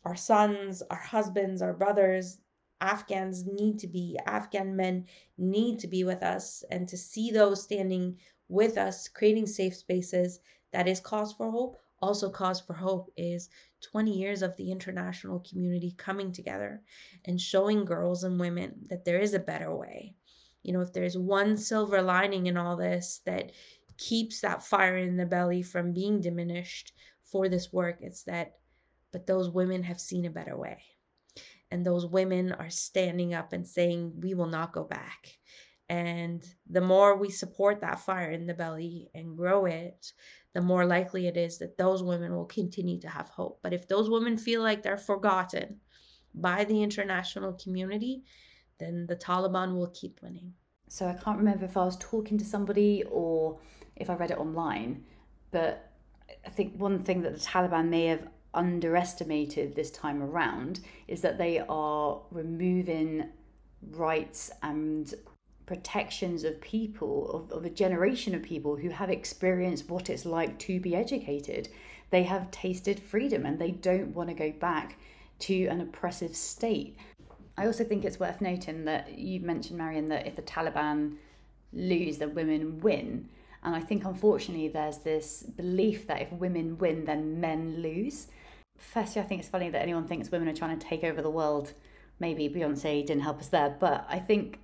our 0.04 0.16
sons, 0.16 0.82
our 0.90 0.98
husbands, 1.00 1.62
our 1.62 1.74
brothers, 1.74 2.38
Afghans 2.80 3.44
need 3.44 3.78
to 3.80 3.86
be, 3.86 4.18
Afghan 4.26 4.74
men 4.74 5.06
need 5.36 5.78
to 5.80 5.86
be 5.86 6.02
with 6.02 6.22
us. 6.22 6.64
And 6.70 6.88
to 6.88 6.96
see 6.96 7.30
those 7.30 7.62
standing 7.62 8.16
with 8.50 8.76
us, 8.76 9.08
creating 9.08 9.46
safe 9.46 9.76
spaces, 9.76 10.40
that 10.72 10.88
is 10.88 11.00
cause 11.00 11.32
for 11.32 11.50
hope. 11.50 11.78
Also, 12.02 12.30
cause 12.30 12.60
for 12.60 12.72
hope 12.72 13.10
is 13.16 13.48
20 13.92 14.10
years 14.10 14.42
of 14.42 14.56
the 14.56 14.70
international 14.70 15.44
community 15.48 15.94
coming 15.96 16.32
together 16.32 16.82
and 17.26 17.40
showing 17.40 17.84
girls 17.84 18.24
and 18.24 18.40
women 18.40 18.74
that 18.88 19.04
there 19.04 19.20
is 19.20 19.34
a 19.34 19.38
better 19.38 19.74
way. 19.74 20.14
You 20.62 20.72
know, 20.72 20.80
if 20.80 20.92
there's 20.92 21.16
one 21.16 21.56
silver 21.56 22.02
lining 22.02 22.46
in 22.46 22.56
all 22.56 22.76
this 22.76 23.20
that 23.26 23.52
keeps 23.98 24.40
that 24.40 24.64
fire 24.64 24.96
in 24.96 25.16
the 25.16 25.26
belly 25.26 25.62
from 25.62 25.92
being 25.92 26.20
diminished 26.20 26.92
for 27.22 27.48
this 27.48 27.72
work, 27.72 27.98
it's 28.00 28.24
that, 28.24 28.54
but 29.12 29.26
those 29.26 29.50
women 29.50 29.82
have 29.82 30.00
seen 30.00 30.24
a 30.24 30.30
better 30.30 30.56
way. 30.56 30.82
And 31.70 31.84
those 31.84 32.06
women 32.06 32.52
are 32.52 32.70
standing 32.70 33.32
up 33.34 33.52
and 33.52 33.66
saying, 33.66 34.14
we 34.20 34.34
will 34.34 34.46
not 34.46 34.72
go 34.72 34.84
back. 34.84 35.38
And 35.90 36.46
the 36.68 36.80
more 36.80 37.16
we 37.16 37.30
support 37.30 37.80
that 37.80 37.98
fire 37.98 38.30
in 38.30 38.46
the 38.46 38.54
belly 38.54 39.10
and 39.12 39.36
grow 39.36 39.64
it, 39.66 40.12
the 40.54 40.62
more 40.62 40.86
likely 40.86 41.26
it 41.26 41.36
is 41.36 41.58
that 41.58 41.78
those 41.78 42.00
women 42.00 42.32
will 42.32 42.44
continue 42.44 43.00
to 43.00 43.08
have 43.08 43.28
hope. 43.28 43.58
But 43.60 43.72
if 43.72 43.88
those 43.88 44.08
women 44.08 44.38
feel 44.38 44.62
like 44.62 44.84
they're 44.84 44.96
forgotten 44.96 45.80
by 46.32 46.62
the 46.62 46.80
international 46.84 47.54
community, 47.54 48.22
then 48.78 49.04
the 49.08 49.16
Taliban 49.16 49.74
will 49.74 49.88
keep 49.88 50.20
winning. 50.22 50.52
So 50.88 51.08
I 51.08 51.14
can't 51.14 51.38
remember 51.38 51.64
if 51.64 51.76
I 51.76 51.84
was 51.84 51.96
talking 51.96 52.38
to 52.38 52.44
somebody 52.44 53.02
or 53.10 53.58
if 53.96 54.08
I 54.08 54.14
read 54.14 54.30
it 54.30 54.38
online, 54.38 55.04
but 55.50 55.90
I 56.46 56.50
think 56.50 56.76
one 56.76 57.02
thing 57.02 57.22
that 57.22 57.34
the 57.34 57.40
Taliban 57.40 57.88
may 57.88 58.06
have 58.06 58.28
underestimated 58.54 59.74
this 59.74 59.90
time 59.90 60.22
around 60.22 60.80
is 61.08 61.20
that 61.22 61.36
they 61.36 61.58
are 61.68 62.22
removing 62.30 63.28
rights 63.90 64.52
and 64.62 65.12
protections 65.70 66.42
of 66.42 66.60
people, 66.60 67.30
of, 67.30 67.58
of 67.58 67.64
a 67.64 67.70
generation 67.70 68.34
of 68.34 68.42
people 68.42 68.74
who 68.74 68.88
have 68.88 69.08
experienced 69.08 69.88
what 69.88 70.10
it's 70.10 70.26
like 70.26 70.58
to 70.58 70.80
be 70.80 70.96
educated. 70.96 71.68
They 72.10 72.24
have 72.24 72.50
tasted 72.50 72.98
freedom 72.98 73.46
and 73.46 73.56
they 73.56 73.70
don't 73.70 74.12
want 74.12 74.30
to 74.30 74.34
go 74.34 74.50
back 74.50 74.98
to 75.46 75.66
an 75.66 75.80
oppressive 75.80 76.34
state. 76.34 76.96
I 77.56 77.66
also 77.66 77.84
think 77.84 78.04
it's 78.04 78.18
worth 78.18 78.40
noting 78.40 78.84
that 78.86 79.16
you 79.16 79.38
mentioned, 79.38 79.78
Marion, 79.78 80.06
that 80.06 80.26
if 80.26 80.34
the 80.34 80.42
Taliban 80.42 81.18
lose, 81.72 82.18
the 82.18 82.28
women 82.28 82.80
win. 82.80 83.28
And 83.62 83.76
I 83.76 83.80
think 83.80 84.04
unfortunately 84.04 84.66
there's 84.66 84.98
this 84.98 85.44
belief 85.44 86.08
that 86.08 86.20
if 86.20 86.32
women 86.32 86.78
win, 86.78 87.04
then 87.04 87.40
men 87.40 87.80
lose. 87.80 88.26
firstly, 88.76 89.22
I 89.22 89.24
think 89.24 89.42
it's 89.42 89.48
funny 89.48 89.70
that 89.70 89.82
anyone 89.82 90.08
thinks 90.08 90.32
women 90.32 90.48
are 90.48 90.52
trying 90.52 90.76
to 90.76 90.84
take 90.84 91.04
over 91.04 91.22
the 91.22 91.30
world. 91.30 91.74
Maybe 92.18 92.48
Beyonce 92.48 93.06
didn't 93.06 93.22
help 93.22 93.38
us 93.38 93.46
there, 93.48 93.76
but 93.78 94.04
I 94.08 94.18
think 94.18 94.58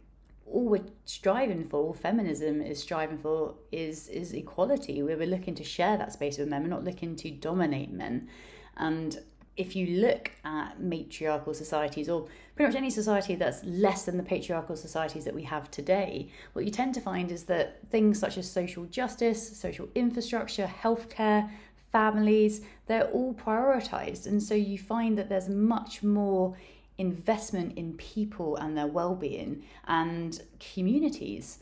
all 0.51 0.65
we're 0.65 0.85
striving 1.05 1.69
for, 1.69 1.95
feminism 1.95 2.63
is 2.63 2.81
striving 2.81 3.19
for, 3.19 3.55
is 3.73 4.09
is 4.09 4.33
equality. 4.33 5.03
We're 5.03 5.27
looking 5.27 5.55
to 5.57 5.65
share 5.65 5.97
that 5.97 6.13
space 6.13 6.39
with 6.39 6.49
men. 6.49 6.63
We're 6.63 6.69
not 6.69 6.85
looking 6.85 7.17
to 7.17 7.31
dominate 7.31 7.91
men. 7.91 8.29
And 8.77 9.19
if 9.57 9.75
you 9.75 10.01
look 10.01 10.31
at 10.45 10.79
matriarchal 10.81 11.55
societies, 11.55 12.09
or 12.09 12.27
pretty 12.55 12.69
much 12.69 12.77
any 12.77 12.91
society 12.91 13.35
that's 13.35 13.65
less 13.65 14.05
than 14.05 14.19
the 14.19 14.23
patriarchal 14.23 14.77
societies 14.77 15.25
that 15.25 15.35
we 15.35 15.43
have 15.45 15.71
today, 15.71 16.31
what 16.53 16.65
you 16.65 16.71
tend 16.71 16.95
to 16.95 17.01
find 17.01 17.33
is 17.33 17.45
that 17.45 17.81
things 17.91 18.19
such 18.19 18.37
as 18.37 18.51
social 18.51 18.85
justice, 18.85 19.59
social 19.59 19.89
infrastructure, 19.95 20.71
healthcare, 20.83 21.51
families, 21.91 22.61
they're 22.87 23.09
all 23.09 23.33
prioritized. 23.33 24.27
And 24.27 24.43
so 24.43 24.55
you 24.55 24.77
find 24.79 25.17
that 25.17 25.31
there's 25.31 25.49
much 25.49 26.03
more 26.03 26.55
investment 26.99 27.77
in 27.77 27.93
people 27.95 28.57
and 28.57 28.77
their 28.77 28.87
well-being 28.87 29.63
and 29.87 30.43
communities 30.59 31.59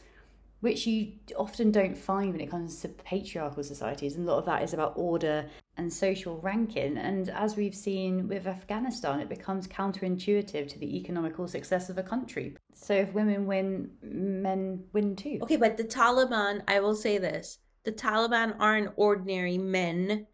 which 0.64 0.86
you 0.86 1.12
often 1.36 1.70
don't 1.70 1.96
find 1.96 2.32
when 2.32 2.40
it 2.40 2.50
comes 2.50 2.80
to 2.80 2.88
patriarchal 2.88 3.62
societies. 3.62 4.16
And 4.16 4.26
a 4.26 4.32
lot 4.32 4.38
of 4.38 4.46
that 4.46 4.62
is 4.62 4.72
about 4.72 4.94
order 4.96 5.44
and 5.76 5.92
social 5.92 6.38
ranking. 6.38 6.96
And 6.96 7.28
as 7.28 7.54
we've 7.54 7.74
seen 7.74 8.28
with 8.28 8.46
Afghanistan 8.46 9.20
it 9.20 9.28
becomes 9.28 9.68
counterintuitive 9.68 10.66
to 10.66 10.78
the 10.78 10.96
economical 10.96 11.46
success 11.46 11.90
of 11.90 11.98
a 11.98 12.02
country. 12.02 12.56
So 12.72 12.94
if 12.94 13.12
women 13.12 13.44
win 13.44 13.90
men 14.02 14.84
win 14.94 15.16
too. 15.16 15.38
Okay 15.42 15.56
but 15.56 15.76
the 15.76 15.84
Taliban 15.84 16.62
I 16.66 16.80
will 16.80 16.96
say 16.96 17.18
this 17.18 17.58
the 17.84 17.92
Taliban 17.92 18.56
aren't 18.58 18.90
ordinary 18.96 19.58
men 19.58 20.26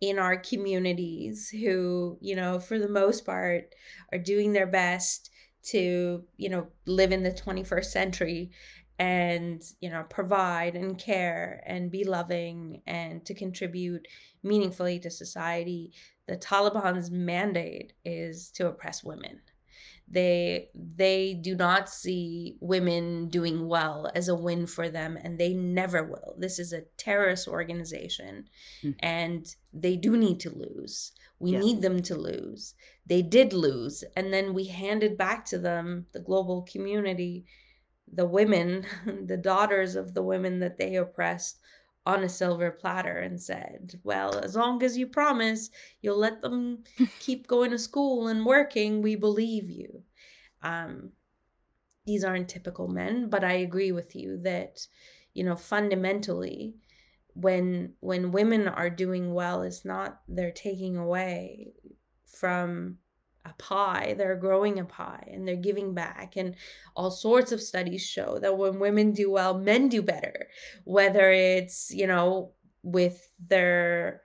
in 0.00 0.18
our 0.18 0.36
communities 0.36 1.48
who, 1.48 2.18
you 2.20 2.36
know, 2.36 2.58
for 2.58 2.78
the 2.78 2.88
most 2.88 3.26
part 3.26 3.74
are 4.12 4.18
doing 4.18 4.52
their 4.52 4.66
best 4.66 5.30
to, 5.64 6.24
you 6.36 6.48
know, 6.48 6.68
live 6.86 7.12
in 7.12 7.22
the 7.22 7.32
21st 7.32 7.86
century 7.86 8.50
and, 8.98 9.62
you 9.80 9.90
know, 9.90 10.04
provide 10.08 10.74
and 10.74 10.98
care 10.98 11.62
and 11.66 11.90
be 11.90 12.04
loving 12.04 12.82
and 12.86 13.24
to 13.24 13.34
contribute 13.34 14.06
meaningfully 14.42 14.98
to 15.00 15.10
society. 15.10 15.92
The 16.26 16.36
Taliban's 16.36 17.10
mandate 17.10 17.92
is 18.04 18.50
to 18.52 18.68
oppress 18.68 19.04
women 19.04 19.40
they 20.10 20.68
they 20.74 21.34
do 21.34 21.54
not 21.54 21.88
see 21.88 22.56
women 22.60 23.28
doing 23.28 23.68
well 23.68 24.10
as 24.14 24.28
a 24.28 24.34
win 24.34 24.66
for 24.66 24.88
them 24.88 25.18
and 25.22 25.38
they 25.38 25.52
never 25.52 26.02
will 26.02 26.34
this 26.38 26.58
is 26.58 26.72
a 26.72 26.82
terrorist 26.96 27.46
organization 27.46 28.48
mm. 28.82 28.94
and 29.00 29.54
they 29.72 29.96
do 29.96 30.16
need 30.16 30.40
to 30.40 30.50
lose 30.50 31.12
we 31.38 31.52
yeah. 31.52 31.58
need 31.58 31.82
them 31.82 32.00
to 32.02 32.14
lose 32.14 32.74
they 33.06 33.20
did 33.20 33.52
lose 33.52 34.02
and 34.16 34.32
then 34.32 34.54
we 34.54 34.64
handed 34.64 35.18
back 35.18 35.44
to 35.44 35.58
them 35.58 36.06
the 36.12 36.20
global 36.20 36.62
community 36.62 37.44
the 38.10 38.26
women 38.26 38.86
the 39.26 39.36
daughters 39.36 39.94
of 39.94 40.14
the 40.14 40.22
women 40.22 40.58
that 40.60 40.78
they 40.78 40.96
oppressed 40.96 41.58
on 42.08 42.24
a 42.24 42.28
silver 42.28 42.70
platter 42.70 43.18
and 43.18 43.38
said, 43.38 44.00
Well, 44.02 44.38
as 44.38 44.56
long 44.56 44.82
as 44.82 44.96
you 44.96 45.06
promise 45.06 45.70
you'll 46.00 46.16
let 46.16 46.40
them 46.40 46.84
keep 47.20 47.46
going 47.46 47.70
to 47.70 47.78
school 47.78 48.28
and 48.28 48.46
working, 48.46 49.02
we 49.02 49.14
believe 49.14 49.68
you. 49.68 50.02
Um, 50.62 51.10
these 52.06 52.24
aren't 52.24 52.48
typical 52.48 52.88
men, 52.88 53.28
but 53.28 53.44
I 53.44 53.52
agree 53.52 53.92
with 53.92 54.16
you 54.16 54.38
that, 54.38 54.86
you 55.34 55.44
know, 55.44 55.54
fundamentally, 55.54 56.76
when 57.34 57.92
when 58.00 58.32
women 58.32 58.66
are 58.66 58.90
doing 58.90 59.34
well, 59.34 59.60
it's 59.60 59.84
not 59.84 60.22
they're 60.26 60.50
taking 60.50 60.96
away 60.96 61.74
from 62.24 62.96
a 63.48 63.54
pie 63.58 64.14
they're 64.18 64.36
growing 64.36 64.78
a 64.78 64.84
pie 64.84 65.26
and 65.32 65.46
they're 65.46 65.56
giving 65.56 65.94
back 65.94 66.36
and 66.36 66.54
all 66.94 67.10
sorts 67.10 67.52
of 67.52 67.60
studies 67.60 68.04
show 68.04 68.38
that 68.40 68.56
when 68.56 68.78
women 68.78 69.12
do 69.12 69.30
well 69.30 69.58
men 69.58 69.88
do 69.88 70.02
better. 70.02 70.48
Whether 70.84 71.30
it's 71.30 71.90
you 71.92 72.06
know 72.06 72.52
with 72.82 73.28
their 73.48 74.22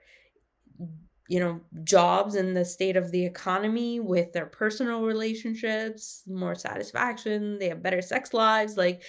you 1.28 1.40
know 1.40 1.60
jobs 1.84 2.34
and 2.34 2.56
the 2.56 2.64
state 2.64 2.96
of 2.96 3.10
the 3.10 3.24
economy 3.24 4.00
with 4.00 4.32
their 4.32 4.46
personal 4.46 5.02
relationships 5.02 6.22
more 6.26 6.54
satisfaction 6.54 7.58
they 7.58 7.68
have 7.68 7.82
better 7.82 8.02
sex 8.02 8.34
lives 8.34 8.76
like 8.76 9.02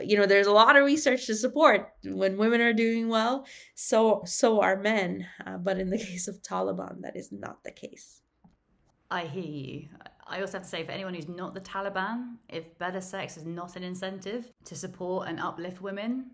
you 0.00 0.16
know 0.16 0.26
there's 0.26 0.46
a 0.46 0.52
lot 0.52 0.76
of 0.76 0.84
research 0.84 1.26
to 1.26 1.34
support. 1.34 1.92
When 2.04 2.36
women 2.36 2.60
are 2.60 2.72
doing 2.72 3.08
well 3.08 3.46
so 3.74 4.22
so 4.24 4.60
are 4.60 4.76
men 4.76 5.26
uh, 5.46 5.58
but 5.58 5.78
in 5.78 5.90
the 5.90 5.98
case 6.08 6.28
of 6.28 6.42
taliban 6.42 7.02
that 7.02 7.16
is 7.16 7.30
not 7.32 7.62
the 7.64 7.72
case 7.72 8.22
I 9.10 9.24
hear 9.24 9.42
you. 9.42 9.88
I 10.26 10.40
also 10.40 10.54
have 10.54 10.62
to 10.62 10.68
say, 10.68 10.84
for 10.84 10.92
anyone 10.92 11.14
who's 11.14 11.28
not 11.28 11.54
the 11.54 11.60
Taliban, 11.60 12.36
if 12.48 12.78
better 12.78 13.00
sex 13.00 13.36
is 13.36 13.44
not 13.44 13.74
an 13.74 13.82
incentive 13.82 14.52
to 14.64 14.76
support 14.76 15.28
and 15.28 15.40
uplift 15.40 15.82
women, 15.82 16.26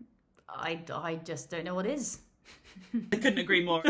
I, 0.49 0.83
I 0.93 1.15
just 1.17 1.51
don't 1.51 1.65
know 1.65 1.75
what 1.75 1.87
is. 1.87 2.19
I 3.13 3.17
couldn't 3.17 3.39
agree 3.39 3.65
more. 3.65 3.83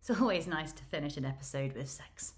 it's 0.00 0.10
always 0.20 0.46
nice 0.46 0.72
to 0.72 0.84
finish 0.84 1.16
an 1.16 1.24
episode 1.24 1.72
with 1.74 1.88
sex. 1.88 2.34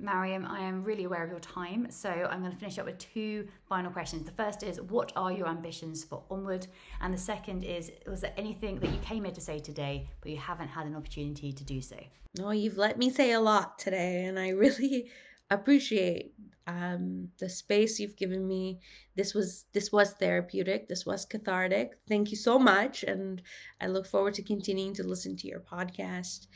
Maryam, 0.00 0.46
I 0.46 0.60
am 0.60 0.82
really 0.82 1.04
aware 1.04 1.22
of 1.22 1.30
your 1.30 1.40
time, 1.40 1.90
so 1.90 2.08
I'm 2.08 2.40
going 2.40 2.52
to 2.52 2.58
finish 2.58 2.78
up 2.78 2.86
with 2.86 2.98
two 2.98 3.46
final 3.68 3.90
questions. 3.90 4.24
The 4.24 4.32
first 4.32 4.62
is, 4.62 4.80
what 4.80 5.12
are 5.14 5.30
your 5.30 5.46
ambitions 5.46 6.02
for 6.04 6.24
Onward? 6.30 6.66
And 7.02 7.12
the 7.12 7.18
second 7.18 7.64
is, 7.64 7.92
was 8.06 8.22
there 8.22 8.32
anything 8.38 8.80
that 8.80 8.90
you 8.90 8.98
came 9.00 9.24
here 9.24 9.34
to 9.34 9.40
say 9.40 9.58
today, 9.58 10.08
but 10.22 10.30
you 10.30 10.38
haven't 10.38 10.68
had 10.68 10.86
an 10.86 10.96
opportunity 10.96 11.52
to 11.52 11.64
do 11.64 11.82
so? 11.82 11.96
No, 12.38 12.50
you've 12.50 12.78
let 12.78 12.96
me 12.96 13.10
say 13.10 13.32
a 13.32 13.40
lot 13.40 13.78
today, 13.78 14.24
and 14.24 14.38
I 14.38 14.50
really 14.50 15.10
appreciate 15.50 16.32
um, 16.66 17.28
the 17.38 17.48
space 17.48 18.00
you've 18.00 18.16
given 18.16 18.46
me. 18.46 18.80
This 19.16 19.34
was 19.34 19.66
this 19.72 19.92
was 19.92 20.12
therapeutic. 20.12 20.88
This 20.88 21.04
was 21.04 21.26
cathartic. 21.26 21.98
Thank 22.08 22.30
you 22.30 22.36
so 22.36 22.58
much, 22.58 23.02
and 23.02 23.42
I 23.80 23.88
look 23.88 24.06
forward 24.06 24.34
to 24.34 24.42
continuing 24.42 24.94
to 24.94 25.02
listen 25.02 25.36
to 25.38 25.48
your 25.48 25.60
podcast. 25.60 26.46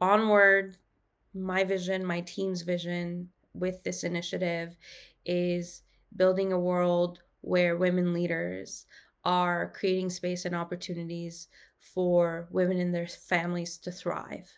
Onward 0.00 0.76
my 1.34 1.64
vision, 1.64 2.04
my 2.04 2.20
team's 2.20 2.62
vision 2.62 3.28
with 3.54 3.82
this 3.82 4.04
initiative 4.04 4.76
is 5.24 5.82
building 6.16 6.52
a 6.52 6.58
world 6.58 7.20
where 7.40 7.76
women 7.76 8.12
leaders 8.12 8.86
are 9.24 9.72
creating 9.74 10.10
space 10.10 10.44
and 10.44 10.54
opportunities 10.54 11.48
for 11.78 12.48
women 12.50 12.78
and 12.78 12.94
their 12.94 13.06
families 13.06 13.78
to 13.78 13.90
thrive. 13.90 14.50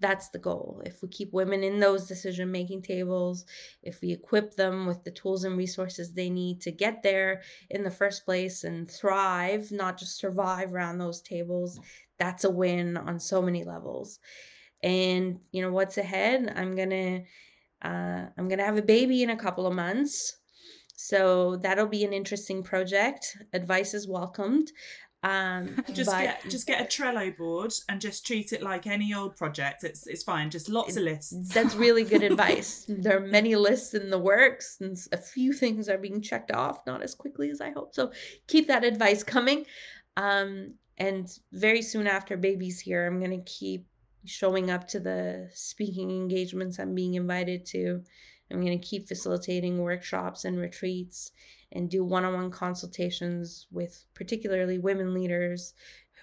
That's 0.00 0.30
the 0.30 0.38
goal. 0.38 0.80
If 0.86 1.02
we 1.02 1.08
keep 1.08 1.32
women 1.34 1.62
in 1.62 1.78
those 1.78 2.06
decision 2.06 2.50
making 2.50 2.82
tables, 2.82 3.44
if 3.82 4.00
we 4.00 4.12
equip 4.12 4.54
them 4.54 4.86
with 4.86 5.04
the 5.04 5.10
tools 5.10 5.44
and 5.44 5.58
resources 5.58 6.12
they 6.12 6.30
need 6.30 6.62
to 6.62 6.72
get 6.72 7.02
there 7.02 7.42
in 7.68 7.84
the 7.84 7.90
first 7.90 8.24
place 8.24 8.64
and 8.64 8.90
thrive, 8.90 9.70
not 9.70 9.98
just 9.98 10.16
survive 10.16 10.72
around 10.72 10.96
those 10.96 11.20
tables, 11.20 11.78
that's 12.18 12.44
a 12.44 12.50
win 12.50 12.96
on 12.96 13.20
so 13.20 13.42
many 13.42 13.62
levels 13.62 14.20
and 14.82 15.40
you 15.52 15.62
know 15.62 15.72
what's 15.72 15.98
ahead? 15.98 16.52
I'm 16.56 16.76
gonna 16.76 17.22
uh, 17.82 18.26
i'm 18.36 18.48
gonna 18.48 18.64
have 18.64 18.78
a 18.78 18.82
baby 18.82 19.22
in 19.22 19.30
a 19.30 19.36
couple 19.36 19.66
of 19.66 19.74
months. 19.74 20.36
So 20.96 21.56
that'll 21.56 21.86
be 21.86 22.04
an 22.04 22.12
interesting 22.12 22.62
project. 22.62 23.38
Advice 23.52 23.94
is 23.94 24.06
welcomed. 24.06 24.70
Um 25.22 25.82
just 25.92 26.10
but, 26.10 26.22
get 26.22 26.42
just 26.48 26.66
get 26.66 26.80
a 26.80 26.84
Trello 26.84 27.36
board 27.36 27.72
and 27.88 28.00
just 28.00 28.26
treat 28.26 28.52
it 28.52 28.62
like 28.62 28.86
any 28.86 29.12
old 29.12 29.36
project. 29.36 29.84
It's 29.84 30.06
it's 30.06 30.22
fine. 30.22 30.50
Just 30.50 30.68
lots 30.68 30.96
of 30.96 31.02
lists. 31.02 31.52
that's 31.52 31.74
really 31.74 32.04
good 32.04 32.22
advice. 32.22 32.86
There 32.88 33.18
are 33.18 33.26
many 33.26 33.54
lists 33.54 33.94
in 33.94 34.08
the 34.08 34.18
works 34.18 34.78
and 34.80 34.96
a 35.12 35.18
few 35.18 35.52
things 35.52 35.88
are 35.88 35.98
being 35.98 36.22
checked 36.22 36.52
off 36.52 36.80
not 36.86 37.02
as 37.02 37.14
quickly 37.14 37.50
as 37.50 37.60
i 37.60 37.70
hope. 37.70 37.94
So 37.94 38.12
keep 38.48 38.66
that 38.68 38.84
advice 38.84 39.22
coming. 39.22 39.66
Um 40.16 40.74
and 40.96 41.30
very 41.52 41.80
soon 41.82 42.06
after 42.06 42.36
baby's 42.36 42.78
here 42.78 43.06
i'm 43.06 43.18
going 43.18 43.30
to 43.30 43.50
keep 43.50 43.86
showing 44.24 44.70
up 44.70 44.86
to 44.88 45.00
the 45.00 45.48
speaking 45.54 46.10
engagements 46.10 46.78
I'm 46.78 46.94
being 46.94 47.14
invited 47.14 47.64
to. 47.66 48.02
I'm 48.50 48.60
going 48.60 48.78
to 48.78 48.86
keep 48.86 49.06
facilitating 49.06 49.78
workshops 49.78 50.44
and 50.44 50.58
retreats 50.58 51.32
and 51.72 51.88
do 51.88 52.04
one 52.04 52.24
on 52.24 52.34
one 52.34 52.50
consultations 52.50 53.66
with 53.70 54.04
particularly 54.14 54.78
women 54.78 55.14
leaders 55.14 55.74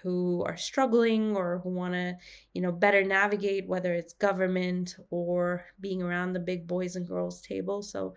who 0.02 0.44
are 0.46 0.56
struggling 0.56 1.34
or 1.34 1.60
who 1.64 1.70
want 1.70 1.94
to, 1.94 2.14
you 2.52 2.62
know, 2.62 2.70
better 2.70 3.02
navigate 3.02 3.66
whether 3.66 3.94
it's 3.94 4.12
government 4.12 4.96
or 5.10 5.64
being 5.80 6.02
around 6.02 6.32
the 6.32 6.40
big 6.40 6.66
boys 6.66 6.96
and 6.96 7.08
girls 7.08 7.40
table. 7.40 7.82
So 7.82 8.14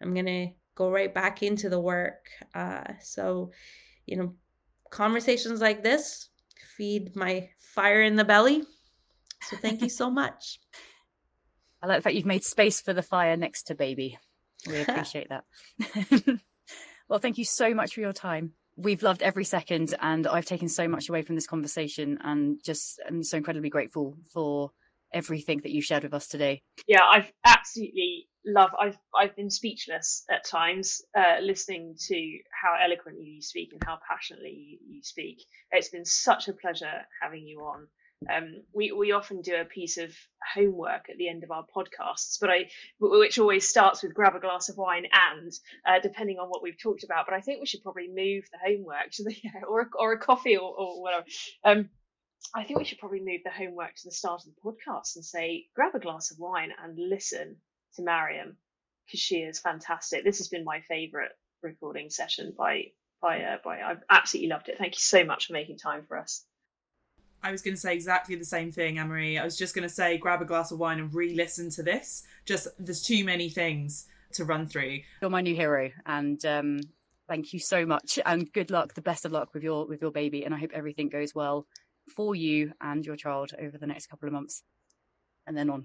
I'm 0.00 0.12
going 0.12 0.26
to 0.26 0.48
go 0.74 0.90
right 0.90 1.12
back 1.12 1.42
into 1.42 1.68
the 1.68 1.80
work. 1.80 2.28
Uh, 2.54 2.84
so, 3.00 3.50
you 4.06 4.16
know, 4.16 4.34
conversations 4.90 5.60
like 5.60 5.82
this 5.82 6.28
feed 6.76 7.16
my 7.16 7.48
fire 7.58 8.02
in 8.02 8.14
the 8.14 8.24
belly 8.24 8.62
so 9.48 9.56
thank 9.56 9.82
you 9.82 9.88
so 9.88 10.10
much. 10.10 10.58
I 11.82 11.86
like 11.86 11.98
the 11.98 12.02
fact 12.02 12.16
you've 12.16 12.26
made 12.26 12.44
space 12.44 12.80
for 12.80 12.92
the 12.92 13.02
fire 13.02 13.36
next 13.36 13.64
to 13.64 13.74
baby. 13.74 14.18
We 14.66 14.80
appreciate 14.80 15.28
that. 15.28 15.44
well, 17.08 17.18
thank 17.18 17.36
you 17.36 17.44
so 17.44 17.74
much 17.74 17.94
for 17.94 18.00
your 18.00 18.12
time. 18.12 18.52
We've 18.76 19.02
loved 19.02 19.22
every 19.22 19.44
second, 19.44 19.94
and 20.00 20.26
I've 20.26 20.46
taken 20.46 20.68
so 20.68 20.88
much 20.88 21.08
away 21.08 21.22
from 21.22 21.34
this 21.34 21.46
conversation, 21.46 22.18
and 22.24 22.58
just 22.64 23.00
I'm 23.06 23.22
so 23.22 23.36
incredibly 23.36 23.70
grateful 23.70 24.16
for 24.32 24.72
everything 25.12 25.60
that 25.62 25.70
you 25.70 25.80
shared 25.80 26.02
with 26.02 26.14
us 26.14 26.26
today. 26.26 26.62
Yeah, 26.88 27.02
I've 27.04 27.30
absolutely 27.44 28.28
love. 28.44 28.70
I've 28.80 28.98
I've 29.14 29.36
been 29.36 29.50
speechless 29.50 30.24
at 30.30 30.44
times 30.44 31.02
uh, 31.16 31.36
listening 31.40 31.94
to 32.08 32.38
how 32.50 32.76
eloquently 32.82 33.26
you 33.26 33.42
speak 33.42 33.70
and 33.72 33.82
how 33.84 33.98
passionately 34.08 34.78
you, 34.80 34.96
you 34.96 35.02
speak. 35.02 35.44
It's 35.70 35.88
been 35.88 36.04
such 36.04 36.48
a 36.48 36.52
pleasure 36.52 37.02
having 37.22 37.46
you 37.46 37.60
on. 37.60 37.86
Um, 38.32 38.62
we 38.72 38.92
we 38.92 39.12
often 39.12 39.40
do 39.42 39.54
a 39.56 39.64
piece 39.64 39.98
of 39.98 40.14
homework 40.54 41.08
at 41.10 41.16
the 41.16 41.28
end 41.28 41.44
of 41.44 41.50
our 41.50 41.64
podcasts, 41.74 42.38
but 42.40 42.50
I 42.50 42.70
which 42.98 43.38
always 43.38 43.68
starts 43.68 44.02
with 44.02 44.14
grab 44.14 44.34
a 44.34 44.40
glass 44.40 44.68
of 44.68 44.76
wine 44.76 45.06
and 45.12 45.52
uh, 45.86 46.00
depending 46.00 46.38
on 46.38 46.48
what 46.48 46.62
we've 46.62 46.80
talked 46.80 47.04
about. 47.04 47.26
But 47.26 47.34
I 47.34 47.40
think 47.40 47.60
we 47.60 47.66
should 47.66 47.82
probably 47.82 48.08
move 48.08 48.44
the 48.52 48.58
homework 48.64 49.10
to 49.12 49.24
the 49.24 49.36
or 49.68 49.82
a, 49.82 49.86
or 49.98 50.12
a 50.12 50.18
coffee 50.18 50.56
or, 50.56 50.72
or 50.74 51.02
whatever. 51.02 51.24
Um, 51.64 51.90
I 52.54 52.64
think 52.64 52.78
we 52.78 52.84
should 52.84 52.98
probably 52.98 53.20
move 53.20 53.40
the 53.44 53.50
homework 53.50 53.94
to 53.94 54.04
the 54.04 54.12
start 54.12 54.42
of 54.42 54.54
the 54.54 54.60
podcast 54.60 55.16
and 55.16 55.24
say 55.24 55.66
grab 55.74 55.94
a 55.94 56.00
glass 56.00 56.30
of 56.30 56.38
wine 56.38 56.70
and 56.82 56.98
listen 56.98 57.56
to 57.96 58.02
Maryam 58.02 58.56
because 59.06 59.20
she 59.20 59.36
is 59.36 59.60
fantastic. 59.60 60.24
This 60.24 60.38
has 60.38 60.48
been 60.48 60.64
my 60.64 60.80
favourite 60.82 61.30
recording 61.62 62.10
session 62.10 62.54
by 62.56 62.92
by 63.20 63.42
uh, 63.42 63.58
by. 63.64 63.80
I've 63.80 64.02
absolutely 64.10 64.50
loved 64.50 64.68
it. 64.68 64.78
Thank 64.78 64.94
you 64.94 65.00
so 65.00 65.24
much 65.24 65.46
for 65.46 65.54
making 65.54 65.78
time 65.78 66.04
for 66.06 66.18
us. 66.18 66.44
I 67.44 67.52
was 67.52 67.60
going 67.60 67.74
to 67.74 67.80
say 67.80 67.94
exactly 67.94 68.36
the 68.36 68.44
same 68.44 68.72
thing, 68.72 68.98
Anne-Marie. 68.98 69.36
I 69.36 69.44
was 69.44 69.56
just 69.56 69.74
going 69.74 69.86
to 69.86 69.94
say, 69.94 70.16
grab 70.16 70.40
a 70.40 70.46
glass 70.46 70.72
of 70.72 70.78
wine 70.78 70.98
and 70.98 71.14
re-listen 71.14 71.68
to 71.72 71.82
this. 71.82 72.22
Just 72.46 72.68
there's 72.78 73.02
too 73.02 73.22
many 73.22 73.50
things 73.50 74.06
to 74.32 74.46
run 74.46 74.66
through. 74.66 75.00
You're 75.20 75.30
my 75.30 75.42
new 75.42 75.54
hero, 75.54 75.90
and 76.06 76.42
um, 76.46 76.80
thank 77.28 77.52
you 77.52 77.58
so 77.58 77.84
much. 77.84 78.18
And 78.24 78.50
good 78.54 78.70
luck, 78.70 78.94
the 78.94 79.02
best 79.02 79.26
of 79.26 79.32
luck 79.32 79.52
with 79.52 79.62
your 79.62 79.86
with 79.86 80.00
your 80.00 80.10
baby. 80.10 80.44
And 80.44 80.54
I 80.54 80.58
hope 80.58 80.70
everything 80.72 81.10
goes 81.10 81.34
well 81.34 81.66
for 82.16 82.34
you 82.34 82.72
and 82.80 83.04
your 83.04 83.16
child 83.16 83.52
over 83.60 83.76
the 83.76 83.86
next 83.86 84.06
couple 84.06 84.26
of 84.26 84.32
months, 84.32 84.62
and 85.46 85.54
then 85.54 85.68
on. 85.68 85.84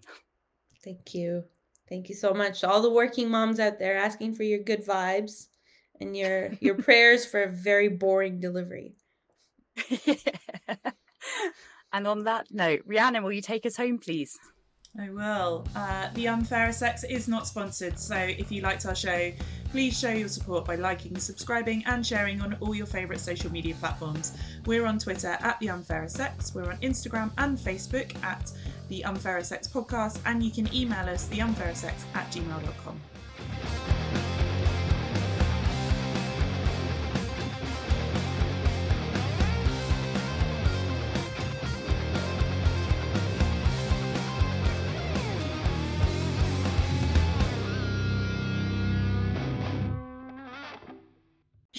Thank 0.82 1.14
you, 1.14 1.44
thank 1.90 2.08
you 2.08 2.16
so 2.16 2.34
much. 2.34 2.64
All 2.64 2.82
the 2.82 2.90
working 2.90 3.30
moms 3.30 3.60
out 3.60 3.80
there 3.80 3.98
asking 3.98 4.36
for 4.36 4.44
your 4.44 4.60
good 4.60 4.86
vibes 4.86 5.48
and 6.00 6.16
your 6.16 6.54
your 6.62 6.76
prayers 6.82 7.26
for 7.26 7.44
a 7.44 7.52
very 7.52 7.90
boring 7.90 8.40
delivery. 8.40 8.96
and 11.94 12.08
on 12.08 12.24
that 12.24 12.48
note, 12.52 12.82
Rhiannon, 12.86 13.24
will 13.24 13.32
you 13.32 13.42
take 13.42 13.66
us 13.66 13.78
home, 13.78 13.98
please? 13.98 14.38
I 14.98 15.10
will. 15.10 15.68
Uh, 15.76 16.10
the 16.14 16.26
Unfairer 16.26 16.72
Sex 16.72 17.04
is 17.04 17.28
not 17.28 17.46
sponsored, 17.46 18.00
so 18.00 18.16
if 18.16 18.52
you 18.52 18.62
liked 18.62 18.86
our 18.86 18.96
show, 18.96 19.32
please 19.72 19.98
show 19.98 20.10
your 20.10 20.28
support 20.28 20.66
by 20.66 20.76
liking, 20.76 21.18
subscribing, 21.18 21.84
and 21.86 22.06
sharing 22.06 22.42
on 22.42 22.58
all 22.60 22.74
your 22.74 22.88
favourite 22.88 23.22
social 23.22 23.52
media 23.52 23.76
platforms. 23.76 24.36
We're 24.66 24.86
on 24.86 24.98
Twitter 24.98 25.38
at 25.42 25.60
The 25.60 25.68
Unfairer 25.68 26.10
Sex, 26.10 26.56
we're 26.56 26.70
on 26.70 26.78
Instagram 26.78 27.32
and 27.38 27.58
Facebook 27.58 28.22
at 28.24 28.52
The 28.90 29.04
Unfairer 29.04 29.44
Sex 29.44 29.68
Podcast, 29.68 30.20
and 30.26 30.42
you 30.42 30.52
can 30.52 30.74
email 30.74 31.08
us 31.08 31.30
theunfairersex 31.30 31.94
at 32.16 32.32
gmail.com. 32.32 33.00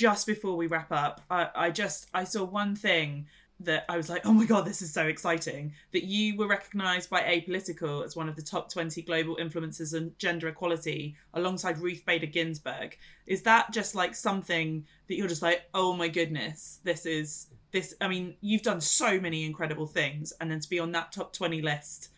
just 0.00 0.26
before 0.26 0.56
we 0.56 0.66
wrap 0.66 0.90
up, 0.90 1.20
I, 1.30 1.50
I 1.54 1.70
just 1.70 2.08
I 2.14 2.24
saw 2.24 2.42
one 2.42 2.74
thing 2.74 3.26
that 3.62 3.84
I 3.86 3.98
was 3.98 4.08
like, 4.08 4.24
oh 4.24 4.32
my 4.32 4.46
god, 4.46 4.64
this 4.64 4.80
is 4.80 4.94
so 4.94 5.06
exciting. 5.06 5.74
That 5.92 6.04
you 6.04 6.38
were 6.38 6.48
recognised 6.48 7.10
by 7.10 7.20
Apolitical 7.20 8.02
as 8.02 8.16
one 8.16 8.26
of 8.26 8.34
the 8.34 8.40
top 8.40 8.72
20 8.72 9.02
global 9.02 9.36
influencers 9.36 9.94
on 9.94 10.12
gender 10.16 10.48
equality 10.48 11.16
alongside 11.34 11.78
Ruth 11.78 12.02
Bader 12.06 12.24
Ginsburg. 12.24 12.96
Is 13.26 13.42
that 13.42 13.72
just 13.72 13.94
like 13.94 14.14
something 14.14 14.86
that 15.08 15.16
you're 15.16 15.28
just 15.28 15.42
like, 15.42 15.64
oh 15.74 15.92
my 15.94 16.08
goodness, 16.08 16.78
this 16.82 17.04
is 17.04 17.48
this 17.70 17.94
I 18.00 18.08
mean, 18.08 18.36
you've 18.40 18.62
done 18.62 18.80
so 18.80 19.20
many 19.20 19.44
incredible 19.44 19.86
things 19.86 20.32
and 20.40 20.50
then 20.50 20.60
to 20.60 20.68
be 20.70 20.78
on 20.78 20.92
that 20.92 21.12
top 21.12 21.34
20 21.34 21.60
list 21.60 22.08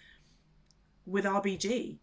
with 1.05 1.25
RBG. 1.25 1.99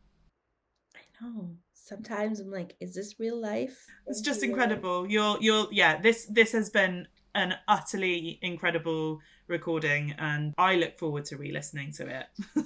I 0.94 1.26
know 1.26 1.52
sometimes 1.90 2.40
I'm 2.40 2.52
like, 2.52 2.76
is 2.80 2.94
this 2.94 3.20
real 3.20 3.42
life? 3.42 3.88
It's 4.06 4.22
just 4.22 4.44
incredible. 4.44 5.10
You're 5.10 5.38
you're 5.42 5.68
yeah, 5.72 6.00
this 6.00 6.26
this 6.28 6.52
has 6.52 6.70
been 6.70 7.08
an 7.36 7.56
utterly 7.68 8.40
incredible 8.42 9.20
recording 9.48 10.14
and 10.18 10.54
I 10.58 10.76
look 10.76 10.98
forward 10.98 11.26
to 11.26 11.38
re-listening 11.38 11.92
to 11.94 12.08
it. 12.20 12.26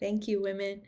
Thank 0.00 0.28
you, 0.28 0.40
women. 0.40 0.82